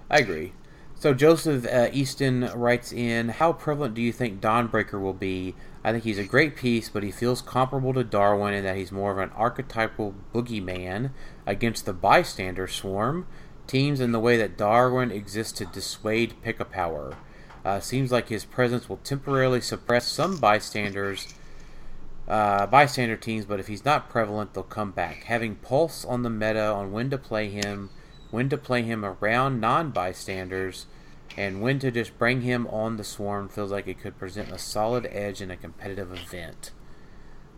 I 0.09 0.19
agree. 0.19 0.53
So 0.99 1.13
Joseph 1.13 1.65
uh, 1.65 1.89
Easton 1.91 2.49
writes 2.55 2.91
in, 2.91 3.29
how 3.29 3.53
prevalent 3.53 3.93
do 3.93 4.01
you 4.01 4.11
think 4.11 4.41
Dawnbreaker 4.41 4.99
will 4.99 5.13
be? 5.13 5.55
I 5.87 5.93
think 5.93 6.03
he's 6.03 6.17
a 6.17 6.25
great 6.25 6.57
piece, 6.57 6.89
but 6.89 7.01
he 7.01 7.11
feels 7.11 7.41
comparable 7.41 7.93
to 7.93 8.03
Darwin 8.03 8.53
in 8.53 8.65
that 8.65 8.75
he's 8.75 8.91
more 8.91 9.13
of 9.13 9.19
an 9.19 9.29
archetypal 9.29 10.13
boogeyman 10.33 11.11
against 11.45 11.85
the 11.85 11.93
bystander 11.93 12.67
swarm. 12.67 13.25
Teams 13.67 14.01
in 14.01 14.11
the 14.11 14.19
way 14.19 14.35
that 14.35 14.57
Darwin 14.57 15.11
exists 15.11 15.53
to 15.59 15.65
dissuade 15.65 16.41
pick 16.41 16.59
a 16.59 16.65
power. 16.65 17.15
Uh, 17.63 17.79
seems 17.79 18.11
like 18.11 18.27
his 18.27 18.43
presence 18.43 18.89
will 18.89 18.97
temporarily 18.97 19.61
suppress 19.61 20.09
some 20.09 20.35
bystanders, 20.35 21.33
uh, 22.27 22.65
bystander 22.65 23.15
teams, 23.15 23.45
but 23.45 23.61
if 23.61 23.67
he's 23.67 23.85
not 23.85 24.09
prevalent, 24.09 24.55
they'll 24.55 24.63
come 24.63 24.91
back. 24.91 25.23
Having 25.23 25.55
pulse 25.55 26.03
on 26.03 26.21
the 26.21 26.29
meta 26.29 26.65
on 26.65 26.91
when 26.91 27.09
to 27.11 27.17
play 27.17 27.47
him, 27.47 27.91
when 28.29 28.49
to 28.49 28.57
play 28.57 28.81
him 28.81 29.05
around 29.05 29.61
non 29.61 29.91
bystanders, 29.91 30.85
and 31.37 31.61
when 31.61 31.77
to 31.79 31.91
just 31.91 32.17
bring 32.17 32.41
him 32.41 32.65
on 32.67 32.97
the 32.97 33.03
swarm 33.03 33.47
feels 33.47 33.71
like 33.71 33.87
it 33.87 33.99
could 33.99 34.17
present 34.17 34.51
a 34.51 34.57
solid 34.57 35.07
edge 35.11 35.39
in 35.39 35.51
a 35.51 35.55
competitive 35.55 36.11
event. 36.11 36.71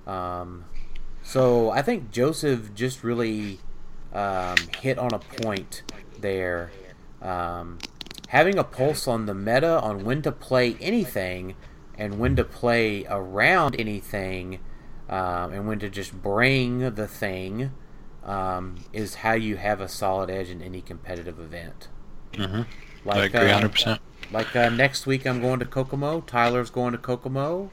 Um, 0.06 0.66
so 1.24 1.70
I 1.70 1.82
think 1.82 2.12
Joseph 2.12 2.74
just 2.76 3.04
really 3.04 3.60
um, 4.14 4.58
hit 4.82 5.00
on 5.00 5.14
a 5.14 5.20
point 5.20 5.84
there. 6.20 6.72
Um, 7.22 7.80
having 8.28 8.58
a 8.58 8.64
pulse 8.66 9.08
on 9.08 9.26
the 9.26 9.34
meta 9.34 9.80
on 9.80 10.04
when 10.04 10.22
to 10.24 10.32
play 10.32 10.76
anything 10.82 11.56
and 11.98 12.20
when 12.20 12.36
to 12.36 12.44
play 12.44 13.06
around 13.10 13.76
anything 13.80 14.60
um, 15.08 15.54
and 15.54 15.68
when 15.68 15.80
to 15.80 15.90
just 15.90 16.22
bring 16.22 16.96
the 16.96 17.08
thing 17.08 17.72
um, 18.26 18.76
is 18.92 19.16
how 19.16 19.34
you 19.34 19.56
have 19.56 19.80
a 19.80 19.88
solid 19.88 20.30
edge 20.30 20.50
in 20.50 20.62
any 20.62 20.82
competitive 20.82 21.40
event. 21.40 21.88
Mm-hmm. 22.34 23.10
I 23.10 23.18
Like, 23.18 23.34
agree, 23.34 23.50
uh, 23.50 23.54
hundred 23.54 23.72
percent. 23.72 24.02
Like 24.32 24.56
uh, 24.56 24.70
next 24.70 25.06
week, 25.08 25.26
I'm 25.26 25.42
going 25.42 25.60
to 25.60 25.66
Kokomo. 25.66 26.22
Tyler's 26.22 26.70
going 26.70 26.92
to 26.92 26.98
Kokomo. 26.98 27.72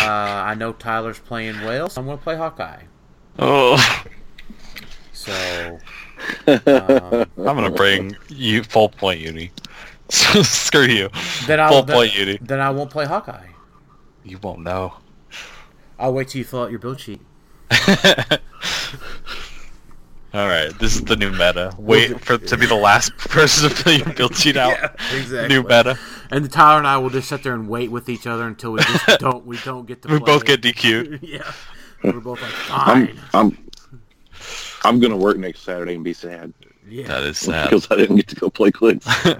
Uh, 0.00 0.06
I 0.06 0.54
know 0.54 0.72
Tyler's 0.72 1.18
playing 1.18 1.62
well, 1.62 1.88
so 1.90 2.00
I'm 2.00 2.06
going 2.06 2.18
to 2.18 2.24
play 2.24 2.36
Hawkeye. 2.36 2.82
Oh, 3.38 3.76
So 5.12 5.78
um, 6.46 6.58
I'm 6.66 7.26
gonna 7.36 7.70
bring 7.70 8.16
you 8.28 8.62
full 8.64 8.88
point 8.88 9.20
uni. 9.20 9.50
Screw 10.08 10.86
you. 10.86 11.10
then 11.46 11.60
I'll 11.60 11.70
Full 11.70 11.82
then, 11.82 11.96
point 11.96 12.14
uni. 12.16 12.38
then 12.40 12.60
I 12.60 12.70
won't 12.70 12.90
play 12.90 13.04
Hawkeye. 13.04 13.48
You 14.24 14.38
won't 14.38 14.60
know. 14.60 14.94
I'll 15.98 16.12
wait 16.14 16.28
till 16.28 16.38
you 16.38 16.44
fill 16.44 16.62
out 16.62 16.70
your 16.70 16.78
build 16.80 17.00
sheet. 17.00 17.20
All 20.34 20.46
right, 20.46 20.78
this 20.78 20.94
is 20.94 21.04
the 21.04 21.16
new 21.16 21.30
meta. 21.30 21.74
Wait 21.78 22.20
for 22.20 22.36
to 22.36 22.56
be 22.58 22.66
the 22.66 22.74
last 22.74 23.16
person 23.18 23.68
to 23.70 23.74
fill 23.74 23.94
your 23.94 24.12
build 24.14 24.36
sheet 24.36 24.56
out. 24.58 24.76
exactly. 25.14 25.48
New 25.48 25.62
meta. 25.62 25.98
And 26.30 26.44
the 26.44 26.48
Tyler 26.48 26.78
and 26.78 26.86
I 26.86 26.98
will 26.98 27.08
just 27.10 27.28
sit 27.30 27.42
there 27.42 27.54
and 27.54 27.66
wait 27.68 27.90
with 27.90 28.08
each 28.10 28.26
other 28.26 28.46
until 28.46 28.72
we 28.72 28.80
just 28.80 29.06
don't 29.20 29.46
we 29.46 29.56
don't 29.64 29.86
get 29.86 30.02
to. 30.02 30.08
We 30.08 30.18
play. 30.18 30.26
both 30.26 30.44
get 30.44 30.60
DQ'd. 30.60 31.22
yeah. 31.22 31.50
We're 32.04 32.20
both 32.20 32.42
like 32.42 32.52
I'm 32.70 33.06
fine. 33.06 33.20
I'm 33.32 33.58
I'm 34.84 35.00
gonna 35.00 35.16
work 35.16 35.38
next 35.38 35.60
Saturday 35.62 35.94
and 35.94 36.04
be 36.04 36.12
sad 36.12 36.52
Yeah. 36.86 37.06
That 37.08 37.22
is 37.24 37.38
sad. 37.38 37.70
because 37.70 37.88
I 37.90 37.96
didn't 37.96 38.16
get 38.16 38.28
to 38.28 38.36
go 38.36 38.50
play 38.50 38.70
clicks. 38.70 39.06
Uh, 39.26 39.34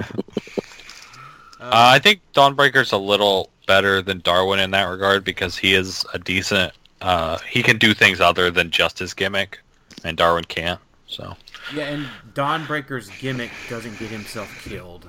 I 1.61 1.99
think 1.99 2.21
Dawnbreaker's 2.35 2.93
a 2.93 2.97
little 2.99 3.51
better 3.67 4.01
than 4.01 4.21
Darwin 4.21 4.61
in 4.61 4.71
that 4.71 4.85
regard 4.85 5.25
because 5.25 5.57
he 5.57 5.75
is 5.75 6.05
a 6.15 6.19
decent. 6.19 6.73
Uh, 7.01 7.37
he 7.39 7.63
can 7.63 7.79
do 7.79 7.95
things 7.95 8.21
other 8.21 8.51
than 8.51 8.71
just 8.71 8.99
his 8.99 9.13
gimmick, 9.15 9.59
and 10.05 10.17
Darwin 10.17 10.45
can't. 10.45 10.81
So 11.07 11.37
Yeah, 11.75 11.85
and 11.85 12.07
Dawnbreaker's 12.35 13.09
gimmick 13.19 13.51
doesn't 13.71 13.99
get 13.99 14.11
himself 14.11 14.51
killed. 14.65 15.09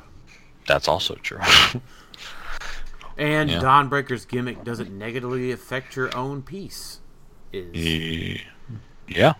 that's 0.68 0.88
also 0.88 1.16
true. 1.16 1.40
And 3.18 3.49
Yeah. 3.49 3.60
Dawnbreaker's 3.60 4.24
gimmick 4.26 4.64
doesn't 4.64 4.98
negatively 4.98 5.52
affect 5.52 5.95
your 5.98 6.16
own 6.16 6.41
piece. 6.41 6.99
Is 7.52 7.76
Ye- 7.76 8.44
yeah. 9.07 9.34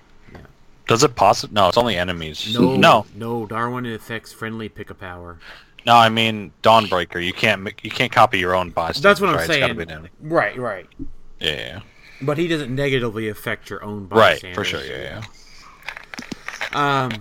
Does 0.88 1.04
it 1.04 1.16
possibly? 1.16 1.54
No, 1.54 1.68
it's 1.70 1.78
only 1.78 1.96
enemies. 1.96 2.54
no, 2.58 2.76
no, 2.76 3.06
no. 3.16 3.46
Darwin 3.46 3.86
affects 3.86 4.34
friendly 4.34 4.68
pick 4.70 4.90
a 4.90 4.96
power. 4.96 5.38
no. 5.86 5.96
I 5.96 6.10
mean 6.10 6.52
Dawnbreaker. 6.64 7.24
You 7.24 7.32
can't. 7.32 7.64
You 7.84 7.92
can't 7.92 8.12
copy 8.12 8.40
your 8.40 8.56
own 8.56 8.72
bystanders. 8.72 9.02
That's 9.04 9.22
what 9.22 9.30
I'm 9.30 9.36
right? 9.38 9.50
It's 9.50 9.54
saying. 9.54 9.78
be 9.78 9.84
an 9.84 9.92
enemy. 9.92 10.10
Right, 10.20 10.58
right. 10.58 10.88
Yeah, 11.40 11.52
yeah, 11.56 11.80
But 12.22 12.38
he 12.38 12.48
doesn't 12.50 12.74
negatively 12.76 13.30
affect 13.30 13.70
your 13.70 13.82
own 13.84 14.10
yeah. 14.12 14.18
right. 14.20 14.56
For 14.56 14.66
sure. 14.66 14.84
Yeah, 14.84 14.98
yeah. 15.04 15.22
Um, 16.74 17.12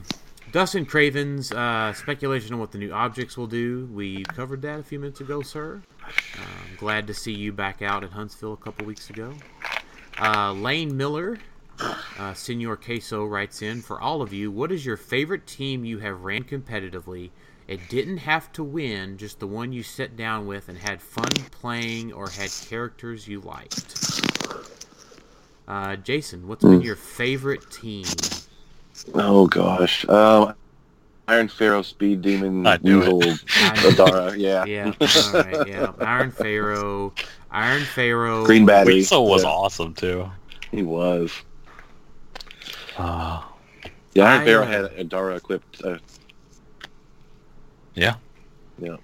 Dustin 0.50 0.86
Craven's 0.86 1.52
uh, 1.52 1.92
speculation 1.92 2.54
on 2.54 2.60
what 2.60 2.72
the 2.72 2.78
new 2.78 2.90
objects 2.90 3.36
will 3.36 3.46
do. 3.46 3.88
We 3.92 4.24
covered 4.24 4.62
that 4.62 4.80
a 4.80 4.82
few 4.82 4.98
minutes 4.98 5.20
ago, 5.20 5.42
sir. 5.42 5.82
Um, 6.04 6.76
glad 6.78 7.06
to 7.08 7.14
see 7.14 7.32
you 7.32 7.52
back 7.52 7.82
out 7.82 8.02
at 8.02 8.10
Huntsville 8.10 8.54
a 8.54 8.56
couple 8.56 8.86
weeks 8.86 9.10
ago. 9.10 9.34
Uh, 10.18 10.52
Lane 10.52 10.96
Miller, 10.96 11.38
uh, 12.18 12.32
Senor 12.34 12.76
Queso 12.76 13.26
writes 13.26 13.60
in 13.60 13.82
for 13.82 14.00
all 14.00 14.22
of 14.22 14.32
you. 14.32 14.50
What 14.50 14.72
is 14.72 14.86
your 14.86 14.96
favorite 14.96 15.46
team 15.46 15.84
you 15.84 15.98
have 15.98 16.22
ran 16.22 16.44
competitively? 16.44 17.30
It 17.66 17.86
didn't 17.90 18.16
have 18.18 18.50
to 18.52 18.64
win, 18.64 19.18
just 19.18 19.40
the 19.40 19.46
one 19.46 19.74
you 19.74 19.82
sat 19.82 20.16
down 20.16 20.46
with 20.46 20.70
and 20.70 20.78
had 20.78 21.02
fun 21.02 21.30
playing 21.50 22.14
or 22.14 22.30
had 22.30 22.50
characters 22.66 23.28
you 23.28 23.40
liked. 23.40 24.22
Uh, 25.68 25.96
Jason, 25.96 26.48
what's 26.48 26.64
been 26.64 26.80
your 26.80 26.96
favorite 26.96 27.70
team? 27.70 28.06
Oh 29.14 29.46
gosh, 29.46 30.06
um, 30.08 30.54
Iron 31.28 31.48
Pharaoh, 31.48 31.82
Speed 31.82 32.22
Demon, 32.22 32.66
I 32.66 32.78
knew. 32.82 33.00
Weasel, 33.00 33.20
Adara, 33.90 34.34
yeah, 34.36 34.64
Yeah, 34.64 34.92
all 35.00 35.42
right, 35.42 35.68
yeah. 35.68 35.92
Iron 36.00 36.30
Pharaoh, 36.30 37.12
Iron 37.50 37.82
Pharaoh. 37.82 38.44
Green 38.44 38.64
Battery. 38.66 38.94
Weasel 38.94 39.26
was 39.26 39.42
yeah, 39.42 39.50
awesome 39.50 39.94
too. 39.94 40.30
He 40.70 40.82
was. 40.82 41.32
Uh, 42.96 43.42
Yeah, 44.14 44.24
Iron 44.24 44.40
I, 44.40 44.44
Pharaoh 44.44 44.64
had 44.64 44.84
Adara 44.96 45.36
equipped. 45.36 45.82
Uh, 45.84 45.98
yeah. 47.94 48.14
yeah, 48.80 48.96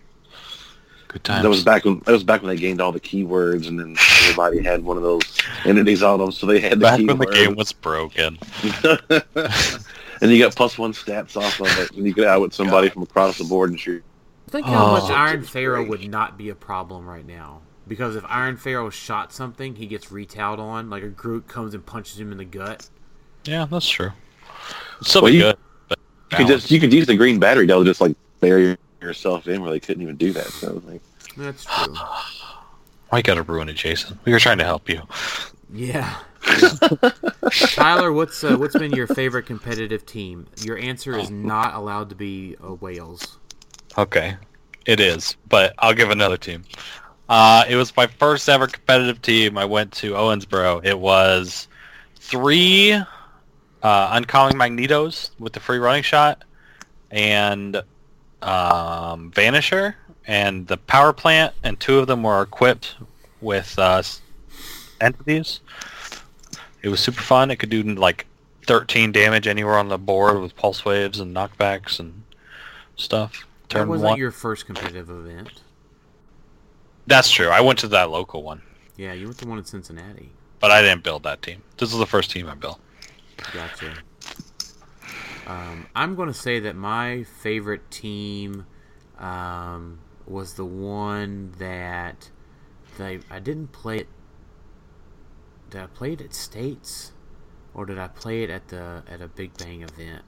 Good 1.09 1.25
times. 1.25 1.43
that 1.43 1.49
was 1.49 1.65
back 1.65 1.85
when 1.85 1.99
that 2.07 2.13
was 2.13 2.23
back 2.25 2.43
when 2.43 2.49
they 2.55 2.61
gained 2.61 2.81
all 2.81 2.93
the 2.93 3.01
keywords 3.01 3.67
and 3.69 3.79
then 3.79 3.97
everybody 4.25 4.63
had 4.63 4.85
one 4.85 4.97
of 4.97 5.03
those 5.03 5.23
entities 5.65 6.03
on 6.03 6.19
them, 6.19 6.33
so 6.33 6.47
they 6.47 6.61
had 6.61 6.73
the 6.73 6.77
Back 6.85 6.99
keyword. 6.99 7.19
when 7.19 7.29
the 7.29 7.35
game 7.35 7.55
was 7.57 7.73
broken. 7.73 8.39
and 10.21 10.31
you 10.31 10.39
got 10.39 10.55
plus 10.55 10.79
one 10.79 10.93
stats 10.93 11.37
off 11.37 11.61
of 11.61 11.67
it, 11.79 11.91
and 11.93 12.07
you 12.07 12.13
get 12.15 12.27
out 12.27 12.41
with 12.41 12.55
somebody 12.55 12.89
from 12.89 13.03
across 13.03 13.39
the 13.39 13.45
board 13.45 13.71
and 13.71 13.79
shoot. 13.79 14.03
Think 14.49 14.67
how 14.67 14.93
much 14.93 15.05
Oh. 15.11 15.15
Iron 15.15 15.43
Pharaoh 15.43 15.85
great. 15.85 15.89
would 16.03 16.11
not 16.11 16.37
be 16.39 16.49
a 16.51 16.55
problem 16.55 17.07
right 17.07 17.27
now. 17.27 17.61
Because 17.87 18.17
if 18.17 18.25
Iron 18.29 18.57
Pharaoh 18.57 18.89
shot 18.91 19.33
something, 19.33 19.75
he 19.77 19.87
gets 19.87 20.11
retailed 20.11 20.59
on. 20.61 20.89
Like 20.89 21.03
a 21.03 21.09
Groot 21.09 21.49
comes 21.49 21.75
and 21.75 21.85
punches 21.85 22.19
him 22.19 22.33
in 22.33 22.39
the 22.39 22.45
gut. 22.45 22.89
Yeah, 23.45 23.67
that's 23.71 23.89
true. 23.89 24.13
It'd 25.03 25.23
Well, 25.23 25.31
you- 25.33 25.41
good. 25.43 25.57
But 25.89 25.99
You 26.31 26.37
could 26.39 26.47
just 26.47 26.71
you 26.71 26.81
could 26.81 26.93
use 26.93 27.07
the 27.07 27.17
green 27.17 27.39
battery 27.39 27.67
to 27.67 27.85
just 27.85 28.01
like 28.01 28.17
bury 28.41 28.77
yourself 29.03 29.47
in 29.49 29.61
where 29.61 29.71
they 29.71 29.81
couldn't 29.81 30.03
even 30.03 30.17
do 30.17 30.33
that. 30.33 30.47
So 30.47 30.81
like, 30.87 31.03
That's 31.37 31.65
true. 31.65 31.95
Why 33.15 33.19
you 33.19 33.23
gotta 33.23 33.45
ruin 33.45 33.69
it, 33.69 33.77
Jason? 33.77 34.19
We 34.25 34.33
were 34.33 34.41
trying 34.41 34.59
to 34.59 34.65
help 34.65 34.89
you. 34.89 35.01
Yeah. 35.73 36.17
Tyler, 37.53 38.13
what's 38.13 38.43
uh, 38.43 38.57
what's 38.57 38.77
been 38.77 38.93
your 38.93 39.07
favorite 39.07 39.47
competitive 39.47 40.05
team? 40.05 40.49
Your 40.63 40.77
answer 40.79 41.17
is 41.17 41.31
not 41.31 41.75
allowed 41.75 42.09
to 42.09 42.17
be 42.17 42.57
uh, 42.61 42.75
Wales. 42.75 43.39
Okay, 43.97 44.37
it 44.85 44.99
is, 44.99 45.37
but 45.49 45.75
I'll 45.79 45.95
give 45.95 46.11
another 46.11 46.37
team. 46.37 46.65
Uh, 47.29 47.65
it 47.69 47.77
was 47.77 47.97
my 47.97 48.09
first 48.09 48.49
ever 48.49 48.67
competitive 48.67 49.23
team. 49.23 49.59
I 49.59 49.65
went 49.65 49.93
to 49.93 50.15
Owensboro. 50.15 50.85
It 50.85 50.99
was 50.99 51.69
three 52.17 52.95
uh, 52.95 53.05
uncommon 53.85 54.57
Magnetos 54.57 55.31
with 55.39 55.53
the 55.53 55.61
free 55.61 55.79
running 55.79 56.03
shot, 56.03 56.43
and 57.13 57.77
um, 58.43 59.31
Vanisher, 59.31 59.95
and 60.27 60.67
the 60.67 60.77
power 60.77 61.13
plant, 61.13 61.55
and 61.63 61.79
two 61.79 61.99
of 61.99 62.07
them 62.07 62.23
were 62.23 62.41
equipped 62.43 62.97
with 63.41 63.79
uh, 63.79 64.03
entities. 65.01 65.61
It 66.83 66.89
was 66.89 67.01
super 67.01 67.21
fun. 67.23 67.51
It 67.51 67.57
could 67.57 67.71
do 67.71 67.83
like 67.83 68.27
13 68.67 69.13
damage 69.13 69.47
anywhere 69.47 69.77
on 69.79 69.89
the 69.89 69.99
board 69.99 70.41
with 70.41 70.57
pulse 70.57 70.85
waves 70.85 71.21
and 71.21 71.35
knockbacks 71.35 71.99
and 72.01 72.23
stuff. 72.97 73.47
That 73.69 73.79
Turn 73.81 73.89
wasn't 73.89 74.11
one. 74.11 74.19
your 74.19 74.31
first 74.31 74.67
competitive 74.67 75.11
event. 75.11 75.63
That's 77.07 77.31
true. 77.31 77.49
I 77.49 77.61
went 77.61 77.79
to 77.81 77.89
that 77.89 78.11
local 78.11 78.43
one, 78.43 78.63
Yeah, 78.97 79.13
you 79.13 79.27
went 79.27 79.39
to 79.39 79.47
one 79.49 79.59
in 79.59 79.65
Cincinnati. 79.65 80.31
but 80.61 80.71
I 80.71 80.81
didn't 80.81 81.03
build 81.03 81.23
that 81.25 81.43
team. 81.43 81.63
This 81.77 81.93
is 81.93 81.99
the 81.99 82.07
first 82.07 82.31
team 82.31 82.49
I 82.49 82.55
built. 82.55 82.81
Gotcha. 83.53 83.93
Um, 85.47 85.87
I'm 85.95 86.15
going 86.15 86.29
to 86.29 86.35
say 86.35 86.61
that 86.61 86.77
my 86.77 87.25
favorite 87.25 87.91
team 87.91 88.65
um, 89.19 89.99
was 90.27 90.55
the 90.55 90.65
one 90.65 91.53
that 91.59 92.31
they 92.97 93.21
I 93.31 93.39
didn't 93.39 93.69
play 93.73 93.99
it. 93.99 94.09
Did 95.71 95.83
I 95.83 95.87
play 95.87 96.13
it 96.13 96.21
at 96.21 96.35
States, 96.35 97.13
or 97.75 97.85
did 97.87 97.99
I 97.99 98.09
play 98.09 98.43
it 98.43 98.51
at 98.51 98.69
the 98.69 99.03
at 99.09 99.21
a 99.21 99.29
Big 99.29 99.57
Bang 99.59 99.83
event? 99.83 100.23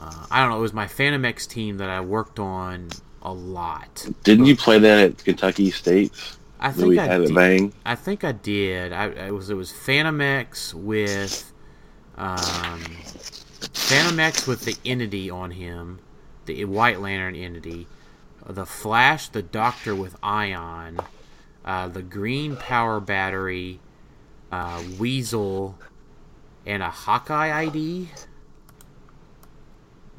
Uh, 0.00 0.26
I 0.30 0.40
don't 0.40 0.50
know. 0.50 0.58
It 0.58 0.62
was 0.62 0.72
my 0.72 0.86
Phantom 0.86 1.24
X 1.24 1.46
team 1.46 1.78
that 1.78 1.88
I 1.88 2.00
worked 2.00 2.38
on 2.38 2.88
a 3.22 3.32
lot. 3.32 4.06
didn't 4.24 4.46
you 4.46 4.56
play 4.56 4.78
that 4.78 4.98
at 4.98 5.24
Kentucky 5.24 5.70
States? 5.70 6.38
I 6.60 6.70
think 6.70 6.88
we 6.88 6.98
I 6.98 7.06
had 7.06 7.22
did. 7.22 7.34
Bang. 7.34 7.72
I 7.84 7.94
think 7.94 8.24
I 8.24 8.32
did. 8.32 8.92
I 8.92 9.08
it 9.26 9.34
was 9.34 9.50
it 9.50 9.54
was 9.54 9.72
Phantom 9.72 10.20
X 10.20 10.72
with 10.74 11.52
um, 12.16 12.80
Phantom 13.74 14.20
X 14.20 14.46
with 14.46 14.64
the 14.64 14.76
entity 14.84 15.28
on 15.28 15.50
him, 15.50 15.98
the 16.46 16.64
White 16.64 17.00
Lantern 17.00 17.34
entity, 17.34 17.86
the 18.46 18.66
Flash, 18.66 19.28
the 19.28 19.42
Doctor 19.42 19.94
with 19.94 20.16
Ion, 20.22 21.06
uh, 21.64 21.88
the 21.88 22.02
Green 22.02 22.56
Power 22.56 23.00
Battery, 23.00 23.80
uh, 24.50 24.82
Weasel, 24.98 25.78
and 26.66 26.82
a 26.82 26.90
Hawkeye 26.90 27.62
ID. 27.64 28.10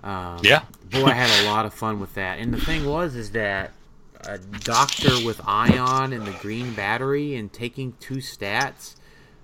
Um, 0.03 0.39
Yeah. 0.41 0.63
boy, 0.83 1.07
I 1.07 1.13
had 1.13 1.29
a 1.29 1.35
lot 1.35 1.65
of 1.65 1.73
fun 1.73 1.99
with 1.99 2.13
that. 2.15 2.39
And 2.39 2.53
the 2.53 2.57
thing 2.57 2.85
was, 2.85 3.15
is 3.15 3.31
that 3.31 3.73
a 4.19 4.37
doctor 4.37 5.19
with 5.19 5.41
ion 5.45 6.13
and 6.13 6.27
the 6.27 6.33
green 6.33 6.73
battery 6.73 7.35
and 7.35 7.51
taking 7.51 7.93
two 7.99 8.15
stats, 8.17 8.95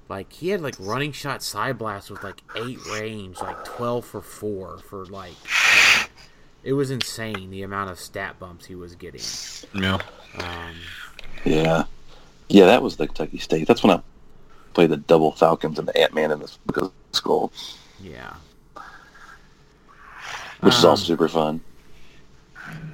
like 0.09 0.33
he 0.33 0.49
had 0.49 0.61
like 0.61 0.75
running 0.79 1.11
shot 1.11 1.43
side 1.43 1.77
blast 1.77 2.09
with 2.09 2.23
like 2.23 2.43
eight 2.55 2.85
range, 2.85 3.41
like 3.41 3.63
twelve 3.63 4.05
for 4.05 4.21
four 4.21 4.81
for 4.81 5.05
like. 5.05 5.51
It 6.63 6.73
was 6.73 6.91
insane 6.91 7.49
the 7.51 7.63
amount 7.63 7.89
of 7.89 7.99
stat 7.99 8.37
bumps 8.39 8.65
he 8.65 8.75
was 8.75 8.95
getting. 8.95 9.21
Yeah. 9.73 9.99
Um, 10.37 10.75
Yeah, 11.45 11.85
yeah, 12.49 12.65
that 12.65 12.81
was 12.81 12.97
the 12.97 13.07
Kentucky 13.07 13.37
State. 13.37 13.67
That's 13.67 13.81
when 13.83 13.97
I 13.97 14.01
played 14.73 14.89
the 14.89 14.97
double 14.97 15.31
Falcons 15.31 15.79
and 15.79 15.87
the 15.87 15.97
Ant 15.97 16.13
Man 16.13 16.31
in 16.31 16.39
the 16.39 16.51
because 16.67 16.91
skull, 17.13 17.51
yeah. 18.01 18.33
which 20.59 20.73
is 20.73 20.83
Um, 20.83 20.91
also 20.91 21.05
super 21.05 21.27
fun. 21.29 21.61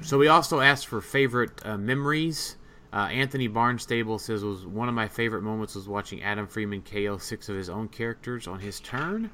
So 0.00 0.16
we 0.16 0.28
also 0.28 0.60
asked 0.60 0.86
for 0.86 1.00
favorite 1.00 1.50
uh, 1.64 1.76
memories. 1.76 2.56
Uh, 2.92 3.08
Anthony 3.10 3.46
Barnstable 3.48 4.18
says 4.18 4.42
was 4.44 4.64
one 4.64 4.88
of 4.88 4.94
my 4.94 5.08
favorite 5.08 5.42
moments 5.42 5.74
was 5.74 5.88
watching 5.88 6.22
Adam 6.22 6.46
Freeman 6.46 6.82
KO 6.82 7.18
six 7.18 7.48
of 7.48 7.56
his 7.56 7.68
own 7.68 7.88
characters 7.88 8.46
on 8.46 8.60
his 8.60 8.80
turn. 8.80 9.30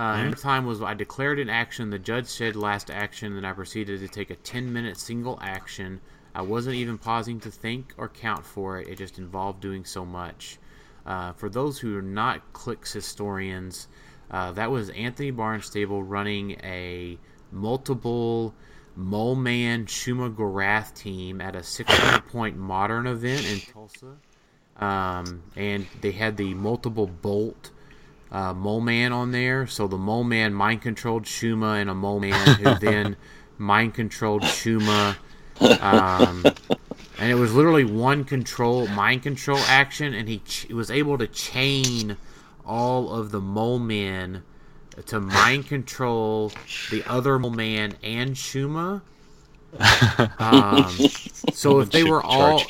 Uh, 0.00 0.14
Another 0.14 0.36
time 0.36 0.64
was 0.64 0.80
I 0.80 0.94
declared 0.94 1.38
an 1.38 1.50
action. 1.50 1.90
The 1.90 1.98
judge 1.98 2.24
said 2.24 2.56
last 2.56 2.90
action, 2.90 3.36
and 3.36 3.46
I 3.46 3.52
proceeded 3.52 4.00
to 4.00 4.08
take 4.08 4.30
a 4.30 4.34
10 4.34 4.72
minute 4.72 4.96
single 4.96 5.38
action. 5.42 6.00
I 6.34 6.40
wasn't 6.40 6.76
even 6.76 6.96
pausing 6.96 7.38
to 7.40 7.50
think 7.50 7.92
or 7.98 8.08
count 8.08 8.46
for 8.46 8.78
it. 8.80 8.88
It 8.88 8.96
just 8.96 9.18
involved 9.18 9.60
doing 9.60 9.84
so 9.84 10.06
much. 10.06 10.56
Uh, 11.04 11.34
for 11.34 11.50
those 11.50 11.78
who 11.78 11.98
are 11.98 12.02
not 12.02 12.54
clicks 12.54 12.94
historians, 12.94 13.88
uh, 14.30 14.52
that 14.52 14.70
was 14.70 14.88
Anthony 14.88 15.32
Barnstable 15.32 16.02
running 16.02 16.52
a 16.62 17.18
multiple 17.52 18.54
Mole 18.96 19.36
Man 19.36 19.84
Shuma 19.84 20.34
Gorath 20.34 20.94
team 20.94 21.42
at 21.42 21.54
a 21.54 21.62
600 21.62 22.26
point 22.28 22.56
modern 22.56 23.06
event 23.06 23.44
in 23.46 23.60
Tulsa. 23.60 24.16
Um, 24.82 25.42
and 25.56 25.86
they 26.00 26.12
had 26.12 26.38
the 26.38 26.54
multiple 26.54 27.06
bolt 27.06 27.70
uh, 28.32 28.54
Mole 28.54 28.80
Man 28.80 29.12
on 29.12 29.32
there. 29.32 29.66
So 29.66 29.86
the 29.86 29.98
Mole 29.98 30.24
Man 30.24 30.54
mind 30.54 30.82
controlled 30.82 31.24
Shuma 31.24 31.80
and 31.80 31.90
a 31.90 31.94
Mole 31.94 32.20
Man 32.20 32.56
who 32.56 32.74
then 32.80 33.16
mind 33.58 33.94
controlled 33.94 34.42
Shuma. 34.42 35.16
Um, 35.80 36.44
and 37.18 37.30
it 37.30 37.34
was 37.34 37.52
literally 37.54 37.84
one 37.84 38.24
control 38.24 38.86
mind 38.88 39.22
control 39.22 39.58
action, 39.58 40.14
and 40.14 40.28
he 40.28 40.38
ch- 40.38 40.68
was 40.68 40.90
able 40.90 41.18
to 41.18 41.26
chain 41.26 42.16
all 42.64 43.12
of 43.12 43.30
the 43.30 43.40
Mole 43.40 43.78
Men 43.78 44.42
to 45.06 45.20
mind 45.20 45.66
control 45.66 46.52
the 46.90 47.04
other 47.04 47.38
Mole 47.38 47.50
Man 47.50 47.94
and 48.02 48.34
Shuma. 48.34 49.02
Um, 50.38 50.96
so 51.52 51.80
if 51.80 51.90
they 51.90 52.02
were 52.02 52.22
all 52.22 52.62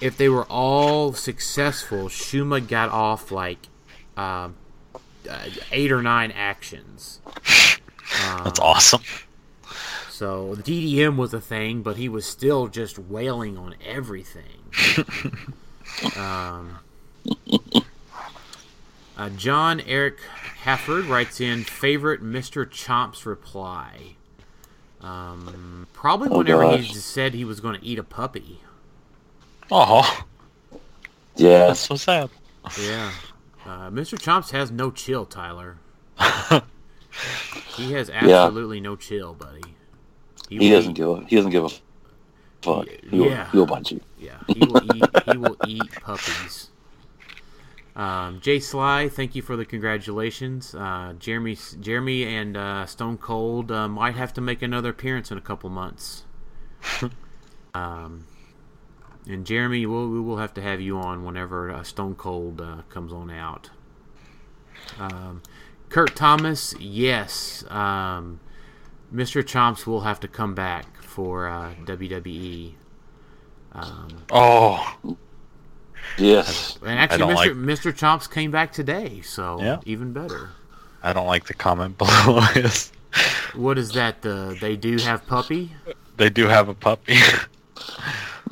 if 0.00 0.16
they 0.16 0.28
were 0.28 0.44
all 0.44 1.12
successful, 1.12 2.04
Shuma 2.04 2.66
got 2.66 2.90
off 2.90 3.32
like 3.32 3.58
um, 4.16 4.54
uh, 5.28 5.48
eight 5.70 5.92
or 5.92 6.02
nine 6.02 6.30
actions. 6.32 7.20
That's 8.44 8.60
awesome. 8.60 9.02
So 10.10 10.54
the 10.54 10.62
DDM 10.62 11.16
was 11.16 11.34
a 11.34 11.40
thing, 11.40 11.82
but 11.82 11.96
he 11.96 12.08
was 12.08 12.24
still 12.26 12.68
just 12.68 12.98
wailing 12.98 13.56
on 13.58 13.74
everything. 13.84 14.62
um, 16.16 16.78
uh, 19.16 19.28
John 19.30 19.80
Eric 19.80 20.18
Hafford 20.64 21.06
writes 21.06 21.40
in 21.40 21.64
favorite 21.64 22.22
Mr. 22.22 22.64
Chomp's 22.66 23.26
reply. 23.26 24.16
Um, 25.00 25.88
probably 25.92 26.28
Oh, 26.30 26.38
whenever 26.38 26.76
he 26.76 26.94
said 26.94 27.34
he 27.34 27.44
was 27.44 27.60
going 27.60 27.78
to 27.78 27.84
eat 27.84 27.98
a 27.98 28.04
puppy. 28.04 28.60
Oh, 29.70 30.24
Yeah, 31.34 31.68
that's 31.68 31.80
so 31.80 31.96
sad. 31.96 32.30
Yeah. 32.80 33.10
Uh, 33.64 33.90
Mr. 33.90 34.18
Chomps 34.18 34.50
has 34.50 34.70
no 34.70 34.90
chill, 34.90 35.24
Tyler. 35.24 35.78
he 37.76 37.92
has 37.92 38.10
absolutely 38.10 38.80
no 38.80 38.96
chill, 38.96 39.34
buddy. 39.34 39.60
he 40.48 40.58
will 40.58 40.70
doesn't 40.70 40.90
eat- 40.92 40.96
give 40.96 41.08
a 41.08 41.24
he 41.26 41.36
doesn't 41.36 41.50
give 41.52 41.64
a 41.64 41.68
fuck. 42.62 42.88
He'll, 43.10 43.26
Yeah. 43.26 43.50
he'll 43.52 43.66
bite 43.66 43.90
you. 43.90 44.00
Yeah, 44.18 44.38
he 44.48 44.60
will 44.66 44.96
eat. 44.96 45.04
he 45.30 45.36
will 45.36 45.56
eat 45.66 45.90
puppies. 46.02 46.70
Um, 47.94 48.40
Jay 48.40 48.58
Sly, 48.58 49.08
thank 49.08 49.34
you 49.34 49.42
for 49.42 49.54
the 49.56 49.64
congratulations. 49.66 50.74
Uh, 50.74 51.12
Jeremy, 51.18 51.56
Jeremy, 51.80 52.24
and 52.24 52.56
uh, 52.56 52.86
Stone 52.86 53.18
Cold 53.18 53.70
uh, 53.70 53.86
might 53.86 54.14
have 54.14 54.32
to 54.34 54.40
make 54.40 54.62
another 54.62 54.90
appearance 54.90 55.30
in 55.30 55.36
a 55.36 55.42
couple 55.42 55.68
months. 55.68 56.24
um, 57.74 58.24
and 59.28 59.44
Jeremy, 59.46 59.86
we'll, 59.86 60.08
we 60.08 60.20
will 60.20 60.38
have 60.38 60.54
to 60.54 60.62
have 60.62 60.80
you 60.80 60.98
on 60.98 61.24
whenever 61.24 61.70
uh, 61.70 61.82
Stone 61.82 62.16
Cold 62.16 62.60
uh, 62.60 62.82
comes 62.88 63.12
on 63.12 63.30
out. 63.30 63.70
Um, 64.98 65.42
Kurt 65.88 66.16
Thomas, 66.16 66.74
yes. 66.80 67.64
Um, 67.70 68.40
Mr. 69.14 69.42
Chomps 69.42 69.86
will 69.86 70.00
have 70.02 70.20
to 70.20 70.28
come 70.28 70.54
back 70.54 71.02
for 71.02 71.46
uh, 71.48 71.74
WWE. 71.84 72.72
Um, 73.72 74.08
Oh, 74.30 75.16
Yes. 76.18 76.78
And 76.84 76.98
actually, 76.98 77.32
Mr. 77.32 77.34
like- 77.36 77.50
Mr. 77.52 77.92
Chomps 77.92 78.28
came 78.30 78.50
back 78.50 78.72
today, 78.72 79.20
so 79.22 79.58
Yeah. 79.60 79.78
even 79.86 80.12
better. 80.12 80.50
I 81.02 81.12
don't 81.12 81.26
like 81.26 81.46
the 81.46 81.54
comment 81.54 81.96
below 81.98 82.40
is 82.56 82.90
What 83.54 83.78
is 83.78 83.92
that? 83.92 84.24
Uh, 84.26 84.54
they 84.60 84.76
do 84.76 84.96
have 84.98 85.26
puppy. 85.26 85.72
they 86.16 86.28
do 86.30 86.48
have 86.48 86.68
a 86.68 86.74
puppy. 86.74 87.16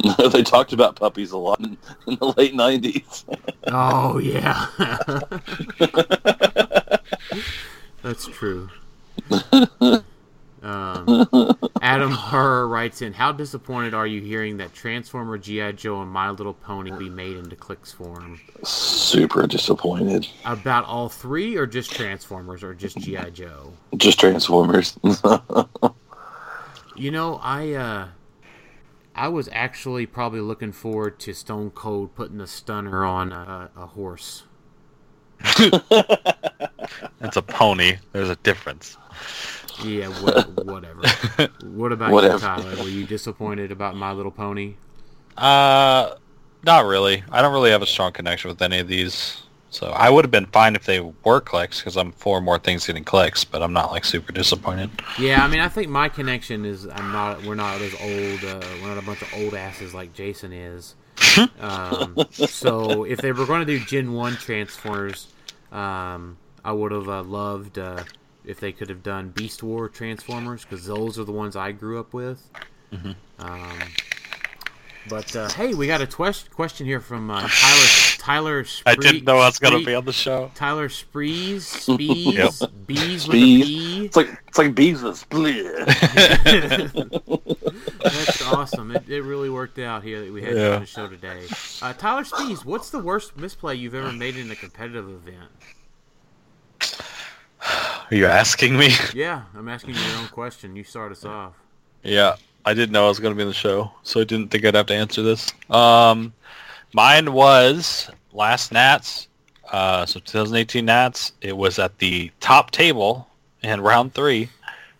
they 0.33 0.43
talked 0.43 0.73
about 0.73 0.97
puppies 0.97 1.33
a 1.33 1.37
lot 1.37 1.61
in, 1.61 1.77
in 2.07 2.17
the 2.17 2.33
late 2.37 2.55
90s. 2.55 3.25
Oh 3.73 4.19
yeah, 4.19 4.67
that's 8.03 8.27
true. 8.27 8.69
Um, 10.63 11.27
Adam 11.81 12.11
Herr 12.11 12.67
writes 12.67 13.01
in, 13.01 13.13
"How 13.13 13.31
disappointed 13.33 13.95
are 13.95 14.07
you 14.07 14.21
hearing 14.23 14.57
that 14.57 14.75
Transformer, 14.75 15.39
GI 15.39 15.75
Joe, 15.75 16.03
and 16.03 16.11
My 16.11 16.31
Little 16.31 16.55
Pony 16.55 16.91
will 16.91 16.99
be 16.99 17.09
made 17.11 17.37
into 17.37 17.55
clicks 17.55 17.93
form? 17.93 18.41
Super 18.65 19.47
disappointed. 19.47 20.27
About 20.45 20.85
all 20.87 21.09
three, 21.09 21.57
or 21.57 21.67
just 21.67 21.93
Transformers, 21.93 22.65
or 22.65 22.75
just 22.75 22.99
GI 22.99 23.31
Joe? 23.33 23.73
Just 23.97 24.19
Transformers. 24.19 24.99
You 26.97 27.11
know, 27.11 27.39
I 27.43 27.73
uh, 27.73 28.09
I 29.21 29.29
was 29.29 29.51
actually 29.53 30.07
probably 30.07 30.41
looking 30.41 30.73
forward 30.73 31.21
to 31.21 31.35
Stone 31.35 31.73
Cold 31.73 32.15
putting 32.15 32.41
a 32.41 32.47
stunner 32.47 33.05
on 33.05 33.33
a, 33.33 33.71
a 33.77 33.85
horse. 33.85 34.45
it's 37.21 37.37
a 37.37 37.43
pony. 37.43 37.99
There's 38.13 38.31
a 38.31 38.37
difference. 38.37 38.97
Yeah, 39.85 40.09
what, 40.23 40.65
whatever. 40.65 41.03
What 41.65 41.93
about 41.93 42.13
Whatever. 42.13 42.35
you, 42.35 42.41
Tyler? 42.41 42.77
Were 42.77 42.89
you 42.89 43.05
disappointed 43.05 43.71
about 43.71 43.95
My 43.95 44.13
Little 44.13 44.33
Pony? 44.33 44.77
Uh, 45.37 46.15
not 46.65 46.87
really. 46.87 47.23
I 47.31 47.43
don't 47.43 47.53
really 47.53 47.73
have 47.73 47.83
a 47.83 47.87
strong 47.87 48.13
connection 48.13 48.49
with 48.49 48.63
any 48.63 48.79
of 48.79 48.89
these. 48.89 49.43
So 49.71 49.87
I 49.87 50.11
would 50.11 50.25
have 50.25 50.33
been 50.33 50.47
fine 50.47 50.75
if 50.75 50.85
they 50.85 51.01
were 51.01 51.41
clicks 51.41 51.79
because 51.79 51.97
I'm 51.97 52.11
for 52.13 52.41
more 52.41 52.59
things 52.59 52.87
getting 52.87 53.05
clicks, 53.05 53.45
but 53.45 53.63
I'm 53.63 53.73
not 53.73 53.93
like 53.93 54.05
super 54.05 54.33
disappointed. 54.33 54.91
Yeah, 55.19 55.45
I 55.45 55.49
mean, 55.49 55.61
I 55.61 55.69
think 55.69 55.89
my 55.89 56.09
connection 56.09 56.65
is 56.65 56.87
I'm 56.87 57.13
not. 57.13 57.45
We're 57.45 57.55
not 57.55 57.81
as 57.81 57.95
old. 57.95 58.45
Uh, 58.45 58.67
we're 58.83 58.89
not 58.89 58.99
a 58.99 59.07
bunch 59.07 59.23
of 59.23 59.33
old 59.35 59.55
asses 59.55 59.95
like 59.95 60.13
Jason 60.13 60.53
is. 60.53 60.97
um, 61.61 62.17
so 62.33 63.05
if 63.05 63.21
they 63.21 63.31
were 63.31 63.47
going 63.47 63.65
to 63.65 63.79
do 63.79 63.85
Gen 63.85 64.13
One 64.13 64.35
Transformers, 64.35 65.29
um, 65.71 66.37
I 66.65 66.73
would 66.73 66.91
have 66.91 67.09
uh, 67.09 67.23
loved 67.23 67.79
uh, 67.79 68.03
if 68.45 68.59
they 68.59 68.73
could 68.73 68.89
have 68.89 69.05
done 69.05 69.31
Beast 69.31 69.63
War 69.63 69.89
Transformers 69.89 70.65
because 70.65 70.87
those 70.87 71.19
are 71.19 71.25
the 71.25 71.33
ones 71.33 71.55
I 71.55 71.73
grew 71.73 72.01
up 72.01 72.13
with. 72.13 72.43
Mhm. 72.93 73.15
Um, 73.39 73.79
but 75.09 75.35
uh, 75.35 75.49
hey, 75.51 75.75
we 75.75 75.87
got 75.87 76.01
a 76.01 76.07
twest- 76.07 76.51
question 76.51 76.87
here 76.87 77.01
from 77.01 77.31
uh, 77.31 77.41
Tyler. 77.49 77.87
Tyler. 78.19 78.65
I 78.87 78.95
didn't 78.95 79.25
know 79.25 79.39
I 79.39 79.47
was 79.47 79.59
going 79.59 79.79
to 79.79 79.85
be 79.85 79.95
on 79.95 80.05
the 80.05 80.13
show. 80.13 80.51
Tyler 80.55 80.89
Sprees, 80.89 81.65
Spees, 81.67 82.35
Yep. 82.35 82.71
Bees 82.87 83.27
with 83.27 83.33
Bees. 83.33 83.67
B. 83.67 84.05
It's 84.07 84.17
like 84.17 84.29
it's 84.49 84.59
like 84.59 84.75
bees 84.75 85.03
with. 85.03 85.27
That's 88.03 88.43
awesome. 88.53 88.95
It, 88.95 89.09
it 89.09 89.23
really 89.23 89.51
worked 89.51 89.79
out 89.79 90.03
here 90.03 90.25
that 90.25 90.33
we 90.33 90.43
had 90.43 90.53
you 90.55 90.61
Yeah. 90.61 90.75
on 90.75 90.81
the 90.81 90.87
show 90.87 91.09
today. 91.09 91.47
Uh, 91.83 91.93
Tyler 91.95 92.25
Spees, 92.25 92.65
what's 92.65 92.91
the 92.91 92.99
worst 92.99 93.37
misplay 93.37 93.75
you've 93.77 93.95
ever 93.95 94.13
made 94.13 94.37
in 94.37 94.51
a 94.51 94.57
competitive 94.57 95.09
event? 95.09 95.51
Are 97.63 98.15
you 98.15 98.27
asking 98.27 98.77
me? 98.77 98.91
Yeah, 99.15 99.43
I'm 99.55 99.69
asking 99.69 99.95
you 99.95 100.01
your 100.01 100.17
own 100.19 100.29
question. 100.29 100.75
You 100.77 100.85
start 100.85 101.13
us 101.13 101.25
off. 101.25 101.55
Yeah, 102.03 102.37
I 102.65 102.75
didn't 102.75 102.93
know 102.93 103.07
I 103.07 103.09
was 103.09 103.21
going 103.21 103.33
to 103.33 103.37
be 103.37 103.43
in 103.43 103.49
the 103.49 103.55
show, 103.55 103.91
so 104.03 104.21
I 104.21 104.25
didn't 104.25 104.49
think 104.49 104.65
I'd 104.65 104.75
have 104.75 104.87
to 104.87 104.95
answer 104.95 105.23
this. 105.23 105.53
Um, 105.71 106.33
mine 106.93 107.33
was 107.33 108.11
last 108.33 108.73
Nats, 108.73 109.29
uh, 109.73 110.05
so 110.07 110.21
2018 110.21 110.85
Nats. 110.85 111.33
It 111.41 111.57
was 111.57 111.79
at 111.79 111.99
the 111.99 112.31
top 112.41 112.71
table 112.71 113.27
in 113.63 113.81
round 113.81 114.15
three 114.15 114.51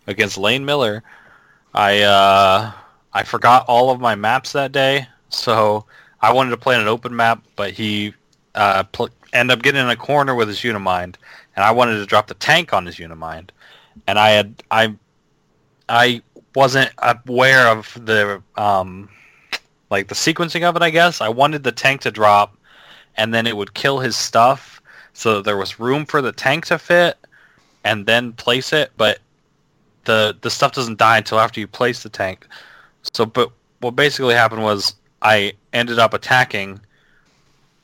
against 0.07 0.39
Lane 0.39 0.65
Miller. 0.65 1.03
I 1.75 2.01
uh, 2.03 2.73
I 3.13 3.23
forgot 3.25 3.65
all 3.69 3.91
of 3.91 4.01
my 4.01 4.15
maps 4.15 4.53
that 4.53 4.73
day, 4.73 5.07
so 5.29 5.85
I 6.21 6.33
wanted 6.33 6.51
to 6.51 6.57
play 6.57 6.75
on 6.75 6.83
an 6.83 6.89
open 6.89 7.15
map, 7.15 7.43
but 7.57 7.73
he 7.73 8.15
uh, 8.55 8.85
pl- 8.85 9.11
ended 9.33 9.57
up 9.57 9.63
getting 9.63 9.81
in 9.81 9.89
a 9.89 9.97
corner 9.97 10.35
with 10.35 10.49
his 10.49 10.59
Unimind, 10.61 11.17
and 11.57 11.65
I 11.65 11.71
wanted 11.71 11.99
to 11.99 12.07
drop 12.07 12.27
the 12.27 12.35
tank 12.35 12.73
on 12.73 12.87
his 12.87 12.97
Unimind, 12.97 13.51
and 14.07 14.19
I 14.19 14.31
had 14.31 14.63
I 14.71 14.95
I 15.89 16.23
wasn't 16.55 16.91
aware 16.99 17.69
of 17.69 17.97
the 18.05 18.43
um 18.57 19.09
like 19.91 20.09
the 20.09 20.15
sequencing 20.15 20.63
of 20.63 20.77
it 20.77 20.83
I 20.83 20.91
guess. 20.91 21.21
I 21.21 21.29
wanted 21.29 21.63
the 21.63 21.73
tank 21.73 22.03
to 22.03 22.11
drop 22.11 22.57
and 23.17 23.35
then 23.35 23.47
it 23.47 23.57
would 23.57 23.75
kill 23.75 23.99
his 23.99 24.17
stuff 24.17 24.81
so 25.13 25.43
there 25.43 25.57
was 25.57 25.79
room 25.79 26.07
for 26.07 26.23
the 26.23 26.33
tank 26.33 26.67
to 26.67 26.79
fit 26.79 27.19
and 27.85 28.07
then 28.07 28.33
place 28.33 28.73
it, 28.73 28.93
but 28.97 29.19
the 30.05 30.37
the 30.41 30.51
stuff 30.51 30.73
doesn't 30.73 30.99
die 30.99 31.19
until 31.19 31.39
after 31.39 31.61
you 31.61 31.67
place 31.67 32.03
the 32.03 32.09
tank. 32.09 32.47
So 33.15 33.27
but 33.27 33.51
what 33.81 33.97
basically 33.97 34.35
happened 34.35 34.63
was 34.63 34.95
I 35.23 35.55
ended 35.73 35.99
up 35.99 36.15
attacking 36.15 36.81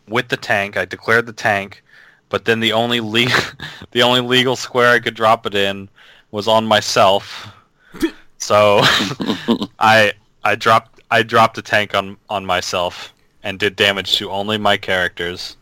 with 0.09 0.29
the 0.29 0.37
tank. 0.37 0.77
I 0.77 0.85
declared 0.85 1.27
the 1.27 1.33
tank, 1.33 1.83
but 2.29 2.45
then 2.45 2.61
the 2.61 2.73
only 2.73 3.01
le- 3.01 3.27
the 3.91 4.03
only 4.03 4.21
legal 4.21 4.57
square 4.57 4.93
I 4.93 5.01
could 5.01 5.15
drop 5.15 5.47
it 5.47 5.55
in 5.55 5.89
was 6.31 6.49
on 6.49 6.67
myself. 6.67 7.53
So 8.39 8.81
I 9.79 10.13
I 10.45 10.55
dropped 10.55 11.01
I 11.11 11.23
dropped 11.23 11.59
a 11.59 11.63
tank 11.63 11.95
on 11.95 12.17
on 12.29 12.47
myself 12.47 13.13
and 13.43 13.59
did 13.59 13.77
damage 13.77 14.17
to 14.17 14.31
only 14.31 14.59
my 14.59 14.77
characters. 14.77 15.57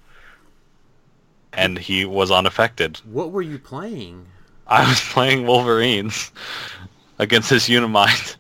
And 1.53 1.79
he 1.79 2.05
was 2.05 2.31
unaffected. 2.31 3.01
What 3.05 3.31
were 3.31 3.43
you 3.43 3.59
playing? 3.59 4.27
I 4.67 4.89
was 4.89 5.01
playing 5.13 5.47
Wolverines 5.47 6.33
against 7.19 7.51
his 7.51 7.69
Unimind, 7.69 8.37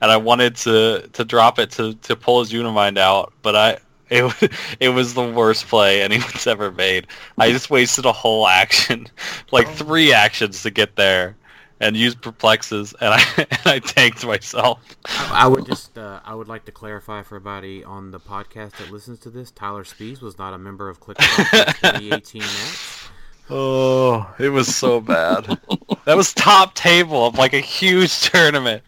and 0.00 0.10
I 0.10 0.16
wanted 0.16 0.56
to 0.56 1.08
to 1.12 1.24
drop 1.24 1.58
it 1.58 1.70
to 1.72 1.94
to 1.94 2.14
pull 2.14 2.40
his 2.40 2.52
Unimind 2.52 2.98
out, 2.98 3.32
but 3.42 3.56
I 3.56 3.78
it 4.10 4.52
it 4.78 4.88
was 4.90 5.14
the 5.14 5.26
worst 5.26 5.66
play 5.68 6.02
anyone's 6.02 6.46
ever 6.46 6.70
made. 6.70 7.06
I 7.38 7.50
just 7.50 7.70
wasted 7.70 8.04
a 8.04 8.12
whole 8.12 8.46
action, 8.46 9.08
like 9.50 9.66
oh. 9.68 9.72
three 9.72 10.12
actions 10.12 10.62
to 10.62 10.70
get 10.70 10.96
there, 10.96 11.34
and 11.82 11.96
used 11.96 12.22
perplexes, 12.22 12.94
and 13.00 13.12
I 13.12 13.22
and 13.36 13.66
I 13.66 13.78
tanked 13.80 14.24
myself. 14.24 14.80
I, 15.04 15.44
I 15.44 15.46
would 15.48 15.66
just 15.66 15.98
uh, 15.98 16.20
I 16.24 16.34
would 16.34 16.48
like 16.48 16.64
to 16.66 16.72
clarify 16.72 17.22
for 17.22 17.36
everybody 17.36 17.84
on 17.84 18.10
the 18.12 18.20
podcast 18.20 18.76
that 18.78 18.90
listens 18.90 19.18
to 19.20 19.30
this. 19.30 19.50
Tyler 19.50 19.84
Spees 19.84 20.22
was 20.22 20.38
not 20.38 20.54
a 20.54 20.58
member 20.58 20.88
of 20.88 21.00
Click 21.00 21.18
2018 21.50 22.40
Nats. 22.40 23.08
Oh, 23.50 24.32
it 24.38 24.48
was 24.48 24.74
so 24.74 25.00
bad. 25.00 25.58
that 26.06 26.16
was 26.16 26.32
top 26.32 26.74
table 26.74 27.26
of 27.26 27.36
like 27.36 27.52
a 27.52 27.60
huge 27.60 28.20
tournament. 28.30 28.82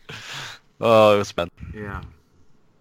Oh, 0.80 1.16
it 1.16 1.18
was 1.18 1.32
bad. 1.32 1.50
Yeah. 1.74 2.02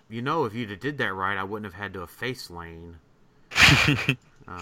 You 0.09 0.21
know, 0.21 0.45
if 0.45 0.53
you'd 0.53 0.69
have 0.69 0.79
did 0.79 0.99
that 0.99 1.13
right, 1.13 1.35
I 1.37 1.43
wouldn't 1.43 1.65
have 1.73 1.81
had 1.81 1.93
to 1.93 2.01
have 2.01 2.11
faced 2.11 2.51
Lane. 2.51 2.97
Um, 4.47 4.61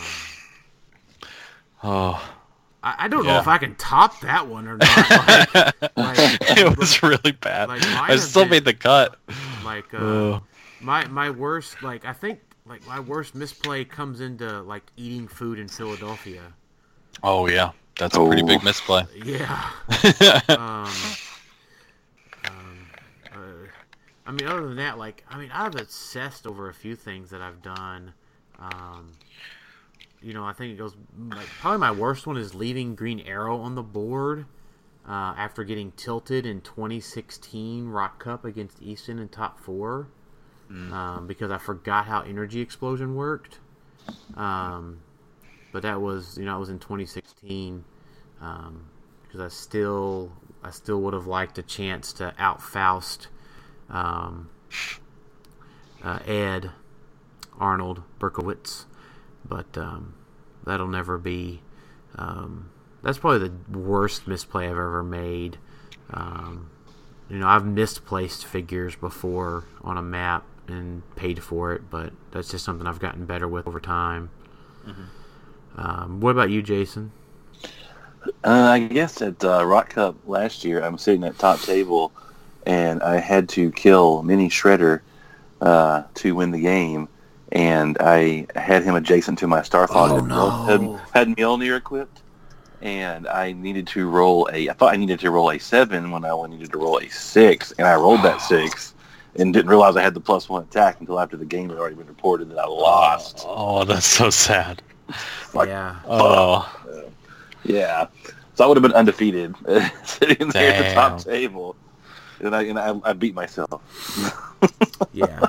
Oh. 1.84 2.34
I, 2.84 2.96
I 3.00 3.08
don't 3.08 3.26
know 3.26 3.38
if 3.38 3.48
I 3.48 3.58
can 3.58 3.76
top 3.76 4.20
that 4.22 4.48
one 4.48 4.68
or 4.68 4.78
not. 4.78 5.10
Like, 5.10 5.82
like, 5.96 6.58
it 6.58 6.78
was 6.78 7.02
really 7.04 7.32
bad. 7.32 7.70
like, 7.70 7.84
I 7.84 8.16
still 8.16 8.44
been- 8.44 8.50
made 8.52 8.66
the 8.66 8.74
cut. 8.74 9.18
like 9.64 9.94
uh, 9.94 10.40
my 10.80 11.06
my 11.08 11.30
worst 11.30 11.84
like 11.84 12.06
I 12.06 12.14
think 12.14 12.40
like 12.66 12.86
my 12.88 13.00
worst 13.00 13.36
misplay 13.36 13.84
comes 13.86 14.22
into 14.22 14.62
like 14.64 14.84
eating 14.98 15.28
food 15.28 15.60
in 15.60 15.68
Philadelphia. 15.68 16.54
Oh 17.24 17.48
yeah, 17.48 17.72
that's 17.98 18.16
a 18.16 18.26
pretty 18.26 18.44
big 18.44 18.64
misplay. 18.64 19.04
Yeah. 19.24 19.70
um, 20.50 20.90
um, 22.46 22.88
uh, 23.32 23.38
I 24.26 24.32
mean, 24.32 24.48
other 24.48 24.68
than 24.68 24.78
that, 24.78 24.98
like, 24.98 25.24
I 25.30 25.38
mean, 25.38 25.52
I've 25.54 25.76
obsessed 25.76 26.48
over 26.48 26.70
a 26.70 26.74
few 26.74 26.96
things 26.96 27.30
that 27.32 27.42
I've 27.42 27.62
done. 27.62 28.14
Um, 28.60 29.12
you 30.22 30.34
know, 30.34 30.46
I 30.46 30.54
think 30.54 30.74
it 30.74 30.78
goes 30.78 30.96
like 31.18 31.48
probably 31.60 31.80
my 31.80 31.92
worst 31.92 32.28
one 32.28 32.38
is 32.38 32.54
leaving 32.54 32.96
Green 32.96 33.20
Arrow 33.22 33.58
on 33.58 33.76
the 33.76 33.84
board 33.84 34.46
uh, 35.08 35.34
after 35.38 35.64
getting 35.64 35.92
tilted 35.94 36.46
in 36.46 36.62
2016 36.62 37.88
Rock 37.88 38.24
Cup 38.24 38.46
against 38.46 38.82
Easton 38.82 39.20
in 39.20 39.30
top 39.30 39.60
four 39.60 40.08
um, 40.94 41.28
because 41.28 41.52
I 41.52 41.58
forgot 41.58 42.06
how 42.06 42.22
Energy 42.22 42.62
Explosion 42.62 43.16
worked. 43.16 43.60
Um, 44.36 45.02
but 45.72 45.84
that 45.84 46.02
was 46.02 46.38
you 46.38 46.46
know 46.46 46.56
it 46.56 46.60
was 46.60 46.70
in 46.70 46.80
2016 46.80 47.84
um, 48.42 48.86
because 49.24 49.40
I 49.40 49.48
still 49.48 50.32
I 50.64 50.72
still 50.72 51.02
would 51.02 51.14
have 51.14 51.28
liked 51.28 51.58
a 51.58 51.64
chance 51.64 52.14
to 52.14 52.34
out 52.38 52.62
Faust 52.62 53.28
um, 53.90 54.50
uh, 56.04 56.20
Ed 56.26 56.72
Arnold 57.60 58.04
Berkowitz, 58.20 58.86
but 59.46 59.78
um, 59.78 60.14
that'll 60.66 60.88
never 60.88 61.18
be. 61.18 61.62
Um, 62.16 62.70
that's 63.04 63.18
probably 63.18 63.50
the 63.50 63.80
worst 63.80 64.28
misplay 64.28 64.66
I've 64.66 64.72
ever 64.72 65.04
made. 65.04 65.58
Um, 66.12 66.70
you 67.30 67.38
know, 67.38 67.48
I've 67.48 67.66
misplaced 67.66 68.46
figures 68.46 68.96
before 68.96 69.66
on 69.82 69.98
a 69.98 70.02
map 70.02 70.46
and 70.68 71.04
paid 71.16 71.42
for 71.42 71.74
it, 71.74 71.90
but 71.90 72.14
that's 72.32 72.50
just 72.52 72.66
something 72.66 72.86
I've 72.86 73.00
gotten 73.00 73.26
better 73.26 73.48
with 73.48 73.68
over 73.68 73.80
time. 73.80 74.30
Um, 75.78 76.20
what 76.20 76.32
about 76.32 76.50
you, 76.50 76.62
Jason? 76.62 77.12
Uh, 78.44 78.70
I 78.72 78.80
guess 78.80 79.22
at 79.22 79.44
uh, 79.44 79.66
Rock 79.66 79.92
Cup 79.92 80.16
last 80.28 80.64
year, 80.64 80.84
I'm 80.84 80.98
sitting 80.98 81.24
at 81.24 81.40
top 81.40 81.60
table, 81.62 82.12
and 82.66 83.02
I 83.02 83.18
had 83.18 83.50
to 83.50 83.72
kill 83.72 84.22
Mini 84.24 84.50
Shredder 84.50 85.02
uh, 85.62 86.04
to 86.16 86.36
win 86.36 86.52
the 86.52 86.60
game, 86.60 87.08
and 87.52 87.98
I 88.00 88.48
had 88.56 88.84
him 88.84 88.96
adjacent 88.96 89.40
to 89.40 89.48
my 89.48 89.62
Star 89.62 89.88
Fox. 89.88 90.12
Oh, 90.12 90.16
had, 90.16 90.82
no. 90.82 91.00
had, 91.14 91.28
had 91.28 91.36
Mjolnir 91.36 91.78
equipped, 91.78 92.22
and 92.82 93.28
I 93.28 93.52
needed 93.52 93.88
to 93.88 94.08
roll 94.08 94.50
a. 94.52 94.70
I 94.70 94.74
thought 94.74 94.94
I 94.94 94.98
needed 94.98 95.20
to 95.22 95.32
roll 95.32 95.52
a 95.52 95.60
seven 95.60 96.12
when 96.12 96.26
I 96.26 96.30
only 96.30 96.58
needed 96.58 96.72
to 96.72 96.78
roll 96.78 97.00
a 97.00 97.08
six, 97.10 97.72
and 97.74 97.88
I 97.88 97.96
rolled 97.96 98.24
that 98.24 98.42
six, 98.42 98.94
and 99.36 99.54
didn't 99.54 99.70
realize 99.70 99.96
I 99.96 100.02
had 100.02 100.14
the 100.14 100.22
plus 100.22 100.50
one 100.50 100.64
attack 100.64 101.00
until 101.00 101.20
after 101.20 101.38
the 101.38 101.46
game 101.46 101.70
had 101.70 101.78
already 101.78 101.96
been 101.96 102.08
reported 102.08 102.50
that 102.52 102.60
I 102.60 102.66
oh, 102.66 102.76
lost. 102.76 103.44
Oh, 103.48 103.84
that's 103.84 104.06
so 104.06 104.30
sad. 104.30 104.82
Like, 105.54 105.68
yeah. 105.68 106.00
Oh, 106.08 106.74
Yeah. 107.66 108.08
So 108.56 108.64
I 108.64 108.68
would 108.68 108.78
have 108.78 108.82
been 108.82 108.94
undefeated 108.94 109.54
sitting 110.06 110.48
there 110.50 110.74
at 110.74 110.88
the 110.88 110.94
top 110.94 111.22
table. 111.22 111.76
And 112.44 112.56
I, 112.56 112.64
and 112.64 112.80
I, 112.80 113.00
I 113.04 113.14
beat 113.14 113.34
myself. 113.36 113.82
Yeah. 115.14 115.48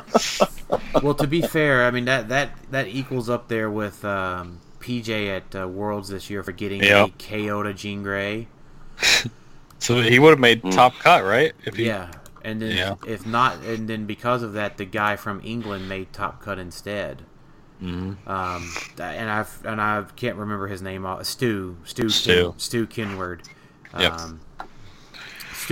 well, 1.03 1.15
to 1.15 1.27
be 1.27 1.43
fair, 1.43 1.85
I 1.85 1.91
mean 1.91 2.07
that 2.07 2.31
that 2.31 2.57
that 2.71 2.89
equals 2.89 3.29
up 3.29 3.49
there 3.49 3.71
with 3.71 4.03
um, 4.07 4.59
PJ 4.81 5.29
at 5.29 5.55
uh, 5.55 5.69
Worlds 5.69 6.09
this 6.09 6.31
year 6.31 6.43
for 6.43 6.53
getting 6.53 6.83
Yeah. 6.83 7.05
a 7.05 7.09
KO 7.11 7.63
to 7.63 7.75
Jean 7.75 8.03
Grey. 8.03 8.49
so 9.79 10.01
he 10.01 10.19
would 10.19 10.31
have 10.31 10.39
made 10.41 10.63
Mm. 10.63 10.73
top 10.73 10.95
cut, 10.95 11.25
right? 11.25 11.53
If 11.65 11.77
he, 11.77 11.87
Yeah, 11.87 12.11
and 12.43 12.63
then 12.63 12.75
Yeah. 12.75 12.95
if 13.07 13.27
not, 13.27 13.59
and 13.65 13.87
then 13.89 14.07
because 14.07 14.43
of 14.43 14.55
that, 14.55 14.79
the 14.79 14.87
guy 14.87 15.17
from 15.17 15.43
England 15.45 15.89
made 15.91 16.13
Top 16.15 16.41
Cut 16.43 16.59
instead. 16.59 17.23
Mhm. 17.83 18.27
Um, 18.27 18.75
and 18.99 19.29
I've 19.31 19.61
and 19.67 19.81
I 19.81 20.05
can't 20.17 20.37
remember 20.37 20.69
his 20.69 20.81
name. 20.81 21.05
uh, 21.05 21.23
Stu, 21.23 21.77
Stu, 21.85 22.09
Stu. 22.09 22.51
Kin, 22.53 22.59
Stu 22.59 22.87
Kinward. 22.87 23.41
Yep. 23.99 24.19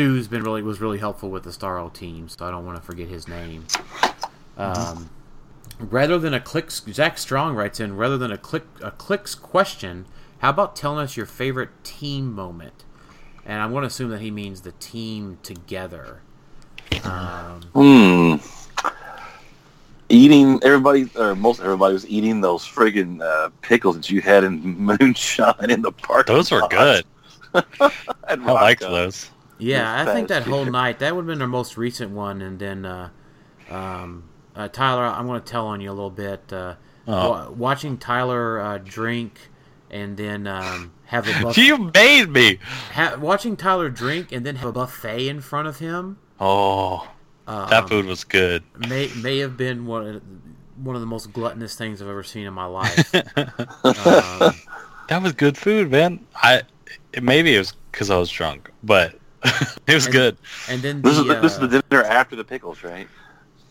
Stu's 0.00 0.28
been 0.28 0.42
really 0.42 0.62
was 0.62 0.80
really 0.80 0.96
helpful 0.96 1.28
with 1.28 1.42
the 1.42 1.50
Starro 1.50 1.92
team, 1.92 2.26
so 2.26 2.46
I 2.46 2.50
don't 2.50 2.64
want 2.64 2.78
to 2.78 2.82
forget 2.82 3.06
his 3.06 3.28
name. 3.28 3.66
Um, 4.56 5.10
rather 5.78 6.18
than 6.18 6.32
a 6.32 6.40
clicks, 6.40 6.82
Zach 6.90 7.18
Strong 7.18 7.54
writes 7.54 7.80
in. 7.80 7.94
Rather 7.94 8.16
than 8.16 8.32
a 8.32 8.38
click 8.38 8.64
a 8.80 8.92
clicks 8.92 9.34
question, 9.34 10.06
how 10.38 10.48
about 10.48 10.74
telling 10.74 11.04
us 11.04 11.18
your 11.18 11.26
favorite 11.26 11.68
team 11.84 12.32
moment? 12.32 12.86
And 13.44 13.60
I'm 13.60 13.72
going 13.72 13.82
to 13.82 13.88
assume 13.88 14.08
that 14.08 14.22
he 14.22 14.30
means 14.30 14.62
the 14.62 14.72
team 14.72 15.36
together. 15.42 16.22
Um, 17.04 17.60
Hmm. 17.74 18.36
Eating 20.08 20.60
everybody 20.62 21.10
or 21.14 21.34
most 21.34 21.60
everybody 21.60 21.92
was 21.92 22.08
eating 22.08 22.40
those 22.40 22.62
friggin' 22.64 23.20
uh, 23.20 23.50
pickles 23.60 23.96
that 23.96 24.08
you 24.08 24.22
had 24.22 24.44
in 24.44 24.62
moonshine 24.98 25.68
in 25.68 25.82
the 25.82 25.92
park. 25.92 26.26
Those 26.26 26.50
were 26.50 26.66
good. 26.70 27.04
I 27.54 28.34
liked 28.36 28.80
those. 28.80 29.28
Yeah, 29.60 30.02
I 30.02 30.12
think 30.14 30.28
that 30.28 30.40
past 30.44 30.50
whole 30.54 30.64
night 30.64 30.98
that 31.00 31.14
would 31.14 31.22
have 31.22 31.26
been 31.28 31.42
our 31.42 31.48
most 31.48 31.76
recent 31.76 32.10
one, 32.12 32.42
and 32.42 32.58
then 32.58 32.84
uh, 32.84 33.10
um, 33.70 34.24
uh, 34.56 34.68
Tyler, 34.68 35.04
I'm 35.04 35.26
going 35.26 35.40
to 35.40 35.46
tell 35.46 35.66
on 35.66 35.80
you 35.80 35.90
a 35.90 35.92
little 35.94 36.10
bit. 36.10 36.52
Uh, 36.52 36.74
Oh. 37.08 37.50
watching 37.50 37.96
Tyler 37.98 38.60
uh, 38.60 38.78
drink 38.78 39.48
and 39.90 40.16
then 40.16 40.46
um, 40.46 40.92
have 41.06 41.26
a 41.26 41.32
buff- 41.42 41.58
You 41.58 41.90
made 41.92 42.26
me. 42.30 42.58
ha- 42.92 43.16
watching 43.18 43.56
Tyler 43.56 43.88
drink 43.88 44.30
and 44.30 44.46
then 44.46 44.56
have 44.56 44.68
a 44.68 44.72
buffet 44.72 45.26
in 45.28 45.40
front 45.40 45.66
of 45.66 45.78
him. 45.80 46.18
Oh, 46.38 47.08
Um, 47.48 47.68
that 47.70 47.88
food 47.88 48.04
was 48.04 48.22
good. 48.22 48.62
may 48.88 49.10
may 49.16 49.38
have 49.38 49.56
been 49.56 49.86
one 49.86 50.06
of, 50.06 50.22
one 50.76 50.94
of 50.94 51.00
the 51.00 51.06
most 51.06 51.32
gluttonous 51.32 51.74
things 51.74 52.00
I've 52.00 52.06
ever 52.08 52.22
seen 52.22 52.46
in 52.46 52.52
my 52.54 52.66
life. 52.66 53.12
um, 53.84 54.54
That 55.08 55.20
was 55.22 55.32
good 55.32 55.56
food, 55.56 55.90
man. 55.90 56.24
I 56.36 56.62
maybe 57.20 57.56
it 57.56 57.58
was 57.58 57.74
because 57.90 58.10
I 58.10 58.18
was 58.18 58.30
drunk, 58.30 58.70
but 58.84 59.18
it 59.86 59.94
was 59.94 60.06
And- 60.06 60.12
good. 60.12 60.36
and 60.68 60.82
then 60.82 61.02
This 61.02 61.18
is 61.18 61.26
the, 61.26 61.34
this 61.40 61.52
is 61.52 61.58
uh, 61.58 61.66
the 61.66 61.82
dinner 61.88 62.04
after 62.04 62.36
the 62.36 62.44
pickles, 62.44 62.82
right? 62.84 63.08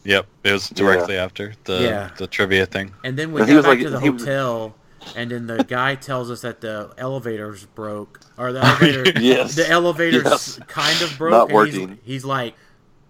Yep, 0.04 0.26
it 0.44 0.52
was 0.54 0.70
directly 0.70 1.18
after 1.18 1.54
the 1.66 1.82
Yeah. 1.82 2.10
the 2.18 2.26
trivia 2.28 2.66
thing. 2.66 2.94
And 3.04 3.18
then 3.18 3.32
we 3.32 3.42
And 3.42 3.50
got 3.50 3.64
back 3.64 3.68
like- 3.70 3.80
to 3.82 3.90
the 3.90 4.00
he 4.00 4.10
was- 4.10 4.24
hotel, 4.24 4.76
and 5.16 5.30
then 5.32 5.48
the 5.48 5.64
guy 5.64 5.96
tells 5.96 6.32
us 6.32 6.42
that 6.42 6.62
the 6.62 6.92
elevators 6.98 7.66
broke, 7.76 8.20
or 8.38 8.52
the 8.54 8.64
elevator, 8.66 9.12
Yes. 9.22 9.56
the 9.56 9.70
elevators 9.70 10.24
Yes. 10.24 10.60
kind 10.68 11.02
of 11.02 11.18
broke. 11.18 11.32
Not 11.32 11.52
and 11.52 11.68
he's- 11.68 11.80
working. 11.80 12.00
He's, 12.04 12.26
like, 12.26 12.56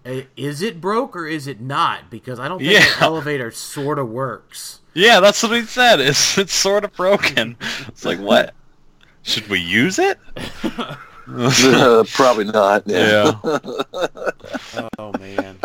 "Eh, 0.04 0.22
"Is 0.36 0.62
it 0.62 0.80
broke 0.80 1.14
or 1.16 1.26
is 1.26 1.46
it 1.46 1.60
not?" 1.60 2.10
Because 2.10 2.38
I 2.40 2.48
don't 2.48 2.58
think 2.58 2.72
Yeah. 2.72 2.84
the 2.98 3.04
elevator 3.04 3.50
sort 3.52 3.98
of 3.98 4.08
works. 4.08 4.80
Yeah, 4.92 5.20
that's 5.20 5.40
what 5.42 5.52
he 5.52 5.62
said. 5.62 6.00
It's 6.00 6.36
it's 6.36 6.52
sort 6.54 6.84
of 6.84 6.92
broken. 6.94 7.56
It's 7.88 8.04
like 8.04 8.18
what? 8.18 8.52
Should 9.22 9.48
we 9.48 9.60
use 9.60 9.98
it? 10.00 10.18
Uh, 11.36 12.04
Probably 12.12 12.44
not. 12.44 12.82
Yeah, 12.86 13.32
Oh 14.98 15.12
man, 15.18 15.58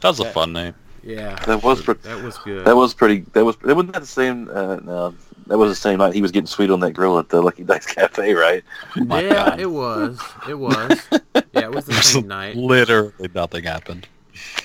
that 0.00 0.08
was 0.08 0.20
a 0.20 0.30
fun 0.32 0.52
name. 0.52 0.74
yeah, 1.02 1.34
That 1.46 1.62
was 1.62 1.82
pre- 1.82 1.94
that 1.94 2.22
was 2.22 2.38
good. 2.38 2.64
that 2.64 2.76
was 2.76 2.94
pretty. 2.94 3.20
That 3.32 3.44
was 3.44 3.56
that 3.58 3.74
wasn't 3.74 3.92
that 3.94 4.00
the 4.00 4.06
same. 4.06 4.48
Uh, 4.52 4.76
no, 4.76 5.14
that 5.46 5.58
was 5.58 5.70
the 5.70 5.74
same 5.76 5.98
night 5.98 6.14
he 6.14 6.22
was 6.22 6.30
getting 6.30 6.46
sweet 6.46 6.70
on 6.70 6.80
that 6.80 6.92
grill 6.92 7.18
at 7.18 7.28
the 7.28 7.42
Lucky 7.42 7.64
Dice 7.64 7.86
Cafe, 7.86 8.34
right? 8.34 8.62
My 8.96 9.20
yeah, 9.22 9.32
God. 9.50 9.60
it 9.60 9.70
was. 9.70 10.20
It 10.48 10.54
was. 10.58 11.08
Yeah, 11.34 11.62
it 11.64 11.74
was 11.74 11.86
the 11.86 11.94
same 12.02 12.28
night. 12.28 12.56
Literally 12.56 13.28
nothing 13.34 13.64
happened. 13.64 14.06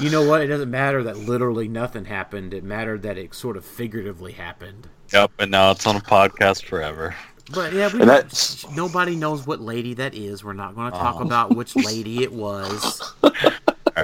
you 0.00 0.10
know 0.10 0.22
what? 0.26 0.40
It 0.40 0.46
doesn't 0.48 0.70
matter 0.70 1.02
that 1.02 1.18
literally 1.18 1.68
nothing 1.68 2.04
happened. 2.06 2.54
It 2.54 2.64
mattered 2.64 3.02
that 3.02 3.18
it 3.18 3.34
sort 3.34 3.56
of 3.56 3.64
figuratively 3.64 4.32
happened. 4.32 4.88
Yep, 5.12 5.32
and 5.38 5.50
now 5.50 5.70
it's 5.72 5.86
on 5.86 5.96
a 5.96 6.00
podcast 6.00 6.64
forever. 6.64 7.14
But 7.52 7.72
yeah, 7.74 7.92
we 7.92 8.00
And 8.00 8.08
that's- 8.08 8.64
nobody 8.74 9.16
knows 9.16 9.46
what 9.46 9.60
lady 9.60 9.92
that 9.94 10.14
is. 10.14 10.42
We're 10.42 10.54
not 10.54 10.74
going 10.74 10.90
to 10.92 10.98
talk 10.98 11.16
Oh. 11.18 11.22
about 11.24 11.54
which 11.54 11.76
lady 11.76 12.22
it 12.22 12.32
was. 12.32 13.12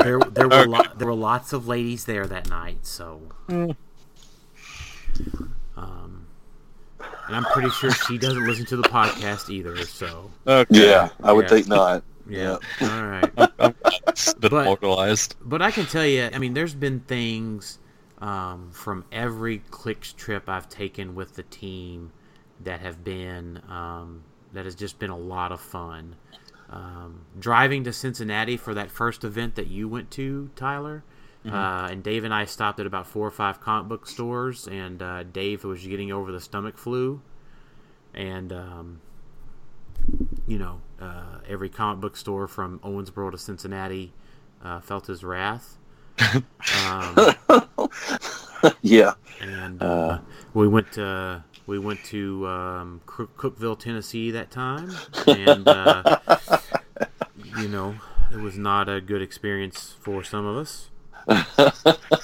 There, 0.05 0.21
there 0.21 0.47
were 0.49 0.67
lo- 0.69 0.85
there 0.97 1.09
were 1.09 1.15
lots 1.15 1.53
of 1.53 1.67
ladies 1.67 2.05
there 2.05 2.25
that 2.25 2.49
night, 2.49 2.79
so. 2.87 3.21
Um, 3.49 3.77
and 7.27 7.37
I'm 7.37 7.45
pretty 7.47 7.71
sure 7.71 7.91
she 7.91 8.17
doesn't 8.19 8.47
listen 8.47 8.67
to 8.67 8.77
the 8.77 8.85
podcast 8.85 9.51
either. 9.51 9.77
So 9.85 10.31
Okay. 10.47 10.89
Yeah, 10.89 11.09
I 11.25 11.33
would 11.33 11.47
Yeah. 11.47 11.49
think 11.49 11.67
not. 11.69 12.05
yeah, 12.29 12.57
all 12.83 13.05
right. 13.05 13.31
It's 14.09 14.33
been 14.35 14.51
But- 14.51 14.63
immortalized. 14.63 15.35
But 15.45 15.61
I 15.63 15.71
can 15.73 15.87
tell 15.87 16.07
you, 16.07 16.31
I 16.33 16.39
mean, 16.39 16.55
there's 16.55 16.75
been 16.75 17.01
things 17.01 17.79
um, 18.21 18.71
from 18.73 19.05
every 19.11 19.59
clicks 19.73 20.13
trip 20.13 20.49
I've 20.49 20.69
taken 20.69 21.15
with 21.17 21.35
the 21.35 21.43
team 21.45 22.13
that 22.65 22.81
have 22.81 23.05
been 23.05 23.61
um, 23.69 24.23
that 24.53 24.65
has 24.65 24.75
just 24.75 24.99
been 24.99 25.11
a 25.11 25.19
lot 25.19 25.53
of 25.53 25.61
fun. 25.61 26.17
Um, 26.69 27.23
driving 27.39 27.85
to 27.85 27.93
Cincinnati 27.93 28.57
for 28.57 28.75
that 28.75 28.91
first 28.91 29.25
event 29.25 29.57
that 29.57 29.67
you 29.67 29.89
went 29.89 30.11
to, 30.13 30.51
Tyler, 30.55 31.03
uh, 31.45 31.89
and 31.91 32.03
Dave 32.03 32.25
and 32.25 32.35
I 32.35 32.45
stopped 32.45 32.79
at 32.81 32.87
about 32.87 33.07
four 33.07 33.27
or 33.27 33.31
five 33.31 33.61
comic 33.61 33.89
book 33.89 34.07
stores, 34.07 34.69
and 34.69 35.03
uh, 35.03 35.23
Dave 35.25 35.65
was 35.65 35.85
getting 35.87 36.13
over 36.13 36.31
the 36.31 36.41
stomach 36.41 36.77
flu, 36.77 37.23
and 38.15 38.53
um, 38.53 39.01
you 40.47 40.59
know, 40.59 40.81
uh, 41.01 41.39
every 41.49 41.71
comic 41.71 42.01
book 42.01 42.17
store 42.17 42.47
from 42.47 42.79
Owensboro 42.81 43.31
to 43.31 43.39
Cincinnati 43.39 44.13
uh, 44.63 44.81
felt 44.81 45.07
his 45.07 45.25
wrath. 45.25 45.79
um, 46.87 47.35
yeah, 48.83 49.15
and 49.41 49.83
uh, 49.83 50.19
we 50.53 50.69
went 50.69 50.93
to 50.93 51.43
we 51.71 51.79
went 51.79 52.03
to 52.03 52.49
um, 52.49 53.01
Cookeville, 53.07 53.79
Tennessee 53.79 54.33
that 54.33 54.51
time, 54.51 54.91
and 55.29 55.69
uh, 55.69 56.19
you 57.57 57.69
know, 57.69 57.95
it 58.33 58.39
was 58.39 58.59
not 58.59 58.89
a 58.89 59.01
good 59.01 59.23
experience 59.23 59.95
for 60.01 60.25
some 60.25 60.45
of 60.45 60.57
us. 60.57 60.91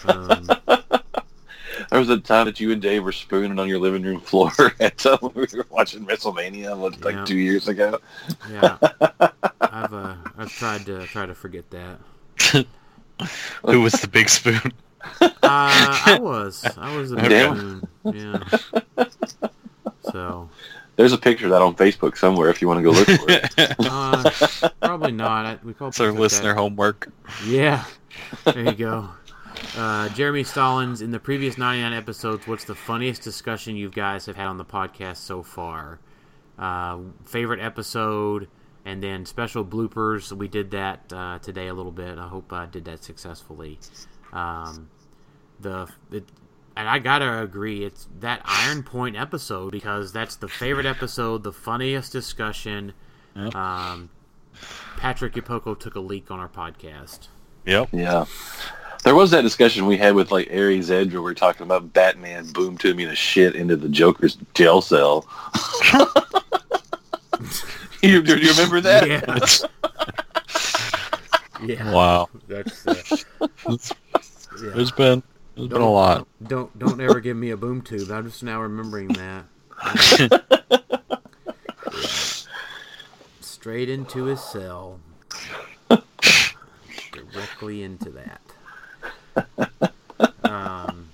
Um, 0.04 0.48
there 0.66 2.00
was 2.00 2.10
a 2.10 2.18
time 2.18 2.46
that 2.46 2.58
you 2.58 2.72
and 2.72 2.82
Dave 2.82 3.04
were 3.04 3.12
spooning 3.12 3.56
on 3.60 3.68
your 3.68 3.78
living 3.78 4.02
room 4.02 4.20
floor 4.20 4.50
at 4.80 5.06
uh, 5.06 5.16
we 5.22 5.46
were 5.54 5.66
watching 5.70 6.04
WrestleMania 6.04 6.76
like 7.04 7.14
Yeah. 7.14 7.24
two 7.24 7.38
years 7.38 7.68
ago. 7.68 8.00
yeah, 8.50 8.78
I've 9.60 9.94
uh, 9.94 10.16
I've 10.36 10.50
tried 10.58 10.86
to 10.86 11.06
try 11.06 11.24
to 11.24 11.34
forget 11.36 11.70
that. 11.70 12.00
Who 13.64 13.80
was 13.80 13.92
the 13.92 14.08
big 14.08 14.28
spoon? 14.28 14.72
Uh, 15.20 15.28
I 15.42 16.18
was. 16.20 16.64
I 16.76 16.96
was 16.96 17.12
a 17.12 17.16
big 17.16 17.28
Damn. 17.30 17.88
spoon. 18.04 18.42
Yeah. 18.96 19.04
So, 20.12 20.48
There's 20.96 21.12
a 21.12 21.18
picture 21.18 21.46
of 21.46 21.50
that 21.52 21.62
on 21.62 21.74
Facebook 21.74 22.16
somewhere 22.16 22.48
if 22.48 22.62
you 22.62 22.68
want 22.68 22.78
to 22.78 22.82
go 22.82 22.90
look 22.90 23.06
for 23.08 23.26
it. 23.28 23.76
uh, 23.80 24.68
probably 24.80 25.12
not. 25.12 25.46
I, 25.46 25.58
we 25.64 25.72
probably 25.72 25.88
It's 25.88 26.00
our 26.00 26.06
took 26.08 26.16
that- 26.16 26.20
listener 26.22 26.54
homework. 26.54 27.10
Yeah. 27.46 27.84
There 28.44 28.60
you 28.64 28.72
go. 28.72 29.08
Uh, 29.76 30.08
Jeremy 30.10 30.44
Stallings, 30.44 31.00
in 31.02 31.10
the 31.10 31.18
previous 31.18 31.58
99 31.58 31.92
episodes, 31.92 32.46
what's 32.46 32.64
the 32.64 32.74
funniest 32.74 33.22
discussion 33.22 33.76
you 33.76 33.90
guys 33.90 34.26
have 34.26 34.36
had 34.36 34.46
on 34.46 34.56
the 34.58 34.64
podcast 34.64 35.16
so 35.18 35.42
far? 35.42 35.98
Uh, 36.58 36.98
favorite 37.24 37.60
episode 37.60 38.48
and 38.84 39.02
then 39.02 39.26
special 39.26 39.64
bloopers. 39.64 40.32
We 40.32 40.48
did 40.48 40.70
that 40.70 41.12
uh, 41.12 41.38
today 41.40 41.68
a 41.68 41.74
little 41.74 41.92
bit. 41.92 42.18
I 42.18 42.28
hope 42.28 42.52
I 42.52 42.66
did 42.66 42.84
that 42.86 43.02
successfully. 43.04 43.78
Um, 44.32 44.88
the 45.60 45.88
it, 46.10 46.24
and 46.76 46.88
I 46.88 46.98
gotta 46.98 47.42
agree, 47.42 47.84
it's 47.84 48.06
that 48.20 48.42
Iron 48.44 48.82
Point 48.82 49.16
episode 49.16 49.72
because 49.72 50.12
that's 50.12 50.36
the 50.36 50.48
favorite 50.48 50.86
episode, 50.86 51.42
the 51.42 51.52
funniest 51.52 52.12
discussion. 52.12 52.92
Yep. 53.34 53.54
Um, 53.54 54.10
Patrick 54.96 55.34
Ipoko 55.34 55.78
took 55.78 55.94
a 55.94 56.00
leak 56.00 56.30
on 56.30 56.38
our 56.38 56.48
podcast. 56.48 57.28
Yep. 57.66 57.88
Yeah. 57.92 58.26
There 59.04 59.14
was 59.14 59.30
that 59.30 59.42
discussion 59.42 59.86
we 59.86 59.96
had 59.96 60.14
with 60.14 60.32
like 60.32 60.48
Aries 60.50 60.90
Edge 60.90 61.12
where 61.12 61.22
we 61.22 61.26
were 61.26 61.34
talking 61.34 61.62
about 61.62 61.92
Batman 61.92 62.50
boom 62.52 62.76
to 62.78 62.92
me 62.94 63.04
the 63.04 63.14
shit 63.14 63.54
into 63.54 63.76
the 63.76 63.88
Joker's 63.88 64.36
jail 64.54 64.80
cell. 64.80 65.26
you, 68.02 68.22
do 68.22 68.36
you 68.36 68.50
remember 68.50 68.80
that? 68.80 69.06
Yeah. 69.06 69.38
yeah. 71.62 71.92
Wow. 71.92 72.28
That's 72.48 72.86
uh, 72.86 72.94
yeah. 74.60 74.70
There's 74.74 74.90
been 74.92 75.22
there's 75.56 75.68
been 75.68 75.80
a 75.80 75.90
lot. 75.90 76.26
Don't 76.46 76.78
don't 76.78 77.00
ever 77.00 77.18
give 77.20 77.36
me 77.36 77.50
a 77.50 77.56
boom 77.56 77.80
tube. 77.82 78.10
I'm 78.10 78.26
just 78.26 78.42
now 78.42 78.60
remembering 78.60 79.08
that. 79.08 79.44
Straight 83.40 83.88
into 83.88 84.24
his 84.24 84.40
cell. 84.42 85.00
Directly 87.12 87.82
into 87.82 88.10
that. 88.10 88.40
Um, 90.44 91.08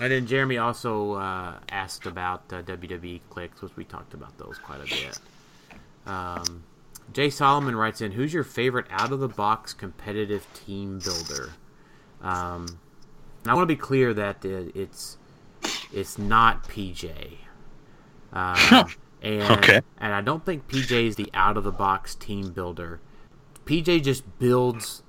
and 0.00 0.12
then 0.12 0.26
Jeremy 0.26 0.58
also 0.58 1.14
uh, 1.14 1.54
asked 1.70 2.06
about 2.06 2.44
uh, 2.52 2.62
WWE 2.62 3.20
clicks, 3.30 3.62
which 3.62 3.74
we 3.76 3.84
talked 3.84 4.14
about 4.14 4.36
those 4.38 4.58
quite 4.58 4.80
a 4.80 4.84
bit. 4.84 5.18
Um, 6.06 6.62
Jay 7.12 7.30
Solomon 7.30 7.74
writes 7.74 8.00
in, 8.00 8.12
"Who's 8.12 8.32
your 8.32 8.44
favorite 8.44 8.86
out-of-the-box 8.90 9.72
competitive 9.74 10.46
team 10.54 11.00
builder?" 11.00 11.50
Um, 12.22 12.78
I 13.46 13.54
want 13.54 13.68
to 13.68 13.74
be 13.74 13.80
clear 13.80 14.12
that 14.14 14.44
it, 14.44 14.74
it's 14.76 15.18
it's 15.90 16.18
not 16.18 16.68
PJ. 16.68 17.38
Um, 18.32 18.86
and 19.22 19.50
Okay. 19.50 19.80
and 19.98 20.14
I 20.14 20.20
don't 20.20 20.44
think 20.44 20.68
PJ 20.68 21.06
is 21.08 21.16
the 21.16 21.30
out 21.34 21.56
of 21.56 21.64
the 21.64 21.72
box 21.72 22.14
team 22.14 22.52
builder. 22.52 23.00
PJ 23.66 24.02
just 24.04 24.38
builds 24.38 25.02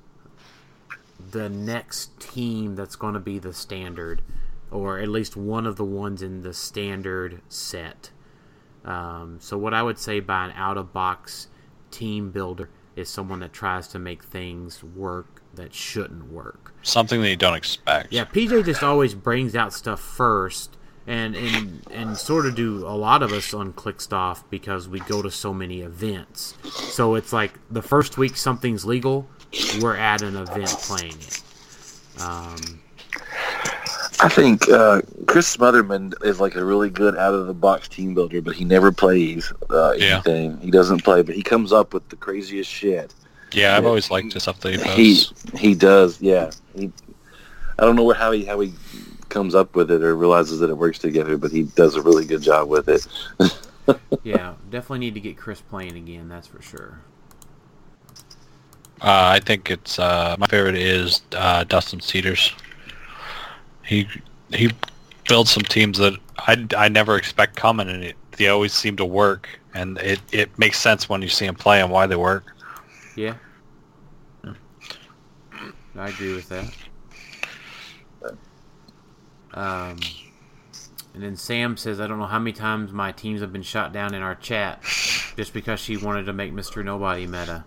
the 1.20 1.50
next 1.50 2.20
team 2.20 2.76
that's 2.76 2.96
going 2.96 3.14
to 3.14 3.20
be 3.20 3.40
the 3.40 3.54
standard, 3.54 4.22
or 4.72 5.00
at 5.00 5.08
least 5.10 5.36
one 5.38 5.66
of 5.66 5.76
the 5.78 5.86
ones 5.86 6.22
in 6.22 6.42
the 6.42 6.54
standard 6.54 7.42
set. 7.50 8.12
Um, 8.84 9.38
so 9.40 9.58
what 9.58 9.74
I 9.74 9.84
would 9.84 10.00
say 10.00 10.20
by 10.20 10.46
an 10.46 10.52
out 10.56 10.78
of 10.78 10.94
box 10.94 11.48
team 11.92 12.32
builder 12.32 12.70
is 12.96 13.10
someone 13.10 13.40
that 13.42 13.54
tries 13.54 13.88
to 13.90 14.00
make 14.00 14.24
things 14.24 14.84
work 14.84 15.41
that 15.56 15.74
shouldn't 15.74 16.32
work. 16.32 16.74
Something 16.84 17.22
that 17.22 17.30
you 17.30 17.36
don't 17.36 17.56
expect. 17.56 18.12
Yeah, 18.12 18.26
PJ 18.26 18.66
just 18.66 18.84
always 18.84 19.14
brings 19.14 19.56
out 19.56 19.74
stuff 19.74 20.00
first, 20.00 20.78
and 21.06 21.36
and 21.36 21.82
and 21.92 22.18
sort 22.18 22.46
of 22.46 22.56
do 22.56 22.88
a 22.88 22.96
lot 22.96 23.22
of 23.24 23.32
us 23.32 23.54
on 23.54 23.74
Clickstuff 23.74 24.44
because 24.50 24.88
we 24.90 25.00
go 25.02 25.22
to 25.22 25.30
so 25.32 25.54
many 25.54 25.82
events. 25.82 26.56
So 26.94 27.16
it's 27.16 27.32
like 27.34 27.54
the 27.70 27.82
first 27.82 28.18
week 28.18 28.36
something's 28.38 28.86
legal, 28.86 29.28
we're 29.82 29.96
at 29.96 30.22
an 30.22 30.36
event 30.36 30.70
playing 30.82 31.14
it. 31.20 31.42
Um, 32.20 32.80
I 34.24 34.30
think 34.30 34.70
uh, 34.70 35.02
Chris 35.28 35.56
Smotherman 35.58 36.14
is 36.24 36.40
like 36.40 36.56
a 36.56 36.64
really 36.64 36.90
good 36.92 37.18
out 37.18 37.34
of 37.34 37.48
the 37.48 37.54
box 37.54 37.88
team 37.88 38.14
builder, 38.14 38.42
but 38.42 38.56
he 38.56 38.64
never 38.66 38.92
plays 38.92 39.52
uh, 39.72 39.94
Yeah. 39.98 40.22
anything. 40.26 40.60
He 40.60 40.70
doesn't 40.70 41.04
play, 41.04 41.24
but 41.24 41.36
he 41.36 41.42
comes 41.42 41.74
up 41.74 41.94
with 41.94 42.08
the 42.10 42.16
craziest 42.16 42.70
shit. 42.70 43.14
Yeah, 43.54 43.78
I've 43.78 43.86
always 43.86 44.10
liked 44.12 44.34
the 44.34 44.40
stuff 44.40 44.60
that 44.62 44.72
he 44.74 44.78
He 44.78 44.80
posts. 44.80 45.34
he 45.58 45.76
does, 45.76 46.22
yeah. 46.22 46.52
He, 46.76 46.92
I 47.80 47.84
don't 47.86 47.96
know 47.96 48.04
where 48.04 48.16
how 48.16 48.32
he 48.32 48.46
how 48.46 48.60
he 48.60 48.74
comes 49.30 49.56
up 49.56 49.76
with 49.76 49.92
it 49.92 50.04
or 50.04 50.16
realizes 50.16 50.60
that 50.60 50.70
it 50.70 50.76
works 50.78 51.00
together, 51.00 51.38
but 51.38 51.52
he 51.52 51.64
does 51.64 51.96
a 51.96 52.02
really 52.02 52.26
good 52.26 52.42
job 52.42 52.70
with 52.70 52.90
it. 52.90 53.08
yeah, 54.24 54.56
definitely 54.70 55.00
need 55.00 55.14
to 55.16 55.20
get 55.22 55.38
Chris 55.38 55.62
playing 55.62 55.96
again. 55.98 56.30
That's 56.30 56.48
for 56.48 56.62
sure. 56.62 57.00
Uh, 59.02 59.34
I 59.36 59.40
think 59.40 59.72
it's 59.72 59.98
uh, 59.98 60.36
my 60.38 60.46
favorite 60.48 60.76
is 60.76 61.22
uh, 61.34 61.64
Dustin 61.64 62.02
Cedars. 62.02 62.54
He 63.84 64.08
he 64.54 64.72
builds 65.28 65.50
some 65.52 65.64
teams 65.64 65.98
that 65.98 66.14
I, 66.38 66.68
I 66.78 66.90
never 66.90 67.16
expect 67.18 67.56
coming, 67.56 67.90
and 67.90 68.04
it, 68.04 68.16
they 68.38 68.48
always 68.50 68.74
seem 68.74 68.96
to 68.98 69.06
work. 69.06 69.48
And 69.74 69.98
it, 70.00 70.20
it 70.32 70.60
makes 70.60 70.80
sense 70.80 71.08
when 71.08 71.22
you 71.22 71.30
see 71.30 71.46
them 71.46 71.56
play 71.56 71.82
and 71.82 71.90
why 71.92 72.06
they 72.06 72.18
work. 72.18 72.54
Yeah, 73.16 73.36
I 75.96 76.10
agree 76.10 76.34
with 76.34 76.50
that. 76.50 76.74
Um, 79.54 80.00
and 81.14 81.22
then 81.22 81.36
Sam 81.36 81.76
says, 81.76 82.00
I 82.00 82.08
don't 82.08 82.20
know 82.20 82.26
how 82.26 82.40
many 82.40 82.54
times 82.54 82.94
my 82.94 83.12
teams 83.12 83.42
have 83.42 83.52
been 83.52 83.64
shot 83.64 83.92
down 83.92 84.14
in 84.14 84.22
our 84.22 84.36
chat 84.36 84.82
just 85.36 85.54
because 85.54 85.80
she 85.80 85.98
wanted 85.98 86.26
to 86.26 86.34
make 86.34 86.54
Mr. 86.54 86.84
Nobody 86.84 87.28
meta. 87.28 87.66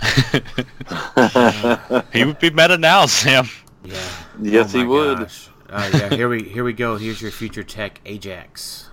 he 2.12 2.24
would 2.24 2.38
be 2.38 2.50
meta 2.50 2.78
now, 2.78 3.04
Sam. 3.04 3.46
Yeah. 3.84 3.94
Yes, 4.40 4.74
Oh 4.74 4.78
he 4.78 4.84
would. 4.84 5.30
Uh, 5.68 5.90
yeah, 5.94 6.08
here 6.08 6.28
we 6.28 6.42
here 6.42 6.64
we 6.64 6.72
go. 6.72 6.96
Here's 6.96 7.22
your 7.22 7.30
future 7.30 7.62
tech 7.62 8.00
Ajax. 8.04 8.90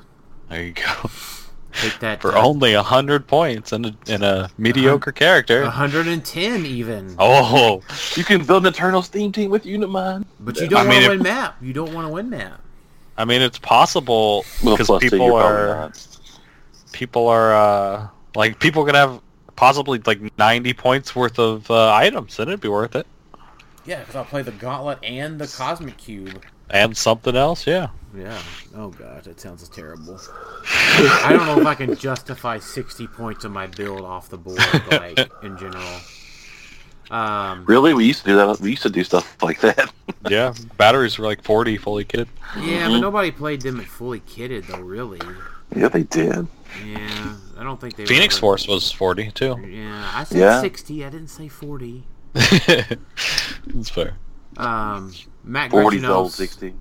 There 0.50 0.64
you 0.64 0.74
go. 0.74 1.10
Take 1.78 2.00
that 2.00 2.22
For 2.22 2.36
uh, 2.36 2.44
only 2.44 2.74
a 2.74 2.84
hundred 2.84 3.28
points 3.28 3.72
and 3.72 3.86
a, 3.88 3.96
and 4.08 4.24
a 4.24 4.50
mediocre 4.58 5.12
character. 5.12 5.62
110 5.62 6.66
even. 6.66 7.16
Oh, 7.20 7.82
you 8.16 8.24
can 8.24 8.44
build 8.46 8.66
an 8.66 8.74
Eternal 8.74 9.02
Steam 9.02 9.32
team 9.32 9.52
with 9.52 9.64
Unimind. 9.64 10.26
But 10.40 10.58
you 10.60 10.68
don't 10.68 10.88
want 10.88 10.90
mean, 10.90 11.00
to 11.02 11.06
if- 11.06 11.10
win 11.12 11.24
map. 11.24 11.58
You 11.62 11.74
don't 11.74 11.94
want 11.94 12.08
to 12.08 12.14
win 12.14 12.30
map. 12.30 12.62
I 13.20 13.26
mean 13.26 13.42
it's 13.42 13.58
possible 13.58 14.46
because 14.64 14.88
plus 14.88 15.02
two, 15.02 15.10
people 15.10 15.26
you're 15.28 15.40
probably 15.42 15.58
are 15.72 15.76
not. 15.76 16.08
people 16.92 17.28
are 17.28 17.56
uh, 17.56 18.08
like 18.36 18.60
people 18.60 18.86
could 18.86 18.94
have 18.96 19.20
possibly 19.56 20.00
like 20.06 20.20
ninety 20.38 20.74
points 20.74 21.16
worth 21.16 21.40
of 21.40 21.70
uh, 21.72 21.92
items, 21.94 22.40
and 22.40 22.48
it'd 22.50 22.62
be 22.62 22.68
worth 22.68 22.96
it. 22.96 23.08
Yeah, 23.86 24.00
because 24.02 24.16
I'll 24.16 24.26
play 24.26 24.44
the 24.44 24.52
Gauntlet 24.52 25.00
and 25.04 25.40
the 25.40 25.48
Cosmic 25.48 25.98
Cube. 25.98 26.44
And 26.70 26.96
something 26.98 27.36
else, 27.36 27.66
yeah. 27.68 27.88
Yeah. 28.16 28.42
Oh 28.76 28.90
god, 28.90 29.24
that 29.26 29.40
sounds 29.40 29.68
terrible. 29.70 30.20
I 30.66 31.30
don't 31.32 31.46
know 31.46 31.60
if 31.62 31.68
I 31.68 31.76
can 31.76 31.96
justify 32.08 32.58
60 32.60 33.08
points 33.08 33.46
of 33.46 33.52
my 33.52 33.68
build 33.68 34.02
off 34.02 34.30
the 34.30 34.38
board, 34.38 34.60
like 34.92 35.20
in 35.44 35.58
general. 35.58 36.00
Um, 37.10 37.64
Really, 37.66 37.94
we 37.94 38.06
used 38.06 38.22
to 38.24 38.26
do 38.32 38.36
that. 38.36 38.60
We 38.60 38.72
used 38.72 38.84
to 38.84 38.90
do 38.90 39.04
stuff 39.04 39.42
like 39.42 39.62
that. 39.62 39.92
Yeah, 40.30 40.54
batteries 40.78 41.18
were 41.18 41.26
like 41.26 41.42
forty 41.44 41.78
fully 41.78 42.04
kitted. 42.04 42.28
yeah, 42.60 42.90
but 42.90 43.00
nobody 43.00 43.32
played 43.32 43.62
them 43.62 43.80
at 43.80 43.86
fully 43.86 44.20
kitted 44.22 44.68
though. 44.68 44.80
Really. 44.82 45.22
yeah, 45.74 45.88
they 45.88 46.04
did. 46.04 46.48
Yeah, 46.86 47.36
I 47.58 47.64
don't 47.64 47.80
think 47.80 47.96
they. 47.96 48.06
Phoenix 48.06 48.36
ever- 48.36 48.42
Force 48.42 48.68
was 48.68 48.92
forty 48.92 49.32
too. 49.32 49.56
Yeah, 49.66 50.12
I 50.14 50.26
said 50.26 50.38
Yeah. 50.40 50.60
60. 50.60 51.06
I 51.06 51.10
didn't 51.10 51.30
say 51.30 51.48
40. 51.48 52.04
That's 52.34 53.90
fair. 53.90 54.16
Um, 54.58 55.14
Matt 55.48 55.72
40's 55.72 56.02
the 56.02 56.14
old 56.14 56.32
Gretchenos, 56.32 56.36
60. 56.36 56.74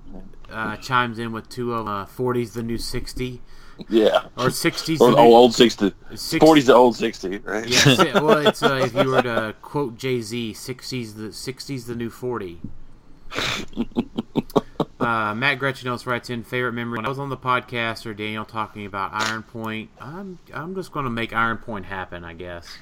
uh, 0.51 0.75
chimes 0.77 1.19
in 1.19 1.31
with 1.31 1.49
two 1.49 1.73
of 1.73 1.87
uh, 1.87 2.05
40's 2.05 2.53
the 2.53 2.63
new 2.63 2.77
60 2.77 3.41
Yeah. 3.89 4.25
or 4.37 4.47
60's 4.47 4.99
Or 5.01 5.11
the 5.11 5.17
oh, 5.17 5.23
new 5.25 5.33
old 5.33 5.53
60. 5.53 5.93
60 6.15 6.39
40's 6.39 6.65
the 6.65 6.73
old 6.73 6.95
60, 6.95 7.37
right? 7.39 7.67
Yeah, 7.67 8.19
well, 8.21 8.45
it's 8.45 8.61
uh, 8.63 8.81
if 8.83 8.93
you 8.93 9.09
were 9.09 9.21
to 9.21 9.55
quote 9.61 9.97
Jay 9.97 10.21
Z, 10.21 10.53
"60s 10.53 11.15
the 11.15 11.29
60s 11.29 11.85
the 11.87 11.95
new 11.95 12.09
40." 12.09 12.59
Uh, 14.99 15.33
Matt 15.35 15.59
Gretchenos 15.59 16.07
writes 16.07 16.29
in 16.31 16.43
favorite 16.43 16.73
memory 16.73 16.97
when 16.97 17.05
I 17.05 17.09
was 17.09 17.19
on 17.19 17.29
the 17.29 17.37
podcast 17.37 18.07
or 18.07 18.15
Daniel 18.15 18.43
talking 18.43 18.83
about 18.85 19.11
Iron 19.13 19.43
Point. 19.43 19.91
I'm 20.01 20.39
I'm 20.51 20.73
just 20.73 20.91
going 20.91 21.03
to 21.05 21.09
make 21.11 21.33
Iron 21.33 21.57
Point 21.59 21.85
happen, 21.85 22.23
I 22.25 22.33
guess. 22.33 22.77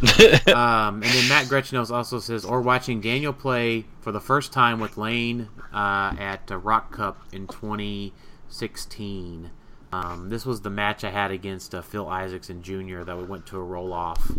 um, 0.54 1.02
and 1.02 1.02
then 1.02 1.28
Matt 1.28 1.46
Gretchenos 1.46 1.90
also 1.90 2.20
says, 2.20 2.44
or 2.44 2.62
watching 2.62 3.00
Daniel 3.00 3.32
play 3.32 3.86
for 4.00 4.12
the 4.12 4.20
first 4.20 4.52
time 4.52 4.80
with 4.80 4.96
Lane 4.96 5.48
uh, 5.72 6.14
at 6.18 6.50
uh, 6.50 6.56
Rock 6.56 6.92
Cup 6.92 7.22
in 7.32 7.46
2016. 7.46 9.50
Um, 9.92 10.30
this 10.30 10.46
was 10.46 10.62
the 10.62 10.70
match 10.70 11.04
I 11.04 11.10
had 11.10 11.30
against 11.30 11.74
uh, 11.74 11.82
Phil 11.82 12.08
Isaacson 12.08 12.62
Jr. 12.62 13.02
that 13.02 13.18
we 13.18 13.24
went 13.24 13.44
to 13.46 13.58
a 13.58 13.62
roll 13.62 13.92
off, 13.92 14.32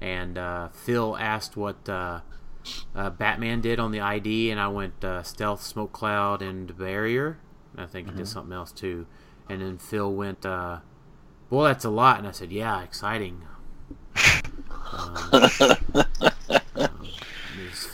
and 0.00 0.36
uh, 0.36 0.68
Phil 0.68 1.16
asked 1.16 1.56
what 1.56 1.88
uh, 1.88 2.20
uh, 2.94 3.10
Batman 3.10 3.60
did 3.60 3.78
on 3.78 3.92
the 3.92 4.00
ID, 4.00 4.50
and 4.50 4.60
I 4.60 4.68
went 4.68 5.04
uh, 5.04 5.22
Stealth, 5.22 5.62
Smoke 5.62 5.92
Cloud, 5.92 6.42
and 6.42 6.76
Barrier. 6.76 7.38
And 7.72 7.82
I 7.82 7.86
think 7.86 8.10
he 8.10 8.16
did 8.16 8.28
something 8.28 8.52
else 8.52 8.72
too. 8.72 9.06
And 9.48 9.60
then 9.60 9.78
Phil 9.78 10.12
went, 10.12 10.44
uh, 10.44 10.80
"Boy, 11.50 11.68
that's 11.68 11.84
a 11.84 11.90
lot." 11.90 12.18
And 12.18 12.26
I 12.26 12.32
said, 12.32 12.50
"Yeah, 12.50 12.82
exciting." 12.82 13.42
Um, 14.92 15.50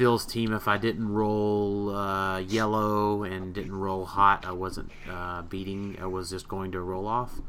Phil's 0.02 0.26
team. 0.26 0.52
If 0.52 0.66
I 0.66 0.78
didn't 0.78 1.12
roll 1.12 1.94
uh, 1.94 2.38
yellow 2.38 3.22
and 3.22 3.54
didn't 3.54 3.74
roll 3.74 4.04
hot, 4.04 4.44
I 4.44 4.52
wasn't 4.52 4.90
uh, 5.08 5.42
beating. 5.42 5.96
I 6.00 6.06
was 6.06 6.30
just 6.30 6.48
going 6.48 6.72
to 6.72 6.80
roll 6.80 7.06
off, 7.06 7.40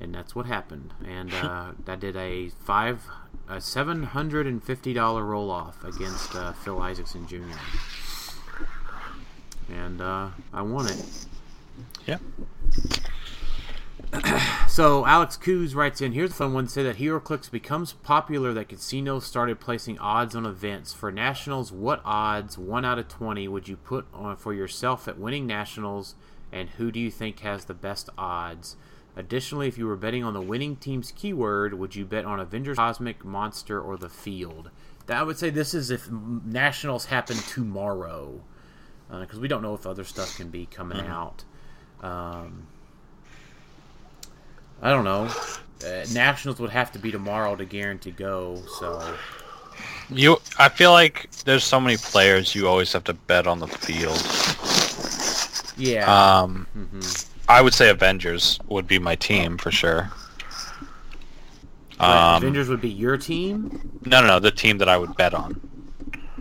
and 0.00 0.14
that's 0.14 0.34
what 0.34 0.46
happened. 0.46 0.92
And 1.06 1.32
uh, 1.32 1.72
I 1.86 1.96
did 1.96 2.16
a 2.16 2.50
five 2.64 3.06
a 3.48 3.60
seven 3.60 4.02
hundred 4.04 4.46
and 4.46 4.62
fifty 4.62 4.92
dollar 4.92 5.24
roll 5.24 5.50
off 5.50 5.82
against 5.84 6.34
uh, 6.34 6.52
Phil 6.52 6.80
Isaacson 6.80 7.26
Jr. 7.26 7.58
And 9.72 10.00
uh, 10.00 10.28
I 10.52 10.62
won 10.62 10.86
it. 10.88 11.26
Yeah. 12.06 12.18
So 14.74 15.06
Alex 15.06 15.36
Coos 15.36 15.76
writes 15.76 16.00
in, 16.00 16.10
here's 16.14 16.32
a 16.32 16.34
fun 16.34 16.52
one. 16.52 16.66
Say 16.66 16.82
that 16.82 16.96
HeroClix 16.96 17.48
becomes 17.48 17.92
popular 17.92 18.52
that 18.54 18.68
casinos 18.68 19.24
started 19.24 19.60
placing 19.60 20.00
odds 20.00 20.34
on 20.34 20.44
events. 20.44 20.92
For 20.92 21.12
nationals, 21.12 21.70
what 21.70 22.00
odds, 22.04 22.58
1 22.58 22.84
out 22.84 22.98
of 22.98 23.06
20, 23.06 23.46
would 23.46 23.68
you 23.68 23.76
put 23.76 24.04
on 24.12 24.36
for 24.36 24.52
yourself 24.52 25.06
at 25.06 25.16
winning 25.16 25.46
nationals, 25.46 26.16
and 26.50 26.70
who 26.70 26.90
do 26.90 26.98
you 26.98 27.08
think 27.08 27.38
has 27.38 27.66
the 27.66 27.74
best 27.74 28.10
odds? 28.18 28.74
Additionally, 29.14 29.68
if 29.68 29.78
you 29.78 29.86
were 29.86 29.94
betting 29.94 30.24
on 30.24 30.34
the 30.34 30.40
winning 30.40 30.74
team's 30.74 31.12
keyword, 31.12 31.74
would 31.74 31.94
you 31.94 32.04
bet 32.04 32.24
on 32.24 32.40
Avengers, 32.40 32.76
Cosmic, 32.76 33.24
Monster, 33.24 33.80
or 33.80 33.96
the 33.96 34.08
Field? 34.08 34.70
That 35.06 35.18
I 35.18 35.22
would 35.22 35.38
say 35.38 35.50
this 35.50 35.72
is 35.72 35.92
if 35.92 36.10
nationals 36.10 37.06
happen 37.06 37.36
tomorrow, 37.36 38.40
because 39.08 39.38
we 39.38 39.46
don't 39.46 39.62
know 39.62 39.74
if 39.74 39.86
other 39.86 40.02
stuff 40.02 40.36
can 40.36 40.50
be 40.50 40.66
coming 40.66 41.06
out. 41.06 41.44
Um, 42.00 42.66
I 44.80 44.90
don't 44.90 45.04
know. 45.04 45.36
Uh, 45.82 46.06
Nationals 46.08 46.60
would 46.60 46.70
have 46.70 46.92
to 46.92 46.98
be 46.98 47.10
tomorrow 47.10 47.56
to 47.56 47.64
guarantee 47.64 48.12
go. 48.12 48.64
So 48.66 49.20
You, 50.10 50.38
I 50.58 50.68
feel 50.68 50.92
like 50.92 51.30
there's 51.44 51.64
so 51.64 51.80
many 51.80 51.96
players 51.96 52.54
you 52.54 52.68
always 52.68 52.92
have 52.92 53.04
to 53.04 53.14
bet 53.14 53.46
on 53.46 53.58
the 53.60 53.68
field. 53.68 54.34
yeah, 55.76 56.24
Um, 56.42 56.66
hmm 56.72 57.14
I 57.48 57.60
would 57.62 57.74
say 57.74 57.90
Avengers 57.90 58.60
would 58.68 58.86
be 58.86 58.98
my 58.98 59.16
team 59.16 59.58
for 59.58 59.70
sure. 59.70 60.10
Um, 61.98 62.36
Avengers 62.36 62.68
would 62.68 62.80
be 62.80 62.90
your 62.90 63.16
team. 63.16 63.72
no, 64.04 64.20
no, 64.20 64.26
no, 64.26 64.40
the 64.40 64.50
team 64.50 64.78
that 64.78 64.88
I 64.88 64.96
would 64.96 65.16
bet 65.16 65.34
on. 65.34 65.60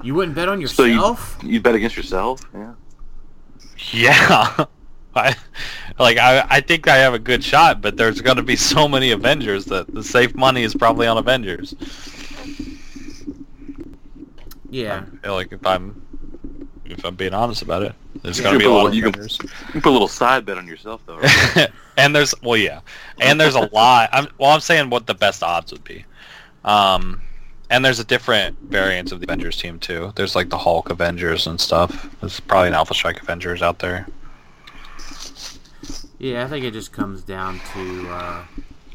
You 0.02 0.14
wouldn't 0.16 0.36
bet 0.36 0.50
on 0.50 0.62
So 0.66 0.84
you 0.86 1.02
yourself. 1.02 1.38
you 1.42 1.60
bet 1.62 1.76
against 1.76 1.98
yourself? 1.98 2.42
Yeah. 2.54 2.74
Yeah, 3.92 4.66
I 5.16 5.36
like 6.00 6.18
I, 6.18 6.46
I 6.50 6.62
think 6.62 6.88
I 6.88 6.98
have 6.98 7.14
a 7.14 7.20
good 7.20 7.44
shot, 7.44 7.82
but 7.82 7.98
there's 7.98 8.22
going 8.22 8.38
to 8.38 8.44
be 8.44 8.56
so 8.56 8.88
many 8.88 9.12
Avengers 9.12 9.66
that 9.66 9.94
the 9.94 10.04
safe 10.04 10.34
money 10.36 10.64
is 10.64 10.74
probably 10.74 11.08
on 11.08 11.18
Avengers. 11.18 11.76
yeah, 14.70 15.04
I 15.14 15.18
feel 15.26 15.34
like 15.34 15.52
if 15.52 15.66
I'm 15.66 16.02
if 16.86 17.04
I'm 17.06 17.16
being 17.16 17.34
honest 17.34 17.62
about 17.62 17.84
it, 17.84 17.94
there's 18.22 18.38
You 18.38 18.44
going 18.44 18.60
to 18.60 18.60
can 18.60 18.60
be 18.60 18.66
a 18.66 18.68
put 18.68 18.74
a 18.74 18.76
lot 18.76 18.88
of 18.88 18.94
little- 18.94 18.96
you 18.96 19.02
can- 19.04 19.10
Avengers. 19.14 19.38
You 19.42 19.72
can 19.72 19.82
put 19.82 19.90
a 19.90 19.92
little 19.92 20.08
side 20.08 20.46
bet 20.46 20.58
on 20.58 20.68
yourself 20.68 21.02
though. 21.06 21.18
Right? 21.20 21.68
and 21.98 22.16
there's 22.16 22.34
well 22.42 22.58
yeah 22.58 22.80
and 23.22 23.40
there's 23.40 23.54
a 23.54 23.70
lot 23.72 24.10
i'm 24.12 24.28
well 24.40 24.50
i'm 24.50 24.60
saying 24.60 24.90
what 24.90 25.06
the 25.06 25.14
best 25.14 25.44
odds 25.44 25.72
would 25.72 25.84
be 25.84 26.04
um 26.66 27.22
and 27.70 27.86
there's 27.86 28.00
a 28.00 28.04
different 28.04 28.58
variants 28.62 29.12
of 29.12 29.20
the 29.20 29.28
avengers 29.28 29.58
team 29.58 29.78
too 29.78 30.12
there's 30.16 30.36
like 30.36 30.50
the 30.50 30.58
hulk 30.58 30.90
avengers 30.90 31.46
and 31.46 31.62
stuff 31.62 32.10
there's 32.20 32.40
probably 32.40 32.68
an 32.70 32.74
alpha 32.74 32.96
strike 32.96 33.22
avengers 33.22 33.62
out 33.62 33.78
there 33.78 34.08
yeah. 36.24 36.44
I 36.44 36.48
think 36.48 36.66
it 36.66 36.72
just 36.72 36.92
comes 36.92 37.22
down 37.24 37.60
to. 37.74 38.10
Uh, 38.10 38.44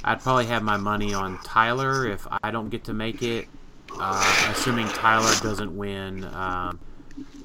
I'd 0.04 0.20
probably 0.20 0.46
have 0.46 0.62
my 0.62 0.76
money 0.76 1.12
on 1.14 1.38
Tyler 1.42 2.06
if 2.08 2.26
I 2.42 2.50
don't 2.50 2.68
get 2.70 2.84
to 2.84 2.94
make 2.94 3.22
it. 3.22 3.46
Uh, 3.98 4.50
assuming 4.50 4.86
Tyler 4.88 5.32
doesn't 5.42 5.76
win 5.76 6.24
um, 6.24 6.78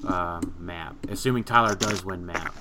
um, 0.06 0.54
map. 0.58 0.94
Assuming 1.08 1.42
Tyler 1.44 1.74
does 1.74 2.04
win 2.04 2.24
map. 2.26 2.54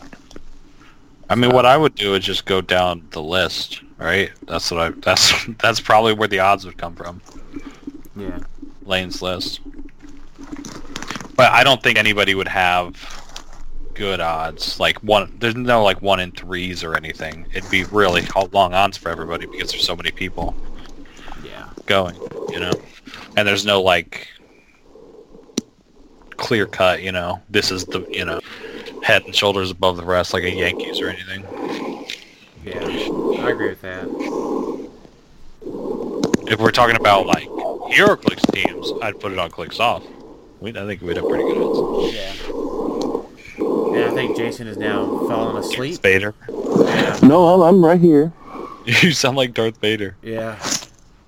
i 1.30 1.36
mean 1.36 1.52
what 1.52 1.66
i 1.66 1.78
would 1.78 1.96
do 1.96 2.16
is 2.16 2.24
just 2.26 2.46
go 2.46 2.60
down 2.62 3.06
the 3.12 3.22
list 3.22 3.82
right 3.98 4.32
that's 4.48 4.70
what 4.72 4.80
i 4.82 4.90
that's 5.02 5.34
that's 5.62 5.80
probably 5.80 6.14
where 6.14 6.28
the 6.28 6.40
odds 6.40 6.66
would 6.66 6.78
come 6.78 6.94
from 6.96 7.22
Yeah. 8.16 8.40
lane's 8.84 9.22
list 9.22 9.62
but 11.36 11.52
i 11.52 11.64
don't 11.64 11.82
think 11.82 11.98
anybody 11.98 12.36
would 12.36 12.48
have 12.50 13.23
good 13.96 14.20
odds 14.20 14.80
like 14.80 14.98
one 15.04 15.32
there's 15.40 15.56
no 15.56 15.84
like 15.84 16.02
one 16.02 16.20
in 16.20 16.32
threes 16.32 16.84
or 16.84 16.96
anything 16.96 17.46
it'd 17.54 17.70
be 17.70 17.84
really 17.86 18.24
long 18.52 18.74
odds 18.74 18.98
for 18.98 19.10
everybody 19.10 19.46
because 19.46 19.72
there's 19.72 19.86
so 19.86 19.96
many 19.96 20.12
people 20.12 20.56
Yeah. 21.44 21.70
going, 21.86 22.16
you 22.50 22.60
know. 22.60 22.72
And 23.38 23.48
there's 23.48 23.66
no 23.66 23.82
like 23.82 24.28
clear 26.32 26.66
cut, 26.66 27.02
you 27.04 27.12
know. 27.12 27.42
This 27.50 27.72
is 27.72 27.86
the, 27.86 28.06
you 28.10 28.26
know, 28.26 28.40
head 29.04 29.24
and 29.26 29.36
shoulders 29.36 29.72
above 29.72 29.98
the 29.98 30.06
rest 30.06 30.34
like 30.34 30.44
a 30.44 30.52
Yankees 30.52 31.00
or 31.02 31.10
anything. 31.10 31.44
Yeah. 32.66 32.80
I 33.44 33.50
agree 33.52 33.70
with 33.70 33.82
that. 33.82 34.06
If 36.52 36.60
we're 36.60 36.72
talking 36.72 36.96
about 36.96 37.26
like 37.26 37.48
HeroClix 37.48 38.52
teams, 38.54 38.92
I'd 39.02 39.20
put 39.20 39.32
it 39.32 39.40
on 39.40 39.52
Clickstuff. 39.52 40.04
We, 40.60 40.70
I 40.72 40.86
think 40.86 41.02
we'd 41.02 41.18
have 41.18 41.28
pretty 41.28 41.44
good 41.44 41.58
odds. 41.58 42.14
Yeah. 42.16 42.34
And 43.94 44.04
I 44.06 44.14
think 44.14 44.36
Jason 44.38 44.68
is 44.68 44.78
now 44.78 45.06
falling 45.28 45.58
asleep. 45.58 46.02
Vader. 46.02 46.34
Yeah. 46.50 47.20
no, 47.24 47.48
I'm, 47.48 47.62
I'm 47.62 47.86
right 47.86 48.00
here. 48.00 48.32
You 48.86 49.14
sound 49.14 49.38
like 49.38 49.54
Darth 49.54 49.78
Vader. 49.78 50.18
Yeah. 50.22 50.62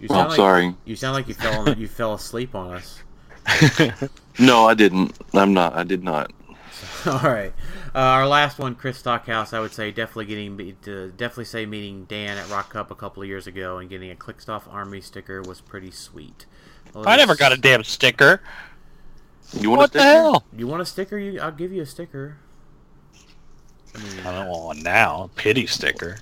You 0.02 0.10
Oh, 0.10 0.16
I'm 0.16 0.28
like, 0.28 0.36
sorry. 0.36 0.76
You 0.84 0.98
sound 0.98 1.16
like 1.16 1.30
you 1.30 1.34
fell 1.34 1.70
on, 1.70 1.80
you 1.80 1.88
fell 1.88 2.14
asleep 2.14 2.54
on 2.54 2.74
us. 2.74 3.02
No, 4.38 4.66
I 4.68 4.74
didn't. 4.74 5.18
I'm 5.34 5.54
not. 5.54 5.76
I 5.76 5.84
did 5.84 6.04
not. 6.04 6.32
All 7.06 7.20
right. 7.20 7.54
Uh, 7.94 8.00
our 8.00 8.28
last 8.28 8.60
one, 8.60 8.76
Chris 8.76 8.98
Stockhouse. 8.98 9.54
I 9.54 9.60
would 9.60 9.72
say 9.72 9.92
definitely 9.92 10.26
getting 10.26 10.76
to 10.84 11.12
definitely 11.12 11.46
say 11.46 11.66
meeting 11.66 12.06
Dan 12.06 12.38
at 12.38 12.50
Rock 12.50 12.72
Cup 12.72 12.92
a 12.92 12.96
couple 12.96 13.24
of 13.24 13.30
years 13.30 13.48
ago 13.48 13.78
and 13.78 13.90
getting 13.90 14.12
a 14.12 14.16
Clickstuff 14.16 14.64
Army 14.72 15.00
sticker 15.00 15.42
was 15.42 15.62
pretty 15.62 15.92
sweet. 15.92 16.46
Well, 16.94 17.08
I 17.08 17.16
never 17.16 17.36
got 17.36 17.54
a 17.54 17.58
damn 17.58 17.84
sticker. 17.84 18.42
You 19.54 19.70
want 19.70 19.80
What 19.80 19.90
a 19.92 19.94
the 19.94 20.04
hell? 20.04 20.44
You 20.56 20.68
want 20.68 20.82
a 20.82 20.86
sticker? 20.86 21.18
You, 21.18 21.40
I'll 21.40 21.52
give 21.52 21.72
you 21.72 21.82
a 21.82 21.86
sticker. 21.86 22.38
I 24.26 24.32
don't 24.32 24.48
want 24.48 24.64
one 24.64 24.84
now. 24.84 25.30
Pity 25.36 25.68
sticker. 25.68 26.18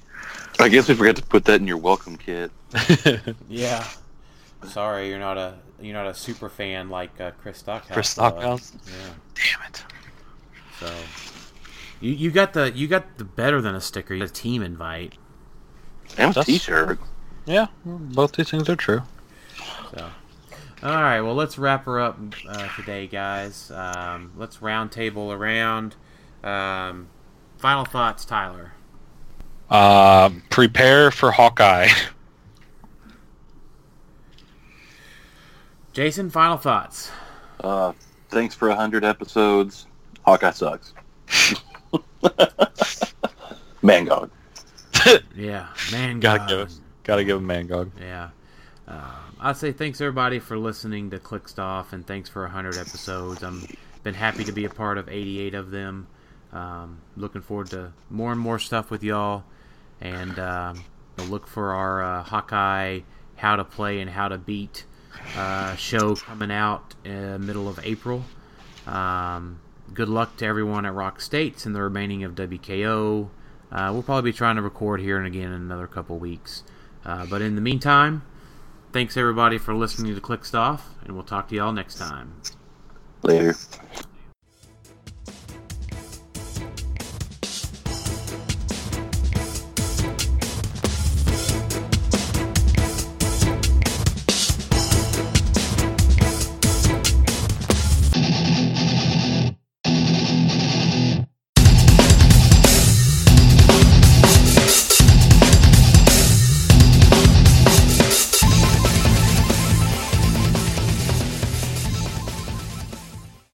I 0.59 0.69
guess 0.69 0.87
we 0.87 0.95
forgot 0.95 1.15
to 1.15 1.23
put 1.23 1.45
that 1.45 1.59
in 1.59 1.67
your 1.67 1.77
welcome 1.77 2.17
kit. 2.17 2.51
yeah. 3.49 3.85
Sorry, 4.67 5.09
you're 5.09 5.19
not 5.19 5.37
a 5.37 5.55
you're 5.81 5.93
not 5.93 6.07
a 6.07 6.13
super 6.13 6.49
fan 6.49 6.89
like 6.89 7.19
uh, 7.19 7.31
Chris 7.41 7.57
Stockhouse. 7.57 7.93
Chris 7.93 8.05
was. 8.05 8.09
Stockhouse? 8.09 8.73
Yeah. 8.85 9.13
Damn 9.35 9.67
it. 9.69 9.83
So 10.79 10.93
you 11.99 12.11
you 12.13 12.31
got 12.31 12.53
the 12.53 12.71
you 12.71 12.87
got 12.87 13.17
the 13.17 13.25
better 13.25 13.61
than 13.61 13.75
a 13.75 13.81
sticker. 13.81 14.13
You 14.13 14.21
got 14.21 14.29
a 14.29 14.33
team 14.33 14.61
invite. 14.61 15.15
And 16.17 16.31
a 16.31 16.33
That's- 16.33 16.45
t-shirt. 16.45 16.99
Yeah, 17.45 17.67
both 17.83 18.33
these 18.33 18.49
things 18.51 18.69
are 18.69 18.75
true. 18.77 19.01
So, 19.93 20.09
all 20.81 20.91
right. 20.91 21.19
Well, 21.19 21.35
let's 21.35 21.57
wrap 21.57 21.83
her 21.85 21.99
up 21.99 22.17
uh, 22.47 22.69
today, 22.77 23.05
guys. 23.05 23.69
Um, 23.71 24.31
let's 24.37 24.61
round 24.61 24.93
table 24.93 25.29
around. 25.33 25.95
Um, 26.41 27.07
final 27.63 27.85
thoughts, 27.85 28.25
Tyler. 28.25 28.73
Uh, 29.69 30.29
prepare 30.49 31.11
for 31.11 31.31
Hawkeye. 31.31 31.87
Jason, 35.93 36.29
final 36.29 36.57
thoughts. 36.57 37.09
Uh, 37.61 37.93
thanks 38.27 38.53
for 38.53 38.67
a 38.67 38.75
hundred 38.75 39.05
episodes. 39.05 39.87
Hawkeye 40.25 40.51
sucks. 40.51 40.93
Mangog. 43.81 44.29
Yeah, 45.35 45.67
man, 45.91 46.19
gotta 46.19 46.45
give 46.47 46.59
us, 46.59 46.79
gotta 47.03 47.23
give 47.23 47.37
him 47.37 47.47
Mangog. 47.47 47.91
Yeah. 47.99 48.29
Um, 48.87 49.35
I'd 49.39 49.57
say 49.57 49.71
thanks 49.71 50.01
everybody 50.01 50.39
for 50.39 50.57
listening 50.57 51.09
to 51.11 51.19
Clickstuff, 51.19 51.93
and 51.93 52.05
thanks 52.05 52.29
for 52.29 52.41
100 52.43 52.77
episodes. 52.77 53.41
I'm 53.41 53.65
been 54.03 54.13
happy 54.13 54.43
to 54.43 54.51
be 54.51 54.65
a 54.65 54.69
part 54.69 54.97
of 54.97 55.07
88 55.07 55.55
of 55.55 55.71
them. 55.71 56.07
Um, 56.53 57.01
looking 57.17 57.41
forward 57.41 57.67
to 57.71 57.93
more 58.09 58.31
and 58.31 58.39
more 58.39 58.59
stuff 58.59 58.91
with 58.91 59.03
y'all, 59.03 59.43
and 59.99 60.37
um, 60.37 60.83
we'll 61.17 61.27
look 61.27 61.47
for 61.47 61.73
our 61.73 62.03
uh, 62.03 62.23
Hawkeye 62.23 63.01
How 63.35 63.55
to 63.55 63.63
Play 63.63 63.99
and 63.99 64.09
How 64.09 64.27
to 64.27 64.37
Beat 64.37 64.85
uh, 65.35 65.75
show 65.75 66.15
coming 66.15 66.51
out 66.51 66.95
uh, 67.05 67.37
middle 67.37 67.67
of 67.67 67.79
April. 67.83 68.23
Um, 68.85 69.59
good 69.93 70.09
luck 70.09 70.37
to 70.37 70.45
everyone 70.45 70.85
at 70.85 70.93
Rock 70.93 71.21
States 71.21 71.65
and 71.65 71.75
the 71.75 71.81
remaining 71.81 72.23
of 72.23 72.35
WKO. 72.35 73.29
Uh, 73.71 73.89
we'll 73.91 74.03
probably 74.03 74.31
be 74.31 74.37
trying 74.37 74.55
to 74.55 74.61
record 74.61 75.01
here 75.01 75.17
and 75.17 75.25
again 75.25 75.51
in 75.51 75.61
another 75.61 75.87
couple 75.87 76.19
weeks. 76.19 76.63
Uh, 77.03 77.25
but 77.25 77.41
in 77.41 77.55
the 77.55 77.61
meantime, 77.61 78.23
thanks 78.91 79.17
everybody 79.17 79.57
for 79.57 79.73
listening 79.73 80.13
to 80.13 80.21
Click 80.21 80.45
Stuff, 80.45 80.91
and 81.03 81.13
we'll 81.13 81.23
talk 81.23 81.49
to 81.49 81.55
y'all 81.55 81.73
next 81.73 81.95
time. 81.95 82.33
Later. 83.23 83.55